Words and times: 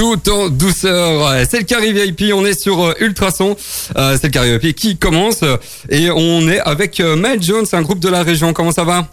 tout 0.00 0.30
en 0.30 0.48
douceur. 0.48 1.30
C'est 1.46 1.58
le 1.58 1.64
Carré 1.64 1.92
VIP, 1.92 2.32
on 2.32 2.46
est 2.46 2.58
sur 2.58 2.82
euh, 2.82 2.94
Ultrason. 3.00 3.54
Euh, 3.96 4.16
c'est 4.18 4.28
le 4.28 4.32
Carré 4.32 4.56
VIP 4.56 4.74
qui 4.74 4.96
commence 4.96 5.44
et 5.90 6.10
on 6.10 6.48
est 6.48 6.58
avec 6.60 7.00
euh, 7.00 7.16
Mel 7.16 7.42
Jones, 7.42 7.66
un 7.70 7.82
groupe 7.82 7.98
de 7.98 8.08
la 8.08 8.22
région. 8.22 8.54
Comment 8.54 8.72
ça 8.72 8.84
va? 8.84 9.08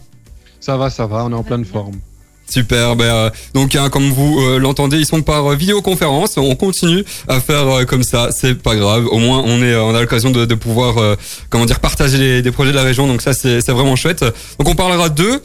Ça 0.62 0.78
va, 0.78 0.90
ça 0.90 1.06
va, 1.06 1.26
on 1.26 1.32
est 1.32 1.36
en 1.36 1.44
pleine 1.44 1.66
forme. 1.66 1.96
Super, 2.50 2.96
ben, 2.96 3.06
euh, 3.06 3.30
donc 3.54 3.76
hein, 3.76 3.90
comme 3.90 4.10
vous 4.10 4.40
euh, 4.40 4.58
l'entendez, 4.58 4.98
ils 4.98 5.06
sont 5.06 5.22
par 5.22 5.52
euh, 5.52 5.56
vidéoconférence. 5.56 6.38
On 6.38 6.56
continue 6.56 7.04
à 7.28 7.42
faire 7.42 7.86
comme 7.86 8.04
ça, 8.04 8.30
c'est 8.32 8.56
pas 8.56 8.76
grave. 8.76 9.06
Au 9.12 9.18
moins, 9.20 9.44
on 9.46 9.62
est, 9.62 9.76
on 9.76 9.94
a 9.94 10.00
l'occasion 10.02 10.30
de, 10.32 10.46
de 10.46 10.56
pouvoir, 10.56 10.96
comment 11.50 11.66
dire, 11.66 11.80
partager 11.80 12.18
les, 12.18 12.42
des 12.42 12.52
projets 12.52 12.72
de 12.72 12.76
la 12.78 12.84
région. 12.84 13.06
Donc 13.08 13.22
ça, 13.22 13.34
c'est 13.34 13.68
vraiment 13.70 13.96
chouette. 13.96 14.24
Donc 14.60 14.70
on 14.70 14.76
parlera 14.76 15.10
d'eux 15.10 15.42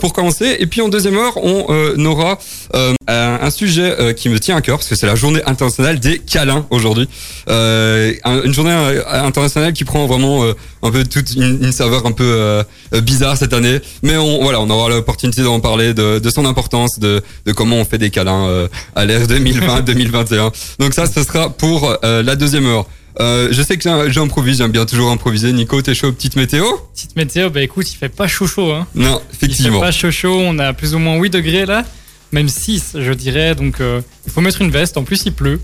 pour 0.00 0.12
commencer, 0.12 0.56
et 0.58 0.66
puis 0.66 0.80
en 0.82 0.88
deuxième 0.88 1.16
heure, 1.16 1.34
on 1.42 2.04
aura 2.04 2.38
un, 2.74 3.38
un 3.40 3.50
sujet 3.50 4.14
qui 4.16 4.28
me 4.28 4.38
tient 4.38 4.56
à 4.56 4.60
cœur 4.60 4.76
parce 4.78 4.88
que 4.88 4.94
c'est 4.94 5.06
la 5.06 5.14
journée 5.14 5.40
internationale 5.46 5.98
des 6.00 6.18
câlins 6.18 6.66
aujourd'hui. 6.70 7.08
Un- 7.48 8.42
une 8.44 8.52
journée 8.52 8.72
internationale 9.10 9.72
qui 9.72 9.84
prend 9.84 10.06
vraiment 10.06 10.44
un 10.82 10.90
peu 10.90 11.04
toute 11.04 11.32
une, 11.34 11.58
une 11.62 11.72
saveur 11.72 12.04
un 12.06 12.12
peu 12.12 12.62
bizarre 13.02 13.36
cette 13.36 13.52
année, 13.52 13.80
mais 14.02 14.16
on 14.16 14.42
voilà, 14.42 14.60
on 14.60 14.68
aura 14.70 14.88
l'opportunité 14.88 15.42
d'en 15.42 15.60
parler 15.60 15.94
de, 15.94 16.18
de 16.18 16.30
son 16.30 16.41
importance, 16.46 16.98
de, 16.98 17.22
de 17.46 17.52
comment 17.52 17.76
on 17.76 17.84
fait 17.84 17.98
des 17.98 18.10
câlins 18.10 18.46
euh, 18.46 18.68
à 18.94 19.04
l'ère 19.04 19.26
2020-2021. 19.26 20.52
Donc 20.78 20.94
ça, 20.94 21.06
ce 21.06 21.22
sera 21.22 21.50
pour 21.50 21.96
euh, 22.04 22.22
la 22.22 22.36
deuxième 22.36 22.66
heure. 22.66 22.86
Euh, 23.20 23.48
je 23.50 23.62
sais 23.62 23.76
que 23.76 24.10
j'improvise, 24.10 24.58
j'aime 24.58 24.72
bien 24.72 24.86
toujours 24.86 25.10
improviser. 25.10 25.52
Nico, 25.52 25.80
t'es 25.82 25.94
chaud, 25.94 26.12
petite 26.12 26.36
météo? 26.36 26.64
Petite 26.94 27.14
météo, 27.16 27.50
bah 27.50 27.62
écoute, 27.62 27.90
il 27.92 27.96
fait 27.96 28.08
pas 28.08 28.26
chaud 28.26 28.46
chaud. 28.46 28.72
Hein. 28.72 28.86
Non, 28.94 29.20
Il 29.32 29.36
fait 29.38 29.46
effectivement. 29.46 29.80
pas 29.80 29.92
chaud 29.92 30.10
chaud, 30.10 30.38
on 30.40 30.58
a 30.58 30.72
plus 30.72 30.94
ou 30.94 30.98
moins 30.98 31.16
8 31.16 31.28
degrés 31.30 31.66
là. 31.66 31.84
Même 32.32 32.48
6, 32.48 32.96
je 32.98 33.12
dirais. 33.12 33.54
Donc 33.54 33.80
euh, 33.80 34.00
il 34.26 34.32
faut 34.32 34.40
mettre 34.40 34.62
une 34.62 34.70
veste. 34.70 34.96
En 34.96 35.04
plus, 35.04 35.22
il 35.26 35.32
pleut. 35.32 35.60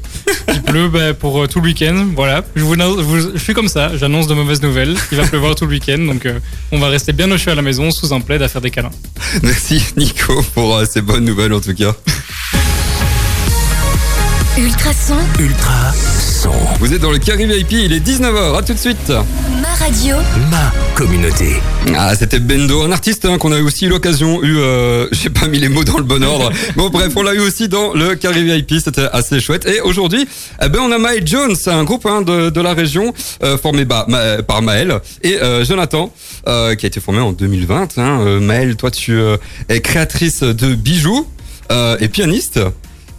Il 0.52 0.62
pleut 0.62 0.88
bah, 0.88 1.14
pour 1.14 1.42
euh, 1.42 1.46
tout 1.46 1.60
le 1.60 1.66
week-end. 1.66 2.06
Voilà. 2.14 2.44
Je, 2.56 2.62
vous, 2.62 2.76
je 3.34 3.38
suis 3.38 3.54
comme 3.54 3.68
ça. 3.68 3.96
J'annonce 3.96 4.26
de 4.26 4.34
mauvaises 4.34 4.62
nouvelles. 4.62 4.96
Il 5.12 5.18
va 5.18 5.26
pleuvoir 5.26 5.54
tout 5.54 5.64
le 5.64 5.70
week-end. 5.70 5.98
Donc 5.98 6.26
euh, 6.26 6.38
on 6.72 6.78
va 6.78 6.88
rester 6.88 7.12
bien 7.12 7.30
au 7.30 7.38
chaud 7.38 7.50
à 7.50 7.54
la 7.54 7.62
maison 7.62 7.90
sous 7.90 8.12
un 8.12 8.20
plaid 8.20 8.42
à 8.42 8.48
faire 8.48 8.60
des 8.60 8.70
câlins. 8.70 8.90
Merci 9.42 9.82
Nico 9.96 10.42
pour 10.54 10.76
euh, 10.76 10.84
ces 10.84 11.00
bonnes 11.00 11.24
nouvelles 11.24 11.52
en 11.52 11.60
tout 11.60 11.74
cas. 11.74 11.94
Ultrason, 14.58 15.14
Ultra 15.38 15.92
son. 15.94 16.50
Vous 16.80 16.92
êtes 16.92 17.00
dans 17.00 17.12
le 17.12 17.18
Carré 17.18 17.46
VIP, 17.46 17.72
il 17.72 17.92
est 17.92 18.00
19h, 18.04 18.58
à 18.58 18.62
tout 18.62 18.72
de 18.74 18.78
suite. 18.78 19.08
ma 19.08 19.68
radio, 19.84 20.16
Ma 20.50 20.72
communauté. 20.96 21.62
Ah, 21.96 22.14
c'était 22.16 22.40
Bendo, 22.40 22.82
un 22.82 22.90
artiste 22.90 23.24
hein, 23.24 23.38
qu'on 23.38 23.52
a 23.52 23.60
aussi 23.60 23.86
eu 23.86 23.88
l'occasion, 23.88 24.42
eu, 24.42 24.58
euh, 24.58 25.06
j'ai 25.12 25.30
pas 25.30 25.46
mis 25.46 25.58
les 25.60 25.68
mots 25.68 25.84
dans 25.84 25.96
le 25.98 26.02
bon 26.02 26.22
ordre. 26.24 26.50
bon, 26.76 26.90
bref, 26.90 27.12
on 27.16 27.22
l'a 27.22 27.34
eu 27.34 27.38
aussi 27.40 27.68
dans 27.68 27.92
le 27.94 28.16
Carré 28.16 28.42
VIP, 28.42 28.74
c'était 28.82 29.06
assez 29.12 29.38
chouette. 29.40 29.64
Et 29.66 29.80
aujourd'hui, 29.80 30.26
eh 30.62 30.68
ben, 30.68 30.80
on 30.80 30.90
a 30.90 30.98
Maël 30.98 31.22
Jones, 31.26 31.54
un 31.66 31.84
groupe 31.84 32.04
hein, 32.06 32.22
de, 32.22 32.50
de 32.50 32.60
la 32.60 32.74
région 32.74 33.14
euh, 33.44 33.56
formé 33.58 33.84
bah, 33.84 34.06
Ma- 34.08 34.42
par 34.42 34.60
Maël 34.62 34.98
et 35.22 35.40
euh, 35.40 35.64
Jonathan, 35.64 36.12
euh, 36.48 36.74
qui 36.74 36.84
a 36.84 36.88
été 36.88 37.00
formé 37.00 37.20
en 37.20 37.30
2020. 37.32 37.96
Hein. 37.98 38.20
Euh, 38.26 38.40
Maël, 38.40 38.74
toi, 38.76 38.90
tu 38.90 39.12
euh, 39.12 39.36
es 39.68 39.80
créatrice 39.80 40.40
de 40.42 40.74
bijoux 40.74 41.26
euh, 41.70 41.96
et 42.00 42.08
pianiste. 42.08 42.58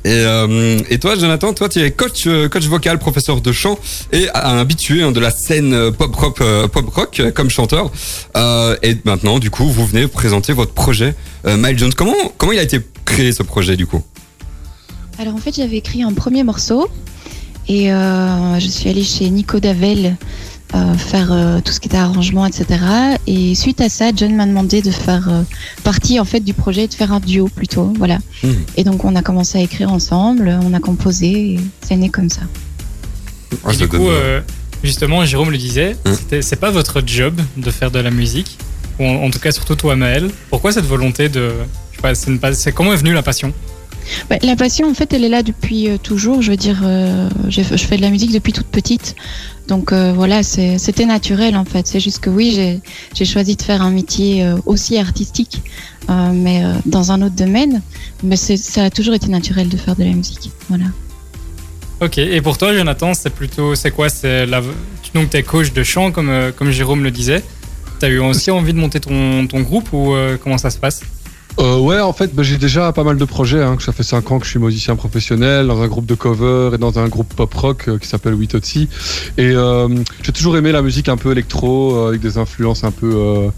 Et, 0.10 0.26
euh, 0.26 0.80
et 0.90 0.98
toi, 0.98 1.16
Jonathan, 1.16 1.54
toi, 1.54 1.70
tu 1.70 1.80
es 1.82 1.92
coach, 1.92 2.26
euh, 2.26 2.50
coach 2.50 2.66
vocal, 2.66 2.98
professeur 2.98 3.42
de 3.42 3.52
chant 3.52 3.78
et 4.12 4.28
habitué 4.34 5.04
hein, 5.04 5.12
de 5.12 5.20
la 5.20 5.30
scène 5.30 5.72
euh, 5.72 5.92
pop 5.92 6.16
rock, 6.16 6.42
pop 6.74 6.90
rock 6.90 7.22
comme 7.36 7.52
chanteur. 7.52 7.92
Et 8.82 8.98
maintenant, 9.06 9.38
du 9.38 9.52
coup, 9.52 9.66
vous 9.66 9.86
venez 9.86 10.08
présenter 10.08 10.52
votre 10.52 10.74
projet, 10.74 11.14
euh, 11.46 11.58
Miles 11.58 11.78
Jones. 11.78 11.94
Comment 11.94 12.16
comment 12.40 12.54
il 12.54 12.58
a 12.58 12.64
été 12.64 12.80
créé 13.06 13.32
ce 13.32 13.44
projet 13.44 13.78
du 13.78 13.86
coup? 13.86 14.02
Alors 15.20 15.36
en 15.36 15.38
fait, 15.38 15.56
j'avais 15.56 15.78
écrit 15.78 16.02
un 16.02 16.14
premier 16.14 16.44
morceau 16.44 16.90
et 17.68 17.90
je 17.90 18.68
suis 18.68 18.90
allée 18.90 19.04
chez 19.04 19.30
Nico 19.30 19.60
Davel 19.60 20.18
euh, 20.76 20.94
faire 20.96 21.32
euh, 21.32 21.60
tout 21.64 21.72
ce 21.72 21.80
qui 21.80 21.88
était 21.88 21.98
arrangement, 21.98 22.46
etc. 22.46 22.66
Et 23.28 23.56
suite 23.56 23.82
à 23.82 23.90
ça, 23.90 24.12
John 24.16 24.36
m'a 24.36 24.46
demandé 24.46 24.82
de 24.82 24.92
faire 24.92 25.28
euh, 25.30 25.42
partie 25.84 26.20
en 26.20 26.26
fait 26.26 26.40
du 26.42 26.54
projet, 26.54 26.88
de 26.88 26.94
faire 26.94 27.12
un 27.12 27.20
duo 27.20 27.48
plutôt, 27.48 27.92
voilà. 27.98 28.20
Mhm. 28.44 28.56
Et 28.78 28.84
donc 28.84 29.04
on 29.06 29.16
a 29.16 29.22
commencé 29.22 29.58
à 29.58 29.62
écrire 29.62 29.92
ensemble, 29.92 30.58
on 30.64 30.74
a 30.74 30.80
composé, 30.80 31.54
et 31.54 31.60
c'est 31.82 31.96
né 31.96 32.10
comme 32.10 32.30
ça. 32.30 32.42
Ah, 33.66 33.74
Et 33.74 33.78
du 33.78 33.88
coup, 33.88 34.08
justement, 34.84 35.26
Jérôme 35.26 35.50
le 35.52 35.58
disait, 35.58 35.96
c'était- 36.06 36.42
c'est 36.42 36.56
pas 36.56 36.70
votre 36.72 37.02
job 37.06 37.40
de 37.58 37.72
faire 37.72 37.92
de 37.92 38.00
la 38.00 38.12
musique. 38.12 38.58
Ou 39.00 39.06
en, 39.06 39.24
en 39.24 39.30
tout 39.32 39.40
cas, 39.40 39.52
surtout 39.52 39.76
toi, 39.76 39.96
Maël. 39.96 40.30
Pourquoi 40.50 40.72
cette 40.72 40.86
volonté 40.86 41.30
de. 41.30 41.52
Je 41.92 41.96
sais 41.96 42.02
pas, 42.02 42.14
c'est 42.16 42.30
une 42.30 42.38
pas- 42.40 42.54
c'est 42.54 42.72
comment 42.74 42.94
est 42.94 42.98
venue 42.98 43.14
la 43.14 43.24
passion? 43.24 43.54
Bah, 44.30 44.38
la 44.44 44.56
passion, 44.56 44.90
en 44.90 44.94
fait, 44.94 45.14
elle 45.14 45.24
est 45.24 45.30
là 45.30 45.42
depuis 45.42 45.90
euh, 45.90 45.98
toujours. 45.98 46.42
Je 46.42 46.52
veux 46.52 46.58
dire, 46.58 46.82
euh, 46.84 47.30
je 47.50 47.62
fais 47.64 47.98
de 47.98 48.02
la 48.02 48.10
musique 48.10 48.32
depuis 48.34 48.54
toute 48.54 48.68
petite. 48.68 49.16
Donc 49.70 49.94
euh, 49.94 50.12
voilà, 50.14 50.42
c'était 50.44 51.06
naturel 51.06 51.56
en 51.56 51.64
fait. 51.64 51.88
C'est 51.88 52.00
juste 52.02 52.20
que 52.20 52.30
oui, 52.30 52.52
j'ai- 53.16 53.26
choisi 53.26 53.56
de 53.56 53.62
faire 53.62 53.82
un 53.82 53.92
métier 53.92 54.44
euh, 54.44 54.58
aussi 54.66 54.98
artistique, 54.98 55.62
euh, 56.10 56.32
mais 56.34 56.64
dans 56.86 57.12
un 57.12 57.22
autre 57.22 57.36
domaine. 57.36 57.82
Mais 58.24 58.36
ça 58.36 58.84
a 58.86 58.90
toujours 58.90 59.14
été 59.14 59.28
naturel 59.28 59.70
de 59.70 59.78
faire 59.78 59.96
de 59.96 60.04
la 60.04 60.12
musique. 60.12 60.52
Voilà. 60.70 60.86
Ok, 62.02 62.18
et 62.18 62.42
pour 62.42 62.58
toi, 62.58 62.74
Jonathan, 62.76 63.14
c'est 63.14 63.30
plutôt. 63.30 63.76
C'est 63.76 63.92
quoi? 63.92 64.10
C'est. 64.10 64.48
Donc, 65.14 65.30
t'es 65.30 65.44
coach 65.44 65.72
de 65.74 65.84
chant, 65.84 66.12
comme, 66.12 66.32
comme 66.58 66.72
Jérôme 66.72 67.04
le 67.04 67.12
disait. 67.12 67.44
T'as 68.00 68.08
eu 68.10 68.20
aussi 68.20 68.50
envie 68.52 68.74
de 68.74 68.80
monter 68.80 69.00
ton, 69.02 69.46
ton 69.48 69.60
groupe 69.62 69.92
ou 69.94 70.16
comment 70.42 70.58
ça 70.58 70.70
se 70.70 70.78
passe? 70.78 71.02
Euh, 71.60 71.78
ouais, 71.78 72.00
en 72.00 72.14
fait, 72.14 72.34
bah, 72.34 72.42
j'ai 72.42 72.58
déjà 72.58 72.94
pas 72.94 73.04
mal 73.04 73.18
de 73.18 73.26
projets. 73.26 73.62
Hein, 73.62 73.76
ça 73.80 73.92
fait 73.92 74.04
5 74.04 74.32
ans 74.32 74.40
que 74.40 74.46
je 74.46 74.52
suis 74.52 74.60
musicien 74.60 74.96
professionnel 74.96 75.68
dans 75.68 75.82
un 75.82 75.88
groupe 75.88 76.06
de 76.06 76.16
cover 76.16 76.72
et 76.74 76.78
dans 76.78 77.00
un 77.00 77.08
groupe 77.10 77.34
pop 77.34 77.54
rock 77.54 77.90
euh, 77.90 77.98
qui 77.98 78.08
s'appelle 78.08 78.34
Witotsi. 78.34 78.88
Et 79.38 79.52
euh, 79.52 79.90
j'ai 80.24 80.32
toujours 80.32 80.56
aimé 80.56 80.72
la 80.72 80.82
musique 80.82 81.10
un 81.10 81.18
peu 81.18 81.32
électro, 81.32 81.98
euh, 81.98 82.10
avec 82.10 82.22
des 82.22 82.38
influences 82.38 82.86
un 82.86 82.92
peu 82.92 83.50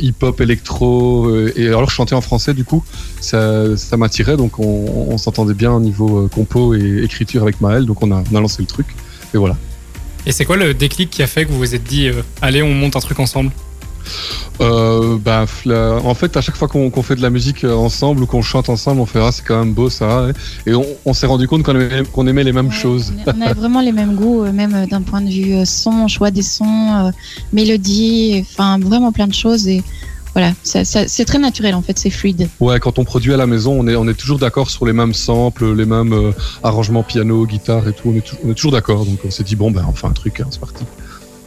hip-hop, 0.00 0.40
électro. 0.40 1.32
et 1.54 1.68
alors, 1.68 1.88
je 1.88 1.94
chantais 1.94 2.16
en 2.16 2.20
français, 2.20 2.52
du 2.52 2.64
coup, 2.64 2.82
ça, 3.20 3.76
ça 3.76 3.96
m'attirait. 3.96 4.36
Donc, 4.36 4.58
on, 4.58 5.16
s'entendait 5.18 5.54
bien 5.54 5.72
au 5.72 5.80
niveau 5.80 6.28
compo 6.28 6.74
et 6.74 7.02
écriture 7.04 7.42
avec 7.42 7.60
Maël. 7.60 7.84
Donc, 7.86 8.02
on 8.02 8.10
a, 8.10 8.24
lancé 8.32 8.62
le 8.62 8.66
truc. 8.66 8.86
Et 9.34 9.38
voilà. 9.38 9.56
Et 10.26 10.32
c'est 10.32 10.44
quoi 10.44 10.56
le 10.56 10.74
déclic 10.74 11.10
qui 11.10 11.22
a 11.22 11.26
fait 11.26 11.44
que 11.44 11.52
vous 11.52 11.58
vous 11.58 11.74
êtes 11.74 11.84
dit, 11.84 12.08
allez, 12.42 12.62
on 12.62 12.74
monte 12.74 12.96
un 12.96 13.00
truc 13.00 13.20
ensemble? 13.20 13.52
Euh, 14.60 15.16
bah, 15.18 15.46
en 16.04 16.14
fait, 16.14 16.36
à 16.36 16.40
chaque 16.40 16.56
fois 16.56 16.68
qu'on 16.68 16.90
fait 17.02 17.16
de 17.16 17.22
la 17.22 17.30
musique 17.30 17.64
euh, 17.64 17.74
ensemble 17.74 18.22
ou 18.22 18.26
qu'on 18.26 18.42
chante 18.42 18.68
ensemble, 18.68 19.00
on 19.00 19.06
fait 19.06 19.20
ah 19.20 19.30
c'est 19.32 19.44
quand 19.44 19.58
même 19.58 19.72
beau 19.72 19.88
ça. 19.88 20.28
Et 20.66 20.74
on, 20.74 20.84
on 21.06 21.14
s'est 21.14 21.26
rendu 21.26 21.48
compte 21.48 21.62
qu'on 21.62 22.26
aimait, 22.26 22.44
les 22.44 22.52
mêmes 22.52 22.66
Ouais, 22.68 22.72
choses. 22.74 23.12
On 23.26 23.40
a, 23.40 23.54
vraiment 23.54 23.80
les 23.80 23.92
mêmes 23.92 24.14
goûts, 24.14 24.44
euh, 24.44 24.52
même 24.52 24.86
d'un 24.86 25.02
point 25.02 25.20
de 25.22 25.30
vue 25.30 25.64
son, 25.64 26.08
choix 26.08 26.30
des 26.30 26.42
sons, 26.42 27.10
mélodie, 27.52 28.44
enfin 28.52 28.78
vraiment 28.78 29.12
plein 29.12 29.26
de 29.26 29.34
choses. 29.34 29.66
Et 29.68 29.82
voilà, 30.34 30.52
ça, 30.62 30.84
ça- 30.84 31.08
c'est 31.08 31.24
très 31.24 31.38
naturel 31.38 31.74
en 31.74 31.82
fait, 31.82 31.98
c'est 31.98 32.10
fluide. 32.10 32.48
Ouais, 32.60 32.78
quand 32.80 32.98
on 32.98 33.04
produit 33.04 33.32
à 33.32 33.36
la 33.36 33.46
maison, 33.46 33.72
on 33.78 33.86
est, 33.88 33.96
on 33.96 34.06
est 34.08 34.14
toujours 34.14 34.38
d'accord 34.38 34.70
sur 34.70 34.86
les 34.86 34.92
mêmes 34.92 35.14
samples, 35.14 35.74
les 35.74 35.86
mêmes 35.86 36.12
euh, 36.12 36.32
arrangements 36.62 37.02
piano, 37.02 37.46
guitare 37.46 37.88
et 37.88 37.92
tout. 37.92 38.10
On 38.10 38.16
est, 38.16 38.20
tou- 38.24 38.36
on 38.44 38.50
est 38.50 38.54
toujours 38.54 38.72
d'accord. 38.72 39.04
Donc 39.06 39.18
on 39.24 39.30
s'est 39.30 39.42
dit 39.44 39.56
bon 39.56 39.70
ben 39.70 39.84
on 39.88 39.92
fait 39.92 40.06
un 40.06 40.12
truc, 40.12 40.40
hein, 40.40 40.46
c'est 40.50 40.60
parti. 40.60 40.84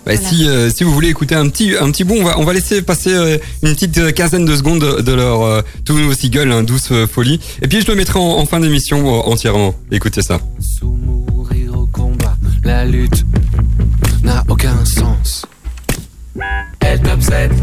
Bah, 0.06 0.14
voilà. 0.16 0.30
si, 0.30 0.48
euh, 0.48 0.70
si 0.70 0.84
vous 0.84 0.92
voulez 0.94 1.10
écouter 1.10 1.36
un 1.36 1.48
petit, 1.50 1.76
un 1.80 1.90
petit 1.92 2.04
bout, 2.04 2.16
on 2.20 2.24
va, 2.24 2.40
on 2.40 2.44
va 2.44 2.54
laisser 2.54 2.82
passer 2.82 3.14
euh, 3.14 3.38
une 3.64 3.74
petite 3.74 3.98
euh, 3.98 4.12
quinzaine 4.12 4.46
de 4.46 4.56
secondes 4.56 4.80
de, 4.80 5.02
de 5.02 5.12
leur 5.14 5.42
euh, 5.44 5.62
tout 5.86 5.94
nouveau 5.98 6.14
single, 6.14 6.52
hein, 6.52 6.64
Douce 6.64 6.90
euh, 6.92 7.08
Folie. 7.08 7.40
Et 7.62 7.68
puis 7.68 7.82
je 7.82 7.88
le 7.88 7.96
mettrai 7.96 8.20
en, 8.20 8.24
en 8.24 8.46
fin 8.46 8.60
d'émission 8.60 9.08
euh, 9.08 9.22
entièrement. 9.22 9.76
Écoutez 9.92 10.22
ça. 10.22 10.40
Sous 10.60 10.92
mourir 10.92 11.78
au 11.78 11.86
combat, 11.86 12.36
la 12.64 12.86
lutte 12.86 13.26
n'a 14.24 14.44
aucun 14.50 14.84
sens. 14.86 15.46
Elle 16.80 17.00
t'obsède 17.02 17.54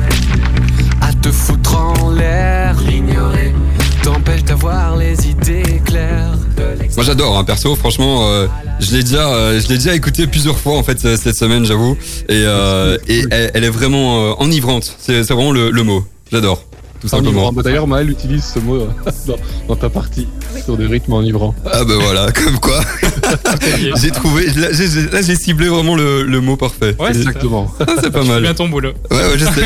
à 1.01 1.13
te 1.13 1.31
foutre 1.31 1.77
en 1.77 2.11
l'air, 2.11 2.77
l'ignorer 2.87 3.53
t'empêche 4.03 4.45
d'avoir 4.45 4.97
les 4.97 5.29
idées 5.29 5.81
claires. 5.85 6.31
De 6.57 6.95
Moi 6.97 7.05
j'adore, 7.05 7.37
hein, 7.39 7.45
perso, 7.45 7.75
franchement, 7.77 8.27
euh, 8.29 8.47
je 8.81 8.95
l'ai 8.97 9.03
déjà, 9.03 9.29
euh, 9.29 9.61
je 9.61 9.69
l'ai 9.69 9.77
déjà 9.79 9.95
écouté 9.95 10.27
plusieurs 10.27 10.59
fois 10.59 10.77
en 10.77 10.83
fait 10.83 11.05
euh, 11.05 11.17
cette 11.17 11.37
semaine, 11.37 11.65
j'avoue, 11.65 11.97
et, 12.29 12.43
euh, 12.47 12.99
et 13.09 13.25
elle, 13.31 13.51
elle 13.55 13.65
est 13.65 13.71
vraiment 13.71 14.31
euh, 14.31 14.33
enivrante. 14.39 14.97
C'est 14.99 15.23
c'est 15.25 15.35
vraiment 15.35 15.53
le, 15.53 15.71
le 15.71 15.83
mot. 15.83 16.05
J'adore, 16.33 16.63
tout 17.01 17.09
simplement. 17.09 17.31
Enivrant. 17.31 17.53
Bah, 17.53 17.63
D'ailleurs, 17.63 17.87
Maël 17.87 18.11
utilise 18.11 18.45
ce 18.45 18.59
mot 18.59 18.79
dans, 19.27 19.37
dans 19.69 19.77
ta 19.77 19.89
partie 19.89 20.27
sur 20.65 20.77
des 20.77 20.87
rythmes 20.87 21.13
enivrants. 21.15 21.55
Ah 21.67 21.85
bah 21.85 21.95
voilà, 22.01 22.31
comme 22.33 22.59
quoi. 22.59 22.81
j'ai 24.01 24.11
trouvé, 24.11 24.47
là 24.57 24.69
j'ai- 24.73 25.37
ciblé 25.37 25.69
vraiment 25.69 25.95
le, 25.97 26.23
le 26.25 26.41
mot 26.41 26.57
parfait. 26.57 26.95
Ouais, 26.99 27.11
Exactement. 27.11 27.73
ah, 27.81 27.85
c'est 28.03 28.11
pas 28.11 28.25
mal. 28.25 28.43
bien 28.43 28.55
ton 28.55 28.69
boulot. 28.69 28.93
Ouais, 29.11 29.17
ouais, 29.17 29.39
je 29.39 29.45
sais. 29.45 29.65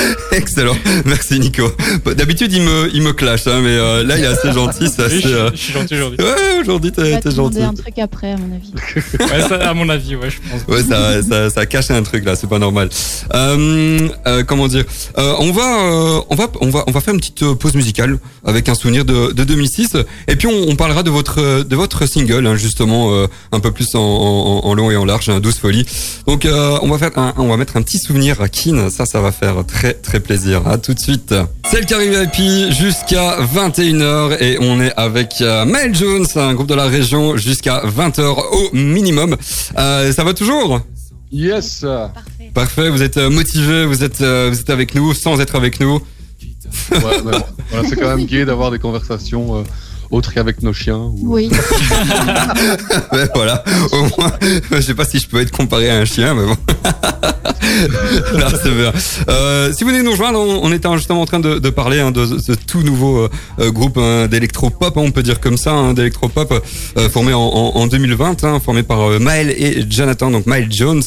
Excellent, 0.32 0.76
merci 1.04 1.38
Nico. 1.40 1.70
Bah, 2.04 2.14
D'habitude 2.14 2.52
il 2.52 2.62
me 2.62 2.90
il 2.92 3.02
me 3.02 3.12
clash, 3.12 3.46
hein, 3.46 3.60
mais 3.62 3.70
euh, 3.76 4.04
là 4.04 4.16
il 4.18 4.24
est 4.24 4.26
assez 4.26 4.52
gentil, 4.52 4.88
c'est 4.88 5.02
Oui, 5.02 5.06
assez. 5.06 5.20
je, 5.20 5.28
euh, 5.28 5.50
je 5.52 5.56
suis 5.58 5.72
gentil 5.72 5.94
aujourd'hui. 5.94 6.18
Ouais, 6.24 6.60
aujourd'hui 6.60 6.92
On 6.96 7.02
t'es 7.02 7.10
t'es 7.12 7.20
te 7.20 7.30
gentil. 7.30 7.36
demander 7.58 7.62
un 7.62 7.74
truc 7.74 7.98
après, 7.98 8.32
à 8.32 8.36
mon 8.36 8.54
avis. 8.54 8.72
Ouais, 9.20 9.48
ça, 9.48 9.68
à 9.68 9.74
mon 9.74 9.88
avis, 9.88 10.16
ouais, 10.16 10.30
je 10.30 10.38
pense. 10.50 10.62
Ouais, 10.68 10.82
ça, 10.82 11.22
ça, 11.22 11.50
ça 11.50 11.66
cache 11.66 11.90
un 11.90 12.02
truc 12.02 12.24
là, 12.24 12.36
c'est 12.36 12.48
pas 12.48 12.58
normal. 12.58 12.88
Euh, 13.34 14.08
euh, 14.26 14.42
comment 14.44 14.68
dire 14.68 14.84
euh, 15.18 15.34
On 15.38 15.52
va, 15.52 15.62
euh, 15.84 16.20
on 16.30 16.34
va, 16.34 16.50
on 16.60 16.70
va, 16.70 16.84
on 16.86 16.90
va 16.90 17.00
faire 17.00 17.14
une 17.14 17.20
petite 17.20 17.42
euh, 17.42 17.54
pause 17.54 17.74
musicale 17.74 18.18
avec 18.44 18.68
un 18.68 18.74
souvenir 18.74 19.04
de, 19.04 19.32
de 19.32 19.44
2006, 19.44 19.96
et 20.28 20.36
puis 20.36 20.46
on, 20.48 20.68
on 20.68 20.76
parlera 20.76 21.02
de 21.02 21.10
votre, 21.10 21.62
de 21.62 21.76
votre 21.76 22.06
single 22.06 22.46
hein, 22.46 22.56
justement 22.56 23.12
euh, 23.14 23.26
un 23.52 23.60
peu 23.60 23.70
plus 23.70 23.94
en, 23.94 24.00
en, 24.00 24.60
en 24.64 24.74
long 24.74 24.90
et 24.90 24.96
en 24.96 25.04
large, 25.04 25.28
hein, 25.28 25.40
12 25.40 25.54
folies. 25.56 25.86
Donc 26.26 26.44
euh, 26.44 26.78
on 26.82 26.88
va 26.88 26.98
faire, 26.98 27.16
un, 27.18 27.34
on 27.36 27.48
va 27.48 27.56
mettre 27.56 27.76
un 27.76 27.82
petit 27.82 27.98
souvenir 27.98 28.40
à 28.40 28.48
Kin, 28.48 28.88
ça, 28.90 29.06
ça 29.06 29.20
va 29.20 29.32
faire 29.32 29.56
très 29.66 29.89
très 29.94 30.20
plaisir. 30.20 30.66
À 30.66 30.78
tout 30.78 30.94
de 30.94 30.98
suite. 31.00 31.34
C'est 31.70 31.80
le 31.80 31.86
Carré 31.86 32.08
VIP 32.08 32.72
jusqu'à 32.72 33.38
21h 33.42 34.36
et 34.40 34.58
on 34.60 34.80
est 34.80 34.92
avec 34.96 35.34
euh, 35.40 35.64
Mel 35.64 35.94
Jones, 35.94 36.26
un 36.36 36.54
groupe 36.54 36.68
de 36.68 36.74
la 36.74 36.86
région 36.86 37.36
jusqu'à 37.36 37.82
20h 37.84 38.22
au 38.22 38.70
minimum. 38.74 39.36
Euh, 39.78 40.12
ça 40.12 40.24
va 40.24 40.34
toujours? 40.34 40.80
Yes 41.32 41.80
Parfait. 41.82 42.50
Parfait, 42.54 42.90
vous 42.90 43.02
êtes 43.02 43.16
euh, 43.16 43.30
motivé, 43.30 43.86
vous 43.86 44.02
êtes, 44.02 44.20
euh, 44.20 44.48
vous 44.52 44.60
êtes 44.60 44.70
avec 44.70 44.94
nous 44.94 45.14
sans 45.14 45.40
être 45.40 45.54
avec 45.54 45.78
nous. 45.80 46.00
Ouais, 46.90 46.98
mais 47.24 47.30
bon, 47.32 47.42
voilà, 47.70 47.88
C'est 47.88 47.96
quand 47.96 48.16
même 48.16 48.26
gai 48.26 48.44
d'avoir 48.44 48.70
des 48.70 48.78
conversations 48.78 49.58
euh, 49.58 49.62
autres 50.10 50.32
qu'avec 50.32 50.62
nos 50.62 50.72
chiens. 50.72 50.96
ou- 50.98 51.18
Oui. 51.22 51.50
Ouais, 53.12 53.28
voilà, 53.34 53.62
au 53.92 54.02
moins, 54.18 54.32
je 54.72 54.80
sais 54.80 54.94
pas 54.94 55.04
si 55.04 55.18
je 55.18 55.26
peux 55.28 55.40
être 55.40 55.50
comparé 55.50 55.90
à 55.90 55.96
un 55.96 56.04
chien, 56.04 56.34
mais 56.34 56.46
bon. 56.46 56.56
C'est 58.62 58.70
bien. 58.74 58.92
Euh, 59.28 59.72
si 59.72 59.84
vous 59.84 59.90
venez 59.90 60.02
nous 60.02 60.10
rejoindre, 60.12 60.38
on, 60.40 60.60
on 60.64 60.72
était 60.72 60.88
justement 60.96 61.22
en 61.22 61.26
train 61.26 61.40
de, 61.40 61.58
de 61.58 61.70
parler 61.70 62.00
hein, 62.00 62.10
de 62.10 62.26
ce 62.38 62.52
tout 62.52 62.82
nouveau 62.82 63.18
euh, 63.20 63.28
euh, 63.60 63.70
groupe 63.70 63.96
hein, 63.98 64.26
d'électro-pop, 64.28 64.96
hein, 64.96 65.00
on 65.04 65.10
peut 65.10 65.22
dire 65.22 65.40
comme 65.40 65.56
ça, 65.56 65.72
hein, 65.72 65.94
d'électro-pop, 65.94 66.52
euh, 66.98 67.08
formé 67.08 67.32
en, 67.32 67.40
en, 67.40 67.76
en 67.76 67.86
2020, 67.86 68.44
hein, 68.44 68.60
formé 68.64 68.82
par 68.82 69.00
euh, 69.10 69.18
Maël 69.18 69.50
et 69.50 69.84
Jonathan, 69.88 70.30
donc 70.30 70.46
Maël 70.46 70.66
Jones. 70.70 71.02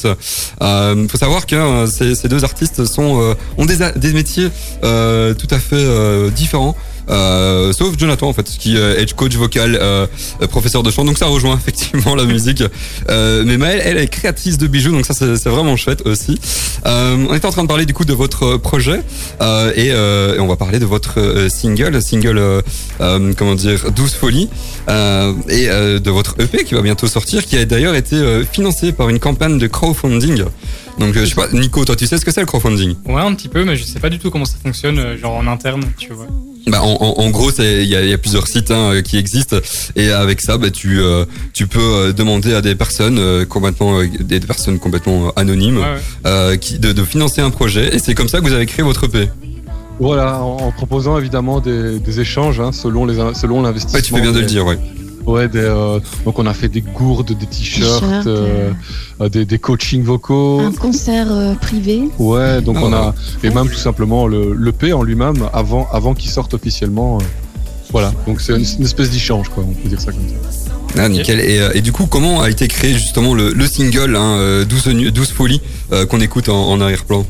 Euh, 0.62 1.08
faut 1.08 1.18
savoir 1.18 1.46
que 1.46 1.54
euh, 1.56 1.86
ces, 1.86 2.14
ces 2.14 2.28
deux 2.28 2.44
artistes 2.44 2.84
sont, 2.84 3.20
euh, 3.22 3.34
ont 3.58 3.66
des, 3.66 4.12
métiers 4.12 4.48
euh, 4.84 5.34
tout 5.34 5.48
à 5.50 5.58
fait 5.58 5.76
euh, 5.76 6.30
différents. 6.30 6.76
Euh, 7.10 7.72
sauf 7.72 7.98
Jonathan 7.98 8.28
en 8.28 8.32
fait 8.32 8.44
qui 8.44 8.76
euh, 8.76 8.98
est 8.98 9.12
coach 9.14 9.34
vocal 9.34 9.78
euh, 9.80 10.06
euh, 10.40 10.46
professeur 10.46 10.82
de 10.82 10.90
chant. 10.90 11.04
Donc 11.04 11.18
ça 11.18 11.26
rejoint 11.26 11.56
effectivement 11.58 12.14
la 12.14 12.24
musique. 12.24 12.62
Mais 13.08 13.56
Maëlle 13.56 13.82
elle 13.84 13.98
est 13.98 14.08
créatrice 14.08 14.58
de 14.58 14.66
bijoux 14.66 14.92
donc 14.92 15.06
ça 15.06 15.14
c'est 15.14 15.48
vraiment 15.48 15.76
chouette 15.76 16.02
aussi. 16.06 16.40
On 16.84 17.34
était 17.34 17.46
en 17.46 17.52
train 17.52 17.62
de 17.62 17.68
parler 17.68 17.86
du 17.86 17.94
coup 17.94 18.04
de 18.04 18.12
votre 18.12 18.56
projet 18.56 19.00
et, 19.76 19.92
on 20.38 20.46
va 20.46 20.56
parler 20.56 20.78
de 20.78 20.86
votre 20.86 21.48
single 21.48 22.00
single 22.02 22.62
comment 22.98 23.54
dire 23.54 23.90
12 23.90 24.14
folies 24.14 24.48
et 24.88 25.66
de 25.66 26.10
votre 26.10 26.36
EP 26.40 26.64
qui 26.64 26.74
va 26.74 26.82
bientôt 26.82 27.06
sortir 27.06 27.44
qui 27.44 27.56
a 27.56 27.64
d'ailleurs 27.64 27.94
été 27.94 28.16
financé 28.50 28.92
par 28.92 29.08
une 29.08 29.18
campagne 29.18 29.58
de 29.58 29.66
crowdfunding 29.66 30.44
donc 30.98 31.14
je 31.14 31.24
sais 31.24 31.34
pas 31.34 31.48
Nico 31.52 31.84
toi 31.84 31.96
tu 31.96 32.06
sais 32.06 32.18
ce 32.18 32.24
que 32.24 32.30
c'est 32.30 32.40
le 32.40 32.46
crowdfunding 32.46 32.94
Ouais, 33.06 33.20
un 33.20 33.34
petit 33.34 33.48
peu, 33.48 33.64
mais 33.64 33.76
je 33.76 33.84
sais 33.84 33.98
pas 34.00 34.10
du 34.10 34.18
tout 34.18 34.30
comment 34.30 34.44
ça 34.44 34.56
fonctionne, 34.62 34.98
euh, 34.98 35.16
genre 35.18 35.34
en 35.34 35.46
interne, 35.46 35.82
tu 35.98 36.12
vois. 36.12 36.26
Bah, 36.66 36.82
en, 36.82 36.92
en, 37.00 37.22
en 37.22 37.30
gros, 37.30 37.50
c'est- 37.50 37.82
il 37.82 37.88
y 37.88 37.94
a, 37.96 38.02
il 38.02 38.08
y 38.08 38.12
a 38.14 38.18
plusieurs 38.18 38.46
sites 38.48 38.70
hein, 38.70 38.92
euh, 38.94 39.02
qui 39.02 39.18
existent 39.18 39.56
et 39.96 40.10
avec 40.10 40.40
ça, 40.40 40.56
bah, 40.56 40.70
tu 40.70 40.98
euh, 41.00 41.24
tu 41.52 41.66
peux 41.66 42.12
demander 42.16 42.54
à 42.54 42.62
des 42.62 42.74
personnes 42.74 43.18
euh, 43.18 43.44
complètement 43.44 43.98
euh, 44.00 44.06
des 44.20 44.40
personnes 44.40 44.78
complètement 44.78 45.30
anonymes 45.36 45.76
Ouais, 45.76 45.82
ouais. 45.82 45.98
euh, 46.26 46.56
qui 46.56 46.78
de, 46.78 46.92
de 46.92 47.04
financer 47.04 47.40
un 47.42 47.50
projet 47.50 47.94
et 47.94 47.98
c'est 47.98 48.14
comme 48.14 48.28
ça 48.28 48.38
que 48.40 48.44
vous 48.44 48.52
avez 48.54 48.66
créé 48.66 48.82
votre 48.84 49.04
EP. 49.04 49.28
Voilà, 50.00 50.42
en, 50.42 50.56
en 50.56 50.72
proposant 50.72 51.18
évidemment 51.18 51.60
des, 51.60 51.98
des 52.00 52.20
échanges 52.20 52.58
hein, 52.60 52.72
selon 52.72 53.04
les 53.06 53.14
selon 53.34 53.62
l'investissement. 53.62 53.96
Ouais, 53.98 54.02
tu 54.02 54.12
fais 54.14 54.20
bien 54.20 54.32
de 54.32 54.40
le 54.40 54.46
dire, 54.46 54.64
ouais. 54.66 54.78
Ouais, 55.26 55.48
des, 55.48 55.58
euh, 55.60 56.00
donc 56.24 56.38
on 56.38 56.46
a 56.46 56.52
fait 56.54 56.68
des 56.68 56.82
gourdes, 56.82 57.32
des 57.32 57.46
t-shirts, 57.46 58.26
euh, 58.26 58.70
euh, 59.20 59.28
des, 59.28 59.44
des 59.44 59.58
coachings 59.58 60.02
vocaux. 60.02 60.60
Un 60.60 60.72
concert 60.72 61.28
euh, 61.30 61.54
privé. 61.54 62.02
Ouais, 62.18 62.60
donc 62.60 62.76
on 62.80 62.92
ouais. 62.92 62.98
a 62.98 63.14
et 63.42 63.50
même 63.50 63.68
tout 63.68 63.74
simplement 63.78 64.26
le 64.26 64.54
l'EP 64.54 64.92
en 64.92 65.02
lui-même 65.02 65.48
avant 65.52 65.88
avant 65.92 66.14
qu'il 66.14 66.30
sorte 66.30 66.52
officiellement. 66.54 67.18
euh, 67.18 67.24
voilà, 67.90 68.12
donc 68.26 68.40
c'est 68.40 68.52
une, 68.54 68.64
une 68.78 68.84
espèce 68.84 69.10
d'échange 69.10 69.48
quoi, 69.50 69.64
on 69.66 69.72
peut 69.72 69.88
dire 69.88 70.00
ça 70.00 70.10
comme 70.12 70.20
ça. 70.28 70.70
Ah, 70.98 71.08
nickel. 71.08 71.40
Et, 71.40 71.60
et 71.74 71.80
du 71.80 71.90
coup, 71.92 72.06
comment 72.06 72.40
a 72.40 72.50
été 72.50 72.68
créé 72.68 72.92
justement 72.92 73.34
le, 73.34 73.52
le 73.52 73.66
single 73.66 74.14
hein, 74.16 74.36
euh, 74.38 74.64
12, 74.64 74.86
nu- 74.88 75.10
12 75.10 75.28
folies 75.30 75.60
euh, 75.92 76.06
qu'on 76.06 76.20
écoute 76.20 76.48
en, 76.48 76.70
en 76.70 76.80
arrière-plan? 76.80 77.24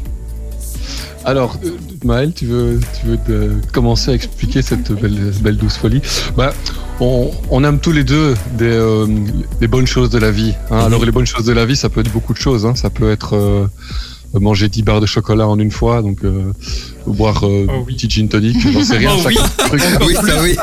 Alors, 1.24 1.56
euh, 1.64 1.70
Maël, 2.04 2.32
tu 2.34 2.46
veux, 2.46 2.80
tu 3.00 3.06
veux 3.06 3.16
te- 3.16 3.52
commencer 3.72 4.10
à 4.10 4.14
expliquer 4.14 4.60
cette 4.62 4.92
belle, 4.92 5.32
belle 5.40 5.56
douce 5.56 5.76
folie? 5.76 6.02
Bah, 6.36 6.52
on, 7.00 7.30
on 7.50 7.64
aime 7.64 7.78
tous 7.80 7.92
les 7.92 8.04
deux 8.04 8.34
des, 8.58 8.66
euh, 8.66 9.06
des 9.60 9.66
bonnes 9.68 9.86
choses 9.86 10.10
de 10.10 10.18
la 10.18 10.30
vie. 10.30 10.52
hein. 10.70 10.80
Mhm. 10.80 10.84
Alors, 10.86 11.04
les 11.04 11.12
bonnes 11.12 11.26
choses 11.26 11.46
de 11.46 11.52
la 11.52 11.64
vie, 11.64 11.76
ça 11.76 11.88
peut 11.88 12.00
être 12.00 12.12
beaucoup 12.12 12.34
de 12.34 12.38
choses. 12.38 12.66
hein. 12.66 12.74
Ça 12.74 12.90
peut 12.90 13.10
être 13.10 13.34
euh, 13.36 13.66
manger 14.34 14.68
10 14.68 14.82
barres 14.82 15.00
de 15.00 15.06
chocolat 15.06 15.48
en 15.48 15.58
une 15.58 15.70
fois, 15.70 16.02
donc 16.02 16.24
euh, 16.24 16.52
boire 17.06 17.46
euh, 17.46 17.66
Oh 17.70 17.84
oui. 17.86 17.94
petit 17.94 18.10
gin 18.10 18.28
tonic, 18.28 18.56
j'en 18.60 18.82
sais 18.82 18.98
rien. 18.98 19.12
Oh 19.16 19.22
ça- 19.22 19.28
oui. 19.28 19.36
truc. 19.56 19.80
Oui, 20.06 20.14
ça 20.14 20.42
oui. 20.42 20.56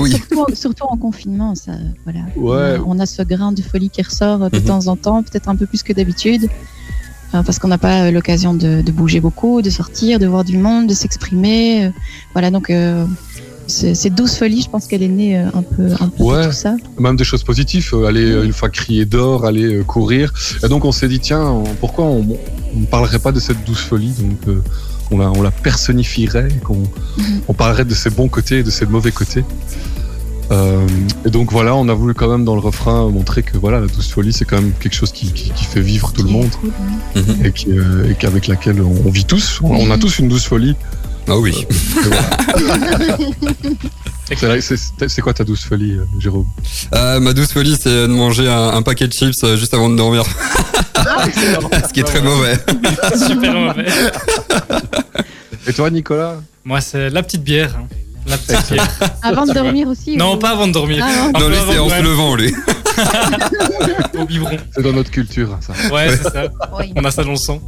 Oui. 0.00 0.10
Surtout, 0.10 0.46
surtout 0.54 0.84
en 0.88 0.96
confinement, 0.96 1.54
ça, 1.54 1.72
voilà. 2.04 2.20
Ouais. 2.36 2.78
On 2.84 2.92
a, 2.92 2.96
on 2.96 2.98
a 2.98 3.06
ce 3.06 3.22
grain 3.22 3.52
de 3.52 3.62
folie 3.62 3.90
qui 3.90 4.02
ressort 4.02 4.50
de 4.50 4.58
Mhm. 4.58 4.64
temps 4.64 4.86
en 4.88 4.96
temps, 4.96 5.22
peut-être 5.22 5.48
un 5.48 5.54
peu 5.56 5.66
plus 5.66 5.82
que 5.82 5.92
d'habitude. 5.92 6.48
Euh, 7.34 7.42
Parce 7.42 7.58
qu'on 7.58 7.68
n'a 7.68 7.78
pas 7.78 8.04
euh, 8.04 8.10
l'occasion 8.10 8.54
de, 8.54 8.82
de 8.82 8.92
bouger 8.92 9.20
beaucoup, 9.20 9.62
de 9.62 9.70
sortir, 9.70 10.18
de 10.18 10.26
voir 10.26 10.44
du 10.44 10.58
monde, 10.58 10.86
de 10.86 10.94
s'exprimer. 10.94 11.86
euh, 11.86 11.90
Voilà, 12.34 12.50
donc 12.50 12.70
c'est 13.68 13.94
c'est 13.96 14.10
douce 14.10 14.36
folie, 14.36 14.62
je 14.62 14.70
pense 14.70 14.86
qu'elle 14.86 15.02
est 15.02 15.08
née 15.08 15.36
un 15.36 15.62
peu, 15.62 15.88
un 15.98 16.08
peu 16.08 16.22
Ouais. 16.22 16.42
de 16.42 16.46
tout 16.48 16.52
ça. 16.52 16.76
Même 17.00 17.16
des 17.16 17.24
choses 17.24 17.42
positives, 17.42 17.92
aller 18.06 18.44
une 18.44 18.52
fois 18.52 18.68
crier 18.68 19.04
d'or, 19.06 19.44
aller 19.44 19.82
courir. 19.86 20.32
Et 20.64 20.68
donc 20.68 20.84
on 20.84 20.92
s'est 20.92 21.08
dit 21.08 21.18
tiens, 21.18 21.62
pourquoi 21.80 22.04
on 22.04 22.24
ne 22.74 22.86
parlerait 22.86 23.18
pas 23.18 23.32
de 23.32 23.40
cette 23.40 23.64
douce 23.64 23.80
folie 23.80 24.12
Donc 24.20 24.56
on 25.10 25.18
la, 25.18 25.30
on 25.32 25.42
la 25.42 25.50
personnifierait, 25.50 26.48
qu'on 26.64 26.76
Mhm. 27.18 27.40
on 27.48 27.54
parlerait 27.54 27.84
de 27.84 27.94
ses 27.94 28.10
bons 28.10 28.28
côtés 28.28 28.58
et 28.58 28.62
de 28.62 28.70
ses 28.70 28.86
mauvais 28.86 29.10
côtés. 29.12 29.44
Euh, 30.52 30.86
et 31.24 31.30
donc 31.30 31.50
voilà, 31.50 31.74
on 31.74 31.88
a 31.88 31.94
voulu 31.94 32.14
quand 32.14 32.28
même 32.28 32.44
dans 32.44 32.54
le 32.54 32.60
refrain 32.60 33.08
montrer 33.08 33.42
que 33.42 33.56
voilà, 33.58 33.80
la 33.80 33.86
douce 33.88 34.10
folie 34.10 34.32
c'est 34.32 34.44
quand 34.44 34.56
même 34.60 34.72
quelque 34.78 34.94
chose 34.94 35.10
qui, 35.10 35.32
qui, 35.32 35.50
qui 35.50 35.64
fait 35.64 35.80
vivre 35.80 36.12
tout 36.12 36.22
le 36.22 36.30
monde 36.30 36.50
ouais. 36.62 37.22
Mhm. 37.22 37.46
et 37.46 37.52
qui, 37.52 37.66
euh, 37.72 38.08
et 38.10 38.14
qu'avec 38.14 38.46
laquelle 38.46 38.80
on, 38.80 38.94
on 39.04 39.10
vit 39.10 39.24
tous. 39.24 39.60
On, 39.62 39.74
on 39.74 39.90
a 39.90 39.98
tous 39.98 40.18
une 40.20 40.28
douce 40.28 40.44
folie. 40.44 40.76
Ah 41.28 41.36
oui. 41.38 41.66
Voilà. 42.04 42.20
C'est 45.08 45.20
quoi 45.22 45.32
ta 45.34 45.44
douce 45.44 45.64
folie, 45.64 45.92
euh, 45.92 46.04
Jérôme 46.18 46.46
Euh, 46.94 47.20
ma 47.20 47.32
douce 47.32 47.52
folie, 47.52 47.76
c'est 47.80 47.90
de 47.90 48.06
manger 48.06 48.48
un, 48.48 48.68
un 48.68 48.82
paquet 48.82 49.06
de 49.06 49.12
chips 49.12 49.42
euh, 49.44 49.56
juste 49.56 49.72
avant 49.72 49.88
de 49.88 49.96
dormir. 49.96 50.24
Ce 50.94 51.92
qui 51.92 52.00
est 52.00 52.04
très 52.04 52.20
mauvais. 52.22 52.56
Super 53.26 53.54
mauvais. 53.54 53.86
Et 55.68 55.72
toi, 55.72 55.90
Nicolas 55.90 56.40
Moi, 56.64 56.80
c'est 56.80 57.08
la 57.10 57.22
petite 57.22 57.44
bière. 57.44 57.78
La 58.28 58.38
petite 58.38 58.72
bière. 58.72 58.88
Avant 59.22 59.46
de 59.46 59.52
dormir 59.52 59.88
aussi 59.88 60.16
Non, 60.16 60.34
ou- 60.34 60.36
pas 60.38 60.50
avant 60.50 60.66
de 60.66 60.72
dormir. 60.72 61.04
Ah, 61.06 61.26
Un 61.26 61.32
Non, 61.32 61.38
peu 61.40 61.48
lui, 61.48 61.56
avant, 61.56 61.72
c'est 61.72 61.78
en 61.78 61.88
ouais, 61.88 61.98
se 61.98 62.02
levant, 62.02 62.34
lui. 62.34 62.54
Au 64.18 64.24
biberon. 64.24 64.56
C'est 64.74 64.82
dans 64.82 64.92
notre 64.92 65.10
culture, 65.10 65.56
ça. 65.60 65.72
Ouais, 65.94 66.08
c'est 66.10 66.22
ça. 66.24 66.46
Oui. 66.78 66.92
On 66.96 67.04
a 67.04 67.10
ça 67.10 67.22
dans 67.24 67.30
le 67.30 67.36
sang. 67.36 67.60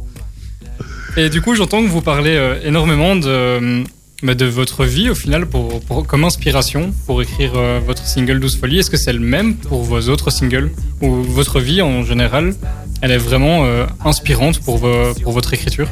Et 1.17 1.29
du 1.29 1.41
coup, 1.41 1.55
j'entends 1.55 1.81
que 1.83 1.87
vous 1.87 2.01
parlez 2.01 2.35
euh, 2.35 2.59
énormément 2.63 3.15
de, 3.15 3.27
euh, 3.27 3.83
bah, 4.23 4.35
de 4.35 4.45
votre 4.45 4.85
vie 4.85 5.09
au 5.09 5.15
final 5.15 5.45
pour, 5.47 5.79
pour- 5.81 6.05
comme 6.05 6.23
inspiration 6.23 6.93
pour 7.05 7.21
écrire 7.21 7.53
euh, 7.55 7.79
votre 7.85 8.05
single 8.05 8.39
12 8.39 8.57
folies. 8.59 8.79
Est-ce 8.79 8.89
que 8.91 8.97
c'est 8.97 9.13
le 9.13 9.19
même 9.19 9.55
pour 9.55 9.83
vos 9.83 10.01
autres 10.09 10.29
singles? 10.29 10.71
Ou 11.01 11.09
votre 11.23 11.59
vie 11.59 11.81
en 11.81 12.03
général 12.03 12.53
Elle 13.01 13.11
est 13.11 13.17
vraiment 13.17 13.65
euh, 13.65 13.85
inspirante 14.05 14.59
pour, 14.59 14.77
vo- 14.77 15.13
pour 15.23 15.31
votre 15.33 15.53
écriture? 15.53 15.87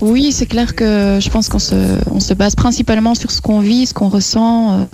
Oui, 0.00 0.32
c'est 0.32 0.46
clair 0.46 0.74
que 0.74 1.18
je 1.20 1.28
pense 1.30 1.48
qu'on 1.48 1.58
se, 1.58 1.74
on 2.10 2.20
se 2.20 2.34
base 2.34 2.54
principalement 2.54 3.14
sur 3.14 3.30
ce 3.30 3.40
qu'on 3.40 3.60
vit, 3.60 3.86
ce 3.86 3.94
qu'on 3.94 4.08
ressent 4.08 4.86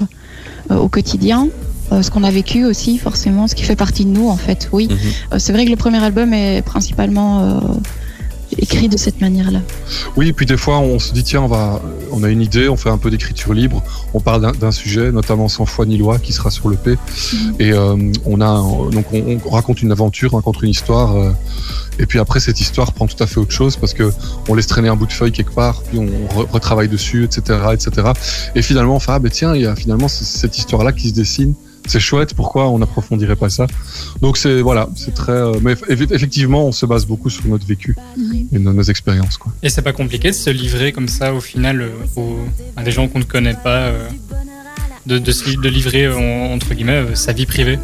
euh, 0.71 0.77
au 0.77 0.89
quotidien, 0.89 1.49
euh, 1.93 2.03
ce 2.03 2.11
qu'on 2.11 2.25
a 2.25 2.31
vécu 2.31 2.65
aussi, 2.65 2.99
forcément, 2.99 3.47
ce 3.47 3.55
qui 3.55 3.63
fait 3.63 3.77
partie 3.77 4.05
de 4.05 4.11
nous, 4.11 4.29
en 4.29 4.37
fait, 4.37 4.69
oui. 4.73 4.89
Mhm. 4.91 4.97
Euh, 5.33 5.37
c'est 5.39 5.53
vrai 5.53 5.65
que 5.67 5.71
le 5.71 5.77
premier 5.77 6.03
album 6.03 6.33
est 6.33 6.63
principalement 6.63 7.41
euh, 7.41 7.61
écrit 8.59 8.89
de 8.89 8.97
cette 8.97 9.21
manière-là. 9.21 9.61
Oui, 10.17 10.33
puis 10.33 10.47
des 10.47 10.57
fois, 10.57 10.79
on 10.79 10.99
se 10.99 11.13
dit, 11.13 11.23
tiens, 11.25 11.43
on, 11.43 11.47
va, 11.49 11.81
on 12.13 12.23
a 12.23 12.29
une 12.29 12.41
idée, 12.43 12.69
on 12.69 12.77
fait 12.77 12.91
un 12.91 12.99
peu 12.99 13.11
d'écriture 13.11 13.53
libre, 13.55 13.83
on 14.15 14.21
parle 14.21 14.53
d'un- 14.59 14.71
sujet, 14.73 15.13
notamment 15.13 15.49
Sans 15.49 15.67
foi 15.67 15.87
ni 15.87 15.97
loi, 15.97 16.19
qui 16.19 16.33
sera 16.33 16.51
sur 16.51 16.69
le 16.69 16.77
P. 16.77 16.97
Et 17.59 17.73
euh, 17.73 17.97
on, 18.25 18.41
a, 18.41 18.57
donc 18.91 19.05
on, 19.13 19.39
on 19.45 19.51
raconte 19.51 19.83
une 19.83 19.93
aventure, 19.93 20.33
on 20.35 20.37
raconte 20.37 20.63
une 20.63 20.71
histoire. 20.71 21.17
euh, 21.17 21.31
et 21.99 22.07
puis 22.07 22.19
après, 22.19 22.41
cette 22.41 22.61
histoire 22.61 22.93
prend 22.93 23.07
tout 23.07 23.23
à 23.23 23.27
fait 23.27 23.39
autre 23.39 23.53
chose 23.53 23.77
parce 23.77 23.95
que 23.95 24.11
on 24.49 24.55
laisse 24.55 24.67
traîner 24.67 24.89
un 24.89 24.97
bout 24.97 25.07
de 25.07 25.13
feuille 25.13 25.31
quelque 25.33 25.55
part, 25.55 25.81
puis 25.83 25.99
on 25.99 26.07
re- 26.07 26.51
retravaille 26.51 26.89
dessus, 26.89 27.25
etc., 27.25 27.59
etc. 27.73 28.09
Et 28.57 28.63
finalement, 28.63 28.97
on 28.97 28.99
fait, 28.99 29.13
ah 29.13 29.19
ben 29.21 29.31
tiens, 29.31 29.55
il 29.55 29.63
y 29.63 29.67
a 29.67 29.77
finalement 29.77 30.09
cette 30.09 30.59
histoire-là 30.59 30.93
qui 30.93 31.11
se 31.11 31.15
dessine 31.15 31.55
c'est 31.87 32.01
chouette. 32.01 32.35
Pourquoi 32.35 32.69
on 32.71 32.79
n'approfondirait 32.79 33.37
pas 33.37 33.51
ça? 33.51 33.67
Donc 34.23 34.37
c'est 34.39 34.61
voilà, 34.61 34.89
c'est 34.97 35.15
très. 35.15 35.33
euh, 35.33 35.53
mais 35.63 35.75
eff- 35.75 36.13
effectivement, 36.13 36.67
on 36.67 36.73
se 36.73 36.87
base 36.87 37.07
beaucoup 37.07 37.31
sur 37.31 37.47
notre 37.47 37.67
vécu 37.67 37.97
et 38.53 38.59
nos, 38.59 38.73
nos 38.73 38.83
expériences. 38.83 39.37
Quoi. 39.37 39.53
Et 39.63 39.69
c'est 39.69 39.83
pas 39.83 39.93
compliqué 39.93 40.29
de 40.31 40.35
se 40.37 40.51
livrer 40.51 40.93
comme 40.93 41.09
ça 41.09 41.35
au 41.35 41.41
final 41.41 41.81
euh, 41.83 41.91
aux- 42.17 42.39
à 42.77 42.83
des 42.83 42.91
gens 42.93 43.09
qu'on 43.09 43.19
ne 43.21 43.25
connaît 43.25 43.55
pas, 43.63 43.87
euh, 43.89 44.09
de, 45.07 45.19
de, 45.19 45.33
se 45.33 45.51
de 45.59 45.69
livrer 45.69 46.05
euh, 46.07 46.17
en- 46.17 46.55
entre 46.55 46.73
guillemets 46.75 46.93
euh, 47.11 47.15
sa 47.15 47.33
vie 47.33 47.47
privée? 47.47 47.79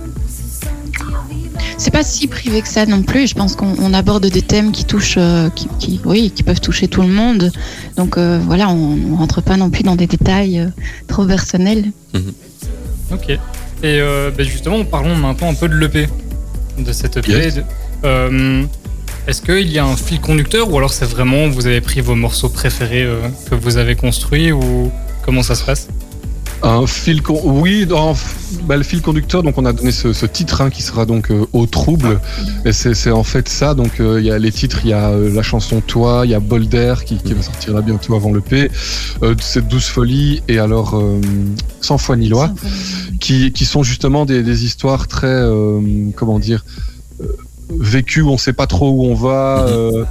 C'est 1.78 1.90
pas 1.90 2.02
si 2.02 2.26
privé 2.26 2.60
que 2.60 2.68
ça 2.68 2.84
non 2.84 3.02
plus. 3.02 3.26
Je 3.26 3.34
pense 3.34 3.56
qu'on 3.56 3.74
on 3.78 3.94
aborde 3.94 4.26
des 4.26 4.42
thèmes 4.42 4.70
qui 4.70 4.84
touchent, 4.84 5.14
euh, 5.18 5.48
qui, 5.50 5.66
qui- 5.78 6.00
oui, 6.04 6.30
qui 6.34 6.42
peuvent 6.42 6.60
toucher 6.60 6.88
tout 6.88 7.00
le 7.00 7.08
monde. 7.08 7.50
Donc 7.96 8.18
euh, 8.18 8.38
voilà, 8.44 8.68
on, 8.68 8.98
on 9.12 9.16
rentre 9.16 9.40
pas 9.40 9.56
non 9.56 9.70
plus 9.70 9.82
dans 9.82 9.96
des 9.96 10.06
détails 10.06 10.58
euh, 10.60 10.68
trop 11.08 11.24
personnels. 11.24 11.90
Ok. 13.12 13.38
Et 13.82 13.98
euh, 14.00 14.30
ben 14.30 14.44
justement, 14.46 14.84
parlons 14.84 15.14
maintenant 15.16 15.50
un 15.50 15.54
peu 15.54 15.68
de 15.68 15.74
l'EP, 15.74 16.08
de 16.78 16.92
cette 16.92 17.16
EP. 17.16 17.30
Yes. 17.30 17.54
De- 17.56 17.62
euh, 18.04 18.62
Est-ce 19.26 19.40
qu'il 19.42 19.70
y 19.70 19.78
a 19.78 19.84
un 19.84 19.96
fil 19.96 20.20
conducteur 20.20 20.70
ou 20.70 20.76
alors 20.78 20.92
c'est 20.92 21.06
vraiment 21.06 21.48
vous 21.48 21.66
avez 21.66 21.80
pris 21.80 22.00
vos 22.00 22.14
morceaux 22.14 22.48
préférés 22.50 23.04
euh, 23.04 23.20
que 23.48 23.54
vous 23.54 23.76
avez 23.78 23.94
construits 23.96 24.52
ou 24.52 24.90
comment 25.24 25.42
ça 25.42 25.54
se 25.54 25.64
passe? 25.64 25.88
Un 26.62 26.86
fil, 26.86 27.22
con- 27.22 27.40
oui, 27.44 27.86
dans, 27.86 28.14
bah, 28.64 28.76
le 28.76 28.82
fil 28.82 29.00
conducteur. 29.00 29.42
Donc 29.42 29.56
on 29.56 29.64
a 29.64 29.72
donné 29.72 29.92
ce, 29.92 30.12
ce 30.12 30.26
titre 30.26 30.60
hein, 30.60 30.68
qui 30.70 30.82
sera 30.82 31.06
donc 31.06 31.30
euh, 31.30 31.46
au 31.52 31.66
trouble. 31.66 32.20
Et 32.64 32.72
c'est 32.72 33.10
en 33.10 33.22
fait 33.24 33.48
ça. 33.48 33.74
Donc 33.74 33.98
euh, 34.00 34.20
il 34.20 34.26
y 34.26 34.30
a 34.30 34.38
les 34.38 34.52
titres, 34.52 34.80
il 34.84 34.90
y 34.90 34.92
a 34.92 35.08
euh, 35.10 35.32
la 35.32 35.42
chanson 35.42 35.80
Toi, 35.80 36.22
il 36.24 36.30
y 36.30 36.34
a 36.34 36.40
Bolder 36.40 36.94
qui, 37.06 37.16
qui 37.16 37.32
va 37.32 37.42
sortir 37.42 37.72
là 37.74 37.80
bientôt 37.80 38.14
avant 38.14 38.30
le 38.32 38.40
P. 38.42 38.70
Euh, 39.22 39.34
cette 39.40 39.68
douce 39.68 39.86
folie 39.88 40.42
et 40.48 40.58
alors 40.58 40.96
euh, 40.98 41.20
Sans 41.80 41.96
foi 41.98 42.16
ni 42.16 42.28
loi. 42.28 42.52
qui, 43.20 43.52
qui 43.52 43.64
sont 43.64 43.82
justement 43.82 44.26
des, 44.26 44.42
des 44.42 44.64
histoires 44.64 45.08
très, 45.08 45.26
euh, 45.28 45.80
comment 46.14 46.38
dire, 46.38 46.64
euh, 47.22 47.26
vécues, 47.70 48.20
où 48.22 48.30
on 48.30 48.38
sait 48.38 48.52
pas 48.52 48.66
trop 48.66 48.90
où 48.90 49.04
on 49.06 49.14
va, 49.14 49.66
euh, 49.68 50.04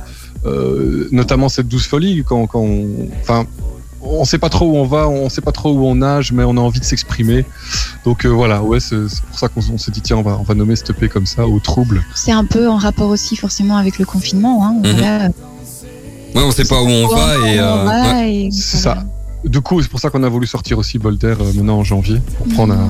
euh, 0.46 1.08
notamment 1.12 1.50
cette 1.50 1.68
douce 1.68 1.86
folie, 1.88 2.24
quand, 2.25 2.48
quand 2.48 2.62
on, 2.62 2.88
enfin, 3.22 3.46
on 4.01 4.25
sait 4.25 4.38
pas 4.38 4.50
trop 4.50 4.72
où 4.72 4.75
on 4.77 4.86
va, 4.86 5.08
on 5.08 5.29
sait 5.29 5.41
pas 5.41 5.51
trop 5.51 5.72
où 5.72 5.86
on 5.86 5.96
nage, 5.96 6.32
mais 6.32 6.44
on 6.44 6.58
a 6.58 6.60
envie 6.60 6.79
de 6.79 6.86
s'exprimer. 6.86 7.46
Donc 8.06 8.25
euh, 8.25 8.29
voilà, 8.29 8.63
ouais, 8.63 8.79
c'est 8.79 8.96
pour 9.29 9.39
ça 9.39 9.48
qu'on 9.48 9.62
on 9.74 9.77
s'est 9.77 9.91
dit 9.91 10.01
tiens, 10.01 10.18
on 10.18 10.22
va, 10.22 10.38
on 10.39 10.44
va 10.44 10.53
nommer 10.53 10.75
cette 10.75 10.91
EP 10.91 11.10
comme 11.10 11.25
ça, 11.25 11.48
au 11.48 11.60
trouble. 11.60 12.03
C'est 12.15 12.32
un 12.32 12.46
peu 12.46 12.70
en 12.70 12.77
rapport 12.77 13.10
aussi 13.10 13.36
forcément 13.36 13.77
avec 13.77 14.00
le 14.00 14.06
confinement. 14.06 14.65
Hein. 14.65 14.75
Mhm. 14.84 14.91
Voilà. 14.94 15.29
Ouais, 16.36 16.44
on 16.44 16.51
sait 16.51 16.65
pas 16.65 16.82
où 16.82 16.88
on 16.88 17.08
va 17.08 17.38
et. 17.48 17.60
Euh, 17.60 17.84
va 17.84 18.03
ouais. 18.03 18.36
et 18.36 18.51
C'est 18.51 18.82
voilà. 18.84 19.01
ça. 19.01 19.08
Du 19.46 19.62
coup, 19.62 19.82
c'est 19.82 19.89
pour 19.89 20.00
ça 20.00 20.10
qu'on 20.10 20.24
a 20.24 20.29
voulu 20.29 20.48
sortir 20.48 20.77
aussi 20.77 21.00
Bolder 21.00 21.36
euh, 21.39 21.53
maintenant 21.53 21.77
en 21.77 21.84
janvier, 21.84 22.22
pour 22.38 22.48
prendre 22.50 22.74
un, 22.74 22.89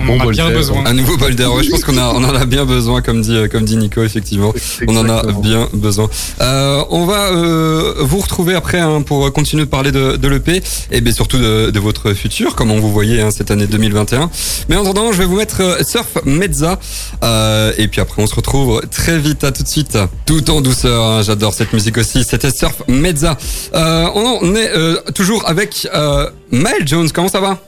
On 0.00 0.04
Bon, 0.06 0.16
en 0.16 0.20
a 0.20 0.24
Voltaire. 0.24 0.46
bien 0.48 0.56
besoin. 0.56 0.84
Un 0.86 0.94
nouveau 0.94 1.16
Boulder, 1.16 1.46
ouais, 1.46 1.62
je 1.64 1.70
pense 1.70 1.84
qu'on 1.84 1.96
a, 1.98 2.06
on 2.14 2.22
en 2.24 2.34
a 2.34 2.44
bien 2.46 2.64
besoin, 2.64 3.02
comme 3.02 3.20
dit, 3.20 3.36
comme 3.50 3.64
dit 3.64 3.76
Nico, 3.76 4.02
effectivement. 4.02 4.52
On 4.86 4.96
en 4.96 5.08
a 5.08 5.32
bien 5.32 5.68
besoin. 5.72 6.08
Euh, 6.40 6.82
on 6.90 7.04
va 7.04 7.32
euh, 7.32 7.94
vous 7.98 8.18
retrouver 8.18 8.54
après 8.54 8.78
hein, 8.78 9.02
pour 9.02 9.32
continuer 9.32 9.64
de 9.64 9.68
parler 9.70 9.90
de, 9.92 10.16
de 10.16 10.28
l'EP 10.28 10.62
et 10.92 11.00
bien 11.00 11.12
surtout 11.12 11.38
de, 11.38 11.70
de 11.70 11.80
votre 11.80 12.12
futur, 12.12 12.54
comment 12.54 12.76
vous 12.76 12.92
voyez 12.92 13.20
hein, 13.20 13.30
cette 13.30 13.50
année 13.50 13.66
2021. 13.66 14.30
Mais 14.68 14.76
en 14.76 14.82
attendant, 14.82 15.12
je 15.12 15.18
vais 15.18 15.24
vous 15.26 15.36
mettre 15.36 15.62
euh, 15.62 15.82
Surf 15.84 16.18
Mezza 16.24 16.78
euh, 17.24 17.72
et 17.76 17.88
puis 17.88 18.00
après 18.00 18.22
on 18.22 18.26
se 18.26 18.34
retrouve 18.34 18.80
très 18.90 19.18
vite. 19.18 19.42
À 19.44 19.52
tout 19.52 19.62
de 19.62 19.68
suite, 19.68 19.98
tout 20.26 20.48
en 20.50 20.60
douceur. 20.60 21.04
hein, 21.04 21.22
J'adore 21.22 21.54
cette 21.54 21.72
musique 21.72 21.98
aussi. 21.98 22.24
C'était 22.24 22.50
Surf 22.50 22.82
Mezza. 22.88 23.36
Euh, 23.74 24.06
on 24.14 24.46
en 24.46 24.54
est 24.54 24.70
euh, 24.76 24.96
toujours 25.14 25.48
avec 25.48 25.88
euh, 25.94 26.28
Maël 26.52 26.86
Jones. 26.86 27.08
Comment 27.12 27.28
ça 27.28 27.40
va? 27.40 27.58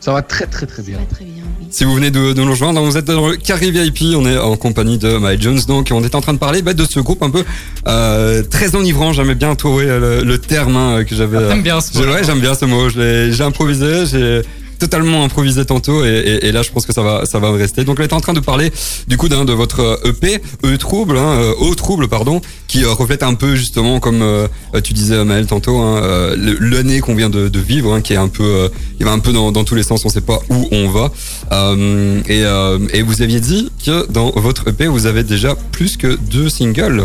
Ça 0.00 0.12
va 0.12 0.22
très 0.22 0.46
très 0.46 0.66
très 0.66 0.82
Ça 0.82 0.88
bien. 0.88 0.98
va 0.98 1.04
très 1.06 1.24
bien. 1.24 1.42
oui. 1.60 1.66
Si 1.70 1.84
vous 1.84 1.94
venez 1.94 2.10
de, 2.10 2.32
de 2.32 2.42
nous 2.42 2.50
rejoindre, 2.50 2.80
vous 2.82 2.96
êtes 2.96 3.06
dans 3.06 3.28
le 3.28 3.36
Carré 3.36 3.70
VIP, 3.70 4.14
on 4.16 4.24
est 4.26 4.38
en 4.38 4.56
compagnie 4.56 4.98
de 4.98 5.16
Mike 5.18 5.42
Jones, 5.42 5.58
donc 5.66 5.88
on 5.92 6.04
est 6.04 6.14
en 6.14 6.20
train 6.20 6.32
de 6.32 6.38
parler 6.38 6.62
bah, 6.62 6.74
de 6.74 6.84
ce 6.84 7.00
groupe 7.00 7.22
un 7.22 7.30
peu 7.30 7.44
euh, 7.88 8.42
très 8.44 8.74
enivrant, 8.76 9.12
j'aimais 9.12 9.34
bien 9.34 9.54
trouver 9.56 9.86
le, 9.86 10.22
le 10.22 10.38
terme 10.38 10.76
hein, 10.76 11.04
que 11.04 11.14
j'avais... 11.16 11.36
euh, 11.38 11.50
J'aime 11.50 11.62
bien 11.62 11.80
ce 11.80 11.98
mot. 11.98 12.04
ouais, 12.12 12.22
j'aime 12.24 12.40
bien 12.40 12.54
ce 12.54 12.64
mot, 12.66 12.88
j'ai 12.88 13.42
improvisé, 13.42 14.06
j'ai 14.06 14.42
totalement 14.78 15.24
improvisé 15.24 15.64
tantôt 15.64 16.04
et, 16.04 16.52
là 16.52 16.62
je 16.62 16.70
pense 16.70 16.86
que 16.86 16.92
ça 16.92 17.02
va 17.02 17.26
ça 17.26 17.38
va 17.38 17.50
me 17.50 17.58
rester. 17.58 17.84
Donc 17.84 17.98
on 17.98 18.02
est 18.02 18.12
en 18.12 18.20
train 18.20 18.32
de 18.32 18.40
parler 18.40 18.72
du 19.08 19.16
coup 19.16 19.28
d'un 19.28 19.44
de 19.44 19.52
votre 19.52 20.00
EP, 20.04 20.40
E 20.64 20.76
Trouble, 20.76 21.18
hein, 21.18 21.38
euh, 21.40 21.54
Au 21.58 21.74
Trouble 21.74 22.08
pardon, 22.08 22.40
qui 22.66 22.84
euh, 22.84 22.92
reflète 22.92 23.22
un 23.22 23.34
peu 23.34 23.54
justement 23.54 24.00
comme 24.00 24.22
euh, 24.22 24.48
tu 24.82 24.92
disais 24.92 25.24
Maël 25.24 25.46
tantôt, 25.46 25.78
hein, 25.78 26.00
l'année 26.60 27.00
qu'on 27.00 27.14
vient 27.14 27.30
de, 27.30 27.58
vivre, 27.58 27.94
hein, 27.94 28.00
qui 28.00 28.12
est 28.12 28.16
un 28.16 28.28
peu, 28.28 28.44
euh, 28.44 28.68
va 29.00 29.12
un 29.12 29.18
peu 29.18 29.32
dans, 29.32 29.52
dans 29.52 29.64
tous 29.64 29.74
les 29.74 29.82
sens, 29.82 30.04
on 30.04 30.08
sait 30.08 30.20
pas 30.20 30.40
où 30.50 30.68
on 30.72 30.88
va. 30.90 31.12
Et, 32.28 32.42
et 32.92 33.02
vous 33.02 33.22
aviez 33.22 33.40
dit 33.40 33.70
que 33.84 34.10
dans 34.10 34.30
votre 34.30 34.68
EP 34.68 34.86
vous 34.86 35.06
avez 35.06 35.22
déjà 35.22 35.54
plus 35.72 35.96
que 35.96 36.18
deux 36.30 36.48
singles. 36.48 37.04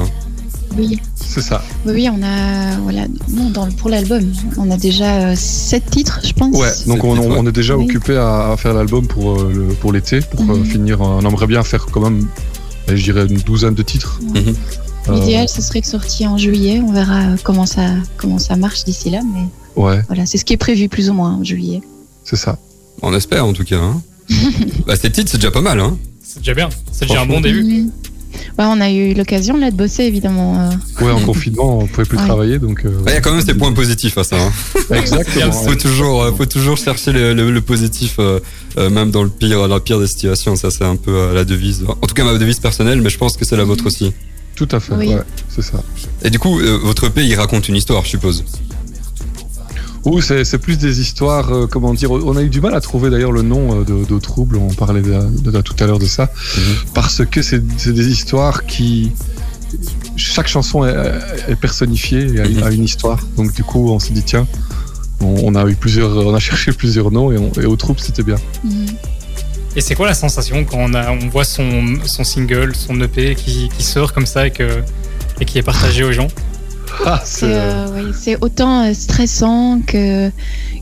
Oui. 0.78 1.00
C'est 1.16 1.42
ça. 1.42 1.64
Oui, 1.86 1.94
oui, 1.94 2.10
on 2.12 2.22
a 2.24 2.78
voilà, 2.80 3.06
non, 3.30 3.50
dans, 3.50 3.70
pour 3.72 3.90
l'album, 3.90 4.22
on 4.58 4.70
a 4.72 4.78
déjà 4.78 5.30
euh, 5.30 5.34
sept 5.36 5.90
titres, 5.90 6.20
je 6.24 6.34
pense. 6.34 6.56
Ouais, 6.58 6.70
donc 6.88 7.04
on, 7.04 7.16
titre, 7.16 7.28
ouais. 7.30 7.36
on 7.40 7.48
est 7.48 7.52
déjà 7.52 7.78
Oui. 7.78 7.86
occupé 7.86 8.18
à, 8.18 8.52
à 8.52 8.58
faire 8.58 8.74
l'album 8.74 9.08
pour, 9.08 9.40
euh, 9.42 9.52
le- 9.54 9.74
pour 9.76 9.92
l'été, 9.94 10.20
pour 10.22 10.42
euh, 10.42 10.58
Mhm. 10.58 10.66
finir. 10.66 11.02
On 11.02 11.22
aimerait 11.22 11.48
bien 11.48 11.64
faire 11.64 11.86
quand 11.92 12.02
même, 12.02 12.28
je 12.88 13.02
dirais, 13.04 13.26
une 13.28 13.38
douzaine 13.40 13.74
de 13.76 13.84
titres. 13.84 14.20
Mhm. 14.22 14.56
L'idéal, 15.16 15.50
ce 15.50 15.62
serait 15.62 15.82
que 15.82 15.88
sorti 15.88 16.28
en 16.28 16.38
juillet. 16.38 16.82
On 16.86 16.92
verra 16.92 17.22
comment 17.44 17.66
ça 17.66 17.82
comment 18.18 18.38
ça 18.40 18.56
marche 18.56 18.84
d'ici 18.84 19.10
là, 19.10 19.22
mais 19.34 19.82
ouais, 19.82 20.02
voilà, 20.08 20.26
c'est 20.26 20.38
ce 20.38 20.46
qui 20.46 20.54
est 20.54 20.58
prévu 20.58 20.90
plus 20.90 21.10
ou 21.10 21.14
moins 21.14 21.34
en 21.36 21.44
juillet. 21.44 21.82
c'est 22.24 22.36
ça. 22.36 22.58
On 23.02 23.14
espère 23.16 23.46
en 23.46 23.54
tout 23.54 23.64
cas. 23.64 23.78
Hein. 23.80 24.02
bah, 24.86 24.96
ces 24.96 25.12
titres 25.12 25.32
c'est 25.32 25.38
déjà 25.40 25.50
pas 25.52 25.62
mal. 25.62 25.80
Hein. 25.80 25.98
C'est 26.24 26.40
déjà 26.40 26.54
bien. 26.54 26.70
C'est 26.92 27.08
déjà 27.08 27.22
un 27.22 27.26
bon 27.26 27.42
début. 27.42 27.64
Mhm. 27.64 27.92
Ouais, 28.58 28.66
on 28.68 28.80
a 28.82 28.90
eu 28.92 29.14
l'occasion 29.14 29.58
là 29.58 29.72
de 29.72 29.76
bosser 29.76 30.04
évidemment. 30.04 30.70
euh, 30.72 31.04
Ouais, 31.06 31.12
en 31.12 31.20
confinement, 31.20 31.80
on 31.80 31.88
pouvait 31.88 32.06
plus 32.06 32.18
Ouais. 32.18 32.26
travailler, 32.26 32.60
donc. 32.60 32.86
euh, 32.86 32.92
Il 33.08 33.14
y 33.14 33.16
a 33.16 33.22
quand 33.22 33.34
même 33.34 33.46
ces 33.46 33.54
points 33.54 33.74
positifs 33.74 34.18
à 34.18 34.24
ça. 34.24 34.38
Hein. 34.42 34.52
Exactement. 34.96 35.52
faut 35.52 35.76
toujours, 35.76 36.24
euh, 36.24 36.32
faut 36.32 36.46
toujours 36.46 36.78
chercher 36.78 37.12
le, 37.12 37.34
le- 37.34 37.52
le 37.52 37.62
positif, 37.62 38.16
euh, 38.20 38.40
euh, 38.78 38.90
même 38.90 39.12
dans 39.12 39.24
le 39.24 39.30
pire, 39.30 39.58
dans 39.60 39.68
la 39.68 39.80
pire 39.80 40.00
des 40.00 40.08
situations. 40.08 40.56
Ça, 40.56 40.72
c'est 40.72 40.84
un 40.86 40.96
peu 40.96 41.12
euh, 41.14 41.34
la 41.34 41.44
devise. 41.46 41.84
En 41.88 42.08
tout 42.08 42.14
cas, 42.16 42.24
ma 42.24 42.38
devise 42.38 42.60
personnelle, 42.60 43.02
mais 43.02 43.10
je 43.10 43.18
pense 43.18 43.38
que 43.38 43.46
c'est 43.46 43.58
la 43.58 43.64
vôtre 43.66 43.86
aussi. 43.86 44.14
Tout 44.56 44.68
à 44.72 44.80
fait. 44.80 44.94
Oui. 44.96 45.08
Ouais, 45.10 45.22
c'est 45.50 45.62
ça. 45.64 45.82
Et 46.24 46.30
du 46.30 46.38
coup, 46.40 46.60
euh, 46.60 46.78
votre 46.84 47.10
il 47.18 47.36
raconte 47.36 47.68
une 47.70 47.76
histoire, 47.76 48.04
je 48.06 48.10
suppose. 48.10 48.44
Ou 50.06 50.20
c'est 50.22 50.58
plus 50.58 50.78
des 50.78 51.00
histoires, 51.00 51.54
euh, 51.54 51.68
comment 51.68 51.94
dire. 51.94 52.10
On 52.12 52.36
a 52.36 52.42
eu 52.42 52.50
du 52.50 52.60
mal 52.60 52.74
à 52.74 52.82
trouver 52.82 53.10
d'ailleurs 53.12 53.32
le 53.32 53.44
nom 53.44 53.82
euh, 53.82 53.84
de, 53.84 54.04
de 54.06 54.20
Trouble. 54.20 54.58
On 54.58 54.74
parlait 54.74 55.02
de, 55.02 55.14
de- 55.42 55.52
de 55.52 55.62
tout 55.62 55.76
à 55.80 55.86
l'heure 55.86 56.00
de 56.00 56.06
ça, 56.08 56.32
Mhm. 56.58 56.64
parce 56.96 57.24
que 57.26 57.42
c'est 57.42 57.62
des 57.64 58.08
histoires 58.08 58.66
qui. 58.66 59.12
Chaque 60.18 60.48
chanson 60.48 60.86
est, 60.86 60.96
est 61.48 61.56
personnifiée 61.56 62.34
et 62.36 62.40
a, 62.42 62.48
Mhm. 62.50 62.64
a 62.64 62.72
une 62.72 62.84
histoire. 62.84 63.20
Donc 63.38 63.54
du 63.54 63.64
coup, 63.64 63.90
on 63.92 64.00
s'est 64.00 64.14
dit 64.14 64.24
tiens, 64.24 64.48
on, 65.22 65.36
on 65.44 65.56
a 65.56 65.66
eu 65.70 65.76
plusieurs, 65.76 66.18
on 66.18 66.34
a 66.34 66.40
cherché 66.50 66.72
plusieurs 66.74 67.12
noms 67.12 67.32
et, 67.32 67.38
on- 67.38 67.52
et 67.62 67.66
au 67.66 67.76
Trouble 67.76 68.00
c'était 68.00 68.24
bien. 68.24 68.38
mhm. 68.64 68.88
Et 69.76 69.80
c'est 69.82 69.96
quoi 69.96 70.08
la 70.08 70.14
sensation 70.16 70.66
quand 70.66 70.80
on, 70.80 70.94
a, 70.96 71.12
on 71.12 71.30
voit 71.30 71.46
son, 71.46 71.94
son 72.06 72.26
single, 72.26 72.76
son 72.76 73.00
EP 73.00 73.36
qui, 73.36 73.70
qui 73.78 73.84
sort 73.84 74.12
comme 74.12 74.26
ça 74.26 74.46
et, 74.48 74.52
que, 74.52 74.82
et 75.40 75.46
qui 75.46 75.60
est 75.60 75.64
partagé 75.64 76.04
aux 76.04 76.12
gens? 76.12 76.28
Ah, 77.06 77.22
C'est 77.26 77.46
euh, 77.54 77.88
oui, 77.96 78.12
c'est 78.14 78.38
autant 78.44 78.84
euh, 78.86 78.94
stressant 78.94 79.82
que, 79.86 80.30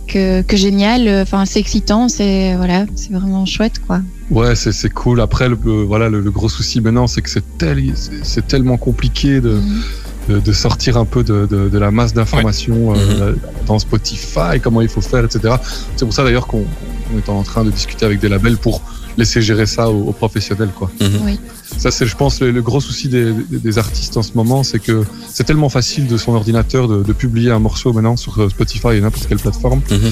que 0.08 0.42
que 0.42 0.58
génial. 0.58 1.08
Enfin, 1.22 1.46
c'est 1.46 1.60
excitant. 1.60 2.10
C'est 2.10 2.56
voilà, 2.56 2.86
c'est 2.96 3.12
vraiment 3.14 3.46
chouette 3.46 3.80
quoi. 3.86 4.02
Ouais, 4.32 4.56
c'est 4.56 4.72
c'est 4.72 4.90
cool. 4.90 5.22
Après, 5.22 5.48
le, 5.50 5.58
le- 5.64 5.84
voilà, 5.84 6.10
le, 6.10 6.20
le 6.22 6.32
gros 6.32 6.50
souci 6.50 6.82
maintenant, 6.82 7.08
c'est 7.08 7.22
que 7.22 7.30
c'est 7.30 7.44
tel, 7.58 7.82
c'est- 7.96 8.24
c'est 8.24 8.48
tellement 8.48 8.78
compliqué 8.78 9.42
de, 9.42 9.52
Mhm. 9.56 9.82
de, 10.30 10.40
de 10.40 10.52
sortir 10.52 10.98
un 10.98 11.06
peu 11.06 11.24
de, 11.24 11.48
de, 11.50 11.70
de 11.70 11.78
la 11.80 11.90
masse 11.92 12.14
d'informations 12.14 12.94
euh, 12.96 13.34
dans 13.66 13.80
Spotify, 13.80 14.60
comment 14.62 14.82
il 14.82 14.90
faut 14.90 15.02
faire, 15.02 15.24
etc. 15.26 15.56
C'est 15.96 16.06
pour 16.06 16.14
ça 16.14 16.24
d'ailleurs 16.24 16.48
qu'on 16.48 16.66
qu'on 17.12 17.18
est 17.18 17.30
en 17.30 17.42
train 17.44 17.64
de 17.64 17.72
discuter 17.72 18.06
avec 18.06 18.20
des 18.20 18.30
labels 18.30 18.58
pour 18.58 18.82
laisser 19.18 19.42
gérer 19.42 19.66
ça 19.66 19.90
aux, 19.90 20.10
aux 20.10 20.12
professionnels, 20.14 20.70
quoi. 20.76 20.92
Oui. 21.26 21.40
Ça, 21.80 21.92
c'est, 21.92 22.06
je 22.06 22.16
pense, 22.18 22.42
le, 22.42 22.52
le 22.52 22.62
gros 22.62 22.82
souci 22.82 23.08
des, 23.08 23.32
des- 23.32 23.58
des 23.58 23.78
artistes 23.78 24.18
en 24.18 24.22
ce 24.22 24.34
moment, 24.36 24.64
c'est 24.64 24.80
que 24.80 25.04
c'est 25.34 25.46
tellement 25.46 25.70
facile 25.70 26.08
de 26.08 26.18
son 26.18 26.34
ordinateur 26.34 26.90
de, 26.90 27.04
de 27.04 27.14
publier 27.14 27.52
un 27.52 27.60
morceau 27.60 27.94
maintenant 27.94 28.18
sur 28.18 28.38
euh, 28.38 28.50
Spotify 28.50 28.90
et 28.98 29.02
n'importe 29.02 29.28
quelle 29.28 29.40
plateforme 29.40 29.82
Mhm. 29.90 30.12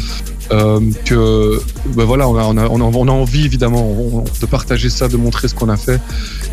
euh, 0.53 0.79
que 1.03 1.62
ben 1.93 2.05
voilà, 2.05 2.29
on 2.29 2.38
a, 2.38 2.43
on, 2.43 2.57
a, 2.57 2.67
on, 2.69 3.07
a, 3.09 3.12
envie 3.12 3.43
évidemment 3.43 3.86
on- 3.86 4.24
de 4.24 4.45
partager 4.45 4.89
ça, 4.89 5.09
de 5.09 5.17
montrer 5.17 5.50
ce 5.50 5.55
qu'on 5.55 5.67
a 5.67 5.75
fait. 5.75 6.00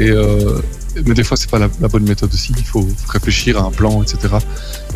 Et 0.01 0.11
euh, 0.11 0.59
mais 1.07 1.15
des 1.15 1.23
fois, 1.25 1.37
c'est 1.37 1.51
pas 1.51 1.59
la, 1.61 1.69
la 1.81 1.87
bonne 1.89 2.05
méthode 2.05 2.33
aussi. 2.35 2.53
Il 2.59 2.65
faut 2.65 2.87
réfléchir 3.09 3.59
à 3.61 3.67
un 3.67 3.71
plan, 3.71 4.03
etc. 4.03 4.35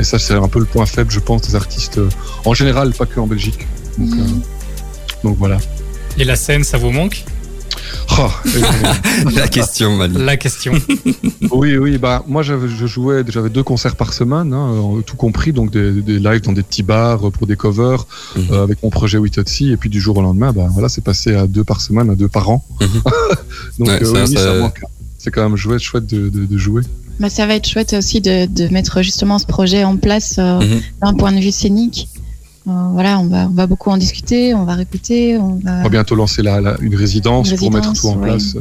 Et 0.01 0.05
ça, 0.05 0.19
c'est 0.19 0.35
un 0.35 0.49
peu 0.49 0.59
le 0.59 0.65
point 0.65 0.87
faible, 0.87 1.11
je 1.13 1.21
pense, 1.21 1.43
des 1.43 1.55
artistes 1.55 2.01
en 2.45 2.55
général, 2.55 2.93
pas 2.93 3.07
que 3.07 3.21
en 3.21 3.27
Belgique. 3.29 3.67
Donc, 3.99 4.09
Mhm. 4.11 4.21
euh, 4.21 4.25
donc 5.25 5.37
voilà. 5.39 5.59
Et 6.17 6.25
la 6.25 6.35
scène, 6.35 6.65
ça 6.65 6.77
vous 6.79 6.91
manque? 6.91 7.25
Oh. 8.19 8.31
La 9.35 9.49
question, 9.49 9.97
Mali. 9.97 10.15
La 10.19 10.37
question. 10.37 10.73
oui, 11.53 11.77
oui, 11.77 11.99
bah 11.99 12.25
moi 12.27 12.43
j'avais, 12.43 12.69
je 12.69 12.87
jouais, 12.87 13.23
j'avais 13.29 13.51
deux 13.51 13.63
concerts 13.63 13.97
par 13.97 14.13
semaine, 14.13 14.53
hein, 14.53 15.01
tout 15.07 15.17
compris, 15.17 15.53
donc 15.53 15.71
des, 15.71 15.93
des 16.03 16.19
lives 16.19 16.43
dans 16.43 16.53
des 16.53 16.63
petits 16.63 16.83
bars 16.83 17.27
euh, 17.27 17.31
pour 17.31 17.47
des 17.47 17.57
covers 17.57 18.07
Mhm. 18.37 18.45
euh, 18.53 18.63
avec 18.65 18.83
mon 18.83 18.91
projet 18.91 19.19
Witotsi, 19.19 19.71
et 19.71 19.77
puis 19.77 19.89
du 19.91 20.01
jour 20.01 20.17
au 20.17 20.23
lendemain, 20.23 20.53
bah 20.53 20.69
voilà, 20.73 20.89
c'est 20.89 21.05
passé 21.05 21.35
à 21.35 21.47
deux 21.47 21.65
par 21.65 21.81
semaine, 21.81 22.11
à 22.11 22.15
deux 22.15 22.29
par 22.29 22.49
an. 22.51 22.65
Mhm. 22.81 22.89
donc 23.79 23.89
Ouais, 23.89 24.03
euh, 24.03 24.15
ça, 24.15 24.25
oui, 24.25 24.35
ça- 24.35 24.45
ça 24.45 24.55
manque. 24.59 24.81
C'est 25.19 25.31
quand 25.31 25.43
même 25.49 25.57
chouette, 25.57 25.81
chouette 25.81 26.07
de, 26.07 26.29
de, 26.29 26.45
de 26.47 26.59
jouer. 26.59 26.83
Bah, 27.19 27.29
ça 27.29 27.47
va 27.47 27.55
être 27.57 27.69
chouette 27.69 27.93
aussi 27.95 28.21
de, 28.21 28.47
de 28.47 28.69
mettre 28.73 29.03
justement 29.03 29.39
ce 29.41 29.47
projet 29.47 29.83
en 29.85 29.97
place 29.97 30.37
euh, 30.39 30.61
Mhm. 30.61 30.81
d'un 31.03 31.15
point 31.15 31.33
de 31.33 31.41
vue 31.41 31.51
scénique. 31.51 32.09
Euh, 32.69 32.73
voilà, 32.93 33.19
on 33.19 33.27
va, 33.27 33.47
on 33.47 33.55
va 33.55 33.67
beaucoup 33.67 33.91
en 33.91 33.97
discuter, 33.97 34.53
on 34.55 34.65
va 34.65 34.75
répéter, 34.75 35.37
on 35.39 35.59
va. 35.65 35.79
On 35.81 35.83
va 35.85 35.89
bientôt 35.89 36.15
lancer 36.15 36.43
la, 36.43 36.61
la- 36.61 36.77
une 36.81 36.95
résidence 36.95 37.51
Une 37.51 37.57
pour 37.57 37.71
mettre 37.73 37.93
tout 37.95 38.07
en 38.09 38.17
place. 38.17 38.55
euh, 38.57 38.61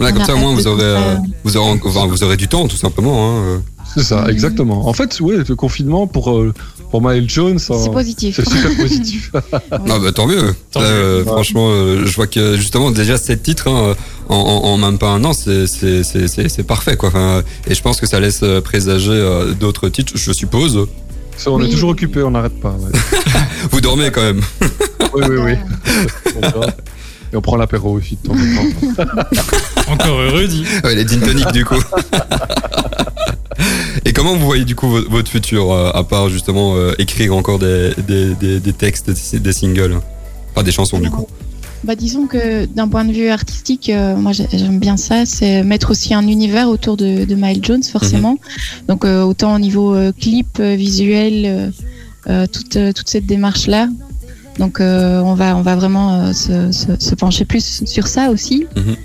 Là, 0.00 0.10
comme 0.12 0.24
ça, 0.24 0.34
au 0.34 0.38
moins, 0.38 0.52
hâte 0.52 0.58
vous 0.60 0.66
aurez, 0.66 0.82
euh, 0.82 1.14
vous 1.44 1.56
aurez, 1.56 1.80
enfin, 1.84 2.06
vous 2.06 2.22
aurez 2.24 2.36
du 2.36 2.48
temps, 2.48 2.66
tout 2.68 2.76
simplement. 2.76 3.30
Hein. 3.30 3.42
euh. 3.44 3.58
C'est 3.94 4.02
ça, 4.02 4.26
exactement. 4.28 4.88
En 4.88 4.92
fait, 4.92 5.18
oui, 5.20 5.36
le 5.46 5.54
confinement 5.54 6.08
pour, 6.08 6.32
euh, 6.32 6.52
pour 6.90 7.00
Miles 7.00 7.30
Jones, 7.30 7.60
C'est 7.60 7.72
euh, 7.72 7.86
positif. 7.92 8.34
c'est 8.36 8.48
super 8.48 8.76
positif. 8.76 9.30
Ah 9.70 9.98
bah 10.00 10.10
tant 10.12 10.26
mieux. 10.26 10.52
Tant 10.72 10.80
Là, 10.80 10.88
mieux. 10.90 10.94
euh, 10.96 11.18
Ouais. 11.20 11.24
Franchement, 11.26 11.68
euh, 11.70 12.02
je 12.04 12.14
vois 12.16 12.26
que 12.26 12.56
justement 12.56 12.90
déjà 12.90 13.16
sept 13.16 13.42
titres 13.44 13.68
hein, 13.68 13.94
en, 14.28 14.34
en, 14.34 14.64
en 14.70 14.76
même 14.78 14.98
pas 14.98 15.10
un 15.10 15.22
an, 15.24 15.32
c'est 15.32 15.66
c'est 15.68 16.02
c'est 16.02 16.26
c'est 16.26 16.48
c'est 16.48 16.62
parfait 16.64 16.96
quoi. 16.96 17.10
Enfin, 17.10 17.42
et 17.68 17.74
je 17.74 17.82
pense 17.82 18.00
que 18.00 18.06
ça 18.06 18.18
laisse 18.18 18.40
euh, 18.42 18.60
présager 18.60 19.10
euh, 19.12 19.52
d'autres 19.54 19.88
titres, 19.88 20.14
je 20.16 20.32
suppose. 20.32 20.86
Ça, 21.36 21.50
on 21.50 21.56
Oui. 21.58 21.66
est 21.66 21.70
toujours 21.70 21.90
occupé, 21.90 22.22
on 22.22 22.30
n'arrête 22.30 22.58
pas. 22.60 22.70
ouais. 22.70 22.98
Vous 23.70 23.80
dormez 23.80 24.10
quand 24.10 24.22
même. 24.22 24.40
oui, 25.14 25.22
oui, 25.28 25.36
oui. 25.38 25.52
Et 27.32 27.36
on 27.36 27.40
prend 27.40 27.56
l'apéro 27.56 27.92
aussi 27.92 28.16
de 28.22 28.28
temps 28.28 28.34
en 28.34 29.04
temps. 29.04 29.22
Encore 29.92 30.20
heureux, 30.20 30.46
dit. 30.46 30.64
Ouais, 30.84 30.94
les 30.94 31.06
gin 31.06 31.20
tonic 31.20 31.50
du 31.52 31.64
coup. 31.64 31.74
Et 34.04 34.12
comment 34.12 34.36
vous 34.36 34.44
voyez 34.44 34.64
du 34.64 34.74
coup 34.74 34.88
votre, 35.08 35.30
futur, 35.30 35.72
euh, 35.72 35.90
à 35.94 36.04
part 36.04 36.28
justement 36.28 36.74
euh, 36.76 36.92
écrire 36.98 37.34
encore 37.34 37.58
des, 37.58 37.92
des, 38.06 38.34
des, 38.34 38.60
des 38.60 38.72
textes, 38.72 39.10
des, 39.10 39.38
des 39.40 39.52
singles, 39.52 40.00
pas 40.54 40.62
des 40.62 40.72
chansons 40.72 40.98
du 41.00 41.10
coup. 41.10 41.26
Bah, 41.84 41.94
disons 41.94 42.26
que 42.26 42.64
d'un 42.66 42.88
point 42.88 43.04
de 43.04 43.12
vue 43.12 43.28
artistique, 43.28 43.90
euh, 43.90 44.16
moi 44.16 44.32
j'ai- 44.32 44.48
j'aime 44.52 44.78
bien 44.78 44.96
ça, 44.96 45.26
c'est 45.26 45.62
mettre 45.62 45.90
aussi 45.90 46.14
un 46.14 46.26
univers 46.26 46.68
autour 46.68 46.96
de, 46.96 47.24
de 47.24 47.34
Miles 47.34 47.60
Jones, 47.62 47.82
forcément. 47.82 48.32
Mhm. 48.32 48.86
Donc 48.88 49.04
euh, 49.04 49.22
autant 49.22 49.54
au 49.54 49.58
niveau 49.58 49.94
euh, 49.94 50.12
clip, 50.18 50.58
euh, 50.60 50.74
visuel, 50.76 51.72
toute, 52.52 52.76
euh, 52.76 52.92
toute 52.92 53.08
cette 53.10 53.26
démarche-là. 53.26 53.88
Donc 54.58 54.80
euh, 54.80 55.20
on, 55.20 55.34
va, 55.34 55.56
on 55.56 55.62
va 55.62 55.76
vraiment 55.76 56.14
euh, 56.14 56.32
se, 56.32 56.72
se, 56.72 56.98
se 56.98 57.14
pencher 57.14 57.44
plus 57.44 57.82
sur 57.84 58.06
ça 58.06 58.30
aussi. 58.30 58.66
Mhm. 58.76 58.96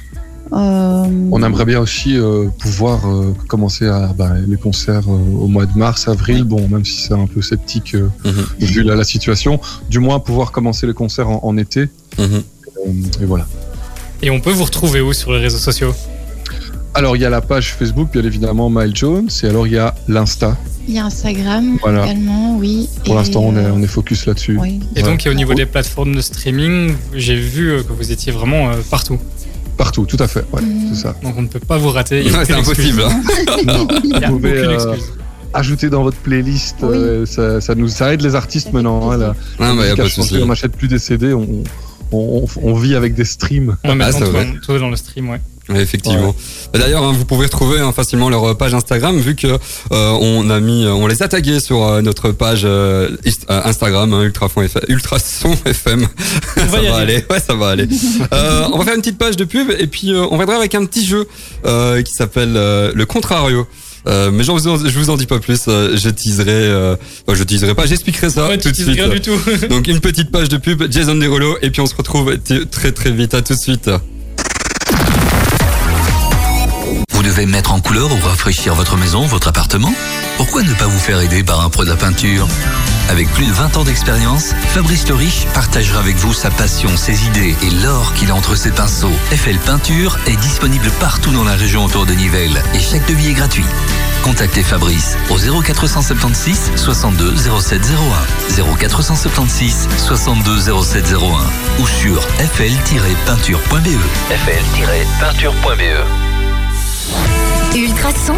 Euh, 0.52 1.06
On 1.32 1.44
aimerait 1.44 1.66
bien 1.66 1.80
aussi 1.80 2.18
euh, 2.18 2.48
pouvoir 2.60 3.08
euh, 3.08 3.36
commencer 3.48 3.86
à 3.88 4.14
bah, 4.18 4.32
les 4.48 4.58
concerts 4.58 5.08
euh, 5.08 5.38
au 5.44 5.48
mois 5.48 5.68
de 5.68 5.78
mars, 5.78 6.08
avril. 6.08 6.44
Bon, 6.44 6.68
même 6.68 6.86
si 6.86 7.02
c'est 7.04 7.14
un 7.14 7.28
peu 7.28 7.42
sceptique 7.42 7.94
euh, 7.94 8.08
Mhm. 8.26 8.46
vu 8.60 8.82
la, 8.84 8.96
la 8.96 9.04
situation, 9.04 9.60
du 9.92 10.00
moins 10.00 10.20
pouvoir 10.20 10.52
commencer 10.52 10.88
les 10.88 10.94
concerts 10.94 11.30
en, 11.30 11.40
en 11.44 11.56
été. 11.58 11.90
Et 13.22 13.26
voilà. 13.26 13.48
Et 14.22 14.30
on 14.30 14.40
peut 14.40 14.52
vous 14.52 14.66
retrouver 14.66 15.02
où 15.02 15.14
sur 15.14 15.32
les 15.32 15.40
réseaux 15.40 15.58
sociaux? 15.58 15.94
Alors 16.94 17.16
il 17.16 17.22
y 17.22 17.26
a 17.26 17.30
la 17.30 17.42
page 17.42 17.74
Facebook, 17.74 18.12
bien 18.12 18.24
évidemment, 18.24 18.70
Miles 18.70 18.96
Jones, 18.96 19.30
et 19.44 19.46
alors 19.48 19.68
il 19.68 19.74
y 19.74 19.78
a 19.78 19.94
l'Insta. 20.08 20.58
Il 20.88 20.96
y 20.96 21.00
a 21.00 21.06
Instagram 21.06 21.78
Voilà. 21.82 22.06
également, 22.06 22.58
oui. 22.58 22.90
Pour 23.06 23.14
l'instant, 23.16 23.42
on 23.42 23.56
est, 23.56 23.60
euh, 23.64 23.72
on 23.74 23.82
est 23.84 23.88
focus 23.88 24.26
là-dessus. 24.26 24.58
oui. 24.60 24.80
Et 24.96 25.04
donc, 25.04 25.28
au 25.30 25.34
niveau 25.36 25.54
des 25.54 25.68
plateformes 25.68 26.16
de 26.16 26.22
streaming, 26.22 26.94
j'ai 27.14 27.36
vu 27.36 27.70
euh, 27.72 27.84
que 27.84 27.94
vous 27.94 28.12
étiez 28.12 28.32
vraiment 28.32 28.70
euh, 28.70 28.74
partout. 28.90 29.20
Partout, 29.78 30.06
tout 30.08 30.18
à 30.20 30.28
fait. 30.28 30.44
Ouais, 30.52 30.62
Mhm. 30.64 30.90
c'est 30.94 31.02
ça. 31.04 31.16
Donc, 31.24 31.36
on 31.38 31.44
ne 31.44 31.48
peut 31.48 31.60
pas 31.60 31.78
vous 31.78 31.90
rater. 31.90 32.24
C'est 32.46 32.54
impossible. 32.54 33.04
hein. 33.04 33.22
Non, 33.68 33.88
Il 34.04 34.10
y 34.20 34.24
a 34.24 34.30
vous 34.32 34.38
pouvez 34.40 34.60
aucune 34.60 34.72
euh, 34.72 34.94
excuse. 34.94 35.14
ajouter 35.54 35.90
dans 35.92 36.02
votre 36.04 36.18
playlist. 36.18 36.78
Oui. 36.82 36.90
euh, 36.92 37.26
ça, 37.28 37.62
ça 37.62 37.76
nous 37.76 37.88
ça 37.88 38.12
aide 38.14 38.22
les 38.22 38.34
artistes 38.34 38.74
maintenant. 38.74 39.12
hein, 39.12 39.18
la- 39.18 39.36
Non, 39.60 39.76
bah, 39.76 39.84
on 40.42 40.46
n'achète 40.48 40.76
plus 40.76 40.88
des 40.88 40.98
CD, 41.00 41.34
on, 41.34 41.64
on, 42.12 42.46
on- 42.46 42.70
on 42.70 42.74
vit 42.76 42.96
avec 42.96 43.14
des 43.16 43.26
streams. 43.26 43.76
Ouais, 43.84 43.96
maintenant, 43.96 44.20
Ah, 44.36 44.44
c'est 44.54 44.62
tout, 44.66 44.78
dans 44.80 44.90
le 44.90 44.96
stream, 44.96 45.30
ouais. 45.30 45.40
Effectivement. 45.76 46.34
Bah, 46.74 46.80
D'ailleurs, 46.80 47.04
hein, 47.04 47.14
vous 47.16 47.26
pouvez 47.26 47.46
retrouver 47.46 47.80
hein, 47.80 47.92
facilement 47.92 48.30
leur 48.32 48.44
euh, 48.44 48.54
page 48.56 48.74
Instagram 48.74 49.16
vu 49.20 49.36
que 49.36 49.46
euh, 49.46 49.58
on 50.20 50.50
a 50.50 50.60
mis, 50.60 50.88
on 50.88 51.06
les 51.06 51.22
a 51.22 51.28
tagués 51.28 51.60
sur 51.60 51.84
euh, 51.84 52.02
notre 52.02 52.32
page 52.32 52.62
euh, 52.66 53.10
euh, 53.52 53.62
Instagram 53.66 54.12
hein, 54.14 54.24
FM, 54.24 54.82
Ultrason 54.88 55.56
FM. 55.66 56.08
On 56.58 56.62
va 56.66 56.68
ça 56.82 56.82
va 56.92 56.96
aller. 56.98 57.24
ouais, 57.30 57.40
ça 57.40 57.54
va 57.54 57.68
aller. 57.70 57.88
Euh, 58.34 58.68
on 58.74 58.80
va 58.80 58.86
faire 58.86 58.96
une 58.96 59.02
petite 59.02 59.20
page 59.20 59.36
de 59.38 59.44
pub 59.44 59.70
et 59.78 59.86
puis 59.88 60.12
euh, 60.12 60.26
on 60.32 60.38
viendra 60.38 60.56
avec 60.56 60.74
un 60.76 60.86
petit 60.86 61.06
jeu 61.06 61.28
euh, 61.66 62.02
qui 62.02 62.14
s'appelle 62.14 62.54
euh, 62.56 62.92
le 62.96 63.06
Contrario. 63.06 63.68
Euh, 64.08 64.32
mais 64.32 64.44
j'en 64.44 64.54
vous 64.56 64.68
en- 64.68 64.78
je 64.78 64.98
vous 64.98 65.10
en 65.10 65.18
dis 65.18 65.26
pas 65.26 65.40
plus. 65.40 65.62
euh, 65.68 65.98
je 65.98 66.10
teaserai, 66.10 66.52
euh, 66.52 66.96
enfin, 67.28 67.38
je 67.38 67.44
teaserai 67.44 67.76
pas, 67.76 67.86
j'expliquerai 67.86 68.30
ça 68.30 68.48
Ouais, 68.48 68.58
tout 68.58 68.70
de 68.72 68.76
suite. 68.76 68.88
rien 68.90 69.10
du 69.10 69.20
tout. 69.22 69.38
Donc 69.70 69.88
une 69.88 70.00
petite 70.00 70.32
page 70.32 70.50
de 70.50 70.58
pub, 70.58 70.84
Jason 70.90 71.16
Derulo 71.16 71.58
et 71.62 71.70
puis 71.70 71.82
on 71.82 71.86
se 71.86 71.96
retrouve 71.96 72.38
très 72.72 72.92
très 72.92 73.12
vite. 73.12 73.34
À 73.34 73.42
tout 73.42 73.54
de 73.54 73.60
suite. 73.60 73.90
Vous 77.20 77.26
devez 77.26 77.46
mettre 77.46 77.74
en 77.74 77.82
couleur 77.82 78.10
ou 78.14 78.20
rafraîchir 78.26 78.76
votre 78.76 78.96
maison, 78.96 79.26
votre 79.26 79.50
appartement 79.50 79.94
Pourquoi 80.38 80.64
ne 80.64 80.74
pas 80.74 80.88
vous 80.88 80.98
faire 80.98 81.20
aider 81.20 81.44
par 81.44 81.60
un 81.60 81.70
pro 81.70 81.84
de 81.84 81.90
la 81.90 81.98
peinture 81.98 82.48
Avec 83.10 83.30
plus 83.34 83.46
de 83.46 83.52
20 83.52 83.76
ans 83.76 83.84
d'expérience, 83.84 84.54
Fabrice 84.70 85.06
Le 85.10 85.16
Riche 85.16 85.46
partagera 85.54 86.00
avec 86.00 86.16
vous 86.16 86.34
sa 86.34 86.50
passion, 86.50 86.96
ses 86.96 87.26
idées 87.26 87.58
et 87.62 87.72
l'or 87.84 88.14
qu'il 88.14 88.32
a 88.32 88.36
entre 88.36 88.56
ses 88.56 88.72
pinceaux. 88.72 89.12
FL 89.32 89.58
Peinture 89.58 90.18
est 90.28 90.38
disponible 90.38 90.90
partout 91.02 91.34
dans 91.34 91.44
la 91.44 91.56
région 91.56 91.84
autour 91.84 92.06
de 92.06 92.14
Nivelles 92.14 92.64
et 92.74 92.80
chaque 92.80 93.06
devis 93.06 93.32
est 93.32 93.34
gratuit. 93.34 93.66
Contactez 94.24 94.64
Fabrice 94.64 95.18
au 95.30 95.38
0476 95.38 96.72
62 96.78 97.36
0701 97.60 98.64
0476 98.80 99.90
62 99.98 100.82
0701 100.82 101.82
ou 101.82 101.86
sur 101.86 102.22
fl-peinture.be 102.22 104.00
fl-peinture.be 104.30 106.29
Ultrason, 107.76 108.36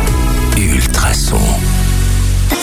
Ultrason. 0.57 1.39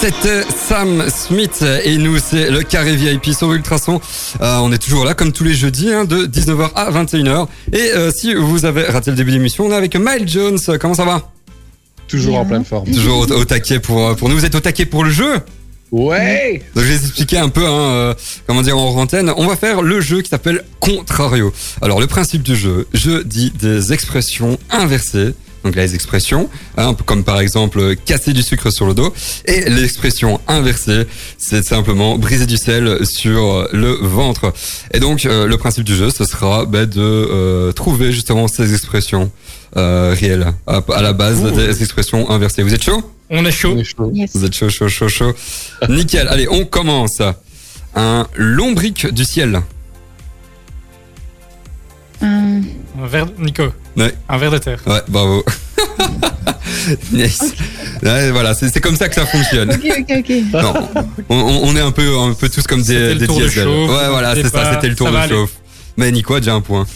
C'était 0.00 0.42
Sam 0.54 1.04
Smith 1.08 1.64
et 1.84 1.96
nous 1.96 2.18
c'est 2.18 2.50
le 2.50 2.62
carré 2.62 2.94
VIP 2.94 3.34
sur 3.34 3.52
Ultrason. 3.52 4.00
Euh, 4.40 4.58
on 4.58 4.70
est 4.72 4.78
toujours 4.78 5.04
là 5.04 5.14
comme 5.14 5.32
tous 5.32 5.44
les 5.44 5.54
jeudis 5.54 5.92
hein, 5.92 6.04
de 6.04 6.26
19h 6.26 6.70
à 6.74 6.90
21h. 6.90 7.46
Et 7.72 7.78
euh, 7.94 8.10
si 8.10 8.34
vous 8.34 8.64
avez 8.64 8.84
raté 8.84 9.10
le 9.10 9.16
début 9.16 9.30
de 9.32 9.36
l'émission, 9.36 9.66
on 9.66 9.70
est 9.72 9.76
avec 9.76 9.96
Miles 9.96 10.28
Jones. 10.28 10.58
Comment 10.80 10.94
ça 10.94 11.04
va? 11.04 11.30
Toujours 12.06 12.36
en 12.38 12.44
pleine 12.44 12.64
forme. 12.64 12.90
Toujours 12.90 13.18
au, 13.18 13.32
au 13.32 13.44
taquet 13.44 13.80
pour 13.80 14.14
pour 14.16 14.28
nous. 14.28 14.36
Vous 14.36 14.44
êtes 14.44 14.54
au 14.54 14.60
taquet 14.60 14.86
pour 14.86 15.04
le 15.04 15.10
jeu? 15.10 15.34
Ouais 15.90 16.62
Donc 16.74 16.84
je 16.84 16.90
vais 16.90 16.96
vous 16.96 17.04
expliquer 17.06 17.38
un 17.38 17.48
peu, 17.48 17.64
hein, 17.64 17.70
euh, 17.70 18.14
comment 18.46 18.60
dire 18.62 18.76
en 18.76 18.94
antenne. 19.00 19.32
On 19.36 19.46
va 19.46 19.56
faire 19.56 19.80
le 19.82 20.00
jeu 20.02 20.20
qui 20.20 20.28
s'appelle 20.28 20.62
Contrario. 20.80 21.52
Alors 21.80 21.98
le 21.98 22.06
principe 22.06 22.42
du 22.42 22.54
jeu, 22.56 22.86
je 22.92 23.22
dis 23.22 23.50
des 23.50 23.92
expressions 23.92 24.58
inversées. 24.70 25.34
Donc 25.64 25.74
les 25.74 25.94
expressions, 25.94 26.48
hein, 26.76 26.94
comme 27.06 27.24
par 27.24 27.40
exemple 27.40 27.80
euh, 27.80 27.94
casser 27.94 28.32
du 28.32 28.42
sucre 28.42 28.70
sur 28.70 28.86
le 28.86 28.94
dos. 28.94 29.12
Et 29.46 29.68
l'expression 29.68 30.40
inversée, 30.46 31.06
c'est 31.36 31.64
simplement 31.64 32.16
briser 32.16 32.46
du 32.46 32.56
sel 32.56 33.04
sur 33.06 33.42
euh, 33.44 33.68
le 33.72 33.92
ventre. 33.92 34.52
Et 34.94 35.00
donc 35.00 35.26
euh, 35.26 35.46
le 35.46 35.56
principe 35.56 35.84
du 35.84 35.96
jeu, 35.96 36.10
ce 36.10 36.24
sera 36.24 36.64
bah, 36.64 36.86
de 36.86 37.00
euh, 37.00 37.72
trouver 37.72 38.12
justement 38.12 38.46
ces 38.48 38.72
expressions 38.72 39.30
euh, 39.76 40.14
réelles 40.18 40.52
à, 40.66 40.80
à 40.94 41.02
la 41.02 41.12
base 41.12 41.40
Ouh. 41.40 41.50
des 41.50 41.82
expressions 41.82 42.30
inversées. 42.30 42.62
Vous 42.62 42.72
êtes 42.74 42.84
chaud? 42.84 43.02
On 43.30 43.44
est 43.44 43.50
chaud. 43.50 43.74
On 43.76 43.78
est 43.78 43.84
chaud. 43.84 44.10
Yes. 44.14 44.30
vous 44.34 44.44
êtes 44.44 44.54
chaud, 44.54 44.70
chaud, 44.70 44.88
chaud, 44.88 45.08
chaud. 45.08 45.34
Nickel. 45.88 46.28
Allez, 46.28 46.48
on 46.48 46.64
commence. 46.64 47.20
Un 47.94 48.26
lombric 48.36 49.12
du 49.12 49.24
ciel. 49.24 49.60
Un- 52.22 52.60
verre, 53.06 53.26
Nico. 53.38 53.64
Ouais. 53.96 54.14
Un 54.28 54.38
verre 54.38 54.50
de 54.52 54.58
terre. 54.58 54.80
Ouais, 54.86 55.00
bravo. 55.08 55.44
nice. 57.12 57.54
Ouais, 58.02 58.30
voilà, 58.30 58.54
c'est 58.54 58.80
comme 58.80 58.96
ça 58.96 59.08
que 59.08 59.14
ça 59.14 59.26
fonctionne. 59.26 59.70
Ok, 59.70 59.86
ok, 59.98 60.12
ok. 60.18 60.62
Non, 60.62 60.74
on, 61.28 61.76
est 61.76 61.80
un 61.80 61.90
peu, 61.90 62.16
un 62.18 62.32
peu 62.34 62.48
tous 62.48 62.66
comme 62.66 62.82
des, 62.82 63.14
des 63.14 63.26
tour 63.26 63.38
de 63.40 63.46
diesels. 63.46 63.64
chauffe, 63.64 63.90
Ouais, 63.90 64.08
voilà, 64.08 64.34
c'est 64.34 64.48
ça, 64.48 64.74
c'était 64.74 64.88
le 64.88 64.94
tour 64.96 65.10
de 65.10 65.16
aller. 65.16 65.34
chauffe. 65.34 65.52
Mais 65.96 66.12
Nico 66.12 66.34
a 66.34 66.40
déjà 66.40 66.54
un 66.54 66.60
point. 66.60 66.86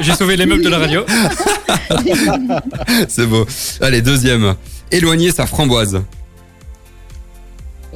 J'ai 0.00 0.14
sauvé, 0.14 0.36
les 0.36 0.44
meubles 0.44 0.64
de 0.64 0.68
la 0.68 0.78
radio. 0.78 1.04
C'est 3.08 3.26
beau. 3.26 3.46
Allez, 3.80 4.02
deuxième. 4.02 4.54
Éloigner 4.90 5.30
sa 5.30 5.46
framboise. 5.46 6.02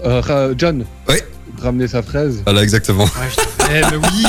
Euh, 0.05 0.55
John 0.57 0.85
Oui. 1.09 1.17
Ramener 1.61 1.89
sa 1.89 2.03
fraise. 2.03 2.43
Voilà, 2.45 2.63
exactement. 2.63 3.05
Ouais, 3.05 3.11
je- 3.31 3.65
eh, 3.71 3.81
mais 3.91 3.97
oui. 3.97 4.25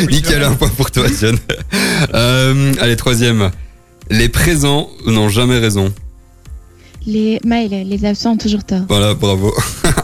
Oui, 0.00 0.06
Nickel, 0.16 0.42
un 0.42 0.52
point 0.54 0.68
pour 0.68 0.90
toi, 0.90 1.06
John. 1.20 1.36
Euh, 2.14 2.72
allez, 2.80 2.96
troisième. 2.96 3.50
Les 4.10 4.28
présents 4.28 4.88
n'ont 5.06 5.28
jamais 5.30 5.58
raison. 5.58 5.92
Les 7.06 7.38
mails, 7.44 7.88
les 7.88 8.04
absents 8.04 8.32
ont 8.32 8.36
toujours 8.36 8.64
tort. 8.64 8.82
Voilà, 8.88 9.14
bravo. 9.14 9.54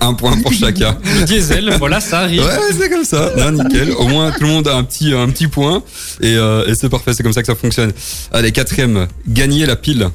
un 0.01 0.14
point 0.14 0.40
pour 0.40 0.53
chacun. 0.53 0.96
Le 1.18 1.25
diesel, 1.25 1.75
voilà, 1.79 2.01
ça 2.01 2.20
arrive. 2.20 2.42
Ouais, 2.42 2.72
c'est 2.79 2.88
comme 2.88 3.05
ça. 3.05 3.31
Non, 3.37 3.51
nickel. 3.64 3.90
Au 3.92 4.07
moins, 4.07 4.31
tout 4.31 4.44
le 4.44 4.48
monde 4.48 4.68
a 4.68 4.77
un 4.77 4.85
petit, 4.85 5.12
un 5.12 5.29
petit 5.29 5.48
point. 5.48 5.83
Et, 6.20 6.37
euh, 6.37 6.64
et 6.66 6.75
c'est 6.77 6.88
parfait, 6.88 7.12
c'est 7.12 7.22
comme 7.25 7.33
ça 7.33 7.40
que 7.42 7.46
ça 7.48 7.55
fonctionne. 7.57 7.92
Allez, 8.33 8.53
quatrième, 8.53 9.09
gagner 9.27 9.66
la 9.66 9.77
pile. 9.77 10.09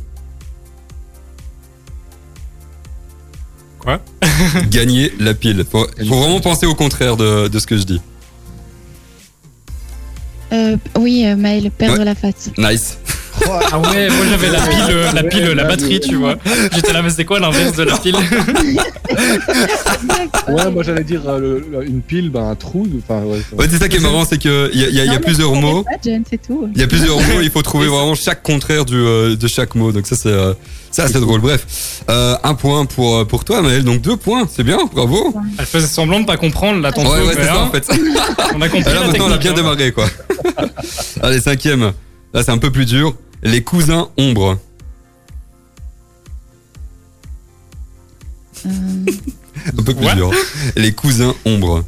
Quoi 3.88 4.02
Gagner 4.70 5.14
la 5.18 5.34
pile. 5.34 5.64
Faut, 5.70 5.88
faut 6.10 6.20
vraiment 6.20 6.42
penser 6.42 6.66
au 6.66 6.76
contraire 6.76 7.16
de, 7.16 7.48
de 7.48 7.58
ce 7.58 7.66
que 7.66 7.78
je 7.78 7.84
dis. 7.84 8.02
Euh, 10.52 10.76
oui, 11.00 11.24
euh, 11.26 11.38
Maël, 11.38 11.72
perdre 11.72 12.00
Ouais. 12.00 12.04
la 12.06 12.14
face. 12.14 12.50
Nice. 12.58 12.98
Ah 13.72 13.80
ouais, 13.80 14.10
moi 14.10 14.26
j'avais 14.30 14.50
la 14.50 14.60
pile, 14.62 14.86
euh, 14.90 15.12
la 15.14 15.24
pile, 15.24 15.46
la 15.52 15.64
batterie, 15.66 16.00
tu 16.00 16.16
vois. 16.16 16.36
J'étais 16.74 16.94
là, 16.94 17.02
mais 17.02 17.10
c'est 17.10 17.26
quoi 17.26 17.40
l'inverse 17.40 17.76
de 17.76 17.84
la 17.84 17.98
pile? 17.98 18.16
Ouais, 20.48 20.72
moi 20.72 20.84
j'allais 20.84 21.04
dire 21.04 21.22
euh, 21.28 21.40
le- 21.40 21.66
le- 21.72 21.86
une 21.86 22.02
pile, 22.02 22.30
ben, 22.30 22.50
un 22.50 22.56
trou. 22.56 22.88
Enfin, 23.04 23.22
ouais, 23.24 23.40
ça- 23.50 23.56
Ouais, 23.56 23.68
c'est 23.70 23.78
ça 23.78 23.90
qui 23.90 23.98
est 23.98 24.00
marrant, 24.00 24.24
c'est 24.26 24.38
qu'il 24.38 24.50
y 24.52 24.54
a, 24.54 24.68
il 24.72 24.80
y 24.80 24.86
a, 24.86 24.88
il 24.90 24.96
y 24.96 25.02
a 25.02 25.06
Non, 25.06 25.12
mais 25.14 25.20
plusieurs 25.20 25.54
mots. 25.54 25.84
c'est 26.04 26.42
tout. 26.42 26.70
Il 26.74 26.80
y 26.80 26.84
a 26.84 26.88
plusieurs 26.88 27.18
mots, 27.18 27.42
il 27.42 27.50
faut 27.52 27.62
trouver 27.64 27.88
vraiment 27.88 28.16
chaque 28.16 28.44
contraire 28.44 28.86
du, 28.86 28.96
euh, 28.96 29.36
de 29.36 29.48
chaque 29.48 29.76
mot. 29.76 29.92
Donc 29.92 30.08
ça, 30.08 30.16
c'est 30.16 30.30
euh, 30.30 30.54
c'est 30.92 31.02
assez 31.02 31.20
drôle. 31.20 31.42
Bref, 31.42 32.02
euh, 32.10 32.36
un 32.44 32.54
point 32.54 32.86
pour, 32.86 33.18
euh, 33.18 33.26
pour 33.26 33.44
toi, 33.44 33.62
Maël. 33.62 33.84
Donc 33.84 34.02
deux 34.02 34.16
points, 34.18 34.48
c'est 34.54 34.64
bien, 34.64 34.80
bravo. 34.94 35.34
Elle 35.60 35.66
faisait 35.66 35.88
semblant 35.88 36.22
de 36.22 36.26
pas 36.26 36.38
comprendre, 36.38 36.82
là, 36.82 36.92
tantôt. 36.92 37.10
Ouais, 37.12 37.20
ouais, 37.20 37.26
mais, 37.28 37.34
c'est 37.36 37.46
ça 37.48 37.56
hein, 37.56 37.68
en 37.68 37.72
fait. 37.72 37.86
On 38.56 38.62
a 38.62 38.70
compris 38.70 38.90
Et 38.90 38.94
là, 38.94 39.02
la 39.02 39.08
maintenant, 39.08 39.26
on 39.28 39.32
a 39.32 39.38
technique, 39.38 39.42
bien 39.42 39.52
hein. 39.52 39.56
démarré, 39.56 39.92
quoi. 39.92 40.06
Allez, 41.22 41.42
cinquième. 41.42 41.92
Là, 42.34 42.44
c'est 42.44 42.52
un 42.52 42.58
peu 42.58 42.72
plus 42.72 42.86
dur. 42.86 43.14
Les 43.44 43.64
cousins 43.64 44.10
ombres. 44.18 44.58
Euh, 48.66 48.70
Un 49.78 49.84
peu 49.84 49.94
plus 49.94 50.16
dur. 50.16 50.32
Les 50.76 50.92
cousins 50.92 51.34
ombres. 51.46 51.84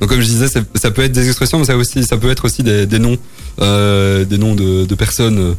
Donc, 0.00 0.08
comme 0.10 0.20
je 0.20 0.26
disais, 0.26 0.48
ça, 0.48 0.60
ça 0.74 0.90
peut 0.90 1.02
être 1.02 1.12
des 1.12 1.28
expressions, 1.28 1.58
mais 1.58 1.64
ça, 1.64 1.76
aussi, 1.76 2.04
ça 2.04 2.16
peut 2.16 2.30
être 2.30 2.44
aussi 2.46 2.62
des, 2.62 2.86
des 2.86 2.98
noms, 2.98 3.16
euh, 3.60 4.24
des 4.24 4.38
noms 4.38 4.54
de, 4.54 4.84
de 4.84 4.94
personnes 4.94 5.38
euh, 5.38 5.54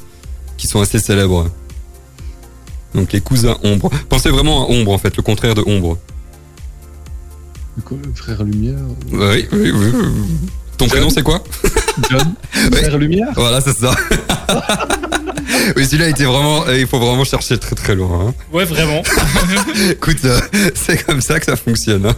qui 0.57 0.67
sont 0.67 0.81
assez 0.81 0.99
célèbres. 0.99 1.49
Donc, 2.93 3.13
les 3.13 3.21
cousins 3.21 3.57
ombres. 3.63 3.89
Pensez 4.09 4.29
vraiment 4.29 4.67
à 4.67 4.71
ombre, 4.71 4.91
en 4.91 4.97
fait, 4.97 5.15
le 5.15 5.23
contraire 5.23 5.55
de 5.55 5.63
ombre. 5.65 5.97
Quoi, 7.83 7.97
Frère 8.13 8.43
Lumière. 8.43 8.77
Oui, 9.11 9.47
oui, 9.51 9.71
oui. 9.71 9.91
oui. 9.93 10.49
Ton 10.77 10.87
prénom, 10.87 11.09
c'est 11.09 11.23
quoi 11.23 11.41
John. 12.11 12.33
Ouais. 12.71 12.79
Frère 12.83 12.97
Lumière. 12.97 13.27
Voilà, 13.35 13.61
c'est 13.61 13.77
ça. 13.77 13.91
oui, 15.77 15.85
celui-là 15.85 16.09
était 16.09 16.25
vraiment. 16.25 16.65
euh, 16.67 16.77
Il 16.79 16.87
faut 16.87 16.99
vraiment 16.99 17.23
chercher 17.23 17.57
très 17.57 17.75
très 17.75 17.95
loin. 17.95 18.27
hein. 18.29 18.33
Ouais, 18.51 18.65
vraiment. 18.65 19.01
Écoute, 19.91 20.17
euh, 20.25 20.39
c'est 20.75 21.03
comme 21.05 21.21
ça 21.21 21.39
que 21.39 21.45
ça 21.45 21.55
fonctionne. 21.55 22.05
hein. 22.07 22.15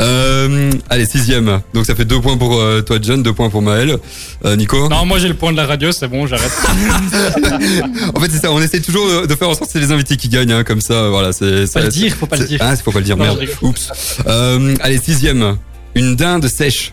Euh, 0.00 0.70
allez, 0.90 1.06
sixième. 1.06 1.60
Donc 1.72 1.86
ça 1.86 1.94
fait 1.94 2.04
deux 2.04 2.20
points 2.20 2.36
pour 2.36 2.58
euh, 2.60 2.82
toi, 2.82 2.98
John, 3.00 3.22
deux 3.22 3.32
points 3.32 3.48
pour 3.50 3.62
Maël. 3.62 3.96
Euh, 4.44 4.56
Nico 4.56 4.88
Non, 4.88 5.06
moi 5.06 5.18
j'ai 5.18 5.28
le 5.28 5.34
point 5.34 5.52
de 5.52 5.56
la 5.56 5.66
radio, 5.66 5.90
c'est 5.92 6.08
bon, 6.08 6.26
j'arrête. 6.26 6.52
En 8.14 8.20
fait, 8.20 8.30
c'est 8.30 8.40
ça. 8.40 8.52
On 8.52 8.60
essaie 8.60 8.80
toujours 8.80 9.26
de- 9.26 9.34
faire 9.34 9.48
en 9.48 9.54
sorte 9.54 9.66
que 9.66 9.72
c'est 9.72 9.80
les 9.84 9.92
invités 9.92 10.16
qui 10.16 10.28
gagnent, 10.28 10.52
hein, 10.52 10.64
comme 10.64 10.80
ça. 10.80 11.08
Voilà, 11.08 11.32
c'est. 11.32 11.62
Pas 11.62 11.66
ça- 11.66 11.80
le 11.80 11.88
dire, 11.88 12.14
faut 12.14 12.26
pas 12.26 12.36
le 12.36 12.44
dire. 12.46 12.58
Ah, 12.62 12.76
c'est 12.76 12.82
faut 12.82 12.92
pas 12.92 12.98
le 13.00 13.04
dire. 13.04 13.16
Non, 13.16 13.24
Merde. 13.24 13.46
Oups. 13.62 13.90
Euh, 14.26 14.74
allez, 14.80 14.98
sixième. 14.98 15.56
Une 15.94 16.14
dinde 16.16 16.46
sèche. 16.48 16.92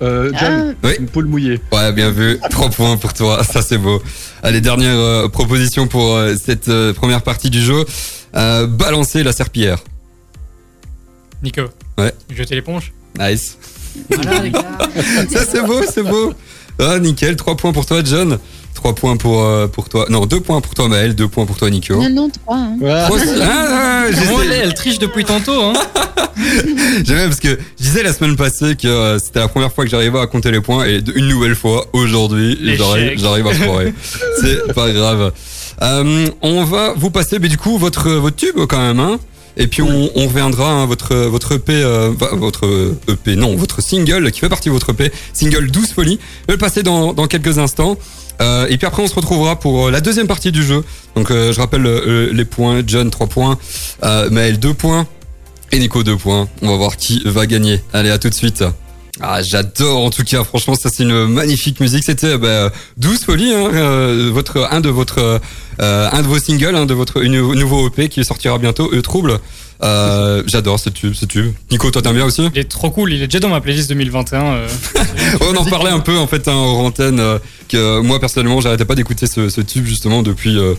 Euh, 0.00 0.30
John. 0.38 0.74
ah, 0.82 0.86
Oui. 0.86 0.92
Une 1.00 1.06
poule 1.08 1.26
mouillée. 1.26 1.60
Ouais, 1.72 1.92
bien 1.92 2.10
vu. 2.10 2.38
Trois 2.50 2.70
points 2.70 2.96
pour 2.96 3.14
toi. 3.14 3.42
Ça, 3.50 3.62
c'est 3.62 3.78
beau. 3.78 4.02
Allez, 4.42 4.60
dernière 4.60 4.96
euh, 4.96 5.28
proposition 5.28 5.86
pour 5.88 6.14
euh, 6.14 6.34
cette 6.42 6.68
euh, 6.68 6.92
première 6.92 7.22
partie 7.22 7.50
du 7.50 7.60
jeu. 7.60 7.84
Euh, 8.36 8.66
balancer 8.66 9.22
la 9.22 9.32
serpillière. 9.32 9.78
Nico. 11.42 11.62
Ouais. 11.96 12.12
Jeter 12.30 12.54
l'éponge. 12.56 12.92
Nice. 13.18 13.58
Ça, 15.30 15.44
c'est 15.50 15.64
beau, 15.64 15.80
c'est 15.92 16.02
beau. 16.02 16.32
Ah, 16.78 16.98
nickel. 16.98 17.36
Trois 17.36 17.56
points 17.56 17.72
pour 17.72 17.86
toi, 17.86 18.02
John. 18.04 18.38
Trois 18.78 18.94
points 18.94 19.16
pour, 19.16 19.42
euh, 19.42 19.66
pour 19.66 19.88
toi. 19.88 20.06
Non, 20.08 20.24
deux 20.24 20.38
points 20.38 20.60
pour 20.60 20.72
toi, 20.72 20.86
Maël. 20.86 21.16
Deux 21.16 21.26
points 21.26 21.46
pour 21.46 21.56
toi, 21.56 21.68
Nico. 21.68 21.96
non, 21.96 22.08
non, 22.10 22.30
trois. 22.30 22.56
hein. 22.56 22.76
Ouais. 22.80 23.02
Trois- 23.06 23.18
Ah, 23.42 23.46
ah, 23.72 24.04
Comment 24.14 24.40
elle, 24.42 24.72
triche 24.72 25.00
depuis 25.00 25.24
tantôt, 25.24 25.60
hein 25.60 25.72
J'aime 27.04 27.16
bien 27.16 27.24
parce 27.26 27.40
que 27.40 27.58
je 27.78 27.82
disais 27.84 28.04
la 28.04 28.12
semaine 28.12 28.36
passée 28.36 28.76
que 28.80 28.86
euh, 28.86 29.18
c'était 29.18 29.40
la 29.40 29.48
première 29.48 29.72
fois 29.72 29.82
que 29.84 29.90
j'arrivais 29.90 30.20
à 30.20 30.28
compter 30.28 30.52
les 30.52 30.60
points 30.60 30.84
et 30.84 31.00
de- 31.00 31.12
une 31.16 31.26
nouvelle 31.26 31.56
fois 31.56 31.86
aujourd'hui 31.92 32.56
j'arrive 32.76 33.18
j'arrive 33.18 33.46
à 33.48 33.52
foirer. 33.54 33.92
C'est 34.40 34.72
pas 34.72 34.90
grave. 34.92 35.32
Euh, 35.82 36.28
on 36.42 36.62
va 36.64 36.94
vous 36.96 37.10
passer 37.10 37.40
mais 37.40 37.48
du 37.48 37.58
coup 37.58 37.78
votre 37.78 38.08
votre 38.10 38.36
tube 38.36 38.56
quand 38.68 38.78
même 38.80 39.00
hein. 39.00 39.18
Et 39.56 39.66
puis 39.66 39.82
on, 39.82 40.10
on 40.14 40.26
reviendra 40.28 40.70
hein, 40.70 40.86
votre 40.86 41.16
votre 41.16 41.52
EP 41.56 41.72
euh, 41.74 42.10
va- 42.16 42.30
votre 42.34 42.94
EP 43.08 43.34
non 43.34 43.56
votre 43.56 43.82
single 43.82 44.30
qui 44.30 44.38
fait 44.38 44.48
partie 44.48 44.68
de 44.68 44.74
votre 44.74 44.90
EP 44.90 45.10
single 45.32 45.68
12 45.72 45.90
folie. 45.92 46.20
Je 46.42 46.46
vais 46.46 46.52
le 46.52 46.58
passer 46.58 46.84
dans 46.84 47.12
dans 47.12 47.26
quelques 47.26 47.58
instants. 47.58 47.96
Euh, 48.40 48.66
et 48.68 48.76
puis 48.78 48.86
après 48.86 49.02
on 49.02 49.06
se 49.08 49.14
retrouvera 49.14 49.58
pour 49.58 49.86
euh, 49.88 49.90
la 49.90 50.00
deuxième 50.00 50.26
partie 50.28 50.52
du 50.52 50.62
jeu. 50.62 50.84
Donc 51.16 51.30
euh, 51.30 51.52
je 51.52 51.60
rappelle 51.60 51.84
euh, 51.86 52.30
les 52.32 52.44
points 52.44 52.82
John 52.86 53.10
3 53.10 53.26
points, 53.26 53.58
euh, 54.04 54.30
Maël 54.30 54.58
2 54.58 54.74
points 54.74 55.06
et 55.72 55.78
Nico 55.78 56.02
2 56.02 56.16
points. 56.16 56.48
On 56.62 56.68
va 56.68 56.76
voir 56.76 56.96
qui 56.96 57.22
va 57.26 57.46
gagner. 57.46 57.82
Allez, 57.92 58.10
à 58.10 58.18
tout 58.18 58.28
de 58.30 58.34
suite. 58.34 58.64
Ah, 59.20 59.42
j'adore 59.42 60.04
en 60.04 60.10
tout 60.10 60.22
cas, 60.22 60.44
franchement, 60.44 60.76
ça 60.76 60.90
c'est 60.94 61.02
une 61.02 61.26
magnifique 61.26 61.80
musique. 61.80 62.04
C'était 62.04 62.38
bah, 62.38 62.70
12 62.98 63.24
folie, 63.24 63.52
hein, 63.52 63.68
euh, 63.74 64.30
votre, 64.32 64.68
un 64.70 64.80
de 64.80 64.88
votre, 64.90 65.40
euh, 65.80 66.08
un 66.12 66.22
de 66.22 66.26
vos 66.28 66.38
singles, 66.38 66.76
un 66.76 66.86
de 66.86 66.94
votre 66.94 67.20
une- 67.24 67.40
nouveau 67.54 67.88
EP 67.88 68.08
qui 68.08 68.24
sortira 68.24 68.58
bientôt, 68.58 68.88
E 68.94 69.02
Trouble. 69.02 69.40
Euh, 69.82 70.42
j'adore 70.46 70.80
ce 70.80 70.90
tube, 70.90 71.14
ce 71.14 71.24
tube. 71.24 71.52
Nico, 71.70 71.90
toi 71.90 72.02
t'aimes 72.02 72.16
bien 72.16 72.24
aussi 72.24 72.48
Il 72.52 72.58
est 72.58 72.64
trop 72.68 72.90
cool, 72.90 73.12
il 73.12 73.22
est 73.22 73.26
déjà 73.28 73.38
dans 73.38 73.48
ma 73.48 73.60
playlist 73.60 73.88
2021. 73.90 74.44
euh. 74.44 74.68
On 75.40 75.54
en 75.56 75.64
parlait 75.64 75.90
un 75.90 76.00
peu 76.00 76.16
en 76.18 76.26
fait 76.26 76.48
hein, 76.48 76.52
hors 76.54 76.80
antenne 76.80 77.20
euh, 77.20 77.38
que 77.68 78.00
moi 78.00 78.18
personnellement 78.18 78.60
j'arrêtais 78.60 78.84
pas 78.84 78.96
d'écouter 78.96 79.26
ce, 79.28 79.48
ce 79.48 79.60
tube 79.60 79.84
justement 79.86 80.22
depuis 80.24 80.58
euh, 80.58 80.74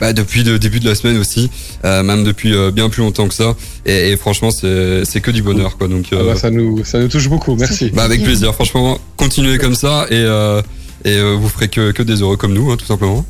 bah, 0.00 0.12
depuis 0.12 0.44
le 0.44 0.58
début 0.58 0.78
de 0.80 0.88
la 0.88 0.94
semaine 0.94 1.18
aussi, 1.18 1.50
euh, 1.84 2.02
même 2.04 2.22
depuis 2.24 2.52
euh, 2.54 2.70
bien 2.72 2.88
plus 2.88 3.02
longtemps 3.02 3.28
que 3.28 3.34
ça. 3.34 3.54
Et, 3.86 4.10
et 4.10 4.16
franchement 4.16 4.50
c'est 4.52 5.20
que 5.20 5.30
du 5.32 5.42
bonheur 5.42 5.76
quoi. 5.76 5.88
Donc 5.88 6.06
Ah 6.12 6.16
bah, 6.24 6.36
ça, 6.36 6.50
nous, 6.50 6.84
ça 6.84 6.98
nous 7.00 7.08
touche 7.08 7.28
beaucoup, 7.28 7.56
merci. 7.56 7.90
bah 7.92 8.04
avec 8.04 8.22
plaisir. 8.22 8.54
Franchement 8.54 8.98
continuez 9.16 9.58
comme 9.58 9.74
ça 9.74 10.06
et 10.10 10.14
euh, 10.14 10.62
et 11.04 11.16
euh, 11.18 11.36
vous 11.38 11.48
ferez 11.50 11.68
que, 11.68 11.90
que 11.92 12.02
des 12.02 12.22
heureux 12.22 12.36
comme 12.36 12.54
nous 12.54 12.70
hein, 12.70 12.76
tout 12.78 12.86
simplement. 12.86 13.26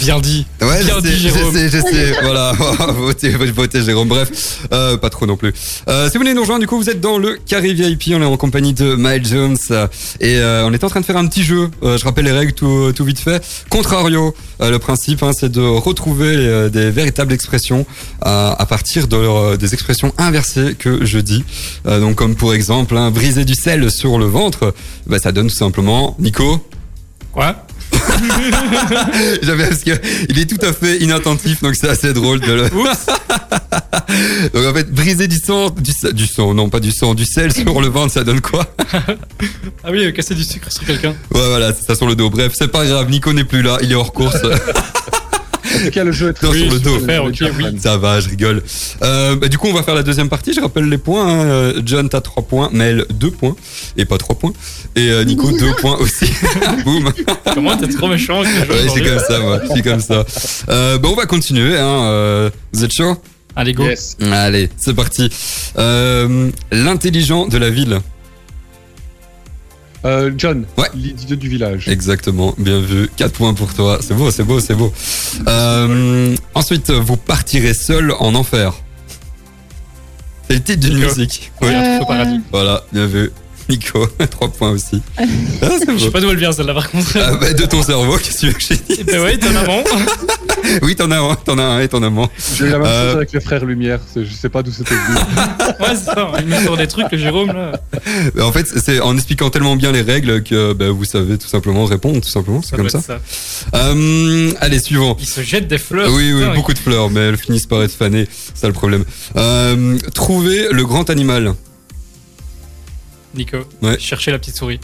Bien 0.00 0.20
dit. 0.20 0.46
Ouais, 0.62 0.82
Bien 0.84 0.96
je 0.96 1.00
dit, 1.02 1.08
sais, 1.08 1.16
je 1.16 1.34
Jérôme. 1.34 1.54
sais, 1.54 1.68
je 1.68 1.78
sais. 1.78 2.12
voilà, 2.22 2.52
votez, 2.96 3.28
votez 3.30 3.82
Jérôme. 3.82 4.08
Bref, 4.08 4.60
euh, 4.72 4.96
pas 4.96 5.10
trop 5.10 5.26
non 5.26 5.36
plus. 5.36 5.52
Euh, 5.88 6.06
si 6.08 6.14
vous 6.14 6.20
voulez 6.22 6.34
nous 6.34 6.40
rejoindre, 6.42 6.60
du 6.60 6.66
coup, 6.66 6.76
vous 6.78 6.90
êtes 6.90 7.00
dans 7.00 7.18
le 7.18 7.38
Carré 7.46 7.72
VIP. 7.74 8.04
On 8.14 8.22
est 8.22 8.24
en 8.24 8.36
compagnie 8.36 8.72
de 8.72 8.94
Miles 8.96 9.26
Jones 9.26 9.56
euh, 9.70 9.86
et 10.20 10.36
euh, 10.38 10.66
on 10.66 10.72
est 10.72 10.82
en 10.84 10.88
train 10.88 11.00
de 11.00 11.04
faire 11.06 11.16
un 11.16 11.26
petit 11.26 11.42
jeu. 11.44 11.70
Euh, 11.82 11.98
je 11.98 12.04
rappelle 12.04 12.24
les 12.24 12.32
règles 12.32 12.52
tout, 12.52 12.92
tout 12.94 13.04
vite 13.04 13.18
fait. 13.18 13.44
Contrario, 13.70 14.34
euh, 14.60 14.70
le 14.70 14.78
principe, 14.78 15.22
hein, 15.22 15.32
c'est 15.38 15.50
de 15.52 15.60
retrouver 15.60 16.34
euh, 16.36 16.68
des 16.68 16.90
véritables 16.90 17.32
expressions 17.32 17.86
euh, 18.26 18.52
à 18.56 18.66
partir 18.66 19.06
de, 19.08 19.16
leur- 19.16 19.58
des 19.58 19.74
expressions 19.74 20.12
inversées 20.18 20.74
que 20.78 21.04
je 21.04 21.18
dis. 21.18 21.44
Euh, 21.86 22.00
donc, 22.00 22.16
comme 22.16 22.34
pour 22.36 22.54
exemple, 22.54 22.96
hein, 22.96 23.10
briser 23.10 23.44
du 23.44 23.54
sel 23.54 23.90
sur 23.90 24.18
le 24.18 24.26
ventre, 24.26 24.74
bah, 25.06 25.18
ça 25.18 25.32
donne 25.32 25.48
tout 25.48 25.54
simplement 25.54 26.16
Nico. 26.18 26.66
Quoi 27.32 27.66
J'avais 29.42 29.68
parce 29.68 29.82
que 29.82 29.92
il 30.28 30.38
est 30.38 30.46
tout 30.46 30.64
à 30.64 30.72
fait 30.72 30.98
inattentif, 30.98 31.62
donc 31.62 31.74
c'est 31.74 31.88
assez 31.88 32.12
drôle 32.12 32.40
de 32.40 32.52
le. 32.52 32.68
donc 34.54 34.66
en 34.66 34.74
fait, 34.74 34.90
briser 34.90 35.28
du 35.28 35.38
sang, 35.38 35.70
du, 35.70 35.92
du 36.12 36.26
sang, 36.26 36.54
non 36.54 36.68
pas 36.68 36.80
du 36.80 36.92
sang, 36.92 37.14
du 37.14 37.24
sel 37.24 37.52
sur 37.54 37.80
le 37.80 37.88
ventre, 37.88 38.12
ça 38.12 38.24
donne 38.24 38.40
quoi? 38.40 38.66
Ah 39.82 39.90
oui, 39.90 40.04
euh, 40.04 40.12
casser 40.12 40.34
du 40.34 40.44
sucre 40.44 40.70
sur 40.72 40.84
quelqu'un. 40.84 41.14
Ouais, 41.32 41.48
voilà, 41.48 41.72
ça 41.72 41.94
sur 41.94 42.06
le 42.06 42.14
dos. 42.14 42.30
Bref, 42.30 42.52
c'est 42.54 42.68
pas 42.68 42.84
grave, 42.86 43.10
Nico 43.10 43.32
n'est 43.32 43.44
plus 43.44 43.62
là, 43.62 43.78
il 43.82 43.92
est 43.92 43.96
hors 43.96 44.12
course. 44.12 44.36
En 45.64 45.84
tout 45.84 45.90
cas, 45.90 46.04
le 46.04 46.12
jeu 46.12 46.28
est 46.30 46.32
très 46.34 46.46
Non, 46.46 46.52
Oui, 46.52 46.60
sur 46.62 46.70
le 46.72 46.78
je 46.78 46.82
dos. 46.84 46.98
faire, 47.00 47.24
ok, 47.24 47.36
oui. 47.58 47.64
Ça 47.80 47.96
va, 47.96 48.20
je 48.20 48.28
rigole. 48.28 48.62
Euh, 49.02 49.36
bah, 49.36 49.48
du 49.48 49.56
coup, 49.58 49.68
on 49.68 49.72
va 49.72 49.82
faire 49.82 49.94
la 49.94 50.02
deuxième 50.02 50.28
partie. 50.28 50.52
Je 50.52 50.60
rappelle 50.60 50.84
les 50.88 50.98
points. 50.98 51.26
hein. 51.26 51.44
Euh, 51.46 51.82
John, 51.84 52.08
t'as 52.08 52.20
3 52.20 52.42
points. 52.44 52.68
Mel, 52.72 53.06
2 53.12 53.30
points. 53.30 53.56
Et 53.96 54.04
pas 54.04 54.18
3 54.18 54.36
points. 54.38 54.52
Et 54.96 55.10
euh, 55.10 55.24
Nico, 55.24 55.50
2 55.58 55.72
points 55.80 55.96
aussi. 55.98 56.26
Boum. 56.84 57.12
Comment 57.54 57.76
t'es 57.76 57.88
trop 57.88 58.08
méchant 58.08 58.42
Ouais, 58.42 58.48
c'est 58.94 59.02
comme 59.02 59.18
ça, 59.18 59.38
moi. 59.40 59.60
Je 59.66 59.72
suis 59.72 59.82
comme 59.82 60.00
ça. 60.00 60.24
Euh, 60.68 60.98
bon, 60.98 61.10
on 61.12 61.16
va 61.16 61.26
continuer. 61.26 61.76
Hein. 61.78 62.02
Euh, 62.04 62.50
vous 62.72 62.84
êtes 62.84 62.92
chaud? 62.92 63.16
Allez, 63.56 63.72
go. 63.72 63.84
Yes. 63.84 64.16
Allez, 64.32 64.68
c'est 64.76 64.94
parti. 64.94 65.30
Euh, 65.78 66.50
L'intelligent 66.72 67.46
de 67.46 67.56
la 67.56 67.70
ville. 67.70 68.00
Euh, 70.04 70.30
John, 70.36 70.64
Ouais. 70.76 70.88
l'idiot 70.94 71.36
du 71.36 71.48
village. 71.48 71.88
Exactement, 71.88 72.54
bien 72.58 72.80
vu. 72.80 73.08
4 73.16 73.32
points 73.32 73.54
pour 73.54 73.72
toi. 73.72 73.98
C'est 74.02 74.14
beau, 74.14 74.30
c'est 74.30 74.44
beau, 74.44 74.60
c'est 74.60 74.74
beau. 74.74 74.92
Euh, 75.48 76.36
ensuite, 76.54 76.90
vous 76.90 77.16
partirez 77.16 77.72
seul 77.74 78.12
en 78.18 78.34
enfer. 78.34 78.74
C'est 80.48 80.56
le 80.56 80.62
titre 80.62 80.80
d'une 80.88 80.98
musique. 80.98 81.50
Oui. 81.62 81.68
paradis. 82.06 82.40
Voilà, 82.52 82.84
bien 82.92 83.06
vu. 83.06 83.30
Nico, 83.68 84.06
3 84.30 84.48
points 84.52 84.70
aussi. 84.70 85.00
Ah, 85.18 85.22
c'est 85.78 85.98
Je 85.98 86.04
sais 86.04 86.10
pas 86.10 86.20
d'où 86.20 86.30
elle 86.30 86.36
vient 86.38 86.52
celle-là 86.52 86.74
par 86.74 86.90
contre. 86.90 87.06
Ah, 87.16 87.34
bah, 87.40 87.52
de 87.52 87.64
ton 87.66 87.82
cerveau, 87.82 88.16
qu'est-ce 88.18 88.34
que 88.34 88.40
tu 88.40 88.46
veux 88.48 88.52
que 88.52 88.60
je 88.62 88.68
te 88.68 88.74
dise 88.94 89.04
Ben 89.06 89.20
ouais, 89.22 89.34
étonnamment. 89.34 89.82
oui, 90.82 90.94
t'en 90.96 91.10
as 91.10 91.18
un, 91.18 91.34
t'en 91.36 91.58
as 91.58 91.62
un 91.62 91.80
et 91.80 91.88
t'en 91.88 92.02
as 92.02 92.10
moins. 92.10 92.28
J'ai 92.56 92.66
eu 92.66 92.70
la 92.70 92.78
même 92.78 92.86
Euh. 92.86 93.06
chose 93.08 93.16
avec 93.16 93.32
les 93.32 93.40
frères 93.40 93.64
Lumière. 93.64 94.00
Je 94.16 94.32
sais 94.34 94.48
pas 94.48 94.62
d'où 94.62 94.72
c'était 94.72 94.94
venu. 94.94 95.18
Ouais, 95.80 95.88
c'est 95.96 96.04
ça. 96.14 96.32
Il 96.40 96.46
me 96.46 96.64
sort 96.64 96.76
des 96.76 96.86
trucs, 96.86 97.10
le 97.10 97.18
Jérôme, 97.18 97.48
là. 97.52 97.72
En 98.40 98.52
fait, 98.52 98.66
c'est 98.82 99.00
en 99.00 99.14
expliquant 99.16 99.50
tellement 99.50 99.76
bien 99.76 99.92
les 99.92 100.02
règles 100.02 100.42
que 100.42 100.72
bah, 100.72 100.90
vous 100.90 101.04
savez 101.04 101.36
tout 101.38 101.48
simplement 101.48 101.84
répondre, 101.84 102.20
tout 102.20 102.28
simplement, 102.28 102.60
c'est 102.62 102.76
comme 102.76 102.88
ça. 102.88 103.00
Euh, 103.74 104.52
allez, 104.60 104.78
suivant. 104.78 105.16
Il 105.20 105.26
se 105.26 105.42
jette 105.42 105.68
des 105.68 105.78
fleurs. 105.78 106.10
Oui, 106.12 106.32
oui, 106.32 106.44
beaucoup 106.54 106.72
de 106.74 106.78
fleurs, 106.78 107.10
mais 107.10 107.20
elles 107.20 107.36
finissent 107.36 107.66
par 107.66 107.82
être 107.82 107.94
fanées, 107.94 108.28
c'est 108.30 108.56
ça 108.60 108.66
le 108.66 108.72
problème. 108.72 109.04
Euh, 109.36 109.98
trouver 110.14 110.68
le 110.70 110.84
grand 110.84 111.10
animal. 111.10 111.54
Nico, 113.36 113.58
Ouais. 113.82 113.96
cherchez 113.98 114.30
la 114.30 114.38
petite 114.38 114.56
souris. 114.56 114.80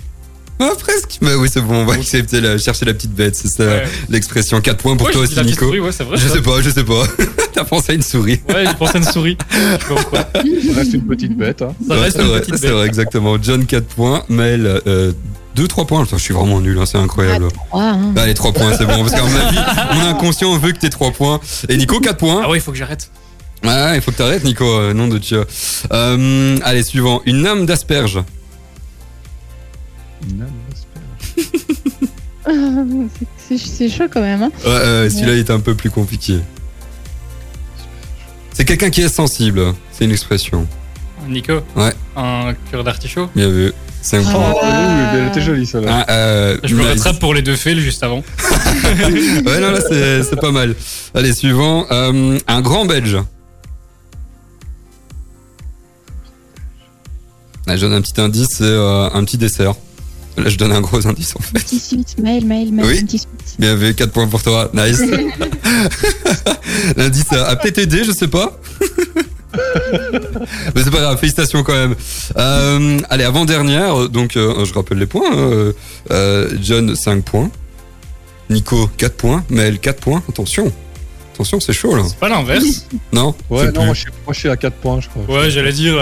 Ah, 0.62 0.72
presque. 0.78 1.16
Mais 1.22 1.34
oui, 1.36 1.48
c'est 1.50 1.62
bon, 1.62 1.74
on 1.76 1.84
va 1.86 1.94
accepter 1.94 2.38
la, 2.42 2.58
chercher 2.58 2.84
la 2.84 2.92
petite 2.92 3.14
bête, 3.14 3.34
c'est 3.34 3.48
ça 3.48 3.64
Ouais. 3.64 3.84
l'expression. 4.10 4.60
4 4.60 4.76
points 4.76 4.94
pour 4.94 5.06
Ouais, 5.06 5.12
toi 5.14 5.22
aussi, 5.22 5.40
Nico. 5.42 5.64
souris, 5.64 5.80
ouais, 5.80 5.90
c'est 5.90 6.04
vrai. 6.04 6.18
Je 6.18 6.28
ça. 6.28 6.34
sais 6.34 6.42
pas, 6.42 6.60
je 6.60 6.68
sais 6.68 6.84
pas. 6.84 7.02
T'as 7.54 7.64
pensé 7.64 7.92
à 7.92 7.94
une 7.94 8.02
souris. 8.02 8.40
Ouais, 8.48 8.66
je 8.66 8.76
pense 8.76 8.94
à 8.94 8.98
une 8.98 9.04
souris. 9.04 9.38
Je 9.50 9.56
sais 9.56 9.78
pas 9.88 9.94
pourquoi. 9.94 10.18
Ça 10.34 10.74
reste 10.76 10.92
une 10.92 11.06
petite 11.06 11.34
bête. 11.36 11.62
Hein. 11.62 11.74
Ça 11.88 11.94
Ouais, 11.94 12.00
reste 12.02 12.16
c'est 12.16 12.22
une 12.22 12.28
vrai, 12.28 12.40
petite 12.40 12.56
c'est 12.56 12.62
bête. 12.66 12.72
vrai, 12.72 12.86
exactement. 12.86 13.36
John 13.42 13.64
4 13.64 13.86
points, 13.86 14.22
Mel 14.28 14.82
euh, 14.86 15.12
2 15.56 15.66
3 15.66 15.86
points. 15.86 16.04
Putain, 16.04 16.18
je 16.18 16.22
suis 16.22 16.34
vraiment 16.34 16.60
nul, 16.60 16.78
hein, 16.78 16.84
c'est 16.86 16.98
incroyable. 16.98 17.48
Trois, 17.52 17.82
hein. 17.82 18.12
Allez, 18.16 18.34
3 18.34 18.52
points, 18.52 18.76
c'est 18.76 18.84
bon 18.84 18.98
parce 19.02 19.12
qu'à 19.12 19.22
mon 19.22 19.34
avis, 19.34 19.58
mon 19.98 20.06
inconscient 20.10 20.56
veut 20.58 20.72
que 20.72 20.78
t'aies 20.78 20.90
3 20.90 21.10
points. 21.12 21.40
Et 21.70 21.76
Nico 21.78 22.00
4 22.00 22.18
points. 22.18 22.42
Ah 22.44 22.50
ouais, 22.50 22.58
il 22.58 22.60
faut 22.60 22.70
que 22.72 22.78
j'arrête. 22.78 23.10
Ah, 23.64 23.94
il 23.94 24.02
faut 24.02 24.10
que 24.10 24.16
t'arrêtes, 24.18 24.44
Nico, 24.44 24.64
euh, 24.66 24.92
nom 24.92 25.08
de 25.08 25.16
Dieu. 25.18 25.44
Euh, 25.92 26.58
allez, 26.64 26.82
suivant. 26.82 27.22
Une 27.24 27.46
âme 27.46 27.64
d'asperge. 27.66 28.20
C'est- 33.48 33.88
chaud 33.88 34.04
quand 34.10 34.20
même. 34.20 34.42
Hein. 34.42 34.50
Ouais, 34.64 34.70
euh, 34.70 35.10
celui-là, 35.10 35.32
il 35.34 35.38
est 35.40 35.50
un 35.50 35.60
peu 35.60 35.74
plus 35.74 35.90
compliqué. 35.90 36.38
C'est 38.52 38.64
quelqu'un 38.64 38.90
qui 38.90 39.02
est 39.02 39.08
sensible. 39.08 39.74
C'est 39.92 40.04
une 40.04 40.10
expression. 40.10 40.66
Nico 41.28 41.60
Ouais. 41.76 41.92
Un 42.16 42.54
cœur 42.70 42.82
d'artichaut 42.82 43.28
Bien 43.36 43.48
vu. 43.48 43.72
C'est 44.02 44.16
un 44.16 44.24
Ah. 44.26 44.32
point. 44.32 44.54
Oh, 44.54 44.58
elle 45.14 45.28
était 45.28 45.40
jolie 45.42 45.66
celle-là. 45.66 46.04
Ah, 46.08 46.12
euh, 46.12 46.56
Je 46.64 46.74
me 46.74 46.82
rattrape 46.82 47.18
pour 47.20 47.34
les 47.34 47.42
deux 47.42 47.56
faits 47.56 47.76
juste 47.78 48.02
avant. 48.02 48.22
Ouais, 49.46 49.60
non, 49.60 49.70
là, 49.72 49.78
c'est 49.86 50.22
c'est 50.24 50.40
pas 50.40 50.50
mal. 50.52 50.74
Allez, 51.14 51.32
suivant. 51.34 51.86
Euh, 51.90 52.38
un 52.48 52.60
grand 52.62 52.86
belge. 52.86 53.18
Là, 57.66 57.76
je 57.76 57.82
donne 57.82 57.92
un 57.92 58.00
petit 58.00 58.18
indice, 58.20 58.48
c'est 58.52 58.64
euh, 58.64 59.10
un 59.12 59.22
petit 59.24 59.36
dessert. 59.38 59.74
Là, 60.42 60.48
je 60.48 60.56
donne 60.56 60.72
un 60.72 60.80
gros 60.80 61.06
indice, 61.06 61.34
en 61.36 61.40
fait. 61.40 61.52
Petit 61.54 61.78
suite, 61.78 62.16
mail, 62.22 62.46
mail, 62.46 62.72
mail, 62.72 62.86
Oui. 62.86 62.98
un 63.00 63.04
petit 63.06 63.18
suite. 63.18 63.30
Bien 63.58 63.74
vu, 63.74 63.94
4 63.94 64.10
points 64.12 64.26
pour 64.28 64.42
toi. 64.42 64.70
Nice. 64.74 65.00
L'indice 66.96 67.32
a 67.32 67.56
peut-être 67.56 67.78
aidé, 67.78 68.04
je 68.04 68.12
sais 68.12 68.28
pas. 68.28 68.58
Mais 70.74 70.82
c'est 70.84 70.90
pas 70.90 71.00
grave, 71.00 71.18
félicitations 71.18 71.62
quand 71.62 71.72
même. 71.74 71.94
Euh, 72.36 72.98
allez, 73.10 73.24
avant-dernière, 73.24 74.08
donc 74.08 74.36
euh, 74.36 74.64
je 74.64 74.72
rappelle 74.72 74.98
les 74.98 75.06
points. 75.06 75.30
hein. 75.32 75.72
Euh, 76.10 76.48
John, 76.62 76.94
5 76.94 77.24
points. 77.24 77.50
Nico, 78.48 78.88
4 78.96 79.14
points. 79.16 79.44
Mel, 79.50 79.78
4 79.78 80.00
points. 80.00 80.22
Attention. 80.28 80.72
Attention, 81.34 81.60
c'est 81.60 81.72
chaud 81.72 81.96
là. 81.96 82.02
C'est 82.06 82.18
pas 82.18 82.28
l'inverse. 82.28 82.86
Non 83.12 83.34
Ouais, 83.48 83.66
non, 83.66 83.72
plus. 83.72 83.84
moi 83.84 83.94
je, 83.94 84.00
suis, 84.00 84.10
moi 84.24 84.32
je 84.34 84.38
suis 84.38 84.48
à 84.48 84.56
4 84.56 84.74
points, 84.76 85.00
je 85.00 85.08
crois. 85.08 85.40
Ouais, 85.42 85.50
j'allais 85.50 85.72
dire. 85.72 86.00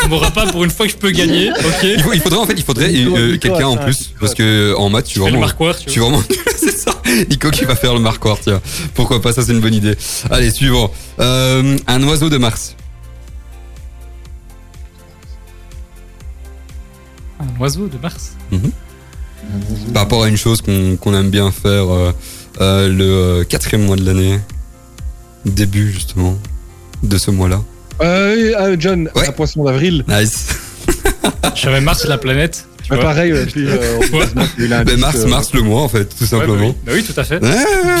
euh, 0.02 0.06
On 0.06 0.08
m'aura 0.08 0.30
pas 0.30 0.46
pour 0.46 0.64
une 0.64 0.70
fois 0.70 0.86
que 0.86 0.92
je 0.92 0.96
peux 0.98 1.10
gagner. 1.10 1.50
Ok. 1.50 1.82
il, 1.82 2.00
faut- 2.02 2.12
il 2.12 2.20
faudrait 2.20 2.38
en 2.40 2.46
fait, 2.46 2.54
il 2.56 2.62
faudrait 2.64 2.90
euh, 2.94 3.36
quelqu'un 3.38 3.64
a 3.66 3.68
en 3.68 3.76
plus. 3.76 4.12
Parce 4.20 4.34
que 4.34 4.74
en 4.76 4.88
maths, 4.90 5.06
suis 5.06 5.14
Je 5.16 5.20
le 5.20 5.24
vraiment. 5.30 5.40
marquoir, 5.40 5.76
tu 5.78 5.90
suis 5.90 6.00
vois. 6.00 6.10
vraiment 6.10 6.24
c'est 6.56 6.76
ça. 6.76 6.92
Nico 7.28 7.50
qui 7.50 7.64
va 7.64 7.74
faire 7.76 7.94
le 7.94 8.00
marquoir, 8.00 8.38
tiens. 8.40 8.60
Pourquoi 8.94 9.20
pas, 9.20 9.32
ça 9.32 9.42
c'est 9.42 9.52
une 9.52 9.60
bonne 9.60 9.74
idée. 9.74 9.94
Allez, 10.30 10.50
suivant. 10.50 10.90
Euh, 11.18 11.76
un 11.86 12.02
oiseau 12.04 12.28
de 12.28 12.38
Mars. 12.38 12.76
Un 17.40 17.60
oiseau 17.60 17.88
de 17.88 17.98
Mars. 17.98 18.32
Par 19.92 20.02
rapport 20.02 20.22
à 20.24 20.28
une 20.28 20.36
chose 20.36 20.60
qu'on 20.62 21.14
aime 21.14 21.30
bien 21.30 21.50
faire 21.50 21.88
euh, 21.90 22.12
euh, 22.60 22.88
le 22.88 23.04
euh, 23.40 23.44
quatrième 23.44 23.86
mois 23.86 23.96
de 23.96 24.04
l'année. 24.04 24.38
Début 25.46 25.90
justement 25.90 26.36
de 27.02 27.16
ce 27.16 27.30
mois-là. 27.30 27.62
Euh, 28.02 28.34
oui, 28.36 28.54
ah, 28.56 28.68
John, 28.78 29.08
Ouais. 29.14 29.28
un 29.28 29.32
poisson 29.32 29.64
d'avril. 29.64 30.04
Nice. 30.08 30.46
Je 31.54 31.60
savais 31.60 31.80
Mars, 31.80 32.06
la 32.06 32.18
planète. 32.18 32.66
Vois. 32.88 32.98
pareil, 32.98 33.32
puis, 33.52 33.66
euh, 33.68 34.00
a 34.72 34.82
Ben, 34.82 34.98
mars, 34.98 35.18
euh, 35.20 35.28
mars 35.28 35.50
le 35.54 35.62
mois 35.62 35.82
en 35.82 35.88
fait, 35.88 36.06
tout 36.06 36.24
Ouais, 36.24 36.28
bah 36.32 36.38
simplement. 36.38 36.68
oui. 36.70 36.74
Bah 36.84 36.92
oui, 36.96 37.04
tout 37.04 37.20
à 37.20 37.22
fait. 37.22 37.40
Ouais. 37.40 37.48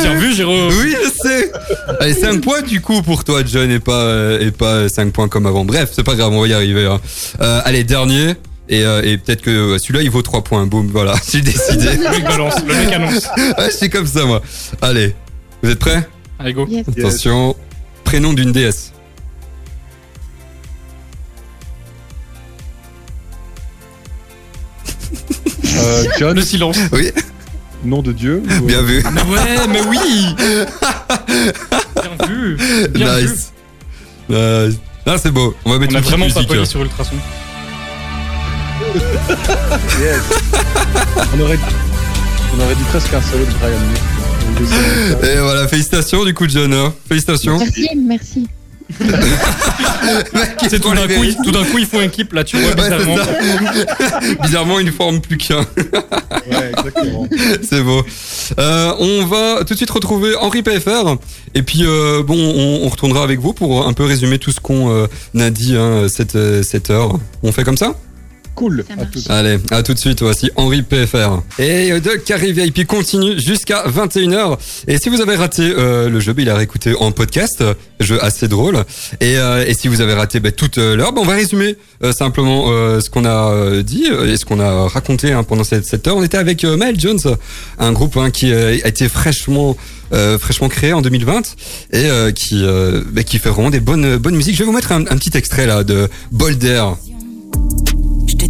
Bien 0.02 0.14
vu, 0.16 0.34
Jérôme. 0.34 0.68
Oui, 0.82 0.96
je 1.04 1.28
sais. 1.28 1.52
Allez, 2.00 2.14
5 2.14 2.40
points 2.42 2.62
du 2.62 2.80
coup 2.80 3.00
pour 3.02 3.22
toi, 3.22 3.42
John, 3.46 3.70
et 3.70 3.78
pas, 3.78 4.02
euh, 4.02 4.40
et 4.40 4.50
pas 4.50 4.88
5 4.88 5.12
points 5.12 5.28
comme 5.28 5.46
avant. 5.46 5.64
Bref, 5.64 5.90
c'est 5.92 6.02
pas 6.02 6.16
grave, 6.16 6.32
on 6.32 6.40
va 6.40 6.48
y 6.48 6.52
arriver. 6.54 6.86
hein. 6.86 7.00
Euh, 7.40 7.60
allez, 7.64 7.84
dernier. 7.84 8.34
Et, 8.68 8.84
euh, 8.84 9.00
et 9.04 9.16
peut-être 9.16 9.42
que 9.42 9.50
euh, 9.50 9.78
celui-là, 9.78 10.02
il 10.02 10.10
vaut 10.10 10.22
3 10.22 10.42
points. 10.42 10.66
Boum, 10.66 10.88
voilà, 10.88 11.14
j'ai 11.32 11.40
décidé. 11.42 11.84
Le 11.96 12.10
mec 12.10 12.24
balance, 12.24 12.54
le 12.66 12.74
mec 12.74 12.92
annonce. 12.92 13.28
ouais, 13.36 13.70
je 13.70 13.76
suis 13.76 13.90
comme 13.90 14.06
ça, 14.08 14.24
moi. 14.24 14.42
Allez, 14.82 15.14
vous 15.62 15.70
êtes 15.70 15.78
prêts? 15.78 16.02
Allez, 16.40 16.52
go. 16.52 16.66
Yes. 16.68 16.84
Attention. 16.88 17.54
Prénom 18.02 18.32
d'une 18.32 18.50
déesse. 18.50 18.90
Euh, 25.76 26.04
John, 26.18 26.36
Le 26.36 26.42
silence. 26.42 26.76
Oui, 26.92 27.10
nom 27.84 28.02
de 28.02 28.12
Dieu. 28.12 28.42
ou, 28.44 28.50
euh, 28.52 28.60
bien 28.66 28.82
vu. 28.82 29.02
Mais 29.12 29.22
ouais, 29.22 29.66
mais 29.68 29.80
oui. 29.88 29.98
Bien 31.96 32.26
vu. 32.28 32.56
Bien 32.90 33.16
vu. 33.18 33.22
nice. 33.26 33.52
Nice. 34.28 34.76
Ah, 35.06 35.16
c'est 35.18 35.30
beau. 35.30 35.54
On 35.64 35.72
va 35.72 35.78
mettre 35.78 35.92
On 35.92 35.96
a 35.96 35.98
une 35.98 36.04
petite 36.04 36.10
vraiment 36.18 36.28
pas 36.28 36.40
musique. 36.40 36.48
poli 36.48 36.66
sur 36.66 36.82
Ultrason. 36.82 37.16
Yes. 40.00 40.20
on, 41.36 41.40
aurait, 41.40 41.58
on 42.56 42.60
aurait 42.62 42.74
dit 42.74 42.82
presque 42.90 43.12
un 43.14 43.22
solo 43.22 43.44
de 43.44 43.50
Brian 43.52 43.78
May. 43.78 45.28
Et 45.32 45.38
voilà, 45.40 45.68
félicitations 45.68 46.24
du 46.24 46.34
coup, 46.34 46.46
John. 46.48 46.72
hein. 46.74 46.92
Félicitations. 47.08 47.58
Merci, 47.58 47.88
merci. 47.96 48.46
C'est 50.68 50.80
tout 50.80 50.92
d'un 50.94 51.06
coup, 51.06 51.24
ils- 51.24 51.36
tout 51.44 51.50
d'un 51.50 51.64
coup, 51.64 51.78
ils 51.78 51.86
font 51.86 52.00
un 52.00 52.08
clip 52.08 52.32
là, 52.32 52.44
tu 52.44 52.56
vois, 52.58 52.70
Ouais, 52.70 52.74
c'est 52.76 52.96
bizarrement. 52.98 53.16
ça. 53.16 54.20
Bizarrement, 54.42 54.78
il 54.78 54.86
ne 54.86 54.90
forme 54.90 55.20
plus 55.20 55.36
qu'un. 55.38 55.60
Ouais, 55.60 56.72
exactement. 56.76 57.26
C'est 57.62 57.82
beau. 57.82 58.02
Euh, 58.58 58.92
on 58.98 59.26
va 59.26 59.58
tout 59.64 59.72
de 59.74 59.76
suite 59.76 59.90
retrouver 59.90 60.34
Henri 60.36 60.62
PFR. 60.62 61.16
Et 61.54 61.62
puis, 61.62 61.80
euh, 61.84 62.22
bon, 62.22 62.36
on, 62.38 62.86
on 62.86 62.88
retournera 62.88 63.22
avec 63.22 63.40
vous 63.40 63.52
pour 63.52 63.86
un 63.86 63.92
peu 63.92 64.04
résumer 64.04 64.38
tout 64.38 64.52
ce 64.52 64.60
qu'on 64.60 64.90
euh, 64.90 65.06
a 65.38 65.50
dit 65.50 65.76
hein, 65.76 66.06
cette, 66.08 66.38
cette 66.62 66.90
heure. 66.90 67.18
On 67.42 67.52
fait 67.52 67.64
comme 67.64 67.76
ça? 67.76 67.94
Cool. 68.60 68.84
À 68.98 69.06
tous. 69.06 69.30
Allez, 69.30 69.56
à 69.70 69.82
tout 69.82 69.94
de 69.94 69.98
suite. 69.98 70.20
Voici 70.20 70.50
Henri 70.54 70.82
PFR. 70.82 71.40
Et 71.58 71.98
de 71.98 72.10
Carré 72.22 72.52
VIP 72.52 72.86
continue 72.86 73.40
jusqu'à 73.40 73.84
21h. 73.88 74.58
Et 74.86 74.98
si 74.98 75.08
vous 75.08 75.22
avez 75.22 75.34
raté 75.34 75.62
euh, 75.62 76.10
le 76.10 76.20
jeu, 76.20 76.34
bah, 76.34 76.42
il 76.42 76.50
a 76.50 76.56
réécouté 76.56 76.94
en 77.00 77.10
podcast. 77.10 77.64
Jeu 78.00 78.22
assez 78.22 78.48
drôle. 78.48 78.84
Et, 79.22 79.38
euh, 79.38 79.64
et 79.66 79.72
si 79.72 79.88
vous 79.88 80.02
avez 80.02 80.12
raté 80.12 80.40
bah, 80.40 80.52
toute 80.52 80.76
euh, 80.76 80.94
l'heure, 80.94 81.14
bah, 81.14 81.22
on 81.22 81.26
va 81.26 81.36
résumer 81.36 81.76
euh, 82.04 82.12
simplement 82.12 82.66
euh, 82.68 83.00
ce 83.00 83.08
qu'on 83.08 83.24
a 83.24 83.50
euh, 83.50 83.82
dit 83.82 84.04
et 84.26 84.36
ce 84.36 84.44
qu'on 84.44 84.60
a 84.60 84.88
raconté 84.88 85.32
hein, 85.32 85.42
pendant 85.42 85.64
cette, 85.64 85.86
cette 85.86 86.06
heure. 86.06 86.18
On 86.18 86.22
était 86.22 86.36
avec 86.36 86.62
euh, 86.64 86.76
Maël 86.76 87.00
Jones, 87.00 87.18
un 87.78 87.92
groupe 87.92 88.18
hein, 88.18 88.30
qui 88.30 88.52
euh, 88.52 88.76
a 88.84 88.88
été 88.88 89.08
fraîchement 89.08 89.74
euh, 90.12 90.38
fraîchement 90.38 90.68
créé 90.68 90.92
en 90.92 91.00
2020 91.00 91.56
et 91.92 92.10
euh, 92.10 92.30
qui 92.30 92.62
euh, 92.62 93.00
bah, 93.10 93.22
qui 93.22 93.38
fait 93.38 93.48
vraiment 93.48 93.70
des 93.70 93.80
bonnes 93.80 94.18
bonnes 94.18 94.36
musiques. 94.36 94.54
Je 94.56 94.58
vais 94.58 94.66
vous 94.66 94.72
mettre 94.72 94.92
un, 94.92 95.00
un 95.00 95.16
petit 95.16 95.34
extrait 95.34 95.64
là 95.64 95.82
de 95.82 96.10
Bolder. 96.30 96.84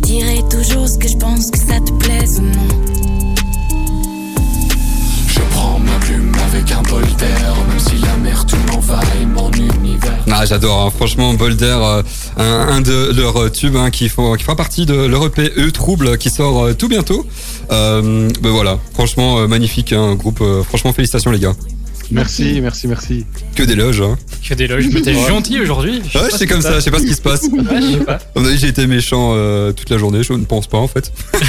Dirai 0.03 0.43
toujours 0.51 0.89
ce 0.89 0.99
que 0.99 1.09
je 1.09 1.17
pense 1.17 1.51
que 1.51 1.59
ça 1.59 1.79
te 1.81 1.93
plaise 1.93 2.41
ou 2.41 2.43
non. 2.43 2.85
Je 5.29 5.41
prends 5.51 5.79
ma 5.79 5.93
plume 6.01 6.33
avec 6.53 6.71
un 6.73 6.83
bol 6.83 7.03
d'air, 7.19 7.55
même 7.69 7.79
si 7.79 7.97
l'amertume 7.99 8.59
envahit 8.77 9.29
mon 9.29 9.51
univers. 9.53 10.19
Ah, 10.31 10.45
j'adore, 10.47 10.87
hein. 10.87 10.91
franchement, 10.95 11.35
Bolder, 11.35 11.77
euh, 11.81 12.03
un, 12.37 12.45
un 12.77 12.81
de 12.81 13.13
leurs 13.15 13.41
euh, 13.43 13.51
tubes 13.51 13.77
hein, 13.77 13.91
qui, 13.91 14.09
font, 14.09 14.35
qui 14.35 14.43
fera 14.45 14.57
partie 14.57 14.87
de 14.87 14.95
leur 14.95 15.27
EP 15.27 15.53
E 15.57 15.71
Trouble 15.71 16.19
qui 16.19 16.31
sort 16.31 16.65
euh, 16.65 16.73
tout 16.75 16.89
bientôt. 16.89 17.27
Euh, 17.71 18.29
ben 18.41 18.51
voilà, 18.51 18.79
franchement, 18.95 19.39
euh, 19.39 19.47
magnifique, 19.47 19.93
hein, 19.93 20.15
groupe, 20.15 20.41
euh, 20.41 20.63
franchement, 20.63 20.93
félicitations 20.93 21.31
les 21.31 21.41
gars. 21.41 21.55
Merci, 22.11 22.61
merci, 22.61 22.89
merci. 22.89 23.27
Que 23.55 23.63
des 23.63 23.75
loges, 23.75 24.01
hein. 24.01 24.19
Que 24.47 24.55
des 24.55 24.67
loges. 24.67 24.89
Mais 24.93 25.01
t'es 25.01 25.15
gentil 25.15 25.61
aujourd'hui. 25.61 26.01
Ouais, 26.15 26.29
c'est 26.31 26.39
ce 26.39 26.45
comme 26.45 26.61
ça, 26.63 26.75
je 26.77 26.81
sais 26.81 26.91
pas 26.91 26.99
ce 26.99 27.07
qui 27.07 27.15
se 27.15 27.21
passe. 27.21 27.49
Ouais, 27.51 27.83
je 27.83 27.99
sais 27.99 28.05
pas. 28.05 28.19
J'ai 28.57 28.69
été 28.69 28.87
méchant 28.87 29.33
euh, 29.35 29.73
toute 29.73 29.91
la 29.91 29.99
journée, 29.99 30.23
je 30.23 30.33
ne 30.33 30.45
pense 30.45 30.67
pas 30.67 30.79
en 30.79 30.89
fait. 30.89 31.13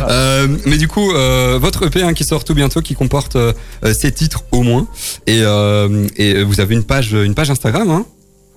Euh, 0.00 0.48
mais 0.66 0.76
du 0.76 0.88
coup, 0.88 1.12
euh, 1.12 1.58
votre 1.60 1.86
EP 1.86 2.02
hein, 2.02 2.12
qui 2.12 2.24
sort 2.24 2.44
tout 2.44 2.54
bientôt, 2.54 2.80
qui 2.80 2.94
comporte 2.94 3.36
ces 3.92 4.12
titres 4.12 4.44
au 4.50 4.62
moins, 4.62 4.86
et, 5.26 5.40
euh, 5.42 6.06
et 6.16 6.42
vous 6.42 6.60
avez 6.60 6.74
une 6.74 6.84
page, 6.84 7.12
une 7.12 7.34
page 7.34 7.50
Instagram, 7.50 7.90
hein 7.90 8.06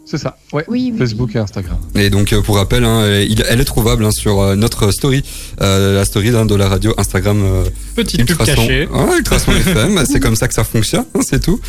C'est 0.06 0.18
ça, 0.20 0.38
ouais. 0.54 0.64
Oui, 0.68 0.90
oui. 0.92 0.98
Facebook 1.00 1.36
et 1.36 1.40
Instagram. 1.40 1.78
Et 1.96 2.10
donc 2.12 2.32
euh, 2.32 2.42
pour 2.42 2.58
rappel, 2.58 2.84
hein, 2.84 3.20
il- 3.28 3.44
elle 3.50 3.60
est 3.60 3.66
trouvable 3.66 4.06
hein, 4.06 4.12
sur 4.12 4.40
euh, 4.40 4.56
notre 4.56 4.92
story, 4.92 5.24
euh, 5.62 5.96
la 5.96 6.06
story 6.06 6.30
hein, 6.30 6.46
de 6.46 6.54
la 6.56 6.70
radio 6.70 6.94
Instagram. 6.98 7.42
euh, 7.44 7.64
Petite 7.96 8.20
pub 8.20 8.30
Ultrason. 8.30 8.56
cachée. 8.62 8.88
Ultrason 9.18 9.52
FM, 9.56 10.04
c'est 10.06 10.20
comme 10.20 10.36
ça 10.36 10.48
que 10.48 10.54
ça 10.54 10.64
fonctionne, 10.64 11.06
hein, 11.16 11.20
c'est 11.24 11.42
tout. 11.42 11.60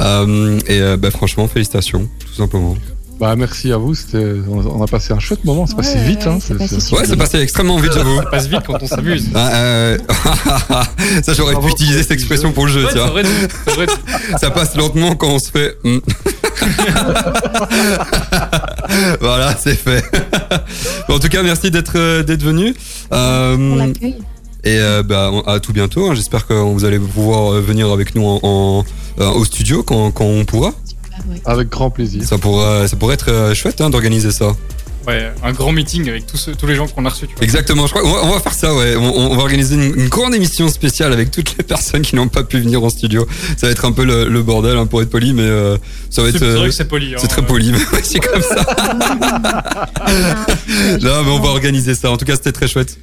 Euh, 0.00 0.58
et 0.66 0.80
euh, 0.80 0.96
bah, 0.96 1.10
franchement, 1.12 1.46
félicitations, 1.46 2.08
tout 2.26 2.34
simplement. 2.34 2.76
Bah, 3.20 3.36
merci 3.36 3.72
à 3.72 3.76
vous. 3.76 3.94
On 4.48 4.82
a- 4.82 4.86
passé 4.86 5.12
un 5.14 5.18
chouette 5.20 5.44
moment. 5.44 5.66
C'est 5.66 5.74
Ouais, 5.74 5.82
passé 5.82 5.96
ouais, 5.98 6.04
vite. 6.04 6.26
ouais, 6.26 6.32
hein. 6.32 6.38
c'est 6.44 6.58
passé 6.58 6.80
super 6.80 7.00
Ouais, 7.00 7.06
c'est 7.08 7.16
passé 7.16 7.38
extrêmement 7.38 7.78
vite, 7.78 7.92
j'avoue. 7.94 8.16
Ça 8.16 8.22
passe 8.30 8.46
vite 8.48 8.60
quand 8.66 8.82
on 8.82 8.86
s'amuse. 8.86 9.26
Ah, 9.34 9.50
euh, 9.54 9.98
ça, 11.22 11.32
j'aurais 11.32 11.58
pu 11.60 11.68
utiliser 11.68 12.02
cette 12.02 12.10
expression 12.12 12.52
pour 12.52 12.66
le 12.66 12.72
jeu, 12.72 12.82
Ouais, 12.84 12.90
c'est 12.92 12.98
tiens. 12.98 13.06
vrai, 13.06 13.22
c'est 13.66 13.74
vrai. 13.74 13.86
Ça 14.40 14.50
passe 14.50 14.76
lentement 14.76 15.14
quand 15.14 15.28
on 15.28 15.38
se 15.38 15.50
fait. 15.50 15.76
hmm. 15.84 15.98
voilà, 19.20 19.54
c'est 19.56 19.74
fait. 19.76 20.04
En 21.08 21.18
tout 21.18 21.28
cas, 21.28 21.42
merci 21.42 21.70
d'être 21.70 21.92
euh, 21.96 22.22
d'être 22.22 22.42
venu. 22.42 22.74
Euh, 23.12 23.92
et 24.64 24.78
euh, 24.78 25.02
bah, 25.02 25.30
à 25.46 25.60
tout 25.60 25.72
bientôt. 25.72 26.08
hein. 26.10 26.14
J'espère 26.14 26.46
que 26.46 26.54
vous 26.54 26.84
allez 26.84 26.98
pouvoir 26.98 27.52
venir 27.60 27.90
avec 27.92 28.14
nous 28.14 28.24
en, 28.26 28.40
en- 28.42 28.84
au 29.32 29.44
studio 29.44 29.82
quand, 29.82 30.10
quand 30.10 30.24
on 30.24 30.44
pourra. 30.44 30.72
Avec 31.44 31.68
grand 31.68 31.90
plaisir. 31.90 32.22
Ça 32.24 32.38
pourra, 32.38 32.86
ça 32.88 32.96
pourrait 32.96 33.14
être 33.14 33.30
euh, 33.30 33.54
chouette 33.54 33.80
hein, 33.80 33.90
d'organiser 33.90 34.30
ça. 34.30 34.54
Ouais, 35.06 35.30
un 35.42 35.52
grand 35.52 35.70
meeting 35.70 36.08
avec 36.08 36.26
tous, 36.26 36.38
ceux- 36.38 36.54
tous 36.54 36.66
les 36.66 36.74
gens 36.74 36.86
qu'on 36.88 37.04
a 37.04 37.10
reçus. 37.10 37.26
Tu 37.26 37.34
vois. 37.34 37.44
Exactement. 37.44 37.86
Je 37.86 37.92
crois 37.92 38.02
va, 38.02 38.24
on 38.26 38.32
va 38.32 38.40
faire 38.40 38.54
ça. 38.54 38.74
Ouais. 38.74 38.96
On, 38.96 39.32
on 39.32 39.36
va 39.36 39.42
organiser 39.42 39.74
une, 39.74 39.82
une 40.00 40.08
grande 40.08 40.34
émission 40.34 40.66
spéciale 40.68 41.12
avec 41.12 41.30
toutes 41.30 41.58
les 41.58 41.62
personnes 41.68 42.00
qui 42.00 42.16
n'ont 42.16 42.28
pas 42.28 42.42
pu 42.42 42.58
venir 42.58 42.82
en 42.82 42.88
studio. 42.88 43.26
Ça 43.58 43.66
va 43.66 43.72
être 43.72 43.84
un 43.84 43.92
peu 43.92 44.04
le, 44.06 44.28
le 44.28 44.42
bordel 44.42 44.78
hein, 44.78 44.86
pour 44.86 45.02
être 45.02 45.10
poli, 45.10 45.34
mais 45.34 45.42
euh, 45.42 45.76
ça 46.08 46.22
va 46.22 46.28
C'est 46.30 46.36
être. 46.36 46.40
c'est 46.40 46.44
euh, 46.50 46.56
vrai 46.56 46.68
que 46.68 46.74
c'est 46.74 46.86
poli. 46.88 47.14
c'est 47.18 47.24
hein. 47.24 47.28
très 47.28 47.42
poli, 47.42 47.70
mais 47.72 47.78
ouais, 47.78 48.02
c'est 48.02 48.18
comme 48.20 48.40
ça. 48.40 48.64
Là, 51.00 51.22
mais 51.24 51.30
on 51.30 51.40
va 51.40 51.48
organiser 51.50 51.94
ça. 51.94 52.10
En 52.10 52.16
tout 52.16 52.24
cas, 52.24 52.36
c'était 52.36 52.52
très 52.52 52.66
chouette. 52.68 52.98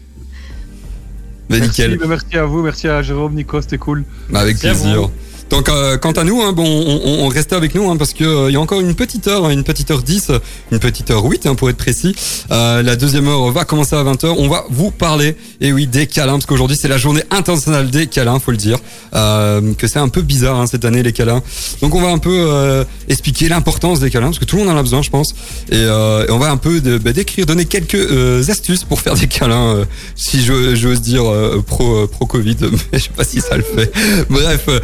Mais 1.49 1.59
Merci, 1.59 1.81
nickel. 1.81 1.97
bah, 1.99 2.05
merci 2.07 2.37
à 2.37 2.45
vous. 2.45 2.63
Merci 2.63 2.87
à 2.87 3.01
Jérôme, 3.01 3.35
Nico. 3.35 3.61
C'était 3.61 3.77
cool. 3.77 4.05
Avec 4.33 4.61
Merci 4.63 4.81
plaisir. 4.81 5.09
Donc, 5.51 5.67
euh, 5.69 5.97
quant 5.97 6.11
à 6.13 6.23
nous, 6.23 6.41
hein, 6.41 6.53
bon, 6.53 6.63
on, 6.65 7.01
on, 7.03 7.25
on 7.25 7.27
reste 7.27 7.51
avec 7.53 7.75
nous 7.75 7.89
hein, 7.89 7.97
parce 7.97 8.13
que 8.13 8.23
euh, 8.23 8.51
y 8.51 8.55
a 8.55 8.59
encore 8.59 8.79
une 8.79 8.95
petite 8.95 9.27
heure, 9.27 9.45
hein, 9.45 9.49
une 9.49 9.63
petite 9.65 9.91
heure 9.91 10.01
10, 10.01 10.31
une 10.71 10.79
petite 10.79 11.11
heure 11.11 11.23
8 11.25 11.45
hein, 11.45 11.55
pour 11.55 11.69
être 11.69 11.75
précis. 11.77 12.15
Euh, 12.51 12.81
la 12.81 12.95
deuxième 12.95 13.27
heure 13.27 13.51
va 13.51 13.65
commencer 13.65 13.95
à 13.95 14.03
20h. 14.03 14.33
On 14.37 14.47
va 14.47 14.63
vous 14.69 14.91
parler, 14.91 15.35
et 15.59 15.73
oui, 15.73 15.87
des 15.87 16.07
câlins 16.07 16.33
parce 16.33 16.45
qu'aujourd'hui 16.45 16.77
c'est 16.77 16.87
la 16.87 16.97
journée 16.97 17.23
internationale 17.31 17.89
des 17.91 18.07
câlins, 18.07 18.39
faut 18.39 18.51
le 18.51 18.57
dire. 18.57 18.77
Euh, 19.13 19.73
que 19.77 19.87
c'est 19.87 19.99
un 19.99 20.07
peu 20.07 20.21
bizarre 20.21 20.57
hein, 20.59 20.67
cette 20.67 20.85
année 20.85 21.03
les 21.03 21.11
câlins. 21.11 21.41
Donc 21.81 21.95
on 21.95 22.01
va 22.01 22.09
un 22.09 22.17
peu 22.17 22.31
euh, 22.33 22.85
expliquer 23.09 23.49
l'importance 23.49 23.99
des 23.99 24.09
câlins 24.09 24.27
parce 24.27 24.39
que 24.39 24.45
tout 24.45 24.55
le 24.55 24.63
monde 24.63 24.73
en 24.73 24.77
a 24.79 24.81
besoin, 24.83 25.01
je 25.01 25.09
pense. 25.09 25.33
Et, 25.69 25.75
euh, 25.75 26.25
et 26.27 26.31
on 26.31 26.39
va 26.39 26.49
un 26.49 26.57
peu 26.57 26.79
de- 26.79 26.97
bah, 26.97 27.11
décrire, 27.11 27.45
donner 27.45 27.65
quelques 27.65 28.49
astuces 28.49 28.85
pour 28.85 29.01
faire 29.01 29.15
des 29.15 29.27
câlins. 29.27 29.85
si 30.15 30.43
j'ose 30.45 31.01
dire 31.01 31.23
pro 31.67 32.07
pro 32.07 32.25
Covid, 32.25 32.55
mais 32.91 32.99
je 32.99 33.03
sais 33.03 33.09
pas 33.15 33.25
si 33.25 33.41
ça 33.41 33.57
le 33.57 33.63
fait. 33.63 33.91
Bref, 34.29 34.65
euh, 34.69 34.79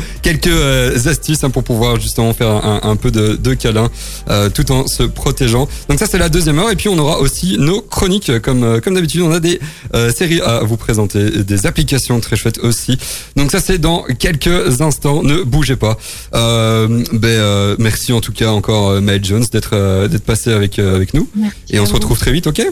quelques 0.58 1.06
euh, 1.06 1.10
astuces 1.10 1.44
hein, 1.44 1.50
pour 1.50 1.64
pouvoir 1.64 2.00
justement 2.00 2.34
faire 2.34 2.50
un, 2.50 2.82
un 2.84 2.96
peu 2.96 3.12
de, 3.12 3.36
de 3.36 3.54
câlin 3.54 3.90
euh, 4.30 4.50
tout 4.50 4.72
en 4.72 4.88
se 4.88 5.04
protégeant. 5.04 5.68
Donc 5.90 6.00
ça 6.00 6.06
c'est 6.06 6.18
la 6.18 6.30
deuxième 6.30 6.60
heure 6.60 6.72
et 6.72 6.76
puis 6.76 6.90
on 6.90 6.98
aura 6.98 7.20
aussi 7.20 7.58
nos 7.60 7.82
chroniques 7.82 8.40
comme 8.42 8.64
euh, 8.64 8.80
comme 8.80 8.96
d'habitude. 8.96 9.22
On 9.22 9.32
a 9.32 9.40
des 9.40 9.60
euh, 9.94 10.12
séries 10.12 10.42
à 10.42 10.60
vous 10.62 10.78
présenter, 10.78 11.44
des 11.44 11.66
applications 11.66 12.20
très 12.20 12.36
chouettes 12.36 12.60
aussi. 12.60 12.98
Donc 13.36 13.52
ça 13.52 13.60
c'est 13.60 13.78
dans 13.78 14.04
quelques 14.20 14.82
instants. 14.82 15.24
Ne 15.24 15.44
bougez 15.44 15.76
pas. 15.76 15.98
Euh, 16.34 17.04
ben, 17.14 17.28
euh, 17.28 17.76
merci 17.80 18.14
en 18.14 18.22
tout 18.22 18.34
cas 18.34 18.50
encore 18.50 18.90
euh, 18.90 19.02
Maëlle 19.02 19.24
Jones 19.24 19.46
d'être 19.52 19.72
euh, 19.74 20.08
d'être 20.08 20.24
passé 20.26 20.52
avec 20.52 20.80
euh, 20.80 20.96
avec 20.96 21.14
nous 21.14 21.28
Merci 21.36 21.58
et 21.70 21.80
on 21.80 21.86
se 21.86 21.94
retrouve 21.94 22.18
très 22.18 22.32
vite, 22.32 22.48
ok? 22.48 22.66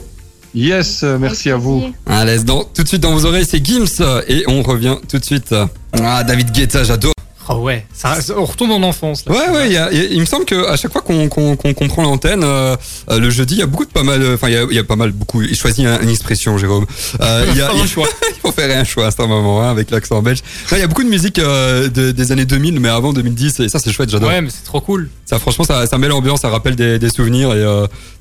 Yes, 0.53 1.03
merci 1.19 1.51
à 1.51 1.57
vous. 1.57 1.83
Allez, 2.05 2.39
dans, 2.39 2.63
tout 2.63 2.83
de 2.83 2.87
suite 2.87 3.01
dans 3.01 3.13
vos 3.13 3.25
oreilles, 3.25 3.45
c'est 3.45 3.63
Gims 3.63 4.01
et 4.29 4.45
on 4.47 4.61
revient 4.63 4.95
tout 5.09 5.17
de 5.17 5.25
suite. 5.25 5.53
Ah, 6.01 6.23
David 6.23 6.51
Guetta, 6.53 6.85
j'adore. 6.85 7.14
Ah 7.47 7.57
ouais, 7.57 7.85
ça, 7.93 8.17
on 8.37 8.45
retourne 8.45 8.71
en 8.71 8.81
enfance. 8.83 9.23
Là, 9.25 9.33
Ouais, 9.33 9.49
ouais, 9.55 9.65
il, 9.67 9.73
y 9.73 9.77
a- 9.77 9.91
il 9.91 9.97
y 9.97 10.01
a- 10.01 10.09
il 10.09 10.19
me 10.19 10.25
semble 10.25 10.45
que 10.45 10.67
à 10.67 10.75
chaque 10.77 10.91
fois 10.91 11.01
qu'on 11.01 11.27
prend 11.29 12.01
l'antenne, 12.03 12.43
euh, 12.43 12.75
euh, 13.11 13.19
le 13.19 13.29
jeudi, 13.29 13.55
il 13.55 13.59
y 13.59 13.63
a 13.63 13.67
beaucoup 13.67 13.85
de 13.85 13.91
pas 13.91 14.03
mal, 14.03 14.21
enfin, 14.33 14.47
il 14.49 14.53
y 14.53 14.57
a, 14.57 14.63
il 14.69 14.75
y 14.75 14.79
a 14.79 14.83
pas 14.83 14.95
mal, 14.95 15.11
beaucoup. 15.11 15.41
Il 15.41 15.55
choisit 15.55 15.85
un- 15.85 15.99
une 16.01 16.09
expression, 16.09 16.57
Jérôme. 16.57 16.85
Euh, 17.21 17.45
il 17.51 17.57
y 17.57 17.61
a, 17.61 17.71
un 17.83 17.85
choix. 17.85 18.07
il 18.29 18.39
faut 18.41 18.51
faire 18.51 18.75
un 18.77 18.83
choix 18.83 19.07
à 19.07 19.11
ce 19.11 19.21
moment, 19.21 19.61
hein, 19.61 19.69
avec 19.69 19.91
l'accent 19.91 20.21
belge. 20.21 20.39
Il 20.71 20.77
y 20.79 20.81
a 20.81 20.87
beaucoup 20.87 21.03
de 21.03 21.09
musique 21.09 21.39
euh, 21.39 21.87
de- 21.89 22.11
des 22.11 22.31
années 22.31 22.45
2000, 22.45 22.79
mais 22.79 22.89
avant 22.89 23.13
2010, 23.13 23.59
et 23.59 23.69
ça, 23.69 23.79
c'est 23.79 23.91
chouette, 23.91 24.09
j'adore. 24.09 24.29
Ouais, 24.29 24.41
mais 24.41 24.49
c'est 24.49 24.63
trop 24.63 24.81
cool. 24.81 25.09
Ça, 25.25 25.39
franchement, 25.39 25.65
ça, 25.65 25.85
ça 25.87 25.97
met 25.97 26.07
l'ambiance, 26.07 26.41
ça 26.41 26.49
rappelle 26.49 26.75
des, 26.75 26.99
des 26.99 27.09
souvenirs 27.09 27.53
et 27.53 27.63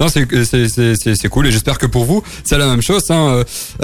non, 0.00 0.08
c'est 0.08 1.28
cool 1.28 1.46
et 1.46 1.52
j'espère 1.52 1.78
que 1.78 1.87
pour 1.87 2.04
vous, 2.04 2.22
c'est 2.44 2.58
la 2.58 2.66
même 2.66 2.82
chose. 2.82 3.04
Hein. 3.10 3.42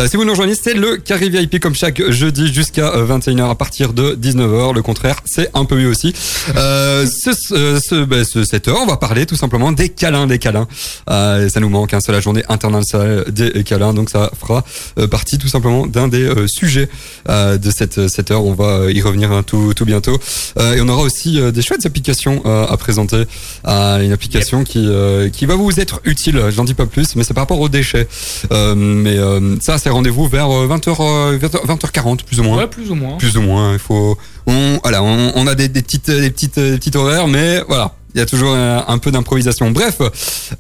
Si 0.08 0.16
vous 0.16 0.24
nous 0.24 0.30
rejoignez, 0.32 0.54
c'est 0.54 0.74
le 0.74 0.96
Carré 0.96 1.28
VIP 1.28 1.60
comme 1.60 1.74
chaque 1.74 2.02
jeudi 2.10 2.52
jusqu'à 2.52 2.94
euh, 2.94 3.06
21h 3.06 3.50
à 3.50 3.54
partir 3.54 3.92
de 3.92 4.14
19h. 4.20 4.74
Le 4.74 4.82
contraire, 4.82 5.16
c'est 5.30 5.50
un 5.54 5.64
peu 5.64 5.76
mieux 5.76 5.88
aussi. 5.88 6.12
Euh, 6.56 7.06
ce, 7.06 7.32
ce, 7.32 7.80
ce, 7.80 8.04
ben, 8.04 8.24
ce- 8.24 8.44
cette 8.44 8.68
heure, 8.68 8.78
on 8.82 8.86
va 8.86 8.96
parler 8.96 9.26
tout 9.26 9.36
simplement 9.36 9.72
des 9.72 9.88
câlins, 9.88 10.26
des 10.26 10.38
câlins. 10.38 10.66
Euh, 11.08 11.48
ça 11.48 11.60
nous 11.60 11.68
manque, 11.68 11.94
hein, 11.94 12.00
c'est 12.00 12.12
la 12.12 12.20
journée 12.20 12.42
internationale 12.48 13.24
des 13.30 13.62
câlins, 13.64 13.94
donc 13.94 14.10
ça 14.10 14.30
fera 14.38 14.64
euh, 14.98 15.06
partie 15.06 15.38
tout 15.38 15.48
simplement 15.48 15.86
d'un 15.86 16.08
des 16.08 16.22
euh, 16.24 16.46
sujets 16.48 16.88
euh, 17.28 17.56
de 17.58 17.70
cette 17.70 18.08
cette 18.08 18.30
heure. 18.30 18.44
On 18.44 18.54
va 18.54 18.64
euh, 18.80 18.92
y 18.92 19.00
revenir 19.02 19.32
hein, 19.32 19.42
tout 19.42 19.74
tout 19.74 19.84
bientôt. 19.84 20.18
Euh, 20.58 20.74
et 20.74 20.80
on 20.80 20.88
aura 20.88 21.02
aussi 21.02 21.40
euh, 21.40 21.50
des 21.50 21.62
chouettes 21.62 21.86
applications 21.86 22.42
euh, 22.46 22.66
à 22.66 22.76
présenter. 22.76 23.24
Euh, 23.66 24.00
une 24.00 24.12
application 24.12 24.64
qui 24.64 24.84
euh, 24.86 25.28
qui 25.28 25.46
va 25.46 25.54
vous 25.54 25.78
être 25.80 26.00
utile. 26.04 26.42
J'en 26.50 26.64
dis 26.64 26.74
pas 26.74 26.86
plus, 26.86 27.16
mais 27.16 27.24
c'est 27.24 27.34
par 27.34 27.42
rapport 27.42 27.60
aux 27.60 27.68
déchets. 27.68 28.08
Euh, 28.52 28.74
mais 28.74 29.18
euh, 29.18 29.56
ça, 29.60 29.78
c'est 29.78 29.90
rendez-vous 29.90 30.26
vers 30.28 30.48
20h 30.48 31.38
20h 31.38 31.90
40 31.92 32.24
plus 32.24 32.40
ou 32.40 32.42
moins. 32.44 32.58
Ouais, 32.58 32.66
plus 32.66 32.90
ou 32.90 32.94
moins. 32.94 33.16
Plus 33.18 33.36
ou 33.36 33.42
moins. 33.42 33.72
Il 33.74 33.78
faut. 33.78 34.16
On 34.46 34.78
voilà, 34.82 35.02
on, 35.02 35.32
on 35.34 35.46
a 35.46 35.54
des, 35.54 35.68
des 35.68 35.82
petites 35.82 36.10
des 36.10 36.30
petites 36.30 36.58
des 36.58 36.76
petites 36.78 36.96
horaires, 36.96 37.26
mais 37.28 37.62
voilà. 37.68 37.94
Il 38.12 38.18
y 38.18 38.20
a 38.22 38.26
toujours 38.26 38.56
un, 38.56 38.84
un 38.88 38.98
peu 38.98 39.12
d'improvisation. 39.12 39.70
Bref, 39.70 39.98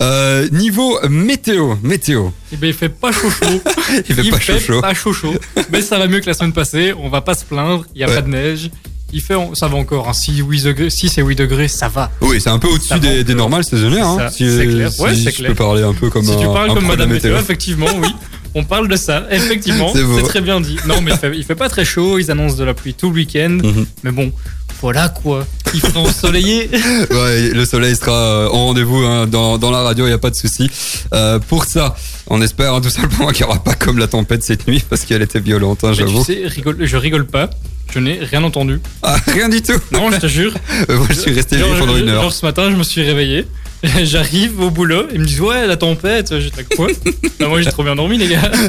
euh, 0.00 0.48
niveau 0.52 1.00
météo, 1.08 1.74
météo. 1.82 2.28
Eh 2.52 2.56
ben, 2.56 2.68
il 2.68 2.72
fait 2.74 2.88
pas 2.88 3.10
chaud 3.10 3.28
chaud. 3.28 3.60
Il 4.08 4.14
fait 4.14 4.30
pas 4.30 4.38
chaud 4.38 4.58
chaud. 4.60 4.80
pas 4.80 4.94
chaud 4.94 5.12
chaud. 5.12 5.34
Mais 5.72 5.82
ça 5.82 5.98
va 5.98 6.06
mieux 6.06 6.20
que 6.20 6.26
la 6.26 6.34
semaine 6.34 6.52
passée. 6.52 6.94
On 6.96 7.08
va 7.08 7.22
pas 7.22 7.34
se 7.34 7.44
plaindre. 7.44 7.84
Il 7.94 8.00
y 8.02 8.04
a 8.04 8.08
Ouais. 8.08 8.14
pas 8.14 8.22
de 8.22 8.28
neige. 8.28 8.70
Il 9.12 9.20
fait, 9.20 9.34
ça 9.54 9.66
va 9.66 9.76
encore. 9.76 10.08
Hein, 10.08 10.12
6, 10.12 10.36
8 10.46 10.62
degrés, 10.62 10.90
6 10.90 11.18
et 11.18 11.22
8 11.22 11.34
degrés, 11.34 11.66
ça 11.66 11.88
va. 11.88 12.12
Oui, 12.20 12.40
c'est 12.40 12.50
un 12.50 12.60
peu 12.60 12.68
au-dessus 12.68 13.00
des, 13.00 13.24
des 13.24 13.32
euh, 13.32 13.36
normales 13.36 13.64
saisonnières. 13.64 14.06
Hein, 14.06 14.16
ça, 14.18 14.30
c'est 14.30 14.66
clair. 14.68 14.92
si 14.92 15.02
Ouais, 15.02 15.14
je 15.16 15.42
peux 15.48 15.54
parler 15.56 15.82
un 15.82 15.92
peu 15.92 16.08
comme 16.08 16.24
si 16.24 16.30
un, 16.32 16.36
tu 16.36 16.46
parles 16.46 16.70
un 16.70 16.74
comme 16.74 16.86
Madame 16.86 17.10
météo. 17.10 17.30
Météo, 17.32 17.42
effectivement, 17.42 17.88
oui. 18.00 18.14
On 18.54 18.64
parle 18.64 18.88
de 18.88 18.96
ça, 18.96 19.26
effectivement. 19.30 19.92
C'est 20.16 20.22
très 20.24 20.40
bien 20.40 20.60
dit. 20.60 20.76
Non, 20.86 21.00
mais 21.00 21.12
il 21.12 21.16
fait, 21.16 21.32
il 21.36 21.44
fait 21.44 21.54
pas 21.54 21.68
très 21.68 21.84
chaud. 21.84 22.18
Ils 22.18 22.30
annoncent 22.30 22.56
de 22.56 22.64
la 22.64 22.74
pluie 22.74 22.94
tout 22.94 23.08
le 23.10 23.14
week-end. 23.16 23.58
Mhm. 23.62 23.86
Mais 24.02 24.10
bon, 24.10 24.32
voilà 24.80 25.08
quoi. 25.08 25.46
Il 25.72 25.80
fait 25.80 25.96
ensoleillé. 25.96 26.68
Ouais, 27.10 27.50
le 27.50 27.64
soleil 27.64 27.94
sera 27.96 28.12
euh, 28.12 28.48
en 28.48 28.66
rendez-vous 28.66 28.96
hein, 28.98 29.26
dans, 29.26 29.58
dans 29.58 29.70
la 29.70 29.82
radio, 29.82 30.04
il 30.04 30.08
n'y 30.08 30.14
a 30.14 30.18
pas 30.18 30.30
de 30.30 30.34
souci. 30.36 30.68
Euh, 31.14 31.38
pour 31.38 31.64
ça, 31.64 31.94
on 32.28 32.40
espère 32.42 32.74
hein, 32.74 32.80
tout 32.80 32.90
simplement 32.90 33.28
qu'il 33.28 33.44
n'y 33.46 33.50
aura 33.52 33.62
pas 33.62 33.74
comme 33.74 33.98
la 33.98 34.06
tempête 34.08 34.42
cette 34.42 34.66
nuit 34.66 34.82
parce 34.88 35.02
qu'elle 35.04 35.22
était 35.22 35.40
violente, 35.40 35.84
hein, 35.84 35.92
tu 35.92 36.00
j'avoue. 36.00 36.24
sais, 36.24 36.42
rigole, 36.46 36.76
je 36.80 36.96
rigole 36.96 37.26
pas. 37.26 37.50
Je 37.92 37.98
n'ai 37.98 38.18
rien 38.20 38.42
entendu. 38.44 38.80
Ah, 39.02 39.16
rien 39.26 39.48
du 39.48 39.62
tout. 39.62 39.78
Non, 39.92 40.10
je 40.12 40.18
te 40.18 40.26
jure. 40.28 40.54
Moi, 40.88 41.06
je 41.08 41.14
suis 41.14 41.32
resté 41.32 41.58
Genre, 41.58 41.76
pendant 41.78 41.96
une 41.96 42.08
heure. 42.08 42.22
genre, 42.22 42.32
ce 42.32 42.46
matin, 42.46 42.70
je 42.70 42.76
me 42.76 42.84
suis 42.84 43.02
réveillé. 43.02 43.46
J'arrive 44.02 44.60
au 44.60 44.70
boulot, 44.70 45.04
ils 45.12 45.20
me 45.20 45.24
disent 45.24 45.40
ouais 45.40 45.66
la 45.66 45.76
tempête, 45.76 46.38
j'étais 46.38 46.64
quoi? 46.64 46.86
Bah, 47.38 47.48
Moi 47.48 47.62
j'ai 47.62 47.70
trop 47.70 47.82
bien 47.82 47.96
dormi 47.96 48.18
les 48.18 48.28
gars. 48.28 48.50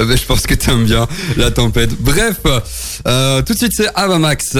Euh, 0.00 0.06
ben, 0.06 0.16
je 0.16 0.24
pense 0.24 0.46
que 0.46 0.54
t'aimes 0.54 0.84
bien 0.84 1.06
la 1.36 1.50
tempête. 1.50 1.90
Bref, 2.00 2.36
euh, 3.06 3.42
tout 3.42 3.52
de 3.52 3.58
suite 3.58 3.72
c'est 3.74 3.88
Avamax. 3.94 4.56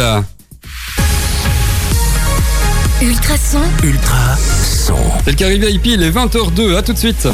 Ultrason, 3.01 3.61
Ultra 3.83 4.37
son. 4.37 4.97
C'est 5.25 5.31
le 5.31 5.37
Caribbean 5.37 5.71
VIP, 5.71 5.87
il 5.87 6.03
est 6.03 6.11
20h02, 6.11 6.77
à 6.77 6.83
tout 6.83 6.93
de 6.93 6.99
suite. 6.99 7.27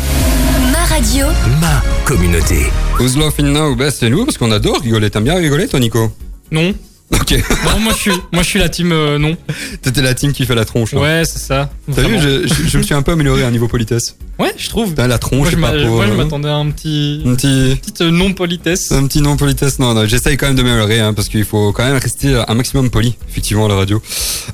ma 0.72 0.84
radio, 0.94 1.26
Ma 1.60 1.82
communauté. 2.04 2.66
Who's 2.98 3.16
laughing 3.16 3.46
now? 3.52 3.74
Ben, 3.74 3.90
c'est 3.90 4.08
nous 4.08 4.24
parce 4.24 4.38
qu'on 4.38 4.52
adore 4.52 4.80
rigoler. 4.82 5.10
T'aimes 5.10 5.24
bien 5.24 5.34
rigoler 5.36 5.66
toi 5.68 5.80
Nico? 5.80 6.12
Non, 6.50 6.74
Ok, 7.12 7.32
non 7.64 7.80
moi 7.80 7.92
je 7.94 7.98
suis, 7.98 8.10
moi 8.32 8.42
je 8.42 8.48
suis 8.48 8.58
la 8.60 8.68
team 8.68 8.92
euh, 8.92 9.18
non. 9.18 9.36
t'étais 9.82 10.00
la 10.02 10.14
team 10.14 10.32
qui 10.32 10.46
fait 10.46 10.54
la 10.54 10.64
tronche. 10.64 10.94
hein. 10.94 11.00
Ouais 11.00 11.22
c'est 11.24 11.40
ça. 11.40 11.70
T'as 11.94 12.02
vu, 12.02 12.18
je, 12.20 12.46
je- 12.46 12.68
je 12.68 12.78
me 12.78 12.82
suis 12.82 12.94
un 12.94 13.02
peu 13.02 13.12
amélioré 13.12 13.42
à 13.44 13.50
niveau 13.50 13.66
politesse. 13.68 14.16
Ouais, 14.38 14.54
je 14.56 14.70
trouve. 14.70 14.94
La 14.96 15.18
tronche, 15.18 15.54
Moi, 15.54 15.70
je 15.78 15.86
moi, 15.86 16.06
je 16.06 16.12
euh, 16.12 16.16
m'attendais 16.16 16.48
à 16.48 16.54
un 16.54 16.70
petit, 16.70 17.22
un 17.26 17.34
petit, 17.34 17.76
petite 17.76 18.00
non 18.00 18.32
politesse. 18.32 18.90
un 18.90 19.06
petit 19.06 19.20
non 19.20 19.36
politesse. 19.36 19.78
Non, 19.78 19.92
non, 19.92 20.06
j'essaye 20.06 20.38
quand 20.38 20.46
même 20.46 20.56
de 20.56 20.62
m'améliorer, 20.62 20.98
hein, 21.00 21.12
parce 21.12 21.28
qu'il 21.28 21.44
faut 21.44 21.72
quand 21.72 21.84
même 21.84 21.98
rester 21.98 22.42
un 22.48 22.54
maximum 22.54 22.88
poli, 22.88 23.16
effectivement, 23.28 23.66
à 23.66 23.68
la 23.68 23.74
radio. 23.74 24.00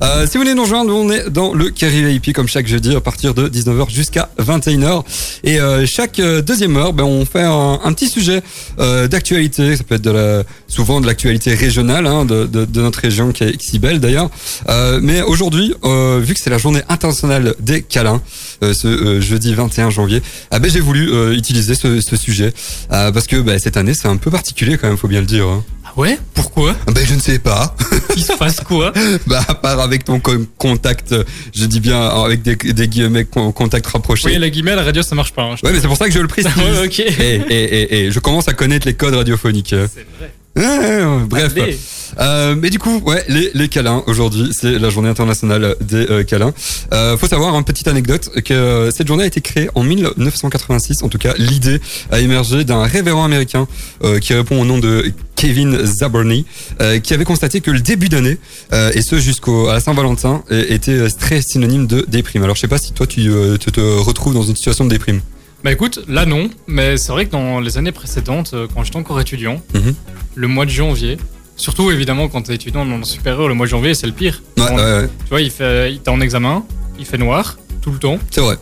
Euh, 0.03 0.27
si 0.27 0.33
vous 0.33 0.43
voulez 0.43 0.55
nous 0.55 0.63
rejoindre, 0.63 0.93
on 0.93 1.09
est 1.09 1.29
dans 1.29 1.53
le 1.53 1.69
Kerry 1.69 2.03
VIP, 2.03 2.33
comme 2.33 2.49
chaque 2.49 2.67
jeudi, 2.67 2.97
à 2.97 2.99
partir 3.01 3.33
de 3.33 3.47
19h 3.47 3.89
jusqu'à 3.89 4.29
21h. 4.39 5.03
Et 5.45 5.61
euh, 5.61 5.85
chaque 5.85 6.19
euh, 6.19 6.41
deuxième 6.41 6.75
heure, 6.75 6.91
ben, 6.91 7.05
on 7.05 7.23
fait 7.25 7.43
un, 7.43 7.79
un 7.81 7.93
petit 7.93 8.09
sujet 8.09 8.41
euh, 8.79 9.07
d'actualité. 9.07 9.77
Ça 9.77 9.85
peut 9.85 9.95
être 9.95 10.01
de 10.01 10.11
la, 10.11 10.43
souvent 10.67 10.99
de 10.99 11.07
l'actualité 11.07 11.53
régionale, 11.53 12.07
hein, 12.07 12.25
de, 12.25 12.45
de, 12.47 12.65
de 12.65 12.81
notre 12.81 12.99
région 12.99 13.31
qui 13.31 13.43
est, 13.43 13.57
qui 13.57 13.67
est 13.67 13.71
si 13.71 13.79
belle 13.79 13.99
d'ailleurs. 13.99 14.29
Euh, 14.69 14.99
mais 15.01 15.21
aujourd'hui, 15.21 15.73
euh, 15.83 16.19
vu 16.23 16.33
que 16.33 16.39
c'est 16.39 16.49
la 16.49 16.57
journée 16.57 16.81
internationale 16.89 17.53
des 17.59 17.81
câlins, 17.81 18.21
euh, 18.63 18.73
ce 18.73 19.19
jeudi 19.21 19.53
21 19.53 19.89
janvier, 19.89 20.21
ah 20.51 20.59
ben 20.59 20.69
j'ai 20.71 20.79
voulu 20.79 21.33
utiliser 21.35 21.75
ce, 21.75 22.01
ce 22.01 22.15
sujet 22.15 22.53
parce 22.89 23.27
que 23.27 23.37
ben, 23.41 23.59
cette 23.59 23.77
année 23.77 23.93
c'est 23.93 24.07
un 24.07 24.17
peu 24.17 24.31
particulier 24.31 24.77
quand 24.77 24.87
même, 24.87 24.97
faut 24.97 25.07
bien 25.07 25.19
le 25.21 25.25
dire. 25.25 25.45
hein. 25.47 25.63
Ah 25.85 25.93
ouais? 25.95 26.19
Pourquoi? 26.33 26.75
Ben 26.93 27.05
je 27.05 27.13
ne 27.15 27.19
sais 27.19 27.39
pas. 27.39 27.75
Il 28.15 28.23
se 28.23 28.33
passe 28.33 28.59
quoi? 28.61 28.91
Bah 29.27 29.43
à 29.47 29.55
part 29.55 29.79
avec 29.79 30.03
ton 30.05 30.19
co- 30.19 30.45
contact, 30.57 31.13
je 31.55 31.65
dis 31.65 31.79
bien 31.79 32.01
avec 32.01 32.41
des, 32.41 32.55
des 32.55 32.87
guillemets 32.87 33.25
con- 33.25 33.51
contact 33.51 33.87
rapproché. 33.87 34.27
Oui, 34.27 34.37
la 34.37 34.49
guillemets, 34.49 34.75
la 34.75 34.83
radio, 34.83 35.01
ça 35.01 35.15
marche 35.15 35.33
pas. 35.33 35.43
hein, 35.43 35.55
Ouais, 35.63 35.71
mais 35.71 35.79
c'est 35.79 35.87
pour 35.87 35.97
ça 35.97 36.07
que 36.07 36.13
je 36.13 36.19
le 36.19 36.27
précise. 36.27 36.51
Ouais, 36.57 36.85
ok. 36.85 36.99
Et, 36.99 37.05
et, 37.09 37.43
et, 37.49 38.05
et 38.05 38.11
je 38.11 38.19
commence 38.19 38.47
à 38.47 38.53
connaître 38.53 38.85
les 38.87 38.93
codes 38.95 39.13
radiophoniques. 39.13 39.69
C'est 39.69 40.05
vrai. 40.19 40.31
Ouais, 40.57 41.25
bref. 41.29 41.53
Allez. 41.55 41.77
Euh, 42.19 42.55
mais 42.57 42.69
du 42.69 42.79
coup, 42.79 42.99
ouais, 43.05 43.23
les, 43.27 43.51
les 43.53 43.67
câlins 43.67 44.03
aujourd'hui, 44.07 44.49
c'est 44.51 44.79
la 44.79 44.89
journée 44.89 45.09
internationale 45.09 45.75
des 45.81 46.09
euh, 46.09 46.23
câlins. 46.23 46.53
Euh, 46.93 47.17
faut 47.17 47.27
savoir, 47.27 47.55
une 47.55 47.63
petite 47.63 47.87
anecdote, 47.87 48.29
que 48.43 48.53
euh, 48.53 48.91
cette 48.91 49.07
journée 49.07 49.23
a 49.23 49.27
été 49.27 49.41
créée 49.41 49.69
en 49.75 49.83
1986. 49.83 51.03
En 51.03 51.09
tout 51.09 51.17
cas, 51.17 51.33
l'idée 51.37 51.79
a 52.11 52.19
émergé 52.19 52.63
d'un 52.63 52.83
révérend 52.83 53.23
américain 53.25 53.67
euh, 54.03 54.19
qui 54.19 54.33
répond 54.33 54.59
au 54.61 54.65
nom 54.65 54.79
de 54.79 55.11
Kevin 55.35 55.85
Zaborny, 55.85 56.45
euh, 56.81 56.99
qui 56.99 57.13
avait 57.13 57.25
constaté 57.25 57.61
que 57.61 57.69
le 57.69 57.81
début 57.81 58.09
d'année, 58.09 58.37
euh, 58.73 58.91
et 58.93 59.01
ce 59.01 59.19
jusqu'au 59.19 59.67
à 59.67 59.79
Saint-Valentin, 59.79 60.43
euh, 60.51 60.65
était 60.69 61.07
très 61.09 61.41
synonyme 61.41 61.85
de 61.85 62.03
déprime. 62.07 62.43
Alors, 62.43 62.55
je 62.55 62.61
sais 62.61 62.67
pas 62.67 62.79
si 62.79 62.93
toi, 62.93 63.05
tu 63.05 63.29
euh, 63.29 63.57
te, 63.57 63.69
te 63.69 63.81
retrouves 63.81 64.33
dans 64.33 64.43
une 64.43 64.55
situation 64.55 64.85
de 64.85 64.89
déprime. 64.89 65.21
Bah 65.63 65.71
écoute, 65.71 65.99
là 66.07 66.25
non, 66.25 66.49
mais 66.67 66.97
c'est 66.97 67.11
vrai 67.11 67.25
que 67.25 67.31
dans 67.31 67.59
les 67.59 67.77
années 67.77 67.91
précédentes, 67.91 68.51
euh, 68.53 68.67
quand 68.73 68.83
j'étais 68.83 68.97
encore 68.97 69.19
étudiant, 69.19 69.61
Mhm. 69.73 69.95
le 70.35 70.47
mois 70.47 70.65
de 70.65 70.69
janvier, 70.69 71.17
surtout 71.55 71.89
évidemment 71.91 72.27
quand 72.27 72.43
t'es 72.43 72.55
étudiant 72.55 72.85
dans 72.85 72.97
le 72.97 73.03
supérieur, 73.03 73.47
le 73.47 73.53
mois 73.55 73.65
de 73.65 73.71
janvier 73.71 73.93
c'est 73.95 74.05
le 74.07 74.13
pire. 74.13 74.41
Ouais, 74.57 74.63
ouais, 74.65 74.75
ouais, 74.75 75.07
Tu 75.23 75.29
vois, 75.29 75.41
il 75.41 75.49
fait, 75.51 75.91
il 75.91 75.99
t'es 75.99 76.09
en 76.09 76.21
examen, 76.21 76.63
il 76.99 77.05
fait 77.05 77.17
noir 77.17 77.57
tout 77.81 77.91
le 77.91 77.97
temps. 77.97 78.19
c'est 78.31 78.41
vrai. 78.41 78.55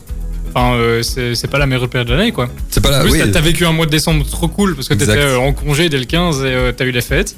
Enfin, 0.54 0.72
euh, 0.74 1.02
c'est 1.02 1.50
pas 1.50 1.58
la 1.58 1.66
meilleure 1.66 1.88
période 1.88 2.08
de 2.08 2.14
l'année 2.14 2.32
quoi. 2.32 2.48
C'est 2.70 2.80
pas 2.80 2.98
En 3.00 3.02
plus, 3.02 3.12
oui. 3.22 3.30
t'as- 3.30 3.40
vécu 3.42 3.66
un 3.66 3.72
mois 3.72 3.84
de 3.84 3.90
décembre 3.90 4.24
trop 4.24 4.48
cool 4.48 4.74
parce 4.74 4.88
que 4.88 4.94
t'étais 4.94 5.12
euh, 5.18 5.38
en 5.38 5.52
congé 5.52 5.90
dès 5.90 5.98
le 5.98 6.06
15 6.06 6.40
et 6.40 6.46
euh, 6.46 6.72
t'as 6.72 6.86
eu 6.86 6.92
les 6.92 7.02
fêtes. 7.02 7.36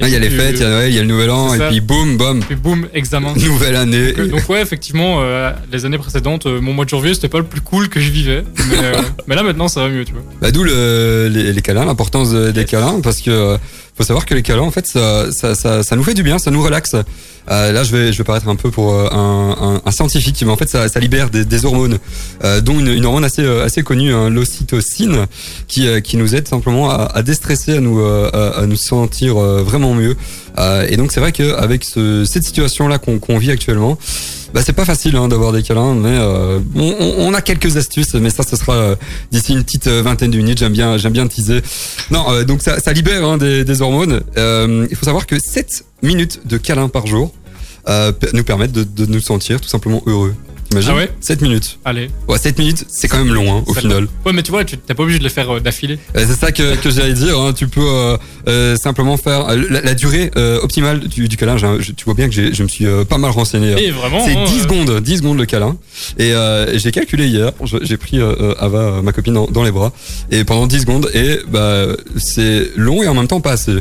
Ah, 0.00 0.08
Il 0.08 0.12
y 0.12 0.16
a 0.16 0.18
les 0.18 0.28
fêtes, 0.30 0.56
il 0.56 0.62
y 0.62 0.64
a 0.64 0.88
y 0.88 0.98
le 0.98 1.04
Nouvel 1.04 1.30
An, 1.30 1.54
et 1.54 1.58
ça. 1.58 1.68
puis 1.68 1.80
boum, 1.80 2.16
boum, 2.16 2.40
Puis 2.40 2.56
boum, 2.56 2.88
examen. 2.94 3.32
nouvelle 3.36 3.76
année. 3.76 4.12
Donc, 4.12 4.28
donc 4.28 4.48
ouais, 4.48 4.60
effectivement, 4.60 5.18
euh, 5.22 5.52
les 5.72 5.84
années 5.86 5.98
précédentes, 5.98 6.46
euh, 6.46 6.60
mon 6.60 6.72
mois 6.72 6.84
de 6.84 6.90
janvier, 6.90 7.14
c'était 7.14 7.28
pas 7.28 7.38
le 7.38 7.44
plus 7.44 7.60
cool 7.60 7.88
que 7.88 8.00
je 8.00 8.10
vivais. 8.10 8.42
Mais, 8.70 8.76
euh, 8.82 8.94
mais 9.28 9.36
là, 9.36 9.44
maintenant, 9.44 9.68
ça 9.68 9.82
va 9.82 9.88
mieux, 9.88 10.04
tu 10.04 10.12
vois. 10.12 10.22
Bah, 10.40 10.50
D'où 10.50 10.64
le- 10.64 11.28
les, 11.32 11.52
les 11.52 11.62
câlins, 11.62 11.84
l'importance 11.84 12.32
de- 12.32 12.50
des 12.50 12.64
câlins, 12.64 13.00
parce 13.02 13.20
que 13.20 13.30
euh, 13.30 13.56
faut 13.96 14.02
savoir 14.04 14.26
que 14.26 14.34
les 14.34 14.42
câlins, 14.42 14.62
en 14.62 14.70
fait, 14.70 14.86
ça, 14.86 15.30
ça, 15.30 15.54
ça, 15.54 15.82
ça 15.82 15.96
nous 15.96 16.02
fait 16.02 16.14
du 16.14 16.22
bien, 16.22 16.38
ça 16.38 16.50
nous 16.50 16.62
relaxe. 16.62 16.96
Euh, 17.50 17.72
là, 17.72 17.84
je 17.84 17.94
vais, 17.94 18.12
je 18.12 18.18
vais 18.18 18.24
paraître 18.24 18.48
un 18.48 18.56
peu 18.56 18.70
pour 18.70 18.92
euh, 18.92 19.08
un, 19.12 19.56
un, 19.60 19.82
un 19.84 19.90
scientifique, 19.90 20.42
mais 20.44 20.50
en 20.50 20.56
fait, 20.56 20.68
ça, 20.68 20.88
ça 20.88 20.98
libère 20.98 21.30
des, 21.30 21.44
des 21.44 21.64
hormones, 21.64 21.98
euh, 22.42 22.60
dont 22.60 22.80
une, 22.80 22.88
une 22.88 23.04
hormone 23.04 23.24
assez, 23.24 23.42
euh, 23.42 23.64
assez 23.64 23.82
connue, 23.82 24.12
hein, 24.12 24.30
l'ocytocine, 24.30 25.26
qui, 25.68 25.86
euh, 25.86 26.00
qui 26.00 26.16
nous 26.16 26.34
aide 26.34 26.48
simplement 26.48 26.90
à, 26.90 27.04
à 27.14 27.22
déstresser, 27.22 27.76
à 27.76 27.80
nous, 27.80 28.00
à, 28.00 28.66
nous 28.66 28.76
sentir 28.76 29.36
vraiment 29.36 29.94
mieux. 29.94 30.16
Et 30.88 30.96
donc, 30.96 31.12
c'est 31.12 31.20
vrai 31.20 31.32
qu'avec 31.32 31.84
ce, 31.84 32.24
cette 32.24 32.44
situation-là 32.44 32.98
qu'on 32.98 33.18
qu'on 33.18 33.38
vit 33.38 33.50
actuellement, 33.50 33.98
bah, 34.54 34.60
c'est 34.64 34.72
pas 34.72 34.84
facile 34.84 35.16
hein, 35.16 35.26
d'avoir 35.26 35.50
des 35.50 35.64
câlins, 35.64 35.94
mais 35.94 36.16
euh, 36.16 36.60
on, 36.76 37.34
a 37.34 37.42
quelques 37.42 37.76
astuces, 37.76 38.14
mais 38.14 38.30
ça, 38.30 38.44
ce 38.44 38.54
sera 38.54 38.74
euh, 38.74 38.94
d'ici 39.32 39.52
une 39.52 39.64
petite 39.64 39.88
euh, 39.88 40.00
vingtaine 40.00 40.30
de 40.30 40.36
minutes. 40.36 40.58
J'aime 40.58 40.72
bien, 40.72 40.96
j'aime 40.96 41.12
bien 41.12 41.26
teaser. 41.26 41.60
Non, 42.12 42.24
donc 42.44 42.62
ça, 42.62 42.92
libère 42.92 43.24
hein, 43.24 43.36
des, 43.36 43.82
hormones. 43.82 44.22
Il 44.36 44.96
faut 44.96 45.06
savoir 45.06 45.26
que 45.26 45.40
7 45.40 45.84
minutes 46.02 46.46
de 46.46 46.56
câlins 46.56 46.88
par 46.88 47.08
jour 47.08 47.34
nous 48.32 48.44
permettent 48.44 48.70
de 48.70 49.06
nous 49.06 49.20
sentir 49.20 49.60
tout 49.60 49.68
simplement 49.68 50.02
heureux. 50.06 50.36
T'imagines 50.80 50.90
Ah 50.92 50.96
ouais 50.96 51.10
7 51.20 51.40
minutes. 51.42 51.78
Allez. 51.84 52.10
Ouais, 52.28 52.38
7 52.38 52.58
minutes, 52.58 52.84
c'est 52.88 53.08
quand 53.08 53.18
même 53.18 53.32
long 53.32 53.58
hein, 53.58 53.62
au 53.66 53.74
final. 53.74 54.06
Ouais, 54.24 54.32
mais 54.32 54.42
tu 54.42 54.50
vois, 54.50 54.64
tu 54.64 54.76
t'es 54.78 54.94
pas 54.94 55.02
obligé 55.02 55.18
de 55.18 55.24
les 55.24 55.30
faire 55.30 55.50
euh, 55.56 55.60
d'affilée. 55.60 55.98
Euh, 56.16 56.24
c'est 56.26 56.34
ça 56.38 56.52
que, 56.52 56.76
que 56.76 56.90
j'allais 56.90 57.12
dire. 57.14 57.38
Hein. 57.38 57.52
Tu 57.52 57.68
peux 57.68 58.16
euh, 58.48 58.76
simplement 58.76 59.16
faire 59.16 59.46
la, 59.70 59.80
la 59.80 59.94
durée 59.94 60.30
optimale 60.62 61.00
du, 61.00 61.28
du 61.28 61.36
câlin. 61.36 61.56
J'ai- 61.56 61.80
je- 61.80 61.92
tu 61.92 62.04
vois 62.04 62.14
bien 62.14 62.28
que 62.28 62.34
je 62.34 62.62
me 62.62 62.68
suis 62.68 62.86
pas 63.08 63.18
mal 63.18 63.30
renseigné. 63.30 63.72
hein. 63.74 63.76
Et 63.78 63.90
vraiment. 63.90 64.24
C'est 64.24 64.36
hein, 64.36 64.44
10 64.46 64.58
euh, 64.58 64.62
secondes, 64.62 65.00
10 65.00 65.16
secondes 65.18 65.38
le 65.38 65.46
câlin. 65.46 65.76
Et 66.18 66.32
j'ai 66.74 66.90
calculé 66.92 67.26
hier, 67.28 67.52
j'ai 67.82 67.96
pris 67.96 68.18
Ava, 68.58 69.00
ma 69.02 69.12
copine, 69.12 69.34
dans, 69.34 69.46
dans 69.46 69.62
les 69.64 69.70
bras, 69.72 69.92
et 70.30 70.44
pendant 70.44 70.66
10 70.66 70.80
secondes, 70.80 71.10
et 71.14 71.38
bah 71.48 71.86
c'est 72.16 72.70
long 72.76 73.02
et 73.02 73.08
en 73.08 73.14
même 73.14 73.26
temps 73.28 73.40
pas 73.40 73.52
assez. 73.52 73.76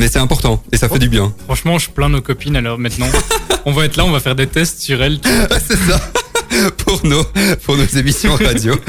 Mais 0.00 0.08
c'est 0.08 0.18
important, 0.18 0.64
et 0.72 0.78
ça 0.78 0.88
fait 0.88 0.98
du 0.98 1.10
bien. 1.10 1.30
Franchement, 1.44 1.78
je 1.78 1.90
plains 1.90 2.08
nos 2.08 2.22
copines 2.22 2.56
alors 2.56 2.78
maintenant. 2.78 3.08
on 3.66 3.72
va 3.72 3.84
être 3.84 3.98
là, 3.98 4.06
on 4.06 4.10
va 4.10 4.18
faire 4.18 4.34
des 4.34 4.46
tests 4.46 4.80
sur 4.80 5.02
elles. 5.02 5.20
tu 5.20 5.28
c'est 5.68 5.76
ça 5.76 6.00
pour 6.78 7.04
nos, 7.04 7.22
pour 7.66 7.76
nos 7.76 7.84
émissions 7.84 8.34
radio. 8.34 8.74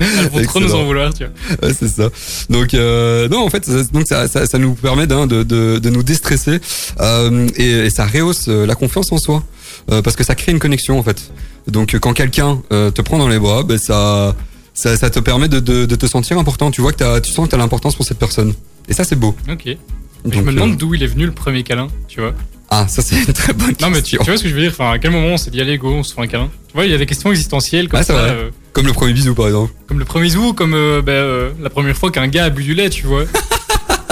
Elles 0.00 0.28
vont 0.28 0.42
trop 0.42 0.60
nous 0.60 0.74
en 0.74 0.84
vouloir, 0.84 1.14
tu 1.14 1.24
vois. 1.24 1.68
Ouais, 1.68 1.74
c'est 1.74 1.88
ça. 1.88 2.10
Donc 2.50 2.74
euh, 2.74 3.30
non, 3.30 3.46
en 3.46 3.48
fait, 3.48 3.64
ça, 3.64 3.82
donc 3.90 4.06
ça, 4.06 4.28
ça, 4.28 4.44
ça 4.44 4.58
nous 4.58 4.74
permet 4.74 5.06
de, 5.06 5.24
de, 5.24 5.78
de 5.78 5.90
nous 5.90 6.02
déstresser 6.02 6.60
euh, 7.00 7.48
et, 7.56 7.70
et 7.86 7.90
ça 7.90 8.04
rehausse 8.04 8.48
euh, 8.48 8.66
la 8.66 8.74
confiance 8.74 9.10
en 9.10 9.16
soi 9.16 9.42
euh, 9.90 10.02
parce 10.02 10.16
que 10.16 10.24
ça 10.24 10.34
crée 10.34 10.52
une 10.52 10.58
connexion 10.58 10.98
en 10.98 11.02
fait. 11.02 11.32
Donc 11.66 11.96
quand 11.98 12.12
quelqu'un 12.12 12.60
te 12.68 13.00
prend 13.00 13.16
dans 13.16 13.28
les 13.28 13.38
bras, 13.38 13.62
ben 13.62 13.78
ça, 13.78 14.34
ça, 14.74 14.98
te 15.08 15.18
permet 15.18 15.48
de, 15.48 15.60
de, 15.60 15.96
te 15.96 16.06
sentir 16.06 16.38
important. 16.38 16.70
Tu 16.70 16.82
vois 16.82 16.92
que 16.92 17.20
tu 17.20 17.32
sens 17.32 17.46
que 17.46 17.52
t'as 17.52 17.56
l'importance 17.56 17.96
pour 17.96 18.04
cette 18.04 18.18
personne. 18.18 18.52
Et 18.88 18.92
ça 18.92 19.04
c'est 19.04 19.16
beau. 19.16 19.36
Ok. 19.50 19.62
Mais 19.66 19.76
je 20.24 20.30
Donc, 20.30 20.44
me 20.44 20.50
euh, 20.50 20.54
demande 20.54 20.76
d'où 20.76 20.94
il 20.94 21.02
est 21.02 21.06
venu 21.06 21.26
le 21.26 21.32
premier 21.32 21.62
câlin, 21.62 21.88
tu 22.08 22.20
vois. 22.20 22.34
ah, 22.70 22.86
ça 22.88 23.02
c'est 23.02 23.16
une 23.16 23.32
très 23.32 23.52
bonne 23.52 23.74
Non, 23.80 23.88
mais 23.90 24.02
tu, 24.02 24.16
question. 24.16 24.24
tu 24.24 24.30
vois 24.30 24.36
ce 24.38 24.42
que 24.42 24.48
je 24.48 24.54
veux 24.54 24.60
dire 24.62 24.70
Enfin, 24.72 24.90
à 24.92 24.98
quel 24.98 25.10
moment 25.12 25.28
on 25.28 25.36
s'est 25.36 25.50
dit, 25.50 25.60
allez, 25.60 25.78
go, 25.78 25.90
on 25.92 26.02
se 26.02 26.12
fait 26.14 26.20
un 26.20 26.26
câlin 26.26 26.48
Tu 26.68 26.74
vois, 26.74 26.84
il 26.86 26.90
y 26.90 26.94
a 26.94 26.98
des 26.98 27.06
questions 27.06 27.30
existentielles 27.30 27.88
comme 27.88 28.00
Ah, 28.00 28.02
ça. 28.02 28.14
vrai. 28.14 28.30
euh, 28.30 28.50
Comme 28.72 28.86
le 28.86 28.92
premier 28.92 29.12
bisou 29.12 29.34
par 29.34 29.46
exemple. 29.46 29.72
comme 29.86 29.98
le 29.98 30.04
premier 30.04 30.28
zou, 30.28 30.52
comme 30.54 30.74
euh, 30.74 31.02
ben, 31.02 31.12
euh, 31.12 31.50
la 31.60 31.70
première 31.70 31.96
fois 31.96 32.10
qu'un 32.10 32.26
gars 32.28 32.44
a 32.46 32.50
bu 32.50 32.62
du 32.64 32.74
lait, 32.74 32.90
tu 32.90 33.06
vois. 33.06 33.24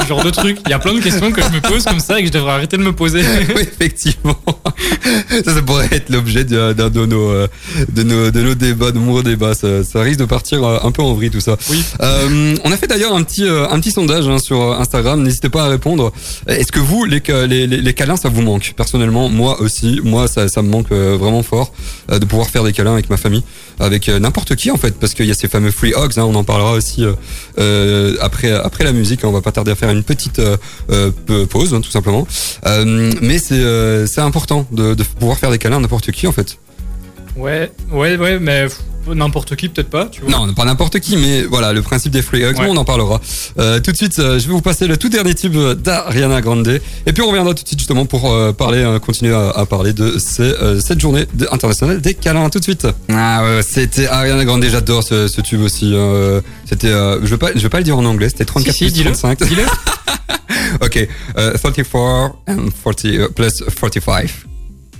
Ce 0.07 0.11
genre 0.11 0.23
de 0.23 0.31
truc. 0.31 0.59
Il 0.67 0.71
y 0.71 0.73
a 0.73 0.79
plein 0.79 0.95
de 0.95 1.01
questions 1.01 1.33
que 1.33 1.43
je 1.43 1.49
me 1.49 1.61
pose 1.61 1.85
comme 1.85 1.99
ça 1.99 2.21
et 2.21 2.23
que 2.23 2.29
je 2.29 2.33
devrais 2.33 2.53
arrêter 2.53 2.77
de 2.77 2.83
me 2.83 2.93
poser. 2.93 3.23
oui, 3.57 3.63
effectivement. 3.63 4.39
ça, 5.45 5.53
ça 5.53 5.63
pourrait 5.63 5.89
être 5.91 6.11
l'objet 6.11 6.45
d'un 6.45 6.75
d'un 6.75 6.91
de 6.91 7.07
nos, 7.07 7.31
euh, 7.31 7.49
de 7.89 8.05
nos, 8.05 8.31
de 8.31 8.41
nos 8.41 8.55
débats, 8.55 8.93
de 8.93 8.99
nombreux 8.99 9.25
débats. 9.25 9.55
Ça, 9.55 9.83
ça 9.83 10.03
risque 10.03 10.21
de 10.21 10.25
partir 10.25 10.63
euh, 10.63 10.79
un 10.85 10.93
peu 10.93 11.03
en 11.03 11.13
vrille 11.15 11.31
tout 11.31 11.41
ça. 11.41 11.57
Oui. 11.71 11.83
Euh, 12.03 12.55
on 12.63 12.71
a 12.71 12.77
fait 12.77 12.87
d'ailleurs 12.87 13.17
un 13.17 13.25
petit, 13.25 13.49
un 13.49 13.81
petit 13.81 13.91
sondage 13.91 14.29
hein, 14.29 14.39
sur 14.39 14.79
Instagram. 14.79 15.21
N'hésitez 15.25 15.49
pas 15.49 15.65
à 15.65 15.69
répondre. 15.69 16.13
Est-ce 16.47 16.71
que 16.71 16.79
vous, 16.79 17.05
les, 17.05 17.21
les, 17.49 17.67
les, 17.67 17.95
câlins, 17.95 18.17
ça 18.17 18.29
vous 18.29 18.43
manque? 18.43 18.75
Personnellement, 18.77 19.29
moi 19.29 19.61
aussi. 19.61 20.01
Moi, 20.05 20.29
ça, 20.29 20.47
ça 20.47 20.63
me 20.63 20.69
manque 20.69 20.93
vraiment 20.93 21.43
fort 21.43 21.73
de 22.09 22.25
pouvoir 22.25 22.49
faire 22.49 22.63
des 22.63 22.73
câlins 22.73 22.93
avec 22.93 23.11
ma 23.11 23.17
famille, 23.17 23.43
avec 23.81 24.09
n'importe 24.09 24.55
qui 24.55 24.71
en 24.71 24.77
fait, 24.77 25.01
parce 25.01 25.15
qu'il 25.15 25.27
y 25.27 25.33
a 25.33 25.35
ces 25.35 25.49
fameux 25.49 25.73
free 25.73 25.95
hugs. 25.97 26.17
Hein, 26.17 26.23
on 26.23 26.35
en 26.37 26.45
parlera 26.45 26.75
aussi 26.75 27.05
euh, 27.59 28.17
après, 28.21 28.53
après 28.53 28.85
la 28.85 28.93
musique. 28.93 29.25
On 29.25 29.33
va 29.33 29.41
pas 29.41 29.53
tarder 29.53 29.73
à 29.73 29.75
faire 29.75 29.91
une 29.91 29.96
petite 30.03 30.39
euh, 30.39 30.57
euh, 30.91 31.47
pause, 31.47 31.75
hein, 31.75 31.81
tout 31.81 31.91
simplement. 31.91 32.27
Euh, 32.67 33.13
mais 33.21 33.39
c'est 33.39 34.21
important 34.21 34.67
de, 34.73 34.95
de 34.95 35.03
pouvoir 35.03 35.39
faire 35.39 35.51
des 35.51 35.59
câlins 35.59 35.77
à 35.77 35.81
n'importe 35.81 36.11
qui 36.11 36.27
en 36.27 36.33
fait. 36.33 36.59
Ouais, 37.37 37.71
ouais, 37.93 38.17
ouais, 38.17 38.39
mais 38.39 38.67
n'importe 39.15 39.55
qui, 39.57 39.69
peut-être 39.69 39.91
pas, 39.91 40.07
tu 40.07 40.21
vois. 40.23 40.31
Non, 40.31 40.53
pas 40.55 40.65
n'importe 40.65 41.01
qui, 41.01 41.17
mais 41.17 41.43
voilà, 41.45 41.73
le 41.73 41.83
principe 41.83 42.13
des 42.13 42.23
free 42.23 42.43
hugs, 42.45 42.59
Ouais. 42.59 42.67
on 42.69 42.77
en 42.77 42.85
parlera. 42.85 43.21
Euh, 43.59 43.81
tout 43.81 43.93
de 43.93 43.97
suite, 43.97 44.19
euh, 44.19 44.39
je 44.39 44.47
vais 44.47 44.53
vous 44.53 44.61
passer 44.61 44.87
le 44.87 44.97
tout 44.97 45.09
dernier 45.09 45.35
tube 45.35 45.57
d'Ariana 45.57 46.41
Grande. 46.41 46.81
Et 47.07 47.13
puis 47.13 47.23
on 47.23 47.29
reviendra 47.29 47.55
tout 47.55 47.63
de 47.63 47.69
suite 47.69 47.79
justement 47.79 48.07
pour 48.07 48.31
euh, 48.33 48.53
parler, 48.53 48.79
euh, 48.79 48.99
continuer 48.99 49.35
à, 49.35 49.51
à 49.51 49.67
parler 49.67 49.93
de 49.93 50.19
ces, 50.19 50.43
euh, 50.43 50.81
cette 50.81 51.01
journée 51.01 51.27
de- 51.35 51.47
internationale 51.53 52.01
des 52.01 52.15
câlins. 52.15 52.49
Tout 52.51 52.59
de 52.59 52.65
suite. 52.65 52.87
Ah 53.11 53.43
ouais, 53.45 53.63
c'était 53.63 54.07
Ariana 54.07 54.45
Grande, 54.45 54.65
j'adore 54.65 55.03
ce, 55.03 55.29
ce 55.29 55.41
tube 55.41 55.61
aussi. 55.63 55.95
c'était, 56.69 56.89
euh, 56.89 57.21
je 57.23 57.27
vais 57.27 57.39
pas, 57.39 57.51
je 57.55 57.61
vais 57.61 57.69
pas 57.69 57.79
le 57.79 57.85
dire 57.85 57.97
en 57.99 58.05
anglais, 58.05 58.29
c'était 58.29 58.45
34 58.45 58.73
Si, 58.73 58.79
si, 58.79 58.85
plus 58.87 58.93
dis-le. 58.93 59.13
35. 59.13 59.43
Dis-le. 59.49 59.63
ok, 60.85 61.09
euh, 61.39 61.53
34 61.55 61.97
and 62.49 62.57
40 62.83 63.05
euh, 63.07 63.29
plus 63.29 63.63
45. 63.81 64.31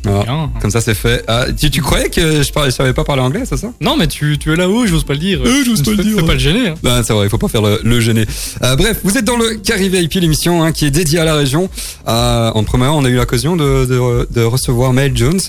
Voilà. 0.07 0.25
Bien. 0.25 0.51
Comme 0.61 0.71
ça, 0.71 0.81
c'est 0.81 0.95
fait. 0.95 1.25
Ah, 1.29 1.47
tu, 1.57 1.71
tu 1.71 1.81
croyais 1.83 2.09
que 2.09 2.43
je, 2.43 2.53
parlais, 2.53 2.71
je 2.71 2.77
savais 2.77 2.93
pas 2.93 3.05
parler 3.05 3.23
anglais, 3.23 3.43
c'est 3.45 3.57
ça? 3.57 3.69
Non, 3.81 3.97
mais 3.97 4.07
tu, 4.07 4.39
tu 4.39 4.53
es 4.53 4.57
là-haut, 4.57 4.87
j'ose 4.87 5.05
pas 5.05 5.13
le 5.15 5.19
dire. 5.19 5.41
Euh, 5.45 5.63
j'ose 5.65 5.83
pas 5.83 5.91
le 5.93 5.97
dire. 6.05 6.25
Pas 6.27 6.33
le 6.35 6.39
gêner. 6.39 6.69
hein. 6.69 6.75
Ben, 6.83 7.03
c'est 7.03 7.13
vrai, 7.13 7.27
il 7.27 7.31
faut 7.31 7.39
pas 7.39 7.49
faire 7.49 7.63
le, 7.63 7.81
le 7.83 8.01
gêner. 8.01 8.25
Euh, 8.63 8.77
bref, 8.77 9.01
vous 9.05 9.17
êtes 9.19 9.25
dans 9.25 9.37
le 9.37 9.55
Carré 9.57 9.89
VIP, 9.89 10.15
l'émission 10.15 10.63
hein, 10.63 10.73
qui 10.73 10.87
est 10.87 10.91
dédiée 10.91 11.19
à 11.19 11.25
la 11.25 11.35
région. 11.35 11.69
Euh, 12.09 12.51
en 12.55 12.65
première, 12.65 12.95
on 12.95 13.05
a 13.05 13.09
eu 13.09 13.17
l'occasion 13.17 13.57
de, 13.57 13.85
de, 13.87 14.29
de 14.31 14.43
recevoir 14.45 14.93
Mail 14.93 15.13
Jones, 15.17 15.41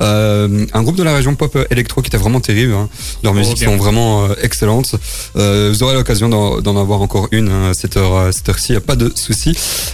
euh, 0.00 0.66
un 0.72 0.82
groupe 0.82 0.96
de 0.96 1.02
la 1.02 1.14
région 1.14 1.34
pop 1.34 1.56
électro 1.70 2.02
qui 2.02 2.08
était 2.08 2.16
vraiment 2.18 2.40
terrible. 2.40 2.72
Hein. 2.74 2.88
Leurs 3.22 3.32
Oh, 3.32 3.36
musiques 3.36 3.58
bien. 3.58 3.68
sont 3.70 3.76
vraiment 3.76 4.26
excellentes. 4.42 4.94
Vous 5.34 5.82
aurez 5.82 5.94
l'occasion 5.94 6.28
d'en 6.28 6.76
avoir 6.76 7.00
encore 7.00 7.28
une 7.32 7.48
hein, 7.48 7.70
à 7.70 7.74
cette 7.74 7.96
heure, 7.96 8.12
heure-ci, 8.12 8.72
y 8.72 8.76
a 8.76 8.80
pas 8.80 8.96
de 8.96 9.12
souci. 9.14 9.50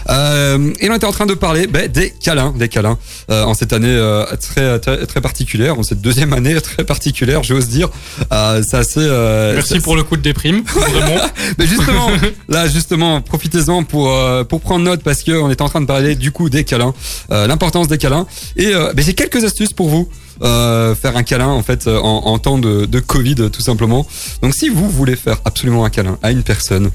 Et 0.08 0.90
on 0.90 0.94
était 0.94 1.04
en 1.06 1.12
train 1.12 1.26
de 1.26 1.34
parler 1.34 1.66
ben, 1.66 1.88
des 1.90 2.10
câlins, 2.10 2.52
des 2.56 2.68
câlins 2.68 2.98
en 3.28 3.54
cette 3.54 3.72
année 3.72 3.86
euh, 4.07 4.36
très, 4.36 4.78
très 4.78 5.07
très 5.07 5.20
particulière, 5.20 5.74
cette 5.82 6.00
deuxième 6.00 6.32
année 6.32 6.61
très 6.61 6.84
particulière, 6.84 7.42
j'ose 7.42 7.68
dire. 7.68 7.88
Euh, 8.32 8.62
c'est 8.66 8.76
assez. 8.76 9.00
euh, 9.00 9.54
Merci 9.54 9.74
c'est- 9.74 9.80
pour 9.80 9.96
le 9.96 10.02
coup 10.02 10.16
de 10.16 10.22
déprime. 10.22 10.62
Vraiment. 10.66 11.20
mais 11.59 11.66
justement, 11.66 12.09
là 12.48 12.68
justement, 12.68 13.20
profitez-en 13.20 13.84
pour 13.84 14.11
pour 14.48 14.61
prendre 14.61 14.84
note 14.84 15.02
parce 15.02 15.22
que 15.22 15.32
on 15.32 15.50
est 15.50 15.61
en 15.61 15.68
train 15.68 15.80
de 15.80 15.86
parler 15.86 16.14
du 16.14 16.30
coup 16.32 16.48
des 16.50 16.64
câlins, 16.64 16.94
l'importance 17.30 17.88
des 17.88 17.98
câlins. 17.98 18.26
Et 18.57 18.72
ben, 18.72 19.04
j'ai 19.04 19.14
quelques 19.14 19.44
astuces 19.44 19.72
pour 19.72 19.88
vous. 19.88 20.09
Faire 20.40 21.16
un 21.16 21.22
câlin 21.22 21.48
en 21.48 21.62
fait 21.62 21.86
en, 21.88 22.26
en 22.26 22.38
temps 22.38 22.59
de, 22.59 22.86
de 22.86 23.00
Covid 23.00 23.50
tout 23.50 23.62
simplement. 23.62 24.07
Donc 24.42 24.54
si 24.54 24.68
vous 24.68 24.88
voulez 24.90 25.16
faire 25.16 25.38
absolument 25.44 25.84
un 25.84 25.90
câlin 25.90 26.18
à 26.22 26.30
une 26.30 26.42
personne, 26.42 26.90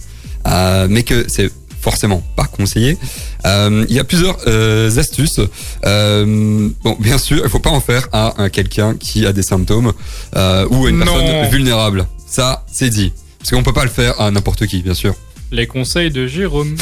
euh, 0.47 0.87
mais 0.89 1.03
que 1.03 1.25
c'est 1.27 1.51
forcément 1.81 2.23
pas 2.35 2.45
conseillé, 2.45 2.97
euh, 3.45 3.85
il 3.89 3.95
y 3.95 3.99
a 3.99 4.03
plusieurs 4.03 4.37
euh, 4.47 4.95
astuces. 4.97 5.39
Euh, 5.85 6.69
bon, 6.83 6.95
bien 6.99 7.17
sûr, 7.17 7.41
il 7.43 7.49
faut 7.49 7.59
pas 7.59 7.71
en 7.71 7.81
faire 7.81 8.07
à, 8.13 8.35
un 8.37 8.49
quelqu'un 8.49 8.95
qui 8.95 9.25
a 9.25 9.33
des 9.33 9.43
symptômes 9.43 9.87
ou 9.87 10.37
à 10.37 10.89
une 10.89 10.99
Non. 10.99 11.05
personne 11.05 11.49
vulnérable. 11.49 12.07
Ça, 12.27 12.63
c'est 12.71 12.89
dit. 12.89 13.11
Parce 13.39 13.51
qu'on 13.51 13.63
peut 13.63 13.73
pas 13.73 13.83
le 13.83 13.89
faire 13.89 14.21
à 14.21 14.29
n'importe 14.31 14.67
qui, 14.67 14.81
bien 14.83 14.93
sûr. 14.93 15.15
Les 15.51 15.67
conseils 15.67 16.11
de 16.11 16.27
Jérôme. 16.27 16.77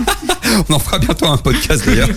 On 0.68 0.74
en 0.74 0.78
fera 0.78 0.98
bientôt 0.98 1.26
un 1.26 1.38
podcast 1.38 1.84
d'ailleurs. 1.86 2.08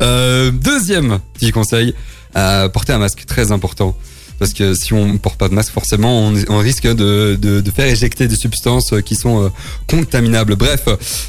Deuxième 0.52 1.20
petit 1.34 1.52
conseil, 1.52 1.94
porter 2.34 2.92
un 2.92 2.98
masque, 2.98 3.24
très 3.26 3.52
important. 3.52 3.96
Parce 4.38 4.52
que 4.52 4.74
si 4.74 4.92
on 4.92 5.06
ne 5.14 5.18
porte 5.18 5.36
pas 5.38 5.48
de 5.48 5.54
masque, 5.54 5.72
forcément, 5.72 6.28
on, 6.28 6.34
on 6.48 6.58
risque 6.58 6.84
de, 6.86 7.36
de, 7.40 7.60
de 7.60 7.70
faire 7.70 7.86
éjecter 7.86 8.28
des 8.28 8.36
substances 8.36 8.94
qui 9.04 9.14
sont 9.16 9.44
euh, 9.44 9.48
contaminables. 9.88 10.54
Bref, 10.56 10.84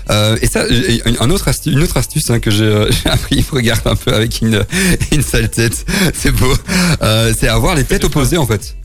euh, 0.10 0.38
et 0.41 0.47
ça, 0.47 0.66
et 0.70 1.01
un 1.20 1.30
autre 1.30 1.47
astuce, 1.47 1.74
une 1.74 1.82
autre 1.84 1.97
astuce 1.97 2.30
hein, 2.30 2.39
que 2.39 2.51
j'ai 2.57 2.64
euh, 2.66 2.89
appris, 3.05 3.43
regarde 3.51 3.82
un 3.86 3.95
peu 3.95 4.14
avec 4.14 4.41
une, 4.41 4.64
une 5.12 5.22
sale 5.24 5.49
tête, 5.49 5.86
c'est 6.14 6.32
beau, 6.32 6.53
euh, 7.01 7.34
c'est 7.38 7.47
avoir 7.47 7.76
les 7.76 7.84
têtes 7.84 8.03
opposées 8.03 8.38
en 8.38 8.45
fait. 8.45 8.76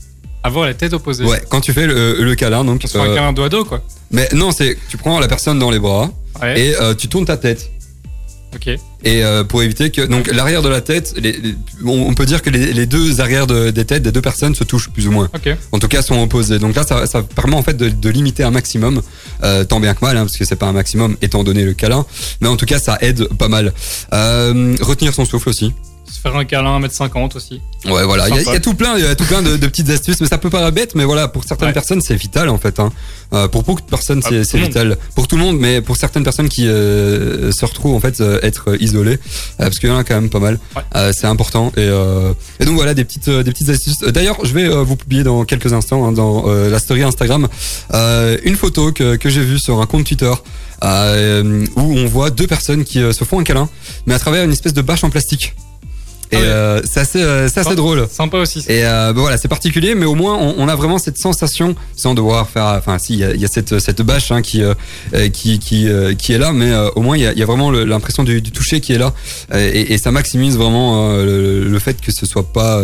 Avoir 0.43 0.65
la 0.67 0.75
tête 0.75 0.93
opposée. 0.93 1.23
Ouais, 1.25 1.41
quand 1.49 1.59
tu 1.61 1.73
fais 1.73 1.87
le, 1.87 2.21
le 2.23 2.35
câlin, 2.35 2.63
donc. 2.63 2.81
On 2.83 2.87
se 2.87 2.93
fait 2.93 2.99
un 2.99 3.09
euh, 3.09 3.15
câlin 3.15 3.33
doigt 3.33 3.49
d'eau, 3.49 3.65
quoi. 3.65 3.81
mais 4.11 4.29
non, 4.33 4.51
c'est 4.51 4.77
tu 4.89 4.97
prends 4.97 5.19
la 5.19 5.27
personne 5.27 5.57
dans 5.59 5.71
les 5.71 5.79
bras 5.79 6.11
Ouais. 6.41 6.59
et 6.59 6.75
euh, 6.81 6.93
tu 6.93 7.07
tournes 7.07 7.25
ta 7.25 7.37
tête. 7.37 7.71
Et 9.03 9.23
euh, 9.23 9.43
pour 9.43 9.61
éviter 9.63 9.91
que 9.91 10.01
donc 10.01 10.27
l'arrière 10.31 10.61
de 10.61 10.69
la 10.69 10.81
tête, 10.81 11.13
les, 11.17 11.31
les- 11.33 11.55
on, 11.83 12.07
on 12.09 12.13
peut 12.13 12.25
dire 12.25 12.41
que 12.41 12.49
les, 12.49 12.73
les 12.73 12.85
deux 12.85 13.21
arrières 13.21 13.47
de- 13.47 13.69
des 13.71 13.85
têtes 13.85 14.03
des 14.03 14.11
deux 14.11 14.21
personnes 14.21 14.55
se 14.55 14.63
touchent 14.63 14.89
plus 14.89 15.07
ou 15.07 15.11
moins. 15.11 15.29
En 15.71 15.79
tout 15.79 15.87
cas, 15.87 16.01
sont 16.01 16.21
opposés. 16.21 16.59
Donc 16.59 16.75
là, 16.75 16.83
ça, 16.83 17.05
ça 17.05 17.21
permet 17.23 17.55
en 17.55 17.63
fait 17.63 17.75
de, 17.77 17.89
de 17.89 18.09
limiter 18.09 18.43
un 18.43 18.51
maximum, 18.51 19.01
euh, 19.43 19.63
tant 19.63 19.79
bien 19.79 19.93
que 19.93 20.03
mal, 20.03 20.17
hein, 20.17 20.21
parce 20.25 20.37
que 20.37 20.45
c'est 20.45 20.55
pas 20.55 20.67
un 20.67 20.73
maximum 20.73 21.17
étant 21.21 21.43
donné 21.43 21.63
le 21.63 21.73
câlin. 21.73 22.05
Mais 22.41 22.47
en 22.47 22.55
tout 22.57 22.65
cas, 22.65 22.79
ça 22.79 22.97
aide 23.01 23.27
pas 23.37 23.47
mal. 23.47 23.73
Euh, 24.13 24.75
retenir 24.81 25.13
son 25.13 25.25
souffle 25.25 25.49
aussi. 25.49 25.73
Se 26.11 26.19
faire 26.19 26.35
un 26.35 26.45
câlin, 26.45 26.79
1m50 26.79 27.35
aussi. 27.35 27.61
Ouais, 27.85 28.03
voilà. 28.03 28.27
Il 28.29 28.35
y, 28.35 28.37
a- 28.37 28.41
il 28.41 28.45
y 28.45 28.49
a 28.49 28.51
Sympa. 28.53 28.59
tout 28.59 28.73
plein, 28.75 28.97
il 28.97 29.03
y 29.03 29.07
a 29.07 29.15
tout 29.15 29.23
plein 29.25 29.41
de, 29.41 29.57
de 29.57 29.67
petites 29.67 29.89
astuces, 29.89 30.21
mais 30.21 30.27
ça 30.27 30.37
peut 30.37 30.49
paraître 30.49 30.73
bête, 30.73 30.93
mais 30.95 31.03
voilà, 31.03 31.27
pour 31.27 31.43
certaines 31.43 31.67
Ouais. 31.69 31.73
personnes, 31.73 32.01
c'est 32.01 32.15
vital 32.15 32.49
en 32.49 32.57
fait. 32.57 32.79
Hein. 32.79 32.91
Euh, 33.33 33.47
pour 33.47 33.63
beaucoup 33.63 33.81
de 33.81 33.87
personnes, 33.87 34.21
Ah, 34.23 34.29
c'est 34.43 34.57
vital. 34.59 34.97
Pour 35.15 35.27
tout 35.27 35.35
le 35.35 35.43
monde, 35.43 35.57
mais 35.59 35.81
pour 35.81 35.97
certaines 35.97 36.23
personnes 36.23 36.47
qui 36.49 36.67
euh, 36.67 37.51
se 37.51 37.65
retrouvent 37.65 37.95
en 37.95 37.99
fait 37.99 38.21
euh, 38.21 38.39
être 38.43 38.75
isolées, 38.81 39.19
parce 39.57 39.79
qu'il 39.79 39.89
y 39.89 39.91
en 39.91 39.97
a 39.97 40.03
quand 40.03 40.15
même 40.15 40.29
pas 40.29 40.39
mal. 40.39 40.59
Ouais. 40.75 41.11
C'est 41.13 41.27
important. 41.27 41.71
Et, 41.77 41.87
et 42.59 42.65
donc 42.65 42.75
voilà, 42.75 42.93
des 42.93 43.03
petites, 43.03 43.29
des 43.29 43.51
petites 43.51 43.69
astuces. 43.69 43.99
D'ailleurs, 44.01 44.37
je 44.43 44.53
vais 44.53 44.67
vous 44.83 44.95
publier 44.95 45.23
dans 45.23 45.43
quelques 45.45 45.73
instants 45.73 46.05
hein, 46.05 46.11
dans 46.11 46.45
la 46.47 46.79
story 46.79 47.03
Instagram 47.03 47.47
une 47.91 48.55
photo 48.55 48.91
que, 48.91 49.15
que 49.15 49.29
j'ai 49.29 49.41
vue 49.41 49.59
sur 49.59 49.81
un 49.81 49.85
compte 49.85 50.05
Twitter. 50.05 50.31
où 50.83 51.81
on 51.81 52.05
voit 52.05 52.29
deux 52.29 52.47
personnes 52.47 52.83
qui 52.83 52.99
se 52.99 53.23
font 53.23 53.39
un 53.39 53.43
câlin, 53.43 53.69
mais 54.05 54.13
à 54.13 54.19
travers 54.19 54.43
une 54.43 54.51
espèce 54.51 54.73
de 54.73 54.81
bâche 54.81 55.03
en 55.03 55.09
plastique. 55.09 55.55
Et 56.35 56.41
ouais. 56.41 56.43
euh, 56.47 56.81
c'est 56.83 56.99
assez, 56.99 57.21
euh, 57.21 57.47
c'est 57.47 57.59
assez 57.59 57.69
Sympa. 57.69 57.75
drôle. 57.75 58.07
Sympa 58.11 58.37
aussi. 58.37 58.63
Et 58.67 58.81
bah 58.83 59.13
voilà, 59.13 59.37
c'est 59.37 59.47
particulier, 59.47 59.95
mais 59.95 60.05
au 60.05 60.15
moins 60.15 60.35
on, 60.35 60.55
on 60.57 60.67
a 60.67 60.75
vraiment 60.75 60.97
cette 60.97 61.17
sensation, 61.17 61.75
sans 61.95 62.13
devoir 62.13 62.49
faire. 62.49 62.65
Enfin, 62.77 62.97
si, 62.99 63.13
il 63.13 63.19
y 63.19 63.23
a, 63.23 63.33
il 63.33 63.41
y 63.41 63.45
a 63.45 63.47
cette 63.47 63.79
cette 63.79 64.01
bâche 64.01 64.31
hein, 64.31 64.41
qui 64.41 64.61
qui 65.33 65.59
qui 65.59 65.87
qui 66.17 66.33
est 66.33 66.37
là, 66.37 66.51
mais 66.53 66.73
au 66.95 67.01
moins 67.01 67.17
il 67.17 67.23
y 67.23 67.27
a, 67.27 67.31
il 67.33 67.39
y 67.39 67.43
a 67.43 67.45
vraiment 67.45 67.71
l'impression 67.71 68.23
du, 68.23 68.41
du 68.41 68.51
toucher 68.51 68.81
qui 68.81 68.93
est 68.93 68.97
là, 68.97 69.13
et, 69.53 69.93
et 69.93 69.97
ça 69.97 70.11
maximise 70.11 70.57
vraiment 70.57 71.13
le, 71.17 71.63
le 71.67 71.79
fait 71.79 71.99
que 72.01 72.11
ce 72.11 72.25
soit 72.25 72.51
pas 72.51 72.81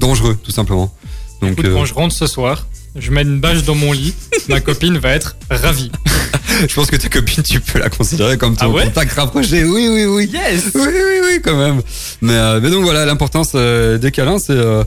dangereux, 0.00 0.36
tout 0.42 0.52
simplement. 0.52 0.92
Donc, 1.40 1.52
Écoute, 1.52 1.72
quand 1.72 1.84
je 1.84 1.94
rentre 1.94 2.14
ce 2.14 2.26
soir, 2.26 2.66
je 2.94 3.10
mets 3.10 3.22
une 3.22 3.40
bâche 3.40 3.64
dans 3.64 3.74
mon 3.74 3.92
lit. 3.92 4.14
ma 4.48 4.60
copine 4.60 4.98
va 4.98 5.10
être 5.10 5.36
ravie. 5.50 5.90
je 6.68 6.74
pense 6.74 6.90
que 6.90 6.96
ta 6.96 7.08
copine, 7.08 7.42
tu 7.42 7.60
peux 7.60 7.78
la 7.78 7.88
considérer 7.90 8.38
comme 8.38 8.56
ton 8.56 8.66
Ah 8.66 8.68
ouais 8.70 8.84
contact 8.84 9.12
rapproché. 9.12 9.64
Oui, 9.64 9.88
oui, 9.88 10.04
oui. 10.04 10.30
Yes 10.32 10.70
Oui, 10.74 10.82
oui, 10.86 11.20
oui, 11.24 11.40
quand 11.42 11.56
même. 11.56 11.80
Mais, 12.20 12.34
euh, 12.34 12.60
mais 12.62 12.70
donc 12.70 12.84
voilà, 12.84 13.04
l'importance 13.04 13.52
euh, 13.54 13.98
des 13.98 14.10
câlins, 14.10 14.38
c'est 14.38 14.52
euh, 14.52 14.84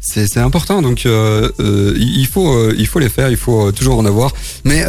c'est 0.00 0.38
important. 0.38 0.80
Donc 0.82 1.06
euh, 1.06 1.50
euh, 1.60 1.94
il 1.98 2.26
faut 2.26 2.52
euh, 2.52 2.74
il 2.78 2.86
faut 2.86 2.98
les 2.98 3.08
faire, 3.08 3.30
il 3.30 3.36
faut 3.36 3.68
euh, 3.68 3.72
toujours 3.72 3.98
en 3.98 4.04
avoir. 4.06 4.32
Mais 4.64 4.84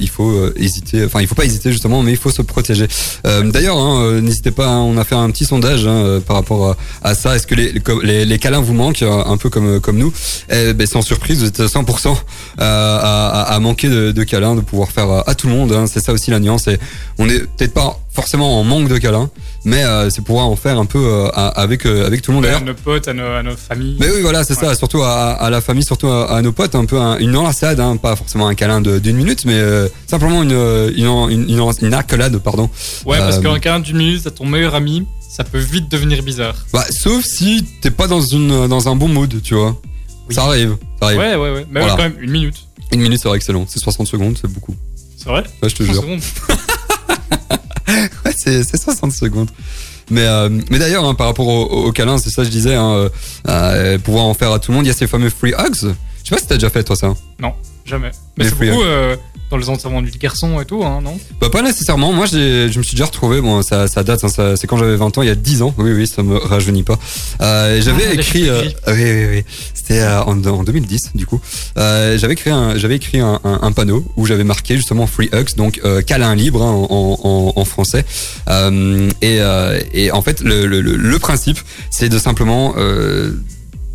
il 0.00 0.08
faut 0.08 0.50
hésiter. 0.56 1.04
Enfin, 1.04 1.20
il 1.20 1.26
faut 1.26 1.34
pas 1.34 1.44
hésiter 1.44 1.70
justement, 1.72 2.02
mais 2.02 2.12
il 2.12 2.16
faut 2.16 2.30
se 2.30 2.42
protéger. 2.42 2.86
D'ailleurs, 3.24 3.78
hein, 3.78 4.20
n'hésitez 4.20 4.50
pas. 4.50 4.66
hein, 4.68 4.80
on 4.80 4.96
a 4.96 5.04
fait 5.04 5.14
un 5.14 5.30
petit 5.30 5.44
sondage 5.44 5.86
hein, 5.86 6.20
par 6.26 6.36
rapport 6.36 6.76
à, 7.02 7.14
ça. 7.14 7.36
Est-ce 7.36 7.46
que 7.46 7.54
les, 7.54 7.74
les, 8.02 8.24
les 8.24 8.38
câlins 8.38 8.60
vous 8.60 8.74
manquent 8.74 9.02
euh, 9.02 9.24
un 9.24 9.36
peu 9.36 9.50
comme 9.50 9.80
comme 9.80 9.98
nous? 9.98 10.12
Eh 10.50 10.72
ben, 10.72 10.86
Sans 10.86 11.02
surprise, 11.02 11.40
vous 11.40 11.46
êtes 11.46 11.60
100% 11.60 12.08
euh, 12.08 12.14
à, 12.58 13.42
à, 13.42 13.54
à 13.54 13.58
manquer 13.60 13.88
de, 13.88 14.12
de 14.12 14.24
câlins, 14.24 14.54
de 14.54 14.60
pouvoir 14.60 14.90
faire 14.90 15.10
à, 15.26 15.34
tout 15.34 15.46
le 15.48 15.54
monde. 15.54 15.72
hein. 15.72 15.86
C'est 15.86 16.00
ça 16.00 16.12
aussi 16.12 16.30
la 16.30 16.40
nuance. 16.40 16.68
Et 16.68 16.78
on 17.18 17.28
est 17.28 17.40
peut-être 17.40 17.74
pas 17.74 17.98
forcément 18.14 18.60
en 18.60 18.64
manque 18.64 18.88
de 18.88 18.96
câlins, 18.98 19.28
mais 19.64 19.82
euh, 19.84 20.08
c'est 20.08 20.22
pouvoir 20.22 20.46
en 20.46 20.56
faire 20.56 20.78
un 20.78 20.86
peu 20.86 20.98
euh, 21.04 21.28
à- 21.34 21.48
avec 21.60 21.84
euh, 21.84 22.06
avec 22.06 22.22
tout 22.22 22.30
le 22.30 22.36
monde. 22.36 22.44
à 22.46 22.48
D'ailleurs, 22.48 22.64
nos 22.64 22.74
potes, 22.74 23.08
à 23.08 23.12
nos, 23.12 23.26
à 23.26 23.42
nos 23.42 23.56
familles. 23.56 23.96
mais 24.00 24.06
oui, 24.10 24.22
voilà, 24.22 24.44
c'est 24.44 24.54
ça. 24.54 24.74
Surtout 24.74 25.02
à, 25.02 25.32
à 25.32 25.50
la 25.50 25.60
famille, 25.60 25.84
surtout 25.84 26.06
à, 26.08 26.30
à 26.32 26.40
nos 26.42 26.52
potes, 26.52 26.74
un 26.74 26.84
peu 26.84 26.98
un- 26.98 27.18
une 27.18 27.36
enlaçade, 27.36 27.80
hein, 27.80 27.96
pas 27.96 28.14
forcément 28.16 28.46
un 28.46 28.54
câlin 28.54 28.80
d'une 28.80 29.16
minute, 29.16 29.44
mais 29.44 29.60
simplement 30.06 30.42
une 30.42 30.52
une, 30.96 31.06
une, 31.30 31.50
une, 31.50 31.72
une 31.82 31.94
accolade, 31.94 32.38
pardon. 32.38 32.70
Ouais, 33.04 33.18
parce 33.18 33.38
qu'un 33.40 33.58
câlin 33.58 33.80
d'une 33.80 33.96
minute 33.96 34.26
à 34.26 34.30
ton 34.30 34.46
meilleur 34.46 34.74
ami, 34.74 35.06
ça 35.28 35.42
peut 35.44 35.58
vite 35.58 35.90
devenir 35.90 36.22
bizarre. 36.22 36.54
Bah, 36.72 36.84
sauf 36.90 37.24
si 37.24 37.64
t'es 37.80 37.90
pas 37.90 38.06
dans 38.06 38.20
une 38.20 38.68
dans 38.68 38.88
un 38.88 38.94
bon 38.96 39.08
mood, 39.08 39.42
tu 39.42 39.54
vois. 39.54 39.76
Oui. 40.28 40.34
Ça 40.34 40.44
arrive, 40.44 40.76
ça 41.00 41.06
arrive. 41.06 41.18
Ouais, 41.18 41.34
ouais, 41.34 41.50
ouais. 41.52 41.66
Mais 41.70 41.80
ouais, 41.82 41.88
quand 41.88 41.96
même, 41.98 42.14
une 42.20 42.30
minute. 42.30 42.56
Une 42.92 43.00
minute, 43.00 43.20
c'est 43.20 43.30
excellent. 43.34 43.66
C'est 43.68 43.80
60 43.80 44.06
secondes, 44.06 44.38
c'est 44.40 44.50
beaucoup. 44.50 44.74
C'est 45.18 45.28
vrai 45.28 45.42
Ouais, 45.62 45.68
je 45.68 45.74
te 45.74 45.82
30 45.82 45.94
jure. 45.94 46.04
c'est 48.36 48.62
c'est 48.64 48.80
60 48.80 49.12
secondes. 49.12 49.50
Mais, 50.10 50.26
euh, 50.26 50.48
mais 50.70 50.78
d'ailleurs, 50.78 51.04
hein, 51.04 51.14
par 51.14 51.26
rapport 51.26 51.46
au, 51.48 51.86
au 51.86 51.92
câlin, 51.92 52.18
c'est 52.18 52.30
ça 52.30 52.42
que 52.42 52.46
je 52.46 52.50
disais, 52.50 52.74
hein, 52.74 52.92
euh, 52.92 53.08
euh, 53.48 53.98
pouvoir 53.98 54.24
en 54.24 54.34
faire 54.34 54.52
à 54.52 54.58
tout 54.58 54.70
le 54.70 54.76
monde, 54.76 54.84
il 54.84 54.88
y 54.88 54.92
a 54.92 54.94
ces 54.94 55.06
fameux 55.06 55.30
free 55.30 55.52
hugs. 55.52 55.74
Je 55.80 56.28
sais 56.28 56.34
pas 56.34 56.38
si 56.38 56.46
t'as 56.46 56.56
déjà 56.56 56.70
fait 56.70 56.84
toi 56.84 56.96
ça. 56.96 57.14
Jamais. 57.84 58.10
Mais 58.38 58.44
c'est 58.44 58.54
beaucoup 58.70 58.82
euh, 58.82 59.14
dans 59.50 59.58
les 59.58 59.68
enterrements 59.68 60.00
de 60.00 60.08
garçon 60.08 60.58
et 60.60 60.64
tout, 60.64 60.82
hein, 60.84 61.00
non? 61.02 61.18
Bah 61.40 61.50
pas 61.50 61.60
nécessairement, 61.60 62.12
moi 62.12 62.24
je 62.26 62.66
me 62.78 62.82
suis 62.82 62.94
déjà 62.96 63.04
retrouvé, 63.04 63.40
bon 63.42 63.60
ça, 63.62 63.86
ça 63.88 64.02
date, 64.02 64.24
hein, 64.24 64.54
c'est 64.56 64.66
quand 64.66 64.78
j'avais 64.78 64.96
20 64.96 65.18
ans, 65.18 65.22
il 65.22 65.28
y 65.28 65.30
a 65.30 65.34
10 65.34 65.60
ans, 65.62 65.74
oui 65.76 65.92
oui 65.92 66.06
ça 66.06 66.22
me 66.22 66.36
rajeunit 66.36 66.82
pas. 66.82 66.98
Euh, 67.42 67.78
j'avais 67.82 68.04
Ah, 68.08 68.14
écrit, 68.14 68.48
euh, 68.48 68.62
oui 68.88 68.94
oui 68.96 69.26
oui, 69.32 69.44
c'était 69.74 70.02
en, 70.02 70.42
en 70.46 70.64
2010 70.64 71.10
du 71.14 71.26
coup, 71.26 71.40
j'avais 71.76 72.32
écrit, 72.32 72.50
un, 72.50 72.76
j'avais 72.78 72.96
écrit 72.96 73.20
un, 73.20 73.38
un- 73.44 73.58
un 73.62 73.72
panneau 73.72 74.02
où 74.16 74.24
j'avais 74.26 74.44
marqué 74.44 74.76
justement 74.76 75.06
Free 75.06 75.28
Hugs, 75.34 75.54
donc 75.56 75.80
câlin 76.06 76.34
libre 76.34 76.62
hein, 76.62 76.72
en, 76.88 77.18
en, 77.22 77.52
en 77.60 77.64
français. 77.66 78.04
Et, 79.20 79.40
et 79.92 80.10
en 80.10 80.22
fait 80.22 80.40
le, 80.40 80.66
le, 80.66 80.80
le- 80.80 80.96
le 80.96 81.18
principe 81.18 81.58
c'est 81.90 82.08
de 82.08 82.18
simplement 82.18 82.74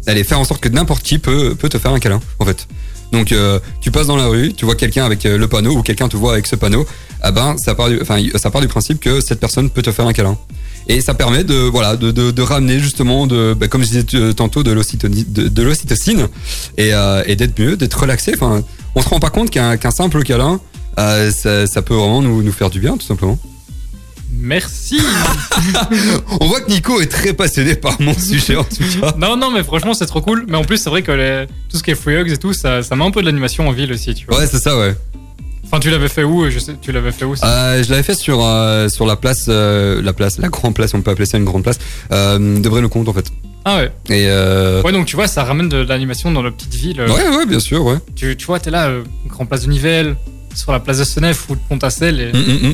aller 0.07 0.23
faire 0.23 0.39
en 0.39 0.43
sorte 0.45 0.61
que 0.61 0.69
n'importe 0.69 1.01
qui 1.03 1.17
peut, 1.19 1.55
peut 1.55 1.69
te 1.69 1.79
faire 1.79 1.91
un 1.91 1.99
câlin 1.99 2.21
en 2.37 2.45
fait. 2.45 2.67
Donc 3.11 3.31
euh, 3.31 3.59
tu 3.81 3.91
passes 3.91 4.07
dans 4.07 4.15
la 4.15 4.27
rue, 4.27 4.53
tu 4.53 4.65
vois 4.65 4.75
quelqu'un 4.75 5.03
avec 5.03 5.25
euh, 5.25 5.37
le 5.37 5.47
panneau 5.47 5.71
ou 5.75 5.81
quelqu'un 5.81 6.07
te 6.07 6.15
voit 6.15 6.33
avec 6.33 6.45
ce 6.45 6.55
panneau, 6.55 6.85
ah 7.21 7.31
ben 7.31 7.57
ça 7.57 7.73
part 7.73 7.89
du, 7.89 7.99
enfin 8.01 8.17
ça 8.35 8.51
part 8.51 8.61
du 8.61 8.67
principe 8.67 8.99
que 8.99 9.19
cette 9.19 9.39
personne 9.39 9.69
peut 9.69 9.81
te 9.81 9.91
faire 9.91 10.05
un 10.05 10.13
câlin. 10.13 10.37
Et 10.87 11.01
ça 11.01 11.13
permet 11.13 11.43
de 11.43 11.55
voilà 11.55 11.95
de, 11.95 12.11
de, 12.11 12.31
de 12.31 12.41
ramener 12.41 12.79
justement 12.79 13.27
de 13.27 13.55
bah, 13.59 13.67
comme 13.67 13.83
je 13.83 13.87
disais 13.87 14.05
euh, 14.13 14.33
tantôt 14.33 14.63
de 14.63 14.71
l'ocytoni- 14.71 15.25
de, 15.27 15.63
l'ocytocine 15.63 16.27
et, 16.77 16.93
euh, 16.93 17.23
et 17.25 17.35
d'être 17.35 17.57
mieux, 17.59 17.77
d'être 17.77 17.99
relaxé. 17.99 18.31
Enfin, 18.35 18.63
on 18.95 19.01
se 19.01 19.09
rend 19.09 19.19
pas 19.19 19.29
compte 19.31 19.49
qu'un 19.49 19.77
qu'un 19.77 19.91
simple 19.91 20.23
câlin, 20.23 20.59
euh, 20.99 21.31
ça, 21.31 21.65
ça 21.67 21.81
peut 21.81 21.95
vraiment 21.95 22.21
nous, 22.21 22.43
nous 22.43 22.51
faire 22.51 22.69
du 22.69 22.79
bien 22.79 22.95
tout 22.97 23.05
simplement. 23.05 23.37
Merci. 24.31 24.99
On 26.39 26.45
voit 26.47 26.61
que 26.61 26.69
Nico 26.69 27.01
est 27.01 27.07
très 27.07 27.33
passionné 27.33 27.75
par 27.75 27.99
mon 28.01 28.13
sujet 28.13 28.55
en 28.55 28.63
tout 28.63 28.83
cas. 29.01 29.13
non, 29.17 29.35
non, 29.37 29.51
mais 29.51 29.63
franchement, 29.63 29.93
c'est 29.93 30.05
trop 30.05 30.21
cool. 30.21 30.45
Mais 30.47 30.57
en 30.57 30.63
plus, 30.63 30.77
c'est 30.77 30.89
vrai 30.89 31.01
que 31.01 31.11
les- 31.11 31.45
tout 31.69 31.77
ce 31.77 31.83
qui 31.83 31.91
est 31.91 31.95
free 31.95 32.15
hugs 32.15 32.31
et 32.31 32.37
tout, 32.37 32.53
ça, 32.53 32.83
ça 32.83 32.95
met 32.95 33.03
un 33.05 33.11
peu 33.11 33.21
de 33.21 33.25
l'animation 33.25 33.67
en 33.67 33.71
ville 33.71 33.91
aussi, 33.91 34.13
tu 34.13 34.25
vois. 34.27 34.39
Ouais, 34.39 34.47
c'est 34.47 34.59
ça, 34.59 34.77
ouais. 34.77 34.95
Enfin, 35.65 35.79
tu 35.79 35.91
l'avais 35.91 36.07
fait 36.09 36.23
où 36.23 36.49
Je 36.49 36.57
sais, 36.57 36.73
tu 36.81 36.91
l'avais 36.91 37.11
fait 37.11 37.25
où 37.25 37.35
ça 37.35 37.45
Euh, 37.47 37.83
je 37.83 37.89
l'avais 37.91 38.01
fait 38.03 38.15
sur 38.15 38.43
euh, 38.43 38.89
sur 38.89 39.05
la 39.05 39.15
place, 39.15 39.45
euh, 39.49 40.01
la 40.01 40.13
place, 40.13 40.39
la 40.39 40.47
grande 40.49 40.73
place, 40.73 40.93
on 40.95 41.01
peut 41.01 41.11
appeler 41.11 41.27
ça 41.27 41.37
une 41.37 41.45
grande 41.45 41.61
place, 41.63 41.77
euh, 42.11 42.59
de 42.59 42.69
Braine-le-Comte 42.69 43.07
en 43.07 43.13
fait. 43.13 43.31
Ah 43.65 43.77
ouais. 43.77 43.91
Et 44.09 44.25
euh, 44.29 44.81
Ouais, 44.81 44.91
donc 44.91 45.05
tu 45.05 45.15
vois, 45.15 45.27
ça 45.27 45.43
ramène 45.43 45.69
de 45.69 45.77
l'animation 45.77 46.31
dans 46.31 46.41
la 46.41 46.49
petite 46.49 46.73
ville. 46.73 47.01
ouais, 47.01 47.37
ouais, 47.37 47.45
bien 47.45 47.59
sûr, 47.59 47.83
ouais. 47.85 47.97
Tu, 48.15 48.35
tu 48.35 48.45
vois, 48.47 48.59
t'es 48.59 48.71
là, 48.71 48.87
euh, 48.87 49.03
Grand 49.27 49.45
Place 49.45 49.63
de 49.65 49.69
Nivelles, 49.69 50.15
sur 50.55 50.71
la 50.71 50.79
place 50.79 50.97
de 50.97 51.03
Senef 51.03 51.47
ou 51.49 51.55
de 51.55 51.61
Pontassel, 51.69 52.19
et, 52.19 52.31
Mm, 52.33 52.39
mm, 52.41 52.67
mm. 52.69 52.73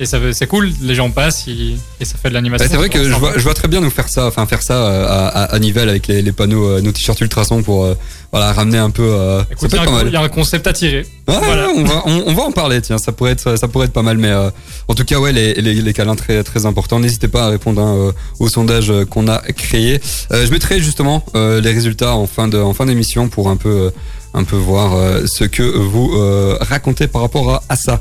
Et 0.00 0.06
c'est 0.32 0.46
cool. 0.46 0.70
Les 0.82 0.94
gens 0.94 1.10
passent 1.10 1.44
ils- 1.46 1.78
et 2.00 2.04
ça 2.04 2.16
fait 2.20 2.30
de 2.30 2.34
l'animation. 2.34 2.64
Ouais, 2.64 2.70
c'est 2.70 2.76
vrai 2.78 2.88
que 2.88 3.04
je 3.04 3.12
vois, 3.14 3.32
je 3.36 3.42
vois 3.42 3.54
très 3.54 3.68
bien 3.68 3.80
nous 3.80 3.90
faire 3.90 4.08
ça, 4.08 4.26
enfin 4.26 4.46
faire 4.46 4.62
ça 4.62 4.74
euh, 4.74 5.06
à, 5.06 5.28
à, 5.28 5.42
à 5.54 5.58
Nivelles 5.58 5.88
avec 5.90 6.06
les, 6.06 6.22
les 6.22 6.32
panneaux, 6.32 6.66
euh, 6.66 6.80
nos 6.80 6.90
t-shirts 6.92 7.20
ultrasons 7.20 7.62
pour 7.62 7.84
euh, 7.84 7.94
voilà 8.32 8.52
ramener 8.52 8.78
un 8.78 8.90
peu. 8.90 9.02
euh, 9.04 9.42
Écoute, 9.50 9.70
ça 9.70 9.76
il 9.76 9.82
y, 9.82 9.84
peut 9.84 9.90
a 9.90 9.92
un- 9.92 9.96
mal. 9.98 10.06
il 10.08 10.12
y 10.12 10.16
a 10.16 10.20
un 10.22 10.28
concept 10.28 10.66
à 10.66 10.72
tirer. 10.72 11.06
Ouais, 11.28 11.34
Voilà. 11.42 11.66
ouais, 11.68 11.74
on, 11.76 11.84
va, 11.84 12.02
on, 12.06 12.22
on 12.28 12.34
va 12.34 12.42
en 12.44 12.52
parler, 12.52 12.80
tiens, 12.80 12.98
ça 12.98 13.12
pourrait 13.12 13.32
être, 13.32 13.56
ça 13.58 13.68
pourrait 13.68 13.86
être 13.86 13.92
pas 13.92 14.02
mal, 14.02 14.16
mais 14.18 14.30
euh, 14.30 14.50
en 14.88 14.94
tout 14.94 15.04
cas, 15.04 15.18
ouais, 15.20 15.32
les, 15.32 15.54
les, 15.54 15.74
les 15.74 15.92
câlins 15.92 16.16
très, 16.16 16.42
très 16.42 16.66
importants. 16.66 16.98
N'hésitez 16.98 17.28
pas 17.28 17.44
à 17.44 17.48
répondre 17.50 17.80
hein, 17.82 18.12
au 18.38 18.48
sondage 18.48 18.92
qu'on 19.10 19.28
a 19.28 19.38
créé. 19.52 20.00
Je 20.32 20.50
mettrai 20.50 20.80
justement 20.80 21.24
les 21.34 21.72
résultats 21.72 22.14
en 22.14 22.26
fin 22.26 22.48
de, 22.48 22.58
en 22.58 22.74
fin 22.74 22.86
d'émission 22.86 23.28
pour 23.28 23.48
un 23.50 23.56
peu, 23.56 23.92
un 24.34 24.44
peu 24.44 24.56
voir 24.56 24.94
euh, 24.94 25.26
ce 25.26 25.44
que 25.44 25.62
vous 25.62 26.12
euh, 26.14 26.56
racontez 26.60 27.08
par 27.08 27.22
rapport 27.22 27.54
à, 27.54 27.62
à 27.68 27.76
ça. 27.76 28.00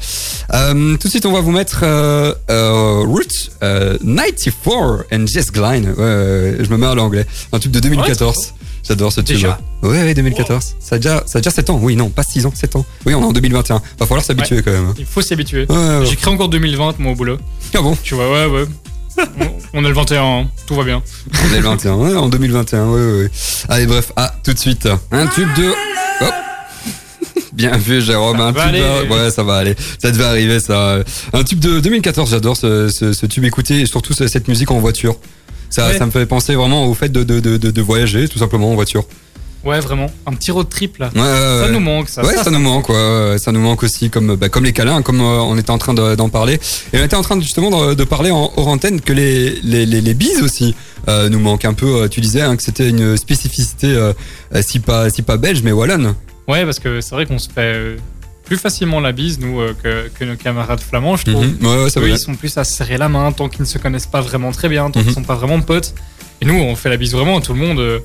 Euh, 0.53 0.95
tout 0.97 1.07
de 1.07 1.11
suite, 1.11 1.25
on 1.25 1.31
va 1.31 1.41
vous 1.41 1.51
mettre 1.51 1.79
Route 3.05 3.51
euh, 3.63 3.97
94 3.99 5.05
and 5.11 5.25
Jess. 5.27 5.47
Ouais, 5.55 5.69
ouais, 5.69 6.57
je 6.59 6.69
me 6.69 6.77
mets 6.77 6.87
à 6.87 6.95
l'anglais. 6.95 7.25
Un 7.51 7.59
tube 7.59 7.71
de 7.71 7.79
2014. 7.79 8.53
J'adore 8.87 9.11
ce 9.11 9.21
tube. 9.21 9.35
Déjà 9.35 9.59
Ouais, 9.83 9.89
ouais, 10.03 10.13
2014. 10.13 10.75
Ça, 10.79 10.95
a 10.95 10.99
déjà, 10.99 11.23
ça 11.25 11.39
a 11.39 11.41
déjà 11.41 11.51
7 11.51 11.69
ans. 11.69 11.79
Oui, 11.81 11.95
non, 11.95 12.09
pas 12.09 12.23
6 12.23 12.45
ans, 12.45 12.51
7 12.53 12.75
ans. 12.75 12.85
Oui, 13.05 13.13
on 13.13 13.21
est 13.21 13.25
en 13.25 13.31
2021. 13.33 13.81
Va 13.99 14.05
falloir 14.05 14.23
s'habituer 14.23 14.61
quand 14.61 14.71
même. 14.71 14.93
Il 14.97 15.05
faut 15.05 15.21
s'y 15.21 15.33
habituer. 15.33 15.65
Ouais, 15.69 15.75
ouais, 15.75 15.97
ouais. 15.99 16.05
J'écris 16.05 16.29
encore 16.29 16.49
2020, 16.49 16.99
moi, 16.99 17.11
au 17.11 17.15
boulot. 17.15 17.37
Ah 17.75 17.81
bon 17.81 17.97
Tu 18.03 18.15
vois, 18.15 18.31
ouais, 18.31 18.45
ouais. 18.45 18.65
On, 19.73 19.79
on 19.81 19.85
est 19.85 19.87
le 19.87 19.93
21, 19.93 20.23
hein. 20.23 20.47
tout 20.67 20.75
va 20.75 20.83
bien. 20.83 21.01
On 21.33 21.53
est 21.53 21.57
le 21.57 21.63
21. 21.63 21.93
Ouais, 21.95 22.15
en 22.15 22.29
2021. 22.29 22.85
Ouais, 22.87 22.99
ouais, 22.99 23.17
ouais. 23.23 23.31
Allez, 23.69 23.85
bref, 23.85 24.11
à 24.15 24.33
tout 24.43 24.53
de 24.53 24.59
suite. 24.59 24.87
Un 25.11 25.27
tube 25.27 25.47
de. 25.57 25.69
Hop. 26.21 26.33
Bien 27.53 27.77
vu, 27.77 28.01
Jérôme. 28.01 28.37
Ça 28.37 28.43
un 28.43 28.51
va 28.51 28.61
tube 28.67 28.69
aller. 28.75 28.79
de- 29.07 29.13
Ouais, 29.13 29.31
ça 29.31 29.43
va 29.43 29.57
aller. 29.57 29.75
Ça 30.01 30.11
devait 30.11 30.23
arriver, 30.25 30.59
ça. 30.59 30.99
Un 31.33 31.43
tube 31.43 31.59
de 31.59 31.79
2014. 31.79 32.29
J'adore 32.31 32.55
ce, 32.57 32.87
ce, 32.89 33.11
ce 33.13 33.25
tube 33.25 33.43
écouté 33.45 33.81
et 33.81 33.85
surtout 33.85 34.13
ce- 34.13 34.27
cette 34.27 34.47
musique 34.47 34.71
en 34.71 34.79
voiture. 34.79 35.15
Ça, 35.69 35.87
Ouais. 35.89 35.97
ça 35.97 36.05
me 36.05 36.11
fait 36.11 36.25
penser 36.25 36.55
vraiment 36.55 36.85
au 36.85 36.93
fait 36.93 37.09
de, 37.09 37.23
de, 37.23 37.39
de, 37.39 37.57
de, 37.57 37.69
de 37.71 37.81
voyager, 37.81 38.27
tout 38.27 38.39
simplement 38.39 38.71
en 38.71 38.75
voiture. 38.75 39.03
Ouais, 39.65 39.79
vraiment. 39.81 40.09
Un 40.25 40.33
petit 40.33 40.51
road 40.51 40.69
trip 40.69 40.97
là. 40.99 41.09
Ouais, 41.13 41.65
Ça 41.65 41.69
nous 41.69 41.79
manque, 41.81 42.07
ça. 42.09 42.23
Ouais, 42.25 42.35
ça, 42.35 42.49
nous 42.49 42.59
manque, 42.59 42.85
quoi. 42.85 43.31
Ouais, 43.31 43.37
Ça 43.37 43.51
nous 43.51 43.59
manque 43.59 43.83
aussi, 43.83 44.09
comme, 44.09 44.35
bah, 44.35 44.47
comme 44.49 44.63
les 44.63 44.71
câlins, 44.73 45.01
comme 45.01 45.19
euh, 45.19 45.39
on 45.41 45.57
était 45.57 45.71
en 45.71 45.77
train 45.77 45.93
de- 45.93 46.15
d'en 46.15 46.29
parler. 46.29 46.59
Et 46.93 46.99
on 46.99 47.03
était 47.03 47.17
en 47.17 47.21
train 47.21 47.35
de, 47.35 47.41
justement 47.41 47.87
de, 47.89 47.93
de 47.93 48.03
parler 48.05 48.31
en 48.31 48.51
hors 48.55 48.67
antenne 48.69 49.01
que 49.01 49.11
les, 49.11 49.59
les, 49.63 49.85
les, 49.85 49.99
les 49.99 50.13
bises 50.13 50.41
aussi 50.41 50.75
euh, 51.09 51.27
nous 51.27 51.39
manquent 51.39 51.65
un 51.65 51.73
peu. 51.73 52.03
Euh, 52.03 52.07
Tu 52.07 52.21
disais 52.21 52.41
hein, 52.41 52.55
que 52.55 52.63
c'était 52.63 52.87
une 52.89 53.17
spécificité, 53.17 53.87
euh, 53.87 54.13
si 54.61 54.79
pas 54.79 55.09
si 55.09 55.23
pas 55.23 55.35
belge, 55.37 55.61
mais 55.63 55.73
wallonne. 55.73 56.15
Ouais, 56.47 56.63
parce 56.63 56.79
que 56.79 57.01
c'est 57.01 57.13
vrai 57.15 57.25
qu'on 57.25 57.37
se 57.39 57.49
fait 57.49 57.97
plus 58.45 58.57
facilement 58.57 58.99
la 59.01 59.11
bise, 59.11 59.39
nous, 59.39 59.59
euh, 59.59 59.75
que, 59.83 60.09
que 60.17 60.23
nos 60.25 60.35
camarades 60.37 60.79
flamands, 60.79 61.17
je 61.17 61.25
trouve. 61.25 61.45
Mhm. 61.45 61.57
Ouais, 61.67 61.83
ouais, 61.83 61.89
ça 61.89 61.99
Eux, 61.99 62.09
ils 62.09 62.17
sont 62.17 62.33
plus 62.33 62.57
à 62.57 62.63
se 62.63 62.71
serrer 62.73 62.97
la 62.97 63.09
main 63.09 63.31
tant 63.33 63.47
qu'ils 63.49 63.61
ne 63.61 63.65
se 63.67 63.77
connaissent 63.77 64.07
pas 64.07 64.21
vraiment 64.21 64.51
très 64.51 64.69
bien, 64.69 64.89
tant 64.89 64.99
qu'ils 65.01 65.09
Mhm. 65.09 65.15
sont 65.15 65.23
pas 65.23 65.35
vraiment 65.35 65.59
potes. 65.61 65.93
Et 66.41 66.45
nous, 66.45 66.55
on 66.55 66.75
fait 66.77 66.89
la 66.89 66.97
bise 66.97 67.11
vraiment 67.11 67.37
à 67.37 67.41
tout 67.41 67.53
le 67.53 67.59
monde 67.59 67.79
euh, 67.79 67.99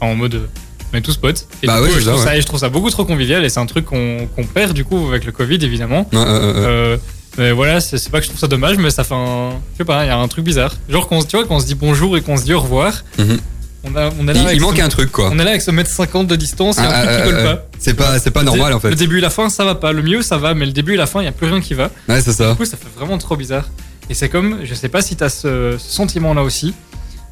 en 0.00 0.14
mode. 0.14 0.48
On 0.94 0.98
est 0.98 1.02
tous 1.02 1.16
potes. 1.16 1.46
Et 1.62 1.66
Bah 1.66 1.80
ouais, 1.82 1.88
coup, 1.90 1.98
je, 1.98 2.08
trouve 2.08 2.22
ça, 2.22 2.36
et 2.36 2.40
je 2.40 2.46
trouve 2.46 2.60
ça 2.60 2.68
beaucoup 2.68 2.90
trop 2.90 3.04
convivial 3.04 3.44
et 3.44 3.48
c'est 3.48 3.60
un 3.60 3.66
truc 3.66 3.84
qu'on 3.86 4.28
qu'on 4.34 4.44
perd 4.44 4.72
du 4.72 4.84
coup 4.84 5.08
avec 5.08 5.24
le 5.26 5.32
Covid 5.32 5.58
évidemment. 5.62 6.08
Ouais. 6.12 6.18
Euh, 6.24 6.96
mais 7.36 7.50
voilà, 7.50 7.80
c'est 7.80 8.08
pas 8.10 8.18
que 8.20 8.24
je 8.24 8.30
trouve 8.30 8.40
ça 8.40 8.46
dommage, 8.46 8.76
mais 8.78 8.90
ça 8.90 9.02
fait 9.02 9.14
un. 9.14 9.50
Je 9.72 9.78
sais 9.78 9.84
pas, 9.84 10.04
il 10.04 10.06
y 10.06 10.10
a 10.10 10.16
un 10.16 10.28
truc 10.28 10.44
bizarre. 10.44 10.72
Genre, 10.88 11.08
quand, 11.08 11.16
on- 11.18 11.22
tu 11.22 11.36
vois, 11.36 11.44
quand 11.46 11.56
on 11.56 11.60
se 11.60 11.66
dit 11.66 11.74
bonjour 11.74 12.16
et 12.16 12.20
qu'on 12.22 12.36
se 12.36 12.44
dit 12.44 12.54
au 12.54 12.60
revoir, 12.60 13.02
Mhm. 13.18 13.38
on, 13.82 13.96
a, 13.96 14.10
on 14.20 14.24
là 14.24 14.32
Il, 14.52 14.58
ce- 14.60 14.62
manque 14.62 14.78
un 14.78 14.88
truc, 14.88 15.10
quoi. 15.10 15.30
On 15.32 15.38
est 15.40 15.44
là 15.44 15.50
avec 15.50 15.62
ce 15.62 15.72
mètre 15.72 15.90
50 15.90 16.28
de 16.28 16.36
distance, 16.36 16.76
il 16.78 16.84
y 16.84 16.86
a 16.86 16.90
un 16.90 16.92
Ah, 16.92 17.06
qui 17.06 17.22
ah, 17.22 17.24
colle 17.24 17.36
ah, 17.40 17.54
pas. 17.56 17.66
C'est 17.80 17.94
pas 17.94 18.18
c'est 18.20 18.30
pas 18.30 18.44
normal 18.44 18.72
en 18.72 18.78
fait. 18.78 18.90
Le 18.90 18.94
début 18.94 19.18
et 19.18 19.20
la 19.20 19.30
fin, 19.30 19.48
ça 19.48 19.64
va 19.64 19.74
pas. 19.74 19.90
Le 19.92 20.00
milieu, 20.02 20.22
ça 20.22 20.38
va, 20.38 20.54
mais 20.54 20.64
le 20.66 20.72
début 20.72 20.94
et 20.94 20.96
la 20.96 21.06
fin, 21.06 21.20
il 21.22 21.24
y 21.24 21.28
a 21.28 21.32
plus 21.32 21.48
rien 21.48 21.60
qui 21.60 21.74
va. 21.74 21.90
Ouais, 22.08 22.20
c'est 22.20 22.32
ça. 22.32 22.50
Du 22.52 22.56
coup, 22.56 22.64
ça 22.64 22.76
fait 22.76 22.88
vraiment 22.96 23.18
trop 23.18 23.34
bizarre. 23.36 23.64
Et 24.10 24.14
c'est 24.14 24.28
comme, 24.28 24.58
je 24.64 24.74
sais 24.74 24.90
pas 24.90 25.00
si 25.02 25.16
t'as 25.16 25.30
ce, 25.30 25.76
ce 25.78 25.92
sentiment-là 25.92 26.42
aussi, 26.42 26.74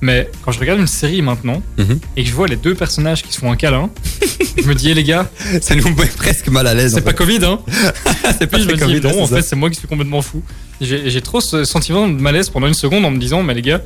mais 0.02 0.28
quand 0.44 0.52
je 0.52 0.58
regarde 0.60 0.78
une 0.80 0.86
série 0.86 1.22
maintenant 1.22 1.62
Mhm. 1.78 1.98
et 2.16 2.22
que 2.24 2.28
je 2.28 2.34
vois 2.34 2.46
les 2.48 2.56
deux 2.56 2.74
personnages 2.74 3.22
qui 3.22 3.32
se 3.32 3.38
font 3.38 3.50
un 3.50 3.56
câlin, 3.56 3.88
je 4.62 4.66
me 4.68 4.74
dis, 4.74 4.90
eh 4.90 4.94
les 4.94 5.04
gars, 5.04 5.30
Ça 5.62 5.74
nous 5.74 5.88
met 5.94 6.06
presque 6.06 6.48
mal 6.48 6.66
à 6.66 6.74
l'aise. 6.74 6.92
c'est 6.94 7.00
pas 7.00 7.10
fait. 7.12 7.16
Covid, 7.16 7.44
hein 7.44 7.58
c'est 8.38 8.46
pas 8.46 8.58
Puis 8.58 8.64
je 8.66 8.68
me 8.68 8.76
très 8.76 8.86
dis, 8.86 9.00
Covid, 9.00 9.16
non, 9.16 9.22
en 9.22 9.26
fait, 9.26 9.42
c'est 9.42 9.56
moi 9.56 9.70
qui 9.70 9.76
suis 9.78 9.88
complètement 9.88 10.20
fou. 10.20 10.42
J'ai 10.80 11.22
trop 11.22 11.40
ce 11.40 11.64
sentiment 11.64 12.08
de 12.08 12.20
malaise 12.20 12.50
pendant 12.50 12.66
une 12.66 12.74
seconde 12.74 13.04
en 13.04 13.10
me 13.10 13.18
disant, 13.18 13.42
mais 13.44 13.54
les 13.54 13.62
gars, 13.62 13.80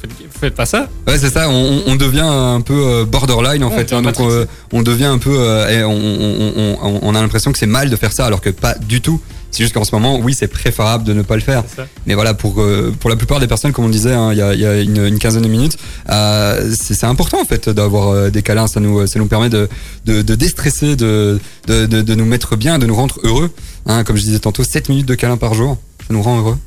faites, 0.00 0.10
faites 0.40 0.54
pas 0.54 0.64
ça. 0.66 0.88
Ouais, 1.06 1.18
c'est 1.18 1.30
ça. 1.30 1.48
On, 1.50 1.82
on 1.86 1.96
devient 1.96 2.20
un 2.24 2.60
peu 2.62 2.74
euh, 2.86 3.04
borderline 3.04 3.62
en 3.62 3.68
on 3.70 3.76
fait. 3.76 3.92
hein, 3.92 4.00
donc 4.02 4.18
euh, 4.20 4.46
on 4.72 4.82
devient 4.82 5.04
un 5.06 5.18
peu. 5.18 5.36
euh, 5.38 5.68
et 5.68 5.84
on 5.84 7.14
a 7.14 7.20
l'impression 7.20 7.52
que 7.52 7.58
c'est 7.58 7.66
mal 7.66 7.90
de 7.90 7.96
faire 7.96 8.12
ça, 8.12 8.24
alors 8.26 8.40
que 8.40 8.50
pas 8.50 8.74
du 8.74 9.00
tout. 9.02 9.20
C'est 9.50 9.62
juste 9.62 9.74
qu'en 9.74 9.84
ce 9.84 9.94
moment, 9.94 10.18
oui, 10.18 10.34
c'est 10.34 10.46
préférable 10.48 11.04
de 11.04 11.12
ne 11.12 11.22
pas 11.22 11.34
le 11.34 11.40
faire. 11.40 11.64
Mais 12.06 12.14
voilà, 12.14 12.34
pour 12.34 12.60
euh, 12.60 12.94
pour 13.00 13.08
la 13.10 13.16
plupart 13.16 13.40
des 13.40 13.46
personnes, 13.46 13.72
comme 13.72 13.86
on 13.86 13.88
disait, 13.88 14.12
hein, 14.12 14.32
il 14.32 14.38
y, 14.38 14.42
a, 14.42 14.54
il 14.54 14.60
y 14.60 14.66
a 14.66 14.80
une, 14.80 15.06
une 15.06 15.18
quinzaine 15.18 15.42
de 15.42 15.48
minutes, 15.48 15.76
euh, 16.10 16.72
c'est 16.78 16.94
c'est 16.94 17.06
important 17.06 17.40
en 17.40 17.44
fait 17.44 17.68
d'avoir 17.68 18.08
euh, 18.08 18.30
des 18.30 18.42
câlins. 18.42 18.66
Ça 18.66 18.78
nous 18.80 19.06
ça 19.06 19.18
nous 19.18 19.26
permet 19.26 19.48
de 19.48 19.68
de, 20.04 20.22
de 20.22 20.34
déstresser, 20.34 20.96
de, 20.96 21.40
de 21.66 21.86
de 21.86 22.02
de 22.02 22.14
nous 22.14 22.26
mettre 22.26 22.56
bien, 22.56 22.78
de 22.78 22.86
nous 22.86 22.94
rendre 22.94 23.18
heureux. 23.24 23.50
Hein, 23.86 24.04
comme 24.04 24.16
je 24.16 24.22
disais 24.22 24.38
tantôt, 24.38 24.64
7 24.64 24.90
minutes 24.90 25.06
de 25.06 25.14
câlins 25.14 25.38
par 25.38 25.54
jour, 25.54 25.78
ça 26.06 26.12
nous 26.12 26.22
rend 26.22 26.38
heureux. 26.38 26.58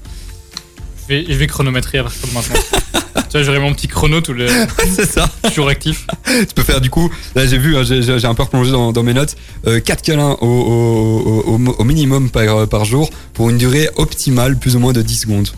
Je 1.12 1.16
vais, 1.18 1.26
je 1.28 1.34
vais 1.34 1.48
chronométrer 1.48 1.98
à 1.98 2.04
partir 2.04 2.26
de 2.26 2.34
maintenant. 2.34 2.56
tu 3.16 3.22
vois, 3.34 3.44
j'aurai 3.44 3.60
mon 3.60 3.74
petit 3.74 3.90
chrono 3.90 4.22
tous 4.22 4.32
les 4.34 4.48
c'est 4.96 5.06
ça. 5.12 5.30
toujours 5.44 5.68
actif. 5.68 6.08
tu 6.26 6.46
peux 6.56 6.64
faire 6.64 6.80
du 6.80 6.90
coup, 6.90 7.12
là 7.36 7.46
j'ai 7.46 7.58
vu, 7.58 7.76
hein, 7.76 7.84
j'ai 7.84 8.26
un 8.26 8.34
peu 8.34 8.44
replongé 8.44 8.72
dans, 8.72 8.94
dans 8.94 9.04
mes 9.04 9.14
notes, 9.14 9.36
euh, 9.68 9.82
4 9.82 10.02
câlins 10.04 10.38
au, 10.40 10.48
au, 10.48 11.44
au, 11.48 11.56
au- 11.60 11.76
au 11.80 11.84
minimum 11.84 12.30
par, 12.30 12.66
par 12.70 12.86
jour 12.86 13.10
pour 13.34 13.50
une 13.50 13.58
durée 13.58 13.90
optimale 13.98 14.58
plus 14.58 14.78
ou 14.78 14.80
moins 14.80 14.94
de 14.94 15.02
10 15.02 15.18
secondes. 15.18 15.50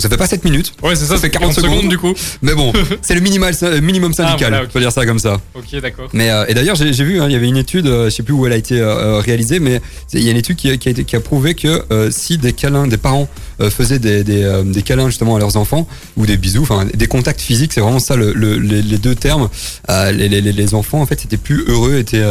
Ça 0.00 0.08
fait 0.08 0.16
pas 0.16 0.26
7 0.26 0.44
minutes, 0.44 0.72
Ouais, 0.82 0.94
c'est 0.96 1.04
ça, 1.04 1.14
Ça 1.14 1.14
fait 1.16 1.20
c'est 1.26 1.30
40 1.30 1.54
40 1.54 1.54
secondes, 1.64 1.76
secondes. 1.78 1.90
du 1.90 1.98
coup. 1.98 2.14
mais 2.42 2.54
bon, 2.54 2.72
c'est 3.02 3.14
le 3.14 3.20
minimal, 3.20 3.54
minimum 3.82 4.12
syndical, 4.12 4.36
Ah, 4.40 4.48
voilà, 4.48 4.64
on 4.68 4.72
peut 4.72 4.80
dire 4.80 4.92
ça 4.92 5.04
comme 5.06 5.18
ça. 5.18 5.40
Ok, 5.54 5.80
d'accord. 5.80 6.08
Mais 6.12 6.30
euh, 6.30 6.44
et 6.48 6.54
d'ailleurs 6.54 6.76
j'ai 6.76 6.90
vu, 7.04 7.20
hein, 7.20 7.26
il 7.28 7.32
y 7.32 7.36
avait 7.36 7.48
une 7.48 7.56
étude, 7.56 7.86
euh, 7.86 8.04
je 8.06 8.10
sais 8.10 8.22
plus 8.22 8.32
où 8.34 8.46
elle 8.46 8.52
a 8.52 8.56
été 8.56 8.80
euh, 8.80 8.86
euh, 9.16 9.18
réalisée, 9.20 9.60
mais 9.60 9.80
il 10.12 10.22
y 10.24 10.28
a 10.28 10.30
une 10.30 10.36
étude 10.36 10.56
qui 10.56 10.70
a, 10.70 10.76
qui 10.76 10.88
a, 10.88 10.90
été- 10.92 11.04
qui 11.04 11.16
a 11.16 11.20
prouvé 11.20 11.54
que 11.54 11.84
si 12.10 12.38
des 12.38 12.52
câlins, 12.52 12.86
des 12.86 12.96
parents 12.98 13.28
faisaient 13.70 13.98
des, 13.98 14.24
des, 14.24 14.62
des 14.64 14.82
câlins 14.82 15.06
justement 15.08 15.36
à 15.36 15.38
leurs 15.38 15.56
enfants 15.56 15.86
ou 16.16 16.26
des 16.26 16.36
bisous, 16.36 16.62
enfin 16.62 16.86
des 16.92 17.06
contacts 17.06 17.40
physiques, 17.40 17.72
c'est 17.72 17.80
vraiment 17.80 17.98
ça 17.98 18.16
le, 18.16 18.32
le- 18.32 18.58
les, 18.58 18.82
les 18.82 18.98
deux 18.98 19.14
termes. 19.14 19.48
Les, 19.88 20.28
les, 20.28 20.40
les- 20.40 20.52
les 20.52 20.74
enfants 20.74 21.00
en 21.00 21.06
fait 21.06 21.24
étaient 21.24 21.36
plus 21.36 21.64
heureux, 21.68 21.98
étaient 21.98 22.24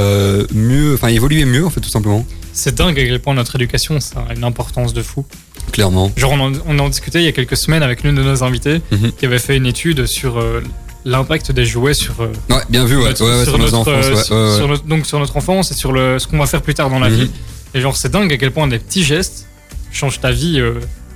mieux, 0.54 0.94
enfin 0.96 1.08
évoluaient 1.10 1.46
mieux 1.46 1.66
en 1.66 1.70
fait 1.70 1.82
tout 1.82 1.90
simplement, 1.90 2.26
C'est 2.54 2.76
dingue 2.76 3.00
à 3.00 3.04
quel 3.06 3.20
point 3.20 3.34
notre 3.34 3.56
éducation, 3.56 4.00
ça 4.00 4.26
a 4.30 4.34
une 4.34 4.44
importance 4.44 4.94
de 4.94 5.02
fou. 5.02 5.26
Clairement. 5.72 6.12
Genre, 6.16 6.32
on 6.34 6.40
en, 6.40 6.52
on 6.68 6.80
en 6.80 6.90
discutait 6.90 7.20
il 7.20 7.26
y 7.26 7.28
a 7.28 7.32
quelques 7.32 7.58
semaines 7.58 7.84
avec 7.84 8.04
l'une 8.04 8.16
de 8.16 8.24
nos 8.24 8.44
invités 8.44 8.82
Mhm. 8.92 9.12
qui 9.14 9.26
avait 9.26 9.40
fait 9.40 9.58
une 9.58 9.66
étude 9.66 10.06
sur 10.06 10.40
euh, 10.40 10.62
l'impact 11.06 11.52
des 11.52 11.66
jouets 11.66 11.94
sur, 11.94 12.16
euh, 12.22 12.28
Ouais, 12.50 12.58
bien 12.70 12.86
vu, 12.86 12.98
ouais, 12.98 13.06
notre- 13.10 13.26
ouais, 13.26 13.38
ouais, 13.40 13.44
sur, 13.44 13.58
nos 13.58 13.66
notre, 13.66 13.78
enfants, 13.78 13.92
euh, 13.92 14.16
ouais, 14.16 14.24
sur- 14.24 14.56
sur 14.58 14.68
notre- 14.68 14.86
donc 14.86 15.06
sur 15.06 15.20
notre 15.20 15.38
enfance 15.38 15.72
et 15.72 15.76
sur 15.76 15.92
le, 15.92 16.20
ce 16.20 16.28
qu'on 16.28 16.38
va 16.38 16.46
faire 16.46 16.62
plus 16.62 16.74
tard 16.74 16.90
dans 16.90 17.00
la 17.00 17.10
Mhm. 17.10 17.16
vie. 17.16 17.32
Et 17.74 17.82
genre, 17.82 17.96
c'est 17.96 18.10
dingue 18.12 18.32
à 18.34 18.38
quel 18.38 18.52
point 18.52 18.68
des 18.68 18.80
petits 18.80 19.04
gestes 19.04 19.46
changent 19.92 20.20
ta 20.20 20.32
vie. 20.32 20.60
euh, 20.60 20.74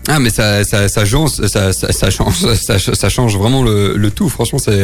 Ah 0.07 0.19
mais 0.19 0.29
ça 0.29 0.65
ça 0.65 0.89
ça 0.89 1.05
change 1.05 1.31
ça, 1.47 1.71
ça, 1.71 1.91
ça 1.93 2.09
change 2.11 2.35
ça, 2.55 2.77
ça 2.77 3.09
change 3.09 3.37
vraiment 3.37 3.63
le, 3.63 3.95
le 3.95 4.11
tout 4.11 4.27
franchement 4.27 4.59
c'est 4.59 4.83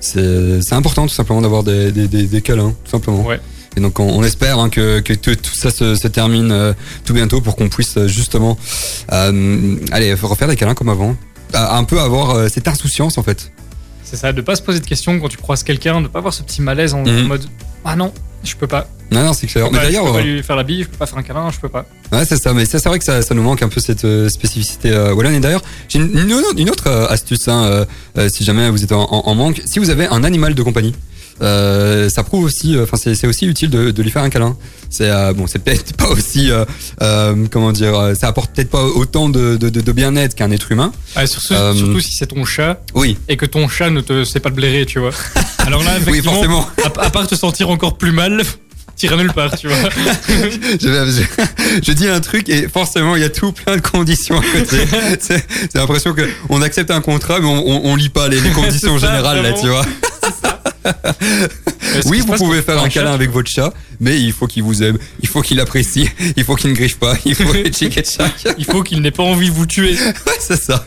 c'est 0.00 0.62
c'est 0.62 0.74
important 0.74 1.06
tout 1.06 1.12
simplement 1.12 1.42
d'avoir 1.42 1.62
des, 1.62 1.92
des, 1.92 2.08
des, 2.08 2.22
des 2.22 2.40
câlins 2.40 2.74
tout 2.84 2.90
simplement 2.90 3.22
Ouais. 3.26 3.40
Et 3.76 3.80
donc 3.80 3.98
on, 4.00 4.04
on 4.08 4.22
espère 4.24 4.58
hein, 4.58 4.68
que, 4.70 5.00
que 5.00 5.12
tout, 5.14 5.34
tout 5.34 5.54
ça 5.54 5.70
se, 5.70 5.94
se 5.94 6.08
termine 6.08 6.52
euh, 6.52 6.72
tout 7.04 7.12
bientôt 7.14 7.40
pour 7.40 7.56
qu'on 7.56 7.68
puisse 7.68 7.96
euh, 7.96 8.06
justement 8.08 8.56
euh, 9.12 9.76
allez 9.92 10.14
refaire 10.14 10.48
des 10.48 10.56
câlins 10.56 10.74
comme 10.74 10.88
avant 10.88 11.16
À- 11.52 11.76
un 11.76 11.84
peu 11.84 12.00
avoir 12.00 12.30
euh, 12.30 12.48
cette 12.48 12.68
insouciance 12.68 13.18
en 13.18 13.22
fait 13.22 13.50
c'est 14.06 14.16
ça, 14.16 14.32
de 14.32 14.42
pas 14.42 14.54
se 14.54 14.62
poser 14.62 14.80
de 14.80 14.86
questions 14.86 15.18
quand 15.18 15.28
tu 15.28 15.38
croises 15.38 15.62
quelqu'un, 15.64 16.00
de 16.02 16.08
pas 16.08 16.18
avoir 16.18 16.32
ce 16.34 16.42
petit 16.42 16.60
malaise 16.62 16.92
en, 16.94 17.00
Mhm. 17.04 17.24
en 17.24 17.28
mode 17.28 17.46
Ah 17.86 17.96
non, 17.96 18.12
je 18.44 18.54
peux 18.54 18.66
pas. 18.68 18.86
non 19.10 19.24
non 19.24 19.32
c'est 19.32 19.46
clair 19.46 19.64
mais 19.72 19.78
pas, 19.78 19.84
je 19.84 19.88
d'ailleurs 19.88 20.04
peux 20.04 20.12
pas 20.12 20.20
lui 20.22 20.42
faire 20.42 20.56
la 20.56 20.62
bille, 20.62 20.82
je 20.84 20.88
peux 20.88 20.96
pas 20.98 21.06
faire 21.06 21.18
un 21.18 21.22
câlin, 21.22 21.50
je 21.50 21.58
peux 21.58 21.70
pas. 21.70 21.86
Ouais, 22.12 22.24
c'est 22.26 22.36
ça, 22.36 22.52
mais 22.52 22.64
ça, 22.66 22.78
c'est 22.78 22.88
vrai 22.90 22.98
que 22.98 23.04
ça, 23.04 23.22
ça 23.22 23.34
nous 23.34 23.42
manque 23.42 23.62
un 23.62 23.68
peu 23.68 23.80
cette 23.80 24.04
euh, 24.04 24.28
spécificité 24.28 24.90
euh, 24.90 25.14
wallonne. 25.14 25.34
Et 25.34 25.40
d'ailleurs, 25.40 25.62
j'ai 25.88 25.98
une, 25.98 26.16
une 26.58 26.70
autre- 26.70 26.88
astuce, 27.10 27.48
hein, 27.48 27.86
euh, 28.18 28.28
si 28.28 28.44
jamais 28.44 28.68
vous 28.70 28.84
êtes 28.84 28.92
en, 28.92 29.02
en- 29.10 29.26
en 29.26 29.34
manque. 29.34 29.62
Si 29.64 29.78
vous 29.80 29.88
avez 29.90 30.06
un 30.06 30.22
animal 30.22 30.54
de 30.54 30.62
compagnie, 30.62 30.94
euh, 31.42 32.08
ça 32.08 32.22
prouve 32.22 32.44
aussi, 32.44 32.76
enfin 32.80 32.96
c'est 32.96 33.14
c'est 33.14 33.26
aussi 33.26 33.46
utile 33.46 33.70
de, 33.70 33.90
de 33.90 34.02
lui 34.02 34.10
faire 34.10 34.22
un 34.22 34.30
câlin. 34.30 34.56
C'est 34.90 35.10
euh, 35.10 35.32
bon, 35.32 35.46
c'est 35.46 35.58
peut-être 35.58 35.92
pas 35.96 36.06
aussi, 36.08 36.50
euh, 36.50 36.64
euh, 37.02 37.46
comment 37.50 37.72
dire, 37.72 37.94
euh, 37.98 38.14
ça 38.14 38.28
apporte 38.28 38.54
peut-être 38.54 38.70
pas 38.70 38.84
autant 38.84 39.28
de, 39.28 39.56
de, 39.56 39.68
de, 39.68 39.80
de 39.80 39.92
bien-être 39.92 40.34
qu'un 40.34 40.50
être 40.52 40.70
humain. 40.70 40.92
Ouais, 41.16 41.26
surtout, 41.26 41.54
Euh, 41.54 41.74
surtout 41.74 42.00
si 42.00 42.12
c'est 42.12 42.26
ton 42.28 42.44
chat 42.44 42.80
Oui, 42.94 43.18
et 43.28 43.36
que 43.36 43.46
ton 43.46 43.68
chat 43.68 43.90
ne 43.90 44.00
te 44.00 44.24
sait 44.24 44.40
pas 44.40 44.50
te 44.50 44.54
blairer, 44.54 44.86
tu 44.86 45.00
vois. 45.00 45.10
Alors 45.58 45.82
là, 45.82 45.92
oui, 46.06 46.22
forcément. 46.22 46.68
à, 46.84 47.06
à 47.06 47.10
part 47.10 47.26
te 47.26 47.34
sentir 47.34 47.70
encore 47.70 47.96
plus 47.98 48.12
mal, 48.12 48.42
t'iras 48.96 49.16
nulle 49.16 49.32
part, 49.32 49.56
tu 49.58 49.66
vois. 49.66 49.76
je, 50.28 50.76
je, 50.78 51.80
je 51.82 51.92
dis 51.92 52.06
un 52.08 52.20
truc 52.20 52.48
et 52.48 52.68
forcément 52.68 53.16
il 53.16 53.22
y 53.22 53.24
a 53.24 53.30
tout 53.30 53.50
plein 53.50 53.76
de 53.76 53.80
conditions 53.80 54.38
à 54.38 54.42
côté. 54.42 54.76
C'est 55.20 55.74
l'impression 55.74 56.12
que 56.12 56.28
on 56.48 56.62
accepte 56.62 56.92
un 56.92 57.00
contrat 57.00 57.40
mais 57.40 57.46
on, 57.48 57.66
on, 57.66 57.90
on 57.92 57.96
lit 57.96 58.10
pas 58.10 58.28
les, 58.28 58.40
les 58.40 58.50
conditions 58.50 58.96
ça, 59.00 59.08
générales 59.08 59.42
là, 59.42 59.52
tu 59.54 59.66
vois. 59.68 59.84
Oui, 62.06 62.20
vous 62.26 62.34
pouvez 62.34 62.62
faire 62.62 62.82
un 62.82 62.88
câlin 62.88 63.12
avec 63.12 63.30
votre 63.30 63.50
chat, 63.50 63.72
mais 64.00 64.20
il 64.20 64.32
faut 64.32 64.46
qu'il 64.46 64.62
vous 64.62 64.82
aime, 64.82 64.98
il 65.20 65.28
faut 65.28 65.42
qu'il 65.42 65.60
apprécie, 65.60 66.08
il 66.36 66.44
faut 66.44 66.54
qu'il 66.56 66.70
ne 66.70 66.74
griffe 66.74 66.98
pas, 66.98 67.14
il 67.24 67.34
faut. 67.34 67.52
Il 68.58 68.64
faut 68.64 68.82
qu'il 68.82 69.00
n'ait 69.00 69.10
pas 69.10 69.22
envie 69.22 69.48
de 69.48 69.54
vous 69.54 69.66
tuer. 69.66 69.96
Ouais, 70.26 70.32
c'est 70.40 70.60
ça. 70.60 70.86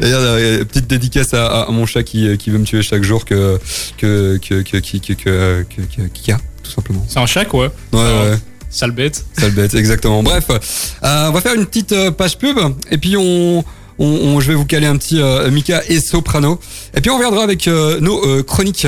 D'ailleurs, 0.00 0.20
euh, 0.22 0.64
petite 0.64 0.86
dédicace 0.88 1.32
à, 1.34 1.62
à 1.62 1.70
mon 1.70 1.86
chat 1.86 2.02
qui, 2.02 2.26
euh, 2.26 2.36
qui 2.36 2.50
veut 2.50 2.58
me 2.58 2.64
tuer 2.64 2.82
chaque 2.82 3.02
jour 3.04 3.24
que 3.24 3.58
que 3.98 4.38
que 4.38 4.62
que 4.62 4.76
qui 4.78 5.00
que 5.00 5.12
que 5.12 5.64
que- 5.64 5.82
que- 6.02 6.08
qui 6.12 6.32
a 6.32 6.38
tout 6.62 6.70
simplement. 6.70 7.04
C'est 7.08 7.18
un 7.20 7.26
chat, 7.26 7.44
quoi. 7.44 7.72
Ouais, 7.92 8.00
ouais. 8.00 8.36
Sale 8.68 8.90
bête. 8.90 9.24
Sale 9.38 9.52
bête, 9.52 9.74
exactement. 9.74 10.22
Bref, 10.22 10.46
euh, 10.50 11.28
on 11.28 11.32
va 11.32 11.40
faire 11.40 11.54
une 11.54 11.66
petite 11.66 12.10
page 12.10 12.36
pub 12.38 12.58
et 12.90 12.98
puis 12.98 13.16
on, 13.16 13.64
on, 13.98 14.06
on- 14.06 14.40
je 14.40 14.48
vais 14.48 14.54
vous 14.54 14.64
caler 14.66 14.86
un 14.86 14.96
petit 14.96 15.20
euh, 15.20 15.50
Mika 15.50 15.82
et 15.88 16.00
Soprano. 16.00 16.60
Et 16.94 17.00
puis 17.00 17.10
on 17.10 17.16
reviendra 17.16 17.42
avec 17.42 17.66
euh, 17.68 18.00
nos 18.00 18.24
euh, 18.26 18.42
chroniques 18.42 18.86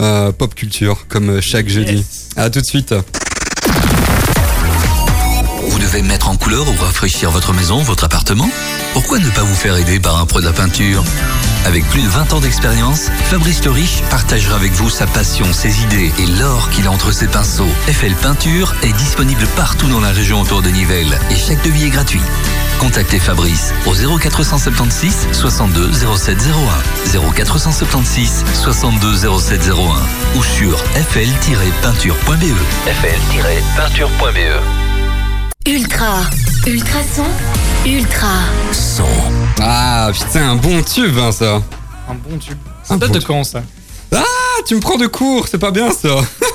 euh, 0.00 0.32
pop 0.32 0.54
culture 0.54 1.06
comme 1.08 1.40
chaque 1.40 1.68
jeudi. 1.68 1.96
Yes. 1.96 2.28
À 2.36 2.50
tout 2.50 2.60
de 2.60 2.66
suite. 2.66 2.94
Vous 5.68 5.78
devez 5.78 6.02
mettre 6.02 6.28
en 6.28 6.36
couleur 6.36 6.66
ou 6.68 6.84
rafraîchir 6.84 7.30
votre 7.30 7.52
maison, 7.52 7.78
votre 7.82 8.04
appartement? 8.04 8.48
Pourquoi 8.92 9.18
ne 9.18 9.28
pas 9.30 9.42
vous 9.42 9.54
faire 9.54 9.76
aider 9.76 9.98
par 9.98 10.20
un 10.20 10.26
pro 10.26 10.40
de 10.40 10.44
la 10.46 10.52
peinture? 10.52 11.02
Avec 11.66 11.84
plus 11.88 12.02
de 12.02 12.08
20 12.08 12.32
ans 12.34 12.40
d'expérience, 12.40 13.06
Fabrice 13.30 13.64
le 13.64 13.70
Riche 13.70 14.02
partagera 14.10 14.56
avec 14.56 14.72
vous 14.72 14.90
sa 14.90 15.06
passion, 15.06 15.46
ses 15.52 15.80
idées 15.82 16.12
et 16.18 16.26
l'or 16.38 16.68
qu'il 16.70 16.86
a 16.86 16.90
entre 16.90 17.10
ses 17.12 17.26
pinceaux. 17.26 17.66
FL 17.88 18.12
Peinture 18.22 18.74
est 18.82 18.92
disponible 18.92 19.46
partout 19.56 19.88
dans 19.88 20.00
la 20.00 20.10
région 20.12 20.42
autour 20.42 20.60
de 20.62 20.68
Nivelles 20.68 21.18
et 21.30 21.36
chaque 21.36 21.64
devis 21.64 21.86
est 21.86 21.90
gratuit. 21.90 22.20
Contactez 22.78 23.18
Fabrice 23.18 23.72
au 23.86 23.94
0476 24.18 25.28
62 25.32 25.90
0701 26.16 27.32
0476 27.34 28.44
62 28.54 29.16
0701 29.38 30.38
ou 30.38 30.42
sur 30.44 30.78
fl-peinture.be 30.78 32.54
fl-peinture.be 32.86 34.60
Ultra. 35.66 36.20
Ultrason. 36.66 37.24
Ultra. 37.86 38.28
Son. 38.72 39.04
Ah 39.60 40.10
putain, 40.12 40.50
un 40.50 40.56
bon 40.56 40.82
tube 40.82 41.16
hein, 41.18 41.32
ça. 41.32 41.62
Un 42.08 42.14
bon 42.14 42.36
tube. 42.38 42.58
Un 42.66 42.84
Ça 42.84 42.96
date 42.96 43.08
bon 43.08 43.14
de 43.14 43.18
tube. 43.20 43.28
quand, 43.28 43.44
ça? 43.44 43.62
Ah, 44.14 44.22
tu 44.66 44.74
me 44.74 44.80
prends 44.80 44.96
de 44.98 45.06
court, 45.06 45.46
c'est 45.50 45.58
pas 45.58 45.70
bien 45.70 45.90
ça. 45.90 46.08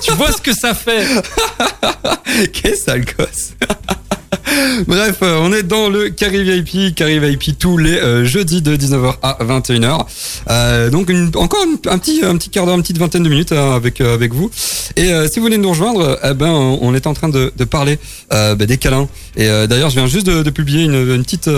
Tu 0.03 0.11
vois 0.11 0.31
ce 0.31 0.39
que 0.41 0.53
ça 0.53 0.73
fait? 0.75 1.05
Quel 2.53 2.75
sale 2.77 3.03
gosse? 3.05 3.53
Bref, 4.87 5.17
euh, 5.23 5.39
on 5.41 5.51
est 5.53 5.63
dans 5.63 5.89
le 5.89 6.09
Carry 6.09 6.43
VIP, 6.43 6.95
Carry 6.95 7.19
VIP 7.19 7.57
tous 7.57 7.77
les 7.77 7.97
euh, 7.97 8.25
jeudis 8.25 8.61
de 8.61 8.75
19h 8.75 9.15
à 9.21 9.37
21h. 9.43 10.05
Euh, 10.49 10.89
donc 10.89 11.11
encore 11.35 11.65
un 11.87 11.97
petit 11.97 12.21
un 12.23 12.37
petit 12.37 12.49
quart 12.49 12.65
d'heure, 12.65 12.75
une 12.75 12.81
petite 12.81 12.97
vingtaine 12.97 13.23
de 13.23 13.29
minutes 13.29 13.51
hein, 13.51 13.73
avec 13.75 14.01
avec 14.01 14.33
vous. 14.33 14.51
Et 14.95 15.11
si 15.31 15.39
vous 15.39 15.49
de 15.49 15.55
nous 15.55 15.69
rejoindre, 15.69 16.19
eh 16.23 16.33
ben 16.33 16.51
on 16.51 16.93
est 16.93 17.07
en 17.07 17.13
train 17.13 17.29
de, 17.29 17.51
parler 17.69 17.97
bah, 18.29 18.55
des 18.55 18.77
câlins. 18.77 19.07
Et 19.35 19.47
d'ailleurs, 19.67 19.89
je 19.89 19.95
viens 19.95 20.07
juste 20.07 20.27
de, 20.27 20.49
publier 20.49 20.83
une, 20.83 21.23
petite 21.23 21.49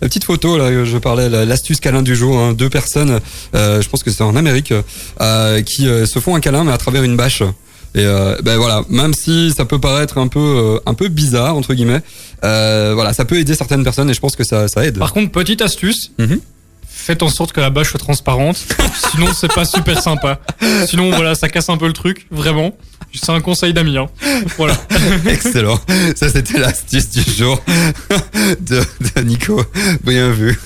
petite 0.00 0.24
photo 0.24 0.56
là. 0.58 0.84
Je 0.84 0.98
parlais 0.98 1.28
la- 1.28 1.44
l'astuce 1.44 1.80
câlin 1.80 2.02
du 2.02 2.16
jour. 2.16 2.38
hein. 2.38 2.52
deux 2.52 2.68
personnes, 2.70 3.20
je 3.54 3.88
pense 3.88 4.02
que 4.02 4.10
c'est 4.10 4.22
en 4.22 4.36
Amérique, 4.36 4.72
qui 5.64 5.82
se 5.84 6.18
font 6.18 6.34
un 6.34 6.40
câlin 6.40 6.64
mais 6.64 6.72
à 6.72 6.78
travers 6.78 7.02
une 7.02 7.16
bâche. 7.16 7.42
Et 7.94 8.04
euh, 8.04 8.36
ben 8.42 8.56
voilà, 8.58 8.82
même 8.90 9.14
si 9.14 9.52
ça 9.56 9.64
peut 9.64 9.80
paraître 9.80 10.18
un 10.18 10.28
peu 10.28 10.38
euh, 10.38 10.78
un 10.86 10.94
peu 10.94 11.08
bizarre 11.08 11.56
entre 11.56 11.74
guillemets, 11.74 12.02
euh, 12.44 12.92
voilà, 12.94 13.12
ça 13.12 13.24
peut 13.24 13.38
aider 13.38 13.54
certaines 13.54 13.82
personnes 13.82 14.10
et 14.10 14.14
je 14.14 14.20
pense 14.20 14.36
que 14.36 14.44
ça 14.44 14.68
ça 14.68 14.84
aide. 14.84 14.98
Par 14.98 15.12
contre, 15.12 15.32
petite 15.32 15.62
astuce. 15.62 16.12
Mhm. 16.18 16.40
Faites 16.90 17.22
en 17.22 17.30
sorte 17.30 17.52
que 17.52 17.60
la 17.60 17.70
bâche 17.70 17.90
soit 17.90 18.00
transparente. 18.00 18.58
Sinon, 19.12 19.28
c'est 19.32 19.52
pas 19.54 19.64
super 19.64 20.02
sympa. 20.02 20.40
Sinon, 20.86 21.10
voilà, 21.12 21.36
ça 21.36 21.48
casse 21.48 21.68
un 21.70 21.76
peu 21.76 21.86
le 21.86 21.92
truc, 21.92 22.26
vraiment. 22.30 22.76
C'est 23.14 23.30
un 23.30 23.40
conseil 23.40 23.72
d'ami. 23.72 23.96
Hein. 23.96 24.08
Voilà. 24.58 24.76
Excellent. 25.26 25.80
Ça 26.16 26.28
c'était 26.28 26.58
l'astuce 26.58 27.08
du 27.08 27.22
jour 27.22 27.62
de, 28.60 28.80
de 28.80 29.20
Nico. 29.22 29.64
Bien 30.04 30.30
vu. 30.32 30.60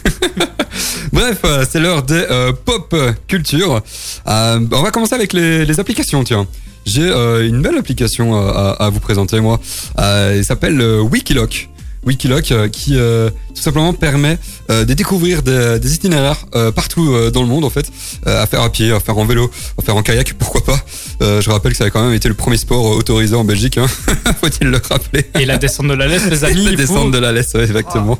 Bref, 1.12 1.44
c'est 1.70 1.78
l'heure 1.78 2.02
des 2.02 2.24
pop 2.64 2.96
culture. 3.28 3.80
On 4.26 4.82
va 4.82 4.90
commencer 4.90 5.14
avec 5.14 5.32
les, 5.34 5.64
les 5.64 5.80
applications, 5.80 6.24
tiens. 6.24 6.48
J'ai 6.84 7.08
euh, 7.08 7.46
une 7.46 7.62
belle 7.62 7.76
application 7.78 8.36
euh, 8.36 8.50
à, 8.50 8.86
à 8.86 8.90
vous 8.90 9.00
présenter, 9.00 9.40
moi. 9.40 9.60
Euh, 9.98 10.34
il 10.36 10.44
s'appelle 10.44 10.80
Wikiloc. 10.82 11.68
Wikiloc 12.04 12.50
euh, 12.50 12.68
qui 12.68 12.96
euh, 12.96 13.30
tout 13.54 13.62
simplement 13.62 13.92
permet 13.92 14.38
euh, 14.70 14.84
de 14.84 14.92
découvrir 14.94 15.42
des, 15.42 15.78
des 15.78 15.94
itinéraires 15.94 16.46
partout 16.74 17.14
dans 17.30 17.42
le 17.42 17.48
monde 17.48 17.64
en 17.64 17.70
fait, 17.70 17.90
à 18.26 18.46
faire 18.46 18.62
à 18.62 18.70
pied, 18.70 18.90
à 18.92 19.00
faire 19.00 19.18
en 19.18 19.24
vélo, 19.24 19.50
à 19.78 19.82
faire 19.82 19.96
en 19.96 20.02
kayak, 20.02 20.34
pourquoi 20.38 20.64
pas. 20.64 20.80
Je 21.20 21.48
rappelle 21.50 21.72
que 21.72 21.78
ça 21.78 21.84
a 21.84 21.90
quand 21.90 22.02
même 22.04 22.14
été 22.14 22.28
le 22.28 22.34
premier 22.34 22.56
sport 22.56 22.84
autorisé 22.96 23.34
en 23.34 23.44
Belgique, 23.44 23.78
hein. 23.78 23.86
faut-il 24.40 24.68
le 24.68 24.80
rappeler. 24.88 25.26
Et 25.38 25.44
la 25.44 25.58
descente 25.58 25.88
de 25.88 25.94
la 25.94 26.06
laisse, 26.06 26.28
les 26.28 26.44
amis. 26.44 26.64
La 26.64 26.70
faut- 26.70 26.76
descente 26.76 27.10
de 27.12 27.18
la 27.18 27.32
laisse, 27.32 27.52
ouais, 27.54 27.64
exactement. 27.64 28.18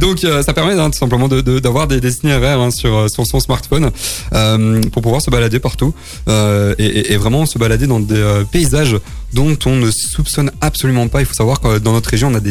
Donc 0.00 0.20
ça 0.44 0.52
permet 0.52 0.74
hein, 0.78 0.90
tout 0.90 0.98
simplement 0.98 1.28
de- 1.28 1.40
de- 1.40 1.58
d'avoir 1.58 1.86
des, 1.88 2.00
des 2.00 2.12
itinéraires 2.14 2.60
hein, 2.60 2.70
sur, 2.70 3.10
sur 3.10 3.26
son 3.26 3.40
smartphone 3.40 3.90
pour 4.92 5.02
pouvoir 5.02 5.20
se 5.20 5.30
balader 5.30 5.58
partout 5.60 5.92
et, 6.28 6.32
et- 6.84 7.12
et 7.12 7.16
vraiment 7.16 7.46
se 7.46 7.58
balader 7.58 7.86
dans 7.86 8.00
des 8.00 8.42
paysages 8.50 8.96
dont 9.32 9.56
on 9.66 9.76
ne 9.76 9.90
soupçonne 9.90 10.50
absolument 10.60 11.08
pas. 11.08 11.20
Il 11.20 11.26
faut 11.26 11.34
savoir 11.34 11.60
que 11.60 11.78
dans 11.78 11.92
notre 11.92 12.08
région, 12.10 12.28
on 12.28 12.34
a 12.34 12.40
des 12.40 12.50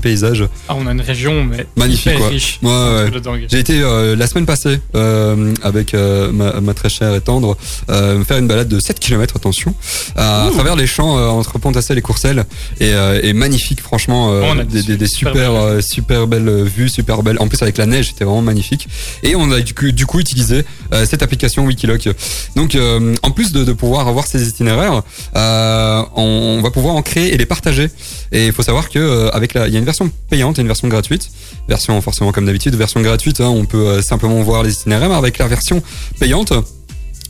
paysages. 0.00 0.44
Ah, 0.68 0.74
on 0.76 0.86
a 0.86 0.92
une 0.92 1.00
région, 1.00 1.44
mais 1.44 1.66
Magnifique, 1.76 2.16
quoi. 2.16 2.28
riche. 2.28 2.58
Ouais, 2.62 2.70
ouais. 2.70 3.46
J'ai 3.48 3.58
été 3.58 3.80
euh, 3.80 4.16
la 4.16 4.26
semaine 4.26 4.46
passée 4.46 4.80
euh, 4.94 5.54
avec 5.62 5.94
euh, 5.94 6.30
ma, 6.32 6.60
ma 6.60 6.74
très 6.74 6.88
chère 6.88 7.14
et 7.14 7.20
tendre 7.20 7.56
faire 7.88 8.38
une 8.38 8.46
balade 8.48 8.68
de 8.68 8.78
7 8.78 8.98
km, 8.98 9.36
attention, 9.36 9.74
à, 10.16 10.48
travers 10.52 10.76
les 10.76 10.86
champs 10.86 11.14
entre 11.36 11.58
Pontassel 11.58 11.98
et 11.98 12.02
Courcelles 12.02 12.44
et, 12.80 12.92
et 13.22 13.32
magnifique 13.32 13.80
franchement 13.80 14.28
on 14.28 14.58
a 14.58 14.64
des, 14.64 14.82
des 14.96 15.06
super 15.06 15.32
super 15.32 15.52
belles. 15.52 15.82
super 15.82 16.26
belles 16.26 16.62
vues, 16.64 16.88
super 16.88 17.22
belles. 17.22 17.36
En 17.40 17.48
plus 17.48 17.60
avec 17.62 17.78
la 17.78 17.86
neige, 17.86 18.08
c'était 18.08 18.24
vraiment 18.24 18.42
magnifique. 18.42 18.88
Et 19.22 19.34
on 19.36 19.50
a 19.52 19.60
du 19.60 19.74
coup, 19.74 19.90
du 19.92 20.06
coup 20.06 20.20
utilisé 20.20 20.64
euh, 20.92 21.06
cette 21.06 21.22
application 21.22 21.64
Wikiloc. 21.64 22.08
Donc 22.56 22.74
euh, 22.74 23.14
en 23.22 23.30
plus 23.30 23.52
de, 23.52 23.64
de 23.64 23.72
pouvoir 23.72 24.08
avoir 24.08 24.26
ces 24.26 24.48
itinéraires, 24.48 25.02
euh, 25.36 26.02
on, 26.16 26.56
on 26.58 26.62
va 26.62 26.70
pouvoir 26.70 26.94
en 26.94 27.02
créer 27.02 27.32
et 27.34 27.36
les 27.38 27.46
partager. 27.46 27.88
Et 28.32 28.46
il 28.46 28.52
faut 28.52 28.62
savoir 28.62 28.88
que 28.88 28.98
euh, 28.98 29.30
avec 29.30 29.54
la, 29.54 29.68
il 29.68 29.72
y 29.72 29.76
a 29.76 29.78
une 29.78 29.84
version 29.84 30.10
payante 30.30 30.58
et 30.58 30.62
une 30.62 30.66
version 30.68 30.88
gratuite. 30.88 31.30
Version 31.68 32.00
forcément 32.00 32.32
comme 32.32 32.46
d'habitude, 32.46 32.74
version 32.74 33.00
gratuite, 33.00 33.40
hein, 33.40 33.48
on 33.48 33.64
peut 33.64 33.86
euh, 33.86 34.02
simplement 34.02 34.40
voir 34.42 34.62
les 34.62 34.72
itinéraires. 34.72 35.08
Mais 35.08 35.14
avec 35.14 35.38
la 35.38 35.48
version 35.48 35.82
payante, 36.18 36.52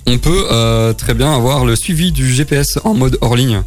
on 0.06 0.18
peut 0.18 0.46
euh, 0.50 0.92
très 0.92 1.14
bien 1.14 1.34
avoir 1.34 1.64
le 1.64 1.76
suivi 1.76 2.12
du 2.12 2.32
GPS 2.32 2.78
en 2.84 2.94
mode 2.94 3.18
hors 3.20 3.36
ligne. 3.36 3.62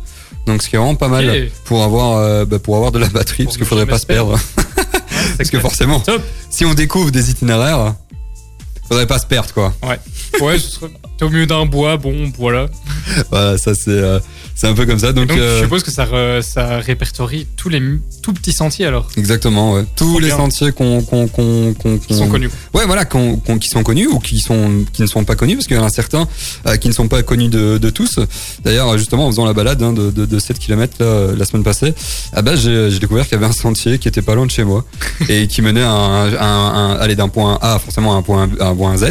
Donc 0.47 0.61
ce 0.61 0.69
qui 0.69 0.75
est 0.75 0.79
vraiment 0.79 0.95
pas 0.95 1.07
mal 1.07 1.49
pour 1.63 1.83
avoir 1.83 2.45
bah, 2.45 2.59
pour 2.59 2.75
avoir 2.75 2.91
de 2.91 2.99
la 2.99 3.07
batterie 3.07 3.45
Pour 3.45 3.45
parce 3.45 3.57
qu'il 3.57 3.63
ne 3.63 3.69
faudrait 3.69 3.87
pas 3.87 3.95
se 3.95 4.01
se 4.01 4.05
perdre. 4.05 4.37
Parce 5.37 5.49
que 5.49 5.59
forcément, 5.59 5.99
Top. 5.99 6.21
si 6.49 6.65
on 6.65 6.73
découvre 6.73 7.11
des 7.11 7.31
itinéraires, 7.31 7.95
faudrait 8.87 9.07
pas 9.07 9.19
se 9.19 9.25
perdre 9.25 9.53
quoi. 9.53 9.73
Ouais, 10.41 10.59
ce 10.59 10.71
serait 10.71 10.91
au 11.21 11.29
milieu 11.29 11.45
d'un 11.45 11.65
bois, 11.65 11.97
bon, 11.97 12.31
voilà. 12.37 12.67
Voilà, 13.31 13.57
ça 13.57 13.73
c'est 13.73 13.89
euh, 13.89 14.19
c'est 14.55 14.67
un 14.67 14.73
peu 14.73 14.85
comme 14.85 14.97
ça. 14.99 15.11
Donc, 15.13 15.27
Donc, 15.27 15.37
euh, 15.37 15.57
je 15.59 15.63
suppose 15.63 15.83
que 15.83 15.91
ça, 15.91 16.05
re- 16.05 16.41
ça 16.41 16.79
répertorie 16.79 17.45
tous 17.57 17.69
les 17.69 17.81
tout 18.21 18.33
petits 18.33 18.53
sentiers 18.53 18.85
alors. 18.85 19.09
exactement, 19.17 19.73
ouais. 19.73 19.83
tous 19.95 20.17
les 20.19 20.27
bien. 20.27 20.37
sentiers 20.37 20.71
qu'on 20.71 21.01
qu'on 21.01 21.27
qu'on 21.27 21.73
qu'on 21.73 21.97
Qui 21.97 22.13
sont 22.15 22.27
connus. 22.29 22.49
Ouais, 22.73 22.85
voilà, 22.85 23.05
qu'on- 23.05 23.35
qu'on- 23.37 23.57
qui 23.59 23.69
sont 23.69 23.83
connus 23.83 24.07
ou 24.07 24.19
qui 24.19 24.39
sont 24.39 24.85
qui 24.93 25.01
ne 25.01 25.07
sont 25.07 25.23
pas 25.25 25.35
connus, 25.35 25.55
parce 25.55 25.67
qu'il 25.67 25.75
y 25.75 25.79
en 25.79 25.83
a 25.85 25.89
certains 25.89 26.27
euh, 26.67 26.77
qui 26.77 26.87
ne 26.87 26.93
sont 26.93 27.07
pas 27.07 27.21
connus 27.21 27.49
de, 27.49 27.77
de 27.77 27.89
tous. 27.89 28.19
D'ailleurs, 28.63 28.97
justement, 28.97 29.27
en 29.27 29.31
faisant 29.31 29.45
la 29.45 29.53
balade 29.53 29.81
hein, 29.83 29.93
de, 29.93 30.09
de, 30.09 30.25
de 30.25 30.39
7 30.39 30.57
km 30.57 30.95
là, 30.99 31.05
euh, 31.05 31.35
la 31.37 31.45
semaine 31.45 31.63
passée, 31.63 31.93
ah 32.33 32.41
bah, 32.41 32.55
j'ai 32.55 32.97
découvert 32.99 33.25
qu'il 33.25 33.33
y 33.33 33.35
avait 33.35 33.45
un 33.45 33.51
sentier 33.51 33.99
qui 33.99 34.07
était 34.07 34.21
pas 34.21 34.35
loin 34.35 34.45
de 34.45 34.51
chez 34.51 34.63
moi 34.63 34.85
et 35.29 35.47
qui 35.47 35.61
menait 35.61 35.83
à 35.83 35.91
un, 35.91 36.33
à 36.33 36.45
un- 36.45 36.91
un- 36.91 36.95
aller 36.95 37.15
d'un 37.15 37.29
point 37.29 37.57
A 37.61 37.77
forcément 37.79 38.13
à 38.15 38.17
un 38.17 38.21
point, 38.21 38.49
à 38.59 38.67
un 38.67 38.75
point 38.75 38.95
Z 38.97 39.05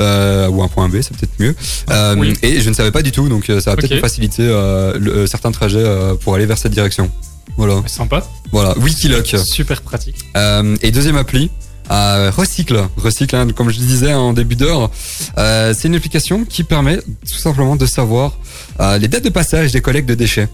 euh, 0.00 0.48
ou 0.48 0.62
un 0.62 0.68
point 0.68 0.88
B, 0.88 0.96
c'est 1.02 1.16
peut-être 1.16 1.38
mieux. 1.38 1.54
Euh, 1.90 2.14
oui. 2.18 2.34
Et 2.42 2.60
je 2.60 2.68
ne 2.68 2.74
savais 2.74 2.90
pas 2.90 3.02
du 3.02 3.12
tout, 3.12 3.28
donc 3.28 3.48
euh, 3.50 3.60
ça 3.60 3.70
va 3.70 3.76
peut-être 3.76 4.00
faciliter 4.00 4.42
euh, 4.46 4.98
le- 4.98 5.12
euh, 5.12 5.26
certains 5.26 5.52
trajets 5.52 5.78
euh, 5.78 6.14
pour 6.14 6.34
aller 6.34 6.46
vers 6.46 6.58
cette 6.58 6.72
direction. 6.72 7.10
Voilà, 7.56 7.82
Sympa. 7.86 8.26
voilà, 8.52 8.76
Wikiloc. 8.78 9.34
Super 9.44 9.82
pratique. 9.82 10.16
Euh, 10.36 10.76
et 10.82 10.90
deuxième 10.90 11.16
appli, 11.16 11.50
Euh, 11.92 12.30
Recycle, 12.36 12.86
Recycle, 12.96 13.34
hein, 13.34 13.48
comme 13.52 13.68
je 13.70 13.78
disais 13.78 14.14
en 14.14 14.32
début 14.32 14.54
d'heure, 14.54 14.92
euh, 15.38 15.74
c'est 15.76 15.88
une 15.88 15.96
application 15.96 16.44
qui 16.44 16.62
permet 16.62 16.98
tout 16.98 17.38
simplement 17.46 17.74
de 17.74 17.84
savoir 17.84 18.38
euh, 18.78 18.96
les 18.98 19.08
dates 19.08 19.24
de 19.24 19.28
passage 19.30 19.72
des 19.72 19.80
collectes 19.80 20.08
de 20.08 20.14
déchets. 20.14 20.46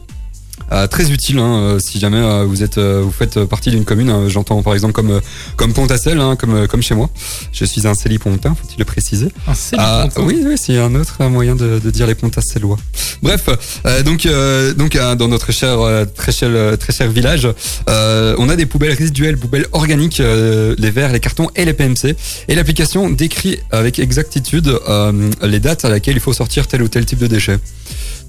Euh, 0.73 0.89
très 0.89 1.13
utile 1.13 1.39
hein, 1.39 1.55
euh, 1.61 1.79
si 1.79 2.01
jamais 2.01 2.17
euh, 2.17 2.45
vous 2.45 2.65
êtes 2.65 2.77
euh, 2.79 3.01
vous 3.05 3.13
faites 3.13 3.45
partie 3.45 3.71
d'une 3.71 3.85
commune 3.85 4.11
hein, 4.11 4.29
j'entends 4.29 4.65
par 4.65 4.75
exemple 4.75 4.95
comme 4.95 5.13
euh, 5.13 5.21
comme 5.57 5.73
Pontacelle 5.73 6.19
hein, 6.19 6.35
comme 6.35 6.55
euh, 6.55 6.67
comme 6.67 6.83
chez 6.83 6.97
moi 6.97 7.09
je 7.53 7.65
suis 7.65 7.87
un 7.87 7.95
célipontain 7.95 8.53
faut-il 8.57 8.77
le 8.81 8.85
préciser 8.85 9.29
Un 9.79 10.09
oui, 10.17 10.43
oui, 10.45 10.55
c'est 10.57 10.77
un 10.79 10.93
autre 10.97 11.19
euh, 11.21 11.29
moyen 11.29 11.55
de, 11.55 11.79
de 11.79 11.91
dire 11.91 12.09
les 12.09 12.17
Pontacellois. 12.17 12.79
Bref, 13.23 13.49
euh, 13.87 14.03
donc 14.03 14.27
euh, 14.27 14.75
donc 14.75 14.97
euh, 14.97 15.15
dans 15.15 15.29
notre 15.29 15.53
cher 15.53 15.81
euh, 15.81 16.05
très 16.05 16.33
cher 16.33 16.49
euh, 16.53 16.77
très 16.77 16.93
cher 16.93 17.11
village, 17.13 17.49
euh, 17.89 18.35
on 18.39 18.49
a 18.49 18.57
des 18.57 18.67
poubelles 18.67 18.93
résiduelles, 18.95 19.39
poubelles 19.39 19.67
organiques, 19.71 20.19
euh, 20.19 20.75
les 20.79 20.91
verres, 20.91 21.13
les 21.13 21.21
cartons 21.21 21.49
et 21.55 21.65
les 21.65 21.75
PMC. 21.75 22.17
Et 22.49 22.55
l'application 22.57 23.09
décrit 23.09 23.59
avec 23.71 24.01
exactitude 24.01 24.69
euh, 24.89 25.31
les 25.43 25.61
dates 25.61 25.85
à 25.85 25.91
laquelle 25.91 26.17
il 26.17 26.21
faut 26.21 26.33
sortir 26.33 26.67
tel 26.67 26.83
ou 26.83 26.89
tel 26.89 27.07
type 27.07 27.21
de 27.21 27.29
déchets. 27.29 27.59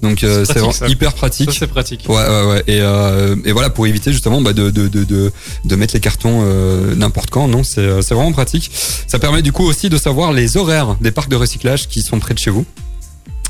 Donc 0.02 0.22
euh, 0.22 0.44
C'est 0.44 0.54
vraiment 0.54 0.72
ça. 0.72 0.86
hyper 0.88 1.12
pratique. 1.12 1.50
c'est 1.52 1.66
pratique. 1.66 2.04
Ouais, 2.08 2.14
ouais, 2.16 2.46
ouais. 2.48 2.62
Et, 2.68 2.80
euh, 2.80 3.34
et 3.44 3.52
voilà, 3.52 3.68
pour 3.70 3.86
éviter 3.86 4.12
justement 4.12 4.40
bah, 4.40 4.52
de, 4.52 4.70
de, 4.70 4.86
de, 4.88 5.02
de, 5.04 5.32
de 5.64 5.76
mettre 5.76 5.94
les 5.94 6.00
cartons 6.00 6.40
euh, 6.44 6.94
n'importe 6.94 7.30
quand, 7.30 7.48
non, 7.48 7.64
c'est 7.64 7.80
euh, 7.80 8.00
c'est 8.02 8.14
vraiment 8.14 8.32
pratique. 8.32 8.70
Ça 9.06 9.18
permet 9.18 9.42
du 9.42 9.50
coup 9.52 9.64
aussi 9.64 9.88
de 9.88 9.96
savoir 9.96 10.32
les 10.32 10.56
horaires 10.56 10.96
des 11.00 11.10
parcs 11.10 11.30
de 11.30 11.36
recyclage 11.36 11.88
qui 11.88 12.02
sont 12.02 12.18
près 12.20 12.34
de 12.34 12.38
chez 12.38 12.50
vous. 12.50 12.64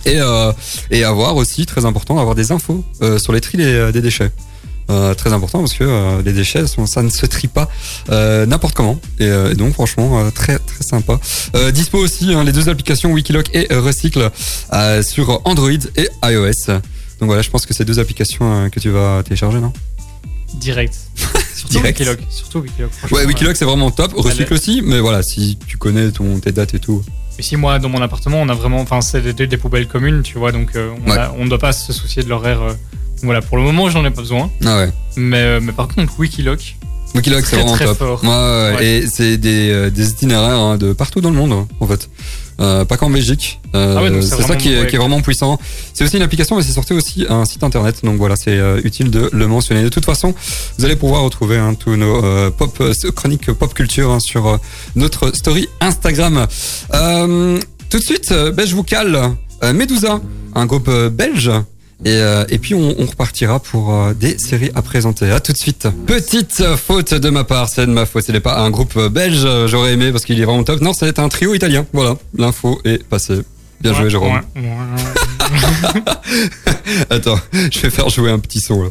Et, 0.06 0.20
euh, 0.20 0.52
et 0.90 1.04
avoir 1.04 1.36
aussi, 1.36 1.66
très 1.66 1.84
important, 1.84 2.18
avoir 2.18 2.34
des 2.34 2.50
infos 2.52 2.82
euh, 3.02 3.18
sur 3.18 3.32
les 3.32 3.40
tri 3.42 3.58
des, 3.58 3.90
des 3.92 4.00
déchets. 4.00 4.30
Euh, 4.90 5.12
très 5.14 5.32
important 5.34 5.58
parce 5.58 5.74
que 5.74 5.84
euh, 5.84 6.22
les 6.22 6.32
déchets, 6.32 6.64
ça 6.86 7.02
ne 7.02 7.10
se 7.10 7.26
trie 7.26 7.46
pas 7.48 7.68
euh, 8.10 8.46
n'importe 8.46 8.74
comment. 8.74 8.98
Et, 9.18 9.26
et 9.26 9.54
donc 9.54 9.74
franchement, 9.74 10.30
très 10.30 10.58
très 10.58 10.82
sympa. 10.82 11.20
Dispo 11.72 11.98
aussi 11.98 12.32
hein, 12.32 12.42
les 12.44 12.52
deux 12.52 12.68
applications 12.68 13.12
Wikiloc 13.12 13.50
et 13.54 13.66
Recycle 13.74 14.30
sur 15.02 15.40
Android 15.44 15.70
et 15.96 16.08
iOS. 16.24 16.72
Donc 17.20 17.26
voilà, 17.26 17.42
je 17.42 17.50
pense 17.50 17.66
que 17.66 17.74
c'est 17.74 17.84
deux 17.84 17.98
applications 17.98 18.70
que 18.70 18.80
tu 18.80 18.90
vas 18.90 19.22
télécharger, 19.24 19.60
non? 19.60 19.72
Direct. 20.54 20.94
Surtout 21.54 21.74
Direct. 21.74 21.98
Wikiloc. 21.98 22.20
Surtout 22.30 22.58
Wikiloc. 22.60 22.90
Ouais, 23.10 23.26
Wikiloc 23.26 23.56
c'est 23.56 23.64
vraiment 23.66 23.90
top. 23.90 24.12
Recycle 24.16 24.54
aussi, 24.54 24.80
mais 24.82 25.00
voilà, 25.00 25.22
si 25.22 25.58
tu 25.66 25.76
connais 25.76 26.10
ton, 26.12 26.38
tes 26.38 26.52
dates 26.52 26.74
et 26.74 26.78
tout. 26.78 27.02
Ici, 27.38 27.56
moi, 27.56 27.78
dans 27.78 27.88
mon 27.88 28.00
appartement, 28.00 28.40
on 28.40 28.48
a 28.48 28.54
vraiment, 28.54 28.80
enfin, 28.80 29.00
c'est 29.00 29.34
des, 29.34 29.46
des 29.46 29.56
poubelles 29.58 29.86
communes, 29.86 30.22
tu 30.22 30.38
vois, 30.38 30.50
donc 30.52 30.70
on 30.76 31.10
Ouais. 31.10 31.16
a- 31.18 31.32
on 31.38 31.44
ne 31.44 31.48
doit 31.50 31.58
pas 31.58 31.72
se 31.72 31.92
soucier 31.92 32.22
de 32.22 32.28
l'horaire. 32.28 32.60
Voilà, 33.22 33.42
pour 33.42 33.56
le 33.56 33.62
moment, 33.62 33.88
j'en 33.90 34.04
ai 34.04 34.10
pas 34.10 34.22
besoin. 34.22 34.50
Ah 34.64 34.76
ouais. 34.78 34.90
Mais, 35.16 35.38
euh, 35.38 35.60
mais 35.62 35.72
par 35.72 35.88
contre, 35.88 36.18
Wikiloc, 36.18 36.76
Wikiloc 37.14 37.44
c'est 37.46 37.56
vraiment 37.56 37.72
très 37.72 37.86
top. 37.86 37.98
fort. 37.98 38.24
Ouais. 38.24 38.84
Et 38.86 39.06
c'est 39.06 39.38
des, 39.38 39.70
euh, 39.70 39.90
des 39.90 40.10
itinéraires 40.10 40.58
hein, 40.58 40.76
de 40.76 40.92
partout 40.92 41.20
dans 41.20 41.30
le 41.30 41.36
monde, 41.36 41.66
en 41.80 41.86
fait. 41.86 42.08
Euh, 42.60 42.84
pas 42.84 42.96
qu'en 42.96 43.08
Belgique. 43.08 43.60
Euh, 43.76 43.94
Ah 43.96 44.02
ouais, 44.02 44.10
c'est 44.20 44.36
c'est 44.36 44.42
ça 44.42 44.56
qui 44.56 44.74
est, 44.74 44.86
qui 44.88 44.96
est 44.96 44.98
vraiment 44.98 45.20
puissant. 45.20 45.60
C'est 45.94 46.02
aussi 46.04 46.16
une 46.16 46.22
application, 46.22 46.56
mais 46.56 46.62
c'est 46.62 46.72
sorti 46.72 46.92
aussi 46.92 47.24
un 47.28 47.44
site 47.44 47.62
internet. 47.62 48.00
Donc 48.02 48.16
voilà, 48.18 48.34
c'est 48.34 48.50
euh, 48.58 48.80
utile 48.82 49.10
de 49.12 49.30
le 49.32 49.46
mentionner. 49.46 49.82
De 49.84 49.88
toute 49.88 50.04
façon, 50.04 50.34
vous 50.76 50.84
allez 50.84 50.96
pouvoir 50.96 51.22
retrouver 51.22 51.56
hein, 51.56 51.74
tous 51.74 51.94
nos 51.94 52.24
euh, 52.24 52.50
pop 52.50 52.76
chroniques 53.14 53.52
pop 53.52 53.72
culture 53.74 54.10
hein, 54.10 54.18
sur 54.18 54.58
notre 54.96 55.34
story 55.36 55.68
Instagram. 55.80 56.46
Euh, 56.94 57.60
tout 57.90 57.98
de 57.98 58.04
suite, 58.04 58.32
ben, 58.32 58.66
je 58.66 58.74
vous 58.74 58.82
cale 58.82 59.18
euh, 59.62 59.72
Medusa, 59.72 60.20
un 60.56 60.66
groupe 60.66 60.90
belge. 61.12 61.52
Et, 62.04 62.10
euh, 62.10 62.44
et 62.48 62.58
puis 62.58 62.74
on, 62.74 62.94
on 63.00 63.06
repartira 63.06 63.58
pour 63.58 63.92
euh, 63.92 64.14
des 64.14 64.38
séries 64.38 64.70
à 64.74 64.82
présenter. 64.82 65.30
À 65.30 65.40
tout 65.40 65.52
de 65.52 65.56
suite. 65.58 65.88
Petite 66.06 66.62
faute 66.76 67.12
de 67.14 67.30
ma 67.30 67.44
part, 67.44 67.68
c'est 67.68 67.86
de 67.86 67.92
ma 67.92 68.06
faute. 68.06 68.24
Ce 68.24 68.32
n'est 68.32 68.40
pas 68.40 68.60
un 68.60 68.70
groupe 68.70 68.96
belge, 69.08 69.42
euh, 69.44 69.66
j'aurais 69.66 69.94
aimé 69.94 70.12
parce 70.12 70.24
qu'il 70.24 70.40
est 70.40 70.44
vraiment 70.44 70.62
top. 70.62 70.80
Non, 70.80 70.92
c'est 70.92 71.18
un 71.18 71.28
trio 71.28 71.54
italien. 71.54 71.84
Voilà, 71.92 72.16
l'info 72.36 72.80
est 72.84 73.02
passée. 73.02 73.40
Bien 73.80 73.94
joué, 73.94 74.10
Jérôme. 74.10 74.40
Attends, 77.10 77.38
je 77.52 77.80
vais 77.80 77.90
faire 77.90 78.08
jouer 78.08 78.30
un 78.30 78.38
petit 78.38 78.60
son 78.60 78.84
là. 78.84 78.90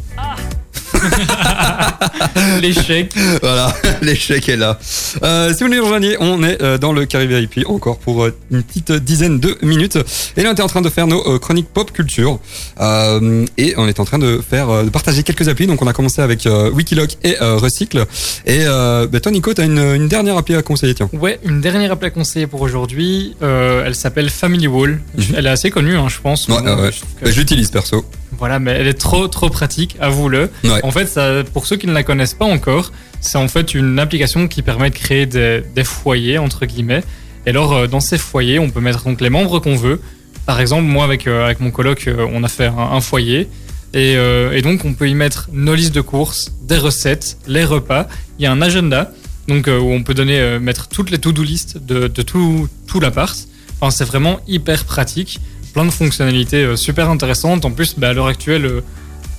L'échec. 2.62 3.14
Voilà, 3.42 3.74
l'échec 4.02 4.48
est 4.50 4.56
là. 4.58 4.80
Euh, 5.24 5.54
si 5.54 5.64
vous 5.64 5.70
nous 5.70 5.82
rejoignez, 5.84 6.18
on 6.20 6.44
est 6.44 6.62
euh, 6.62 6.78
dans 6.78 6.94
le 6.94 7.06
Carré 7.06 7.28
VIP 7.28 7.66
encore 7.68 7.98
pour 8.00 8.24
euh, 8.24 8.36
une 8.52 8.64
petite 8.64 8.92
dizaine 8.92 9.40
de 9.40 9.58
minutes. 9.62 9.98
Et 10.36 10.44
là, 10.44 10.50
on 10.50 10.54
était 10.54 10.62
en 10.62 10.68
train 10.68 10.82
de 10.82 10.90
faire 10.90 11.08
nos 11.08 11.40
chroniques 11.40 11.70
pop 11.74 11.92
culture. 11.92 12.40
Euh, 12.80 13.46
et 13.58 13.74
on 13.78 13.88
est 13.88 14.00
en 14.00 14.06
train 14.06 14.20
de 14.20 14.42
faire 14.48 14.84
de 14.84 14.90
partager 14.90 15.24
quelques 15.24 15.48
applis. 15.48 15.68
Donc, 15.68 15.82
on 15.82 15.88
a 15.88 15.94
commencé 15.94 16.22
avec 16.22 16.46
euh, 16.46 16.70
Wikiloc 16.72 17.18
et 17.24 17.36
euh, 17.42 17.58
Recycle. 17.58 18.06
Et 18.46 18.60
euh, 18.66 19.08
bah, 19.08 19.20
toi, 19.20 19.32
Nico, 19.32 19.54
t'as 19.54 19.66
une, 19.66 19.80
une 19.80 20.08
dernière 20.08 20.38
appli 20.38 20.56
à 20.56 20.62
conseiller, 20.62 20.94
tiens. 20.96 21.10
Ouais, 21.14 21.40
une 21.44 21.62
dernière 21.62 21.92
appli 21.92 22.08
à 22.08 22.12
conseiller 22.12 22.48
pour 22.48 22.62
aujourd'hui. 22.62 23.36
euh, 23.42 23.84
elle 23.86 23.96
s'appelle 23.96 24.30
Family 24.30 24.68
Wall. 24.68 25.00
Mhm. 25.18 25.24
Elle 25.38 25.46
est 25.48 25.50
assez 25.50 25.72
connue, 25.72 25.96
hein, 25.98 26.08
je 26.10 26.20
pense. 26.22 26.48
Ouais, 26.48 26.56
ouais, 26.60 26.92
Bah, 27.22 27.30
je 27.32 27.36
l'utilise 27.40 27.70
perso. 27.72 28.06
Voilà, 28.40 28.60
mais 28.60 28.72
elle 28.72 28.88
est 28.88 28.94
trop 28.94 29.28
trop 29.28 29.50
pratique, 29.50 29.96
avoue-le. 30.00 30.52
Ouais. 30.64 30.80
En 30.84 30.92
fait, 30.92 31.08
ça, 31.08 31.44
pour 31.54 31.66
ceux 31.66 31.76
qui 31.76 31.88
ne 31.88 31.94
la 31.94 32.04
connaissent 32.04 32.36
pas 32.36 32.46
encore, 32.46 32.92
c'est 33.20 33.38
en 33.40 33.48
fait 33.48 33.74
une 33.74 33.98
application 33.98 34.48
qui 34.48 34.62
permet 34.62 34.90
de 34.92 34.96
créer 34.96 35.26
des, 35.26 35.64
des 35.76 35.84
foyers 35.84 36.38
entre 36.38 36.66
guillemets. 36.66 37.04
Et 37.46 37.50
alors, 37.50 37.74
euh, 37.74 37.88
dans 37.88 38.00
ces 38.00 38.18
foyers, 38.18 38.60
on 38.60 38.70
peut 38.70 38.82
mettre 38.82 39.04
donc 39.06 39.22
les 39.22 39.30
membres 39.32 39.60
qu'on 39.60 39.76
veut. 39.76 40.02
Par 40.46 40.60
exemple, 40.62 40.84
moi 40.84 41.04
avec 41.04 41.26
euh, 41.28 41.46
avec 41.46 41.60
mon 41.60 41.72
coloc, 41.72 42.08
euh, 42.08 42.28
on 42.32 42.44
a 42.44 42.48
fait 42.48 42.68
un, 42.68 42.78
un 42.78 43.02
foyer. 43.02 43.48
Et, 43.94 44.16
euh, 44.18 44.52
et 44.52 44.62
donc, 44.62 44.86
on 44.86 44.94
peut 44.94 45.10
y 45.10 45.16
mettre 45.16 45.50
nos 45.52 45.74
listes 45.74 45.96
de 45.96 46.02
courses, 46.02 46.52
des 46.62 46.78
recettes, 46.78 47.38
les 47.48 47.64
repas. 47.64 48.08
Il 48.38 48.44
y 48.44 48.46
a 48.46 48.52
un 48.52 48.62
agenda, 48.62 49.12
donc 49.48 49.68
euh, 49.68 49.80
où 49.80 49.92
on 49.92 50.04
peut 50.04 50.14
donner 50.14 50.60
mettre 50.60 50.90
toutes 50.90 51.10
les 51.10 51.18
to-do 51.18 51.42
list 51.42 51.78
de, 51.78 52.08
de 52.08 52.22
tout 52.22 52.68
tout 52.86 53.00
l'appart. 53.00 53.36
Enfin, 53.80 53.92
c'est 53.92 54.06
vraiment 54.06 54.40
hyper 54.48 54.84
pratique 54.86 55.40
plein 55.78 55.86
de 55.86 55.92
fonctionnalités 55.92 56.64
euh, 56.64 56.76
super 56.76 57.08
intéressantes. 57.12 57.64
En 57.64 57.70
plus, 57.70 57.94
bah, 58.00 58.10
à 58.10 58.14
l'heure 58.14 58.26
actuelle, 58.26 58.66
euh, 58.66 58.82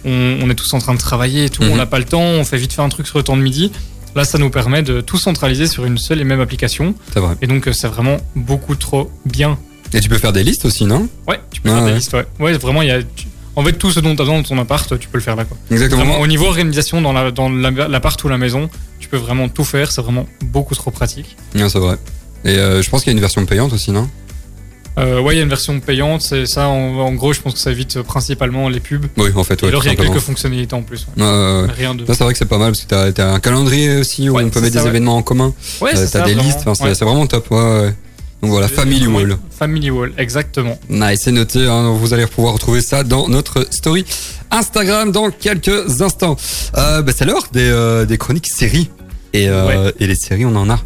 on, 0.04 0.38
on 0.46 0.48
est 0.48 0.54
tous 0.54 0.72
en 0.72 0.78
train 0.78 0.94
de 0.94 1.00
travailler 1.00 1.46
et 1.46 1.50
tout, 1.50 1.64
Mhm. 1.64 1.70
on 1.72 1.76
n'a 1.76 1.86
pas 1.86 1.98
le 1.98 2.04
temps, 2.04 2.22
on 2.22 2.44
fait 2.44 2.58
vite 2.58 2.72
faire 2.72 2.84
un 2.84 2.88
truc 2.88 3.08
sur 3.08 3.18
le 3.18 3.24
temps 3.24 3.36
de 3.36 3.42
midi. 3.42 3.72
Là, 4.14 4.24
ça 4.24 4.38
nous 4.38 4.48
permet 4.48 4.82
de 4.82 5.00
tout 5.00 5.18
centraliser 5.18 5.66
sur 5.66 5.84
une 5.84 5.98
seule 5.98 6.20
et 6.20 6.24
même 6.24 6.40
application. 6.40 6.94
C'est 7.12 7.18
vrai. 7.18 7.34
Et 7.42 7.48
donc, 7.48 7.66
euh, 7.66 7.72
c'est 7.72 7.88
vraiment 7.88 8.18
beaucoup 8.36 8.76
trop 8.76 9.10
bien. 9.26 9.58
Et 9.92 9.98
tu 9.98 10.08
peux 10.08 10.18
faire 10.18 10.32
des 10.32 10.44
listes 10.44 10.64
aussi, 10.64 10.84
non? 10.84 11.08
Ouais, 11.26 11.40
tu 11.50 11.60
peux 11.60 11.70
Ah 11.70 11.78
faire 11.78 11.86
des 11.86 11.94
listes, 11.94 12.12
ouais. 12.12 12.24
Ouais, 12.38 12.52
vraiment, 12.52 12.82
il 12.82 12.88
y 12.88 12.92
a. 12.92 13.00
En 13.56 13.64
fait, 13.64 13.72
tout 13.72 13.90
ce 13.90 13.98
dont 13.98 14.14
tu 14.14 14.22
as 14.22 14.24
besoin 14.24 14.36
dans 14.36 14.44
ton 14.44 14.58
appart, 14.60 14.96
tu 15.00 15.08
peux 15.08 15.18
le 15.18 15.24
faire 15.24 15.34
là, 15.34 15.44
quoi. 15.44 15.56
Exactement. 15.72 16.04
Vraiment, 16.04 16.20
au 16.20 16.28
niveau 16.28 16.46
organisation 16.46 17.02
dans 17.02 17.12
la- 17.12 17.32
dans 17.32 17.48
l'appart 17.48 18.22
ou 18.22 18.28
la 18.28 18.38
maison, 18.38 18.70
tu 19.00 19.08
peux 19.08 19.16
vraiment 19.16 19.48
tout 19.48 19.64
faire. 19.64 19.90
C'est 19.90 20.02
vraiment 20.02 20.28
beaucoup 20.44 20.76
trop 20.76 20.92
pratique. 20.92 21.36
Ouais, 21.56 21.68
c'est 21.68 21.80
vrai. 21.80 21.96
Et 22.44 22.50
euh, 22.58 22.80
je 22.80 22.88
pense 22.90 23.02
qu'il 23.02 23.10
y 23.10 23.14
a 23.14 23.16
une 23.16 23.20
version 23.20 23.44
payante 23.44 23.72
aussi, 23.72 23.90
non? 23.90 24.08
Euh, 24.98 25.20
ouais, 25.20 25.34
il 25.34 25.36
y 25.36 25.40
a 25.40 25.44
une 25.44 25.48
version 25.48 25.78
payante. 25.80 26.22
C'est 26.22 26.46
ça, 26.46 26.68
en, 26.68 26.98
en 26.98 27.12
gros, 27.12 27.32
je 27.32 27.40
pense 27.40 27.54
que 27.54 27.58
ça 27.60 27.70
évite 27.70 28.02
principalement 28.02 28.68
les 28.68 28.80
pubs. 28.80 29.06
Oui, 29.16 29.30
en 29.34 29.44
fait, 29.44 29.54
et 29.62 29.62
ouais. 29.62 29.68
alors, 29.68 29.82
tout 29.82 29.88
il 29.88 29.90
y 29.90 30.00
a 30.00 30.04
quelques 30.04 30.18
fonctionnalités 30.20 30.74
en 30.74 30.82
plus. 30.82 31.06
ouais. 31.16 31.66
Rien 31.76 31.94
de. 31.94 32.04
C'est 32.06 32.24
vrai 32.24 32.32
que 32.32 32.38
c'est 32.38 32.46
pas 32.46 32.58
mal 32.58 32.72
parce 32.72 32.84
que 32.84 33.10
t'as 33.12 33.24
as 33.24 33.32
un 33.34 33.40
calendrier 33.40 33.96
aussi 33.98 34.28
où 34.28 34.34
Ouais, 34.34 34.44
on 34.44 34.50
peut 34.50 34.60
mettre 34.60 34.74
ça, 34.74 34.82
des 34.82 34.88
événements 34.88 35.16
en 35.16 35.22
commun. 35.22 35.52
Ouais, 35.80 35.96
Euh, 35.96 36.06
t'as 36.10 36.24
des 36.24 36.32
vraiment. 36.34 36.42
listes, 36.48 36.60
enfin, 36.66 36.92
c'est 36.94 37.04
vraiment 37.04 37.26
top. 37.26 37.50
Ouais. 37.50 37.94
Donc 38.42 38.50
voilà, 38.52 38.68
Family 38.68 39.06
Wall. 39.08 39.36
Family 39.56 39.90
Wall, 39.90 40.12
exactement. 40.16 40.78
Nice, 40.88 41.22
c'est 41.24 41.32
noté. 41.32 41.66
hein, 41.66 41.90
vous 41.98 42.14
allez 42.14 42.26
pouvoir 42.26 42.54
retrouver 42.54 42.80
ça 42.82 43.02
dans 43.02 43.28
notre 43.28 43.66
story 43.72 44.04
Instagram 44.52 45.10
dans 45.12 45.30
quelques 45.30 46.02
instants. 46.02 46.36
Euh, 46.76 47.02
bah, 47.02 47.12
c'est 47.16 47.24
l'heure 47.24 47.48
des, 47.52 47.68
euh, 47.68 48.04
des 48.04 48.16
chroniques 48.16 48.46
séries. 48.48 48.90
Et, 49.32 49.48
euh, 49.48 49.90
et 50.00 50.06
les 50.06 50.14
séries, 50.14 50.46
on 50.46 50.54
en 50.56 50.70
a. 50.70 50.78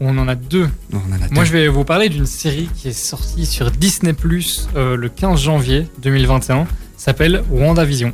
On 0.00 0.16
en 0.18 0.28
a 0.28 0.34
deux. 0.34 0.68
On 0.92 0.96
en 0.96 1.22
a 1.22 1.28
Moi, 1.30 1.44
je 1.44 1.52
vais 1.52 1.68
vous 1.68 1.84
parler 1.84 2.08
d'une 2.08 2.26
série 2.26 2.68
qui 2.76 2.88
est 2.88 2.92
sortie 2.92 3.46
sur 3.46 3.70
Disney 3.70 4.12
Plus 4.12 4.68
le 4.74 5.08
15 5.08 5.40
janvier 5.40 5.86
2021. 6.02 6.66
S'appelle 6.96 7.42
WandaVision. 7.50 8.12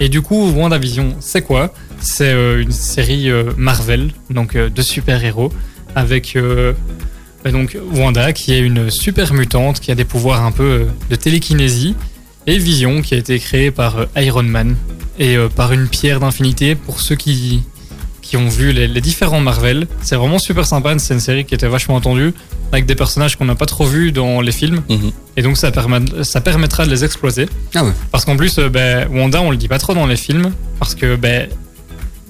Et 0.00 0.08
du 0.08 0.22
coup, 0.22 0.50
WandaVision, 0.50 1.16
c'est 1.20 1.42
quoi? 1.42 1.72
C'est 2.00 2.32
euh, 2.32 2.62
une 2.62 2.70
série 2.70 3.30
euh, 3.30 3.52
Marvel, 3.56 4.10
donc 4.30 4.54
euh, 4.54 4.70
de 4.70 4.80
super-héros, 4.80 5.52
avec 5.96 6.36
euh, 6.36 6.72
bah, 7.44 7.50
donc 7.50 7.76
Wanda 7.92 8.32
qui 8.32 8.52
est 8.52 8.60
une 8.60 8.90
super 8.90 9.32
mutante 9.32 9.80
qui 9.80 9.90
a 9.90 9.94
des 9.94 10.04
pouvoirs 10.04 10.44
un 10.44 10.52
peu 10.52 10.62
euh, 10.62 10.84
de 11.10 11.16
télékinésie, 11.16 11.96
et 12.46 12.58
Vision 12.58 13.02
qui 13.02 13.14
a 13.14 13.18
été 13.18 13.38
créée 13.38 13.70
par 13.70 13.98
euh, 13.98 14.06
Iron 14.16 14.42
Man 14.44 14.76
et 15.18 15.36
euh, 15.36 15.48
par 15.48 15.72
une 15.72 15.88
pierre 15.88 16.20
d'infinité 16.20 16.74
pour 16.74 17.00
ceux 17.00 17.16
qui 17.16 17.62
qui 18.28 18.36
ont 18.36 18.48
vu 18.48 18.72
les, 18.72 18.86
les 18.86 19.00
différents 19.00 19.40
Marvel. 19.40 19.86
C'est 20.02 20.16
vraiment 20.16 20.38
super 20.38 20.66
sympa. 20.66 20.94
C'est 20.98 21.14
une 21.14 21.20
série 21.20 21.46
qui 21.46 21.54
était 21.54 21.66
vachement 21.66 21.96
attendue 21.96 22.34
avec 22.72 22.84
des 22.84 22.94
personnages 22.94 23.36
qu'on 23.36 23.46
n'a 23.46 23.54
pas 23.54 23.64
trop 23.64 23.86
vus 23.86 24.12
dans 24.12 24.42
les 24.42 24.52
films. 24.52 24.82
Mhm. 24.90 25.12
Et 25.38 25.42
donc 25.42 25.56
ça, 25.56 25.70
permet, 25.70 26.00
ça 26.24 26.42
permettra 26.42 26.84
de 26.84 26.90
les 26.90 27.06
exploiter. 27.06 27.48
Ah 27.74 27.84
ouais. 27.84 27.92
Parce 28.12 28.26
qu'en 28.26 28.36
plus, 28.36 28.58
euh, 28.58 28.68
ben, 28.68 29.08
Wanda, 29.10 29.40
on 29.40 29.50
le 29.50 29.56
dit 29.56 29.66
pas 29.66 29.78
trop 29.78 29.94
dans 29.94 30.04
les 30.06 30.18
films 30.18 30.52
parce 30.78 30.94
que 30.94 31.16
ben, 31.16 31.48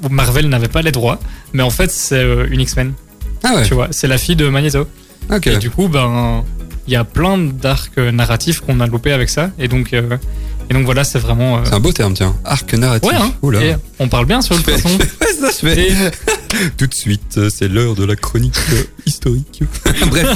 Marvel 0.09 0.49
n'avait 0.49 0.69
pas 0.69 0.83
les 0.83 0.93
droits. 0.93 1.19
Mais 1.53 1.65
en 1.65 1.71
fait, 1.71 1.91
c'est 1.91 2.15
euh, 2.23 2.47
une 2.49 2.61
X-Men. 2.61 2.93
Ah 3.43 3.57
ouais. 3.57 3.65
Tu 3.65 3.75
vois, 3.75 3.89
c'est 3.91 4.07
la 4.07 4.19
fille 4.19 4.37
de 4.37 4.49
Magneto. 4.49 4.87
Ok. 5.33 5.49
Et 5.49 5.57
du 5.57 5.69
coup, 5.69 5.89
ben, 5.89 6.45
il 6.87 6.93
y 6.93 6.97
a 6.97 7.03
plein 7.03 7.39
d'arcs 7.39 7.99
narratifs 7.99 8.61
qu'on 8.61 8.79
a 8.79 8.87
loupé 8.87 9.11
avec 9.11 9.31
ça. 9.31 9.51
Et 9.59 9.67
donc, 9.67 9.93
euh, 9.95 10.17
et 10.71 10.75
donc 10.75 10.85
voilà, 10.85 11.05
c'est 11.05 11.19
vraiment. 11.19 11.59
euh, 11.59 11.61
C'est 11.65 11.75
un 11.75 11.81
beau 11.81 11.93
terme, 11.93 12.15
tiens. 12.15 12.35
Arc 12.45 12.73
narratif. 12.75 13.11
Ouais, 13.11 13.17
hein. 13.19 13.33
Oula. 13.43 13.63
Et 13.65 13.75
on 13.99 14.09
parle 14.09 14.27
bien 14.27 14.41
sur 14.43 14.55
le. 14.55 14.61
Ouais, 14.67 14.77
ça, 14.79 15.49
je 15.51 15.69
fais. 15.69 15.89
Et 15.89 15.93
Tout 16.77 16.87
de 16.87 16.95
suite, 16.95 17.49
c'est 17.51 17.69
l'heure 17.69 17.95
de 17.95 18.05
la 18.05 18.17
chronique 18.17 18.57
euh, 18.73 18.83
historique. 19.07 19.63
Bref, 20.11 20.27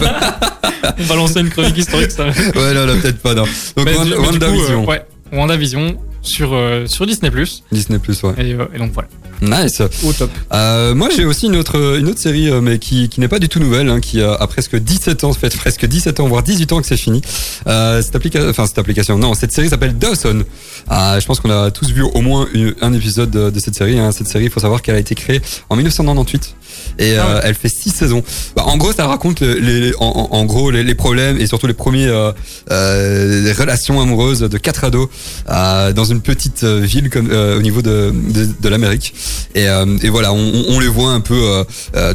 On 0.98 1.02
va 1.04 1.14
lancer 1.16 1.40
une 1.40 1.50
chronique 1.50 1.76
historique, 1.78 2.10
ça. 2.10 2.26
ouais, 2.28 2.74
là, 2.74 2.86
là, 2.86 2.94
peut-être 2.96 3.18
pas, 3.20 3.34
non. 3.34 3.44
Donc, 3.76 3.86
Mais 3.86 3.94
Wand- 3.96 4.04
du- 4.04 4.10
mais 4.10 4.16
du 4.16 4.16
coup, 4.16 4.22
WandaVision. 4.32 4.82
euh, 4.82 4.86
ouais, 4.86 5.02
WandaVision 5.32 5.96
sur, 6.22 6.52
euh, 6.54 6.86
sur 6.86 7.06
Disney+. 7.06 7.30
Disney 7.72 7.98
Plus, 7.98 8.22
ouais. 8.22 8.32
Et, 8.38 8.52
euh, 8.54 8.64
et 8.74 8.78
donc 8.78 8.92
voilà, 8.92 9.08
Nice. 9.64 9.82
au 10.04 10.12
top. 10.12 10.30
Euh, 10.52 10.94
moi, 10.94 11.08
j'ai 11.14 11.24
aussi 11.24 11.46
une 11.46 11.56
autre, 11.56 11.96
une 11.98 12.08
autre 12.08 12.20
série, 12.20 12.48
euh, 12.48 12.60
mais 12.60 12.78
qui, 12.78 13.08
qui 13.08 13.18
n'est 13.20 13.28
pas 13.28 13.40
du 13.40 13.48
tout 13.48 13.58
nouvelle, 13.58 13.88
hein, 13.88 14.00
qui 14.00 14.22
a, 14.22 14.32
a 14.34 14.46
presque 14.46 14.76
17 14.76 15.24
ans, 15.24 15.32
fait 15.32 15.54
presque 15.56 15.84
17 15.84 16.20
ans, 16.20 16.28
voire 16.28 16.42
18 16.44 16.72
ans 16.72 16.80
que 16.80 16.86
c'est 16.86 16.96
fini. 16.96 17.22
Euh, 17.66 18.00
cette 18.02 18.14
application, 18.14 18.48
enfin, 18.48 18.66
cette 18.66 18.78
application, 18.78 19.18
non, 19.18 19.34
cette 19.34 19.50
série 19.52 19.68
s'appelle 19.68 19.98
Dawson. 19.98 20.44
Euh, 20.90 21.20
je 21.20 21.26
pense 21.26 21.40
qu'on 21.40 21.50
a 21.50 21.70
tous 21.72 21.90
vu 21.90 22.02
au 22.02 22.20
moins 22.20 22.46
une- 22.54 22.74
un 22.80 22.92
épisode 22.92 23.30
de, 23.30 23.50
de 23.50 23.58
cette 23.60 23.74
série. 23.74 23.98
Hein. 23.98 24.12
Cette 24.12 24.28
série, 24.28 24.44
il 24.44 24.50
faut 24.50 24.60
savoir 24.60 24.80
qu'elle 24.82 24.94
a 24.96 25.00
été 25.00 25.14
créée 25.16 25.40
en 25.70 25.76
1998. 25.76 26.54
Et 26.98 27.16
Ah 27.16 27.26
euh, 27.26 27.34
ouais. 27.34 27.40
elle 27.44 27.54
fait 27.54 27.68
six 27.68 27.90
saisons. 27.90 28.22
Bah, 28.56 28.62
en 28.66 28.76
gros, 28.76 28.92
ça 28.92 29.06
raconte 29.06 29.40
le- 29.40 29.54
les, 29.58 29.80
les- 29.80 29.92
en, 29.98 30.44
gros 30.44 30.70
les, 30.70 30.82
les 30.84 30.94
problèmes 30.94 31.38
et 31.38 31.46
surtout 31.46 31.66
les 31.66 31.74
premiers 31.74 32.06
euh, 32.06 32.32
euh, 32.70 33.42
les 33.42 33.52
relations 33.52 34.00
amoureuses 34.00 34.40
de 34.40 34.58
quatre 34.58 34.84
ados 34.84 35.08
euh, 35.50 35.92
dans 35.92 36.04
une 36.04 36.11
petite 36.20 36.64
euh, 36.64 36.80
ville 36.80 37.10
comme 37.10 37.30
euh, 37.30 37.58
au 37.58 37.62
niveau 37.62 37.82
de, 37.82 38.12
de, 38.12 38.48
de 38.60 38.68
l'Amérique. 38.68 39.14
Et, 39.54 39.68
euh, 39.68 39.86
et 40.02 40.08
voilà, 40.10 40.32
on, 40.32 40.78
les 40.80 40.88
voit 40.88 41.12
un 41.12 41.20
peu 41.20 41.64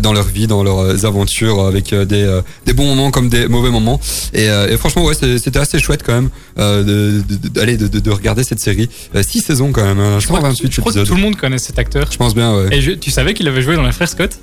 dans 0.02 0.14
leur 0.14 0.26
vie, 0.26 0.48
dans 0.48 0.64
leurs 0.64 1.06
aventures, 1.06 1.66
avec 1.66 1.94
des, 1.94 2.42
des 2.66 2.74
bons 2.74 2.86
moments 2.88 3.12
comme 3.12 3.30
des 3.30 3.48
mauvais 3.48 3.70
moments. 3.70 4.00
Et, 4.34 4.46
et 4.46 4.78
franchement, 4.78 5.06
ouais, 5.06 5.14
c'était 5.14 5.60
assez 5.60 5.80
chouette 5.80 6.04
quand 6.06 6.14
même 6.14 6.30
de, 6.58 7.22
de, 8.00 8.12
regarder 8.12 8.44
cette 8.44 8.60
série. 8.60 8.90
Euh, 9.16 9.24
six 9.24 9.42
saisons 9.42 9.72
quand 9.72 9.84
même, 9.84 10.00
hein, 10.00 10.20
Je 10.20 10.28
crois, 10.28 10.40
que, 10.40 10.46
128 10.46 10.72
je 10.72 10.82
crois 10.82 10.94
que 10.94 11.00
tout 11.06 11.16
le 11.16 11.22
monde 11.22 11.36
connaît 11.36 11.58
cet 11.58 11.80
acteur. 11.80 12.08
Je 12.12 12.18
pense 12.18 12.36
bien, 12.36 12.56
ouais. 12.56 12.76
Et 12.76 12.82
je- 12.82 12.92
tu 12.92 13.12
savais 13.12 13.34
qu'il 13.34 13.48
avait 13.48 13.62
joué 13.62 13.76
dans 13.76 13.86
les 13.86 13.92
Frères 13.92 14.10
Scott? 14.10 14.40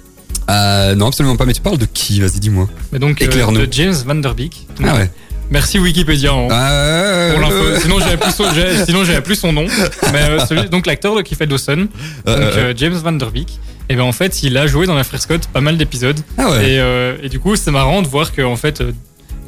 Euh, 0.51 0.95
non, 0.95 1.07
absolument 1.07 1.37
pas. 1.37 1.47
Mais 1.47 1.53
tu 1.55 1.61
parles 1.63 1.79
de 1.79 1.87
qui? 1.87 2.21
Vas-y, 2.21 2.39
dis-moi. 2.41 2.69
Mais 2.93 2.99
donc 2.99 3.23
euh, 3.23 3.27
de 3.27 3.69
James 3.71 3.95
Van 4.07 4.15
Der 4.17 4.35
Beek. 4.35 4.67
Ah 4.83 4.95
ouais. 4.95 5.11
Merci 5.51 5.79
Wikipédia. 5.79 6.33
hein, 6.33 6.49
Ah, 6.51 7.29
pour 7.33 7.41
l'info. 7.41 7.55
euh, 7.55 7.79
Sinon 7.81 7.99
j'avais 8.01 8.17
plus, 8.17 8.33
son- 8.33 8.53
j'avais- 8.55 8.85
sinon 8.85 9.05
j'avais 9.05 9.21
plus 9.21 9.37
son 9.37 9.53
nom. 9.53 9.67
Mais 10.13 10.23
euh, 10.23 10.39
celui- 10.47 10.69
donc 10.71 10.87
l'acteur 10.87 11.23
qui 11.23 11.35
fait 11.35 11.47
Dawson, 11.47 11.87
euh, 12.27 12.53
euh, 12.57 12.75
James 12.77 12.95
Van 12.95 13.13
Der 13.13 13.31
Beek. 13.31 13.59
Et 13.91 13.97
ben 13.97 14.03
en 14.03 14.13
fait 14.13 14.43
il 14.43 14.57
a 14.57 14.67
joué 14.67 14.87
dans 14.87 15.03
Frères 15.05 15.21
Scott 15.21 15.47
pas 15.53 15.61
mal 15.61 15.77
d'épisodes. 15.77 16.19
ah 16.39 16.49
ouais. 16.51 16.71
Et, 16.71 16.79
euh, 16.81 17.17
et 17.23 17.29
du 17.29 17.39
coup, 17.39 17.55
c'est 17.57 17.71
marrant 17.71 18.01
de 18.03 18.09
voir 18.09 18.33
que 18.33 18.41
en 18.43 18.57
fait, 18.57 18.81
euh, 18.81 18.93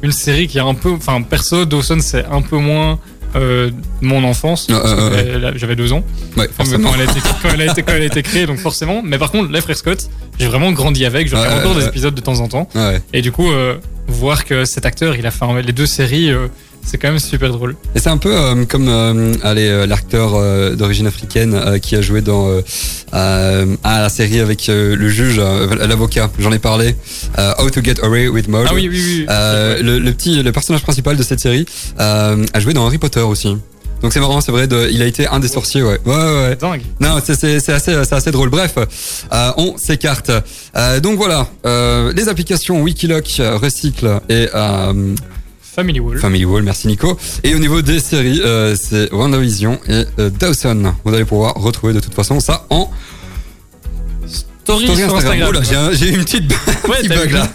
une 0.03 0.11
série 0.11 0.47
qui 0.47 0.59
est 0.59 0.61
un 0.61 0.75
peu, 0.75 0.91
enfin 0.91 1.21
perso, 1.23 1.65
Dawson 1.65 1.97
c'est 1.99 2.25
un 2.25 2.41
peu 2.41 2.57
moins 2.57 2.99
euh, 3.35 3.71
mon 4.01 4.23
enfance. 4.23 4.67
Euh, 4.69 4.75
euh, 4.75 4.85
euh. 4.85 5.11
euh, 5.35 5.39
là, 5.39 5.51
J'avais 5.55 5.75
deux 5.75 5.91
ans 5.91 6.03
Ouais, 6.37 6.47
quand 6.55 6.63
elle, 6.63 7.01
a 7.01 7.03
été, 7.03 7.19
quand, 7.41 7.49
elle 7.53 7.61
a 7.61 7.71
été, 7.71 7.83
quand 7.83 7.93
elle 7.93 8.03
a 8.03 8.05
été 8.05 8.21
créée, 8.23 8.45
donc 8.45 8.59
forcément. 8.59 9.01
Mais 9.03 9.17
par 9.17 9.31
contre, 9.31 9.51
les 9.51 9.59
frères 9.61 9.75
Scott, 9.75 10.07
j'ai 10.39 10.47
vraiment 10.47 10.71
grandi 10.71 11.03
avec. 11.05 11.27
Je 11.27 11.35
regarde 11.35 11.59
encore 11.59 11.75
des 11.75 11.85
épisodes 11.87 12.13
de 12.15 12.21
temps 12.21 12.39
en 12.39 12.47
temps. 12.47 12.69
Ouais. 12.75 13.01
Et 13.13 13.21
du 13.21 13.31
coup, 13.31 13.51
euh, 13.51 13.75
voir 14.07 14.45
que 14.45 14.65
cet 14.65 14.85
acteur, 14.85 15.15
il 15.15 15.25
a 15.25 15.31
fait 15.31 15.45
les 15.61 15.73
deux 15.73 15.85
séries, 15.85 16.31
euh, 16.31 16.47
c'est 16.87 16.97
quand 16.97 17.09
même 17.09 17.19
super 17.19 17.51
drôle. 17.51 17.75
Et 17.95 17.99
c'est 17.99 18.09
un 18.09 18.17
peu 18.17 18.33
euh, 18.33 18.65
comme 18.65 18.87
euh, 18.87 19.33
euh, 19.43 19.85
l'acteur 19.85 20.35
euh, 20.35 20.75
d'origine 20.75 21.05
africaine 21.05 21.79
qui 21.81 21.95
a 21.95 22.01
joué 22.01 22.21
dans 22.21 22.49
ah, 23.11 23.65
la 23.83 24.09
série 24.09 24.39
avec 24.39 24.67
le 24.67 25.09
juge, 25.09 25.37
l'avocat. 25.37 26.31
J'en 26.39 26.51
ai 26.51 26.59
parlé. 26.59 26.95
How 27.37 27.69
to 27.69 27.83
Get 27.83 28.03
Away 28.03 28.29
with 28.29 28.47
Murder. 28.47 28.69
Ah 28.71 28.73
oui, 28.73 28.87
oui, 28.89 29.01
oui. 29.05 29.25
Le, 29.27 29.99
le 29.99 30.11
petit, 30.13 30.41
le 30.41 30.51
personnage 30.51 30.81
principal 30.81 31.17
de 31.17 31.23
cette 31.23 31.39
série 31.39 31.65
a 31.97 32.59
joué 32.59 32.73
dans 32.73 32.85
Harry 32.85 32.97
Potter 32.97 33.21
aussi. 33.21 33.57
Donc 34.01 34.13
c'est 34.13 34.19
marrant, 34.19 34.41
c'est 34.41 34.51
vrai. 34.51 34.67
De, 34.67 34.87
il 34.91 35.01
a 35.01 35.05
été 35.05 35.27
un 35.27 35.39
des 35.39 35.47
sorciers, 35.47 35.81
ouais. 35.81 35.99
Ouais, 36.05 36.15
ouais. 36.15 36.47
ouais. 36.49 36.55
Dingue. 36.55 36.81
Non, 36.99 37.19
c'est 37.23 37.35
c'est 37.35 37.59
c'est 37.59 37.73
assez 37.73 37.93
c'est 38.03 38.15
assez 38.15 38.31
drôle. 38.31 38.49
Bref, 38.49 38.75
euh, 38.77 39.51
on 39.57 39.77
s'écarte. 39.77 40.31
Euh, 40.75 40.99
donc 40.99 41.17
voilà, 41.17 41.47
euh, 41.65 42.13
les 42.13 42.29
applications 42.29 42.81
Wikiloc, 42.81 43.41
Recycle 43.61 44.19
et 44.29 44.47
Family 45.61 45.99
Wall. 45.99 46.19
Family 46.19 46.45
Wall, 46.45 46.63
merci 46.63 46.87
Nico. 46.87 47.17
Et 47.43 47.53
au 47.55 47.59
niveau 47.59 47.81
des 47.81 47.99
séries, 47.99 48.41
c'est 48.75 49.11
WandaVision 49.11 49.79
et 49.87 50.05
Dawson. 50.39 50.93
Vous 51.03 51.13
allez 51.13 51.25
pouvoir 51.25 51.55
retrouver 51.55 51.93
de 51.93 51.99
toute 51.99 52.13
façon 52.13 52.39
ça 52.39 52.65
en 52.69 52.89
Story, 54.67 54.83
story 54.83 54.99
sur 54.99 55.15
Instagram. 55.15 55.55
Instagram. 55.55 55.79
Oula, 55.79 55.91
j'ai 55.93 55.97
j'ai 55.97 56.13
une 56.13 56.25
petite 56.25 56.51
Ouais, 56.89 56.97
petit 56.99 57.07
t'as 57.07 57.15
bug 57.15 57.31
là. 57.31 57.47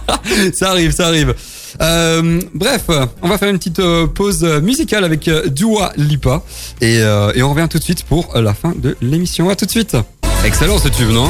ça 0.54 0.70
arrive, 0.70 0.92
ça 0.92 1.08
arrive. 1.08 1.34
Euh, 1.80 2.40
bref, 2.54 2.86
on 3.22 3.28
va 3.28 3.38
faire 3.38 3.48
une 3.48 3.58
petite 3.58 3.78
euh, 3.78 4.06
pause 4.06 4.44
musicale 4.62 5.04
avec 5.04 5.28
euh, 5.28 5.48
Dua 5.48 5.92
Lipa 5.96 6.42
et, 6.80 6.96
et 6.98 7.42
on 7.42 7.50
revient 7.50 7.68
tout 7.70 7.78
de 7.78 7.84
suite 7.84 8.04
pour 8.04 8.38
la 8.38 8.54
fin 8.54 8.72
de 8.76 8.96
l'émission. 9.00 9.48
À 9.48 9.56
tout 9.56 9.66
de 9.66 9.70
suite. 9.70 9.96
Excellent 10.44 10.78
ce 10.78 10.88
tube, 10.88 11.10
non 11.10 11.26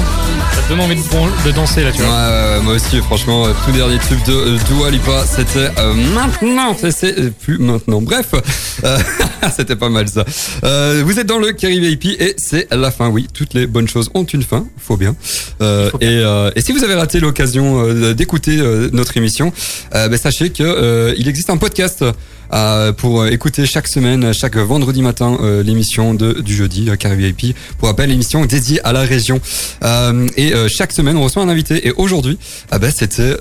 Ça 0.54 0.62
te 0.62 0.68
donne 0.70 0.80
envie 0.80 0.94
de, 0.96 1.50
danser 1.52 1.82
là, 1.84 1.92
tu 1.92 1.98
vois. 2.02 2.08
ouais, 2.08 2.60
moi 2.62 2.74
aussi, 2.74 2.96
franchement, 3.00 3.46
euh, 3.46 3.50
tout 3.64 3.72
dernier 3.72 3.98
tube 3.98 4.18
de 4.26 4.32
euh, 4.32 4.58
Dua 4.68 4.90
Lipa, 4.90 5.24
c'était 5.26 5.70
euh, 5.78 5.92
maintenant, 6.14 6.74
c'est- 6.78 7.30
plus 7.40 7.58
maintenant. 7.58 8.00
Bref, 8.00 8.28
euh, 8.84 8.98
c'était 9.56 9.76
pas 9.76 9.90
mal 9.90 10.08
ça. 10.08 10.24
Euh, 10.64 11.02
vous 11.04 11.18
êtes 11.18 11.26
dans 11.26 11.38
le 11.38 11.52
Carry 11.52 11.78
VIP 11.80 12.06
et 12.20 12.34
c'est 12.38 12.68
la 12.72 12.90
fin, 12.90 13.08
oui, 13.10 13.28
toutes 13.34 13.52
les 13.52 13.66
bonnes 13.66 13.88
choses 13.88 14.08
ont 14.14 14.24
une 14.24 14.42
fin, 14.42 14.64
faut 14.78 14.96
bien. 14.96 15.14
Euh, 15.60 15.90
Faut 15.90 15.98
bien. 15.98 16.08
Et, 16.08 16.14
euh, 16.24 16.50
et 16.56 16.62
si 16.62 16.72
vous 16.72 16.82
avez 16.82 16.94
raté 16.94 17.20
l'occasion 17.20 17.92
d'écouter 18.14 18.56
notre 18.92 19.16
émission, 19.18 19.52
euh, 19.94 20.08
ben, 20.08 20.16
sachez 20.18 20.50
que 20.50 20.62
euh, 20.62 21.14
il 21.18 21.28
existe 21.28 21.50
un 21.50 21.58
podcast. 21.58 22.02
Euh, 22.53 22.92
pour 22.92 23.22
euh, 23.22 23.30
écouter 23.30 23.66
chaque 23.66 23.88
semaine, 23.88 24.32
chaque 24.32 24.57
vendredi 24.57 25.03
matin, 25.03 25.38
euh, 25.40 25.62
l'émission 25.62 26.14
du 26.14 26.55
jeudi, 26.55 26.90
euh, 26.90 26.96
Carré 26.96 27.16
VIP. 27.16 27.57
Pour 27.78 27.88
rappel, 27.88 28.11
l'émission 28.11 28.44
dédiée 28.44 28.80
à 28.84 28.92
la 28.92 29.00
région. 29.00 29.40
Euh, 29.84 30.28
et 30.36 30.55
euh, 30.55 30.68
chaque 30.68 30.92
semaine, 30.92 31.16
on 31.16 31.24
reçoit 31.24 31.42
un 31.42 31.48
invité. 31.48 31.86
Et 31.86 31.92
aujourd'hui, 31.92 32.38
ah 32.70 32.78
ben, 32.78 32.90
c'était 32.90 33.36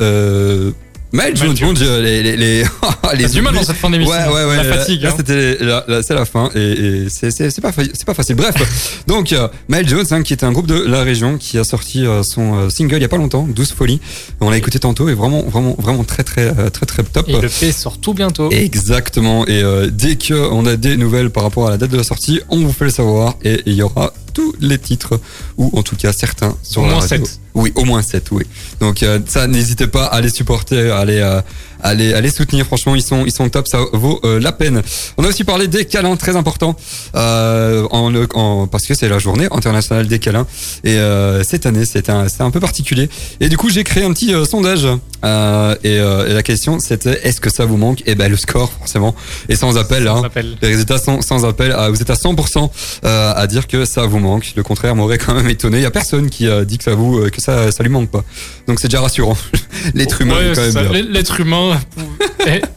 euh, 1.14 1.18
Maël 1.18 1.36
Jones. 1.36 1.56
Mon 1.62 1.74
Dieu, 1.74 2.00
les 2.02 2.24
les 2.24 2.38
les, 2.38 2.64
T'as 3.02 3.28
du 3.28 3.42
mal 3.42 3.54
dans 3.54 3.64
cette 3.64 3.76
fin 3.76 3.90
d'émission. 3.90 4.14
Ouais, 4.16 4.26
ouais, 4.28 4.46
ouais. 4.46 4.58
La 4.58 4.64
là- 4.64 4.78
fatigue. 4.78 5.06
Hein. 5.06 5.14
c'était, 5.16 5.58
c'est 6.04 6.14
la 6.14 6.26
fin 6.26 6.50
et, 6.56 6.60
et 6.60 7.10
c'est, 7.10 7.32
c'est, 7.32 7.50
c'est 7.50 7.62
pas, 7.62 7.72
c'est 7.76 8.06
pas 8.06 8.14
facile. 8.14 8.36
Bref, 8.36 9.04
donc 9.08 9.34
euh, 9.34 9.48
Jones, 9.86 10.06
hein, 10.12 10.24
qui 10.24 10.34
est 10.34 10.44
un 10.44 10.52
groupe 10.52 10.68
de 10.68 10.80
la 10.80 11.04
région, 11.04 11.38
qui 11.38 11.58
a 11.58 11.64
sorti 11.64 12.06
euh, 12.06 12.24
son 12.24 12.56
euh, 12.56 12.70
single 12.70 12.98
il 12.98 13.02
y 13.02 13.06
a 13.06 13.10
pas 13.10 13.18
longtemps, 13.18 13.48
12 13.48 13.74
folies. 13.74 14.00
On 14.40 14.50
l'a 14.50 14.58
écouté 14.58 14.80
tantôt 14.80 15.10
et 15.10 15.14
vraiment, 15.14 15.44
vraiment, 15.44 15.76
vraiment 15.78 16.04
très, 16.04 16.24
très, 16.24 16.48
euh, 16.48 16.70
très, 16.70 16.86
très 16.86 17.04
top. 17.04 17.28
Et 17.30 17.40
le 17.40 17.50
P 17.50 17.72
sort 17.72 18.00
tout 18.00 18.14
bientôt. 18.14 18.50
Exactement. 18.52 19.46
Et 19.48 19.62
euh, 19.64 19.90
dès 19.92 20.16
que 20.16 20.34
on 20.34 20.66
a 20.66 20.76
des 20.76 20.98
nouvelles 20.98 21.30
par 21.30 21.44
rapport 21.44 21.68
à 21.68 21.72
la 21.72 21.78
date 21.78 21.92
de 21.92 21.98
la 21.98 22.04
sortie, 22.04 22.42
on 22.50 22.60
vous 22.60 22.72
fait 22.74 22.86
le 22.86 22.92
savoir 22.92 23.36
et 23.44 23.62
il 23.66 23.74
y 23.74 23.82
aura 23.82 24.14
tous 24.34 24.54
les 24.60 24.78
titres 24.78 25.20
ou 25.58 25.70
en 25.78 25.84
tout 25.84 25.96
cas 25.96 26.14
certains 26.14 26.56
sur 26.64 26.82
Au 26.82 26.86
la 26.86 26.92
moins 26.94 27.02
radio. 27.02 27.26
sept. 27.26 27.40
Oui, 27.54 27.74
au 27.76 27.84
moins 27.84 28.02
7, 28.02 28.32
oui. 28.32 28.46
Donc 28.80 29.04
euh, 29.04 29.20
ça, 29.28 29.46
n'hésitez 29.46 29.88
pas 29.88 30.06
à 30.06 30.22
les 30.22 30.30
supporter, 30.30 30.90
à 30.90 31.04
les, 31.04 31.20
euh, 31.20 31.42
à 31.84 31.94
les 31.94 32.30
soutenir. 32.32 32.66
Franchement, 32.66 32.96
ils 32.96 33.02
sont, 33.02 33.26
ils 33.26 33.32
sont 33.32 33.48
top, 33.50 33.68
ça 33.68 33.80
vaut 33.94 34.20
euh, 34.24 34.40
la 34.40 34.52
peine. 34.52 34.82
On 35.18 35.24
a 35.24 35.28
aussi 35.28 35.44
parlé 35.44 35.68
des 35.68 35.86
câlins, 35.86 36.16
très 36.16 36.36
important, 36.36 36.76
euh, 37.16 37.88
en, 37.92 38.14
en, 38.34 38.68
parce 38.68 38.86
que 38.86 38.94
c'est 38.94 39.10
la 39.10 39.20
journée 39.20 39.48
internationale 39.52 40.08
des 40.08 40.20
câlins. 40.20 40.48
Et 40.84 40.96
euh, 40.98 41.44
cette 41.44 41.66
année, 41.66 41.86
c'est 41.86 42.10
un, 42.10 42.28
c'est 42.28 42.42
un 42.42 42.52
peu 42.52 42.60
particulier. 42.60 43.10
Et 43.40 43.50
du 43.50 43.58
coup, 43.58 43.70
j'ai 43.70 43.84
créé 43.84 44.04
un 44.04 44.14
petit 44.14 44.34
euh, 44.34 44.46
sondage. 44.46 44.88
Euh, 45.24 45.76
et, 45.84 46.00
euh, 46.00 46.28
et 46.28 46.34
la 46.34 46.42
question, 46.42 46.80
c'était 46.80 47.20
est-ce 47.28 47.40
que 47.42 47.52
ça 47.52 47.66
vous 47.66 47.78
manque? 47.78 48.02
Et 48.08 48.16
ben 48.16 48.30
le 48.30 48.38
score, 48.38 48.72
forcément, 48.72 49.16
est 49.50 49.56
sans 49.56 49.78
appel. 49.78 50.08
Hein. 50.08 50.24
Les 50.62 50.68
résultats 50.70 50.98
sont 50.98 51.22
sans 51.22 51.46
appel. 51.46 51.74
Ah, 51.78 51.90
vous 51.90 52.02
êtes 52.02 52.10
à 52.10 52.16
100% 52.16 52.70
euh, 53.06 53.34
à 53.36 53.48
dire 53.48 53.68
que 53.68 53.86
ça 53.86 54.06
vous 54.06 54.20
manque. 54.20 54.54
Le 54.56 54.64
contraire 54.64 54.96
m'aurait 54.96 55.20
quand 55.20 55.34
même 55.36 55.50
étonné. 55.50 55.78
Il 55.78 55.84
y 55.84 55.86
a 55.86 55.92
personne 55.92 56.30
qui 56.30 56.48
dit 56.66 56.78
que 56.78 56.84
ça 56.84 56.96
vous, 56.96 57.30
que 57.30 57.42
ça, 57.42 57.72
ça 57.72 57.84
lui 57.84 57.90
manque 57.90 58.10
pas. 58.10 58.24
Donc 58.68 58.80
c'est 58.80 58.88
déjà 58.88 59.02
rassurant. 59.02 59.38
L'être 59.94 60.22
humain 60.22 60.36
Ouais, 60.36 60.52
est 60.52 60.74
quand 60.74 60.92
même. 60.92 61.08
L'être 61.12 61.40
humain 61.40 61.71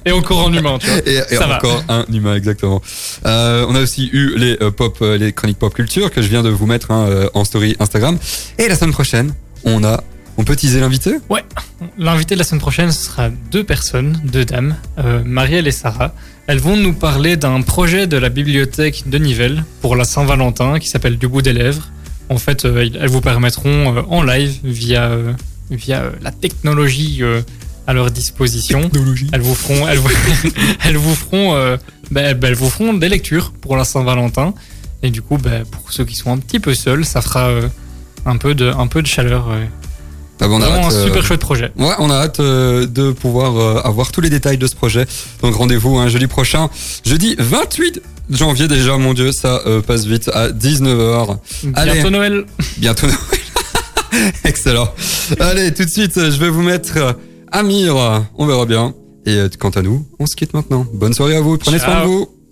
est 0.04 0.10
encore 0.12 0.44
en 0.46 0.52
humain, 0.52 0.78
tu 0.78 0.86
vois. 0.86 0.98
Et, 1.06 1.14
et 1.30 1.36
Ça 1.36 1.46
va. 1.46 1.56
encore 1.56 1.82
un 1.88 2.04
humain 2.12 2.34
exactement. 2.34 2.80
Euh, 3.26 3.66
on 3.68 3.74
a 3.74 3.80
aussi 3.80 4.10
eu 4.12 4.36
les 4.36 4.56
euh, 4.60 4.70
pop, 4.70 4.98
euh, 5.02 5.16
les 5.16 5.32
chroniques 5.32 5.58
pop 5.58 5.72
culture 5.74 6.10
que 6.10 6.22
je 6.22 6.28
viens 6.28 6.42
de 6.42 6.50
vous 6.50 6.66
mettre 6.66 6.90
hein, 6.90 7.28
en 7.34 7.44
story 7.44 7.76
Instagram. 7.80 8.18
Et 8.58 8.68
la 8.68 8.76
semaine 8.76 8.92
prochaine, 8.92 9.34
on 9.64 9.84
a, 9.84 10.02
on 10.36 10.44
peut 10.44 10.56
teaser 10.56 10.80
l'invité? 10.80 11.14
L'invité 11.98 12.34
de 12.34 12.40
la 12.40 12.44
semaine 12.44 12.60
prochaine, 12.60 12.90
ce 12.92 13.06
sera 13.06 13.30
deux 13.50 13.64
personnes, 13.64 14.20
deux 14.24 14.44
dames, 14.44 14.76
euh, 14.98 15.22
Marielle 15.24 15.66
et 15.66 15.72
Sarah. 15.72 16.14
Elles 16.46 16.58
vont 16.58 16.76
nous 16.76 16.92
parler 16.92 17.36
d'un 17.36 17.62
projet 17.62 18.06
de 18.06 18.16
la 18.18 18.28
bibliothèque 18.28 19.04
de 19.06 19.16
Nivelles 19.18 19.64
pour 19.80 19.96
la 19.96 20.04
Saint-Valentin 20.04 20.78
qui 20.78 20.88
s'appelle 20.88 21.16
Du 21.18 21.28
bout 21.28 21.40
des 21.42 21.52
lèvres. 21.52 21.88
En 22.30 22.38
fait, 22.38 22.64
euh, 22.64 22.88
elles 23.00 23.08
vous 23.08 23.20
permettront 23.20 23.96
euh, 23.96 24.02
en 24.08 24.22
live 24.22 24.58
via, 24.64 25.10
via 25.70 26.10
la 26.20 26.32
technologie 26.32 27.22
à 27.86 27.92
leur 27.92 28.10
disposition. 28.10 28.90
Elles 29.32 29.40
vous 29.40 29.54
feront, 29.54 29.86
elles 29.88 29.98
vous, 29.98 30.10
elles 30.84 30.96
vous 30.96 31.14
feront, 31.14 31.54
euh, 31.54 31.76
bah, 32.10 32.34
bah, 32.34 32.48
elles 32.48 32.54
vous 32.54 32.70
feront 32.70 32.94
des 32.94 33.08
lectures 33.08 33.52
pour 33.60 33.76
la 33.76 33.84
Saint-Valentin. 33.84 34.54
Et 35.02 35.10
du 35.10 35.20
coup, 35.22 35.36
bah, 35.38 35.50
pour 35.70 35.92
ceux 35.92 36.04
qui 36.04 36.14
sont 36.14 36.32
un 36.32 36.38
petit 36.38 36.60
peu 36.60 36.74
seuls, 36.74 37.04
ça 37.04 37.20
fera 37.20 37.48
euh, 37.48 37.68
un 38.26 38.36
peu 38.36 38.54
de, 38.54 38.66
un 38.70 38.86
peu 38.86 39.02
de 39.02 39.06
chaleur. 39.06 39.48
ouais. 39.48 39.68
Ah 40.40 40.48
bon, 40.48 40.56
on 40.58 40.62
a 40.62 40.66
Vraiment 40.66 40.86
hâte, 40.88 40.94
un 40.94 40.96
euh, 40.96 41.04
super 41.06 41.24
chouette 41.24 41.40
projet. 41.40 41.70
Ouais, 41.76 41.94
on 41.98 42.10
a 42.10 42.14
hâte 42.16 42.40
euh, 42.40 42.86
de 42.86 43.12
pouvoir 43.12 43.56
euh, 43.56 43.80
avoir 43.84 44.10
tous 44.10 44.20
les 44.20 44.30
détails 44.30 44.58
de 44.58 44.66
ce 44.66 44.74
projet. 44.74 45.06
Donc 45.42 45.54
rendez-vous 45.54 45.96
un 45.98 46.08
jeudi 46.08 46.26
prochain, 46.26 46.68
jeudi 47.06 47.36
28 47.38 48.02
janvier 48.30 48.66
déjà, 48.66 48.96
mon 48.96 49.14
dieu, 49.14 49.30
ça 49.30 49.60
euh, 49.66 49.80
passe 49.80 50.06
vite 50.06 50.28
à 50.34 50.48
19h. 50.48 51.36
Allez. 51.74 51.92
Bientôt 51.92 52.10
Noël. 52.10 52.44
Bientôt 52.78 53.06
Noël. 53.06 53.18
Excellent. 54.44 54.88
Allez, 55.38 55.72
tout 55.72 55.84
de 55.84 55.90
suite, 55.90 56.14
je 56.16 56.36
vais 56.38 56.48
vous 56.48 56.62
mettre 56.62 56.96
euh, 56.96 57.12
Amir. 57.54 57.94
On 58.36 58.46
verra 58.46 58.66
bien. 58.66 58.94
Et 59.26 59.36
euh, 59.36 59.48
quant 59.58 59.70
à 59.70 59.80
nous, 59.80 60.04
on 60.18 60.26
se 60.26 60.34
quitte 60.34 60.54
maintenant. 60.54 60.84
Bonne 60.92 61.14
soirée 61.14 61.36
à 61.36 61.40
vous. 61.40 61.56
Prenez 61.56 61.78
soin 61.78 62.00
de 62.02 62.06
vous. 62.06 62.28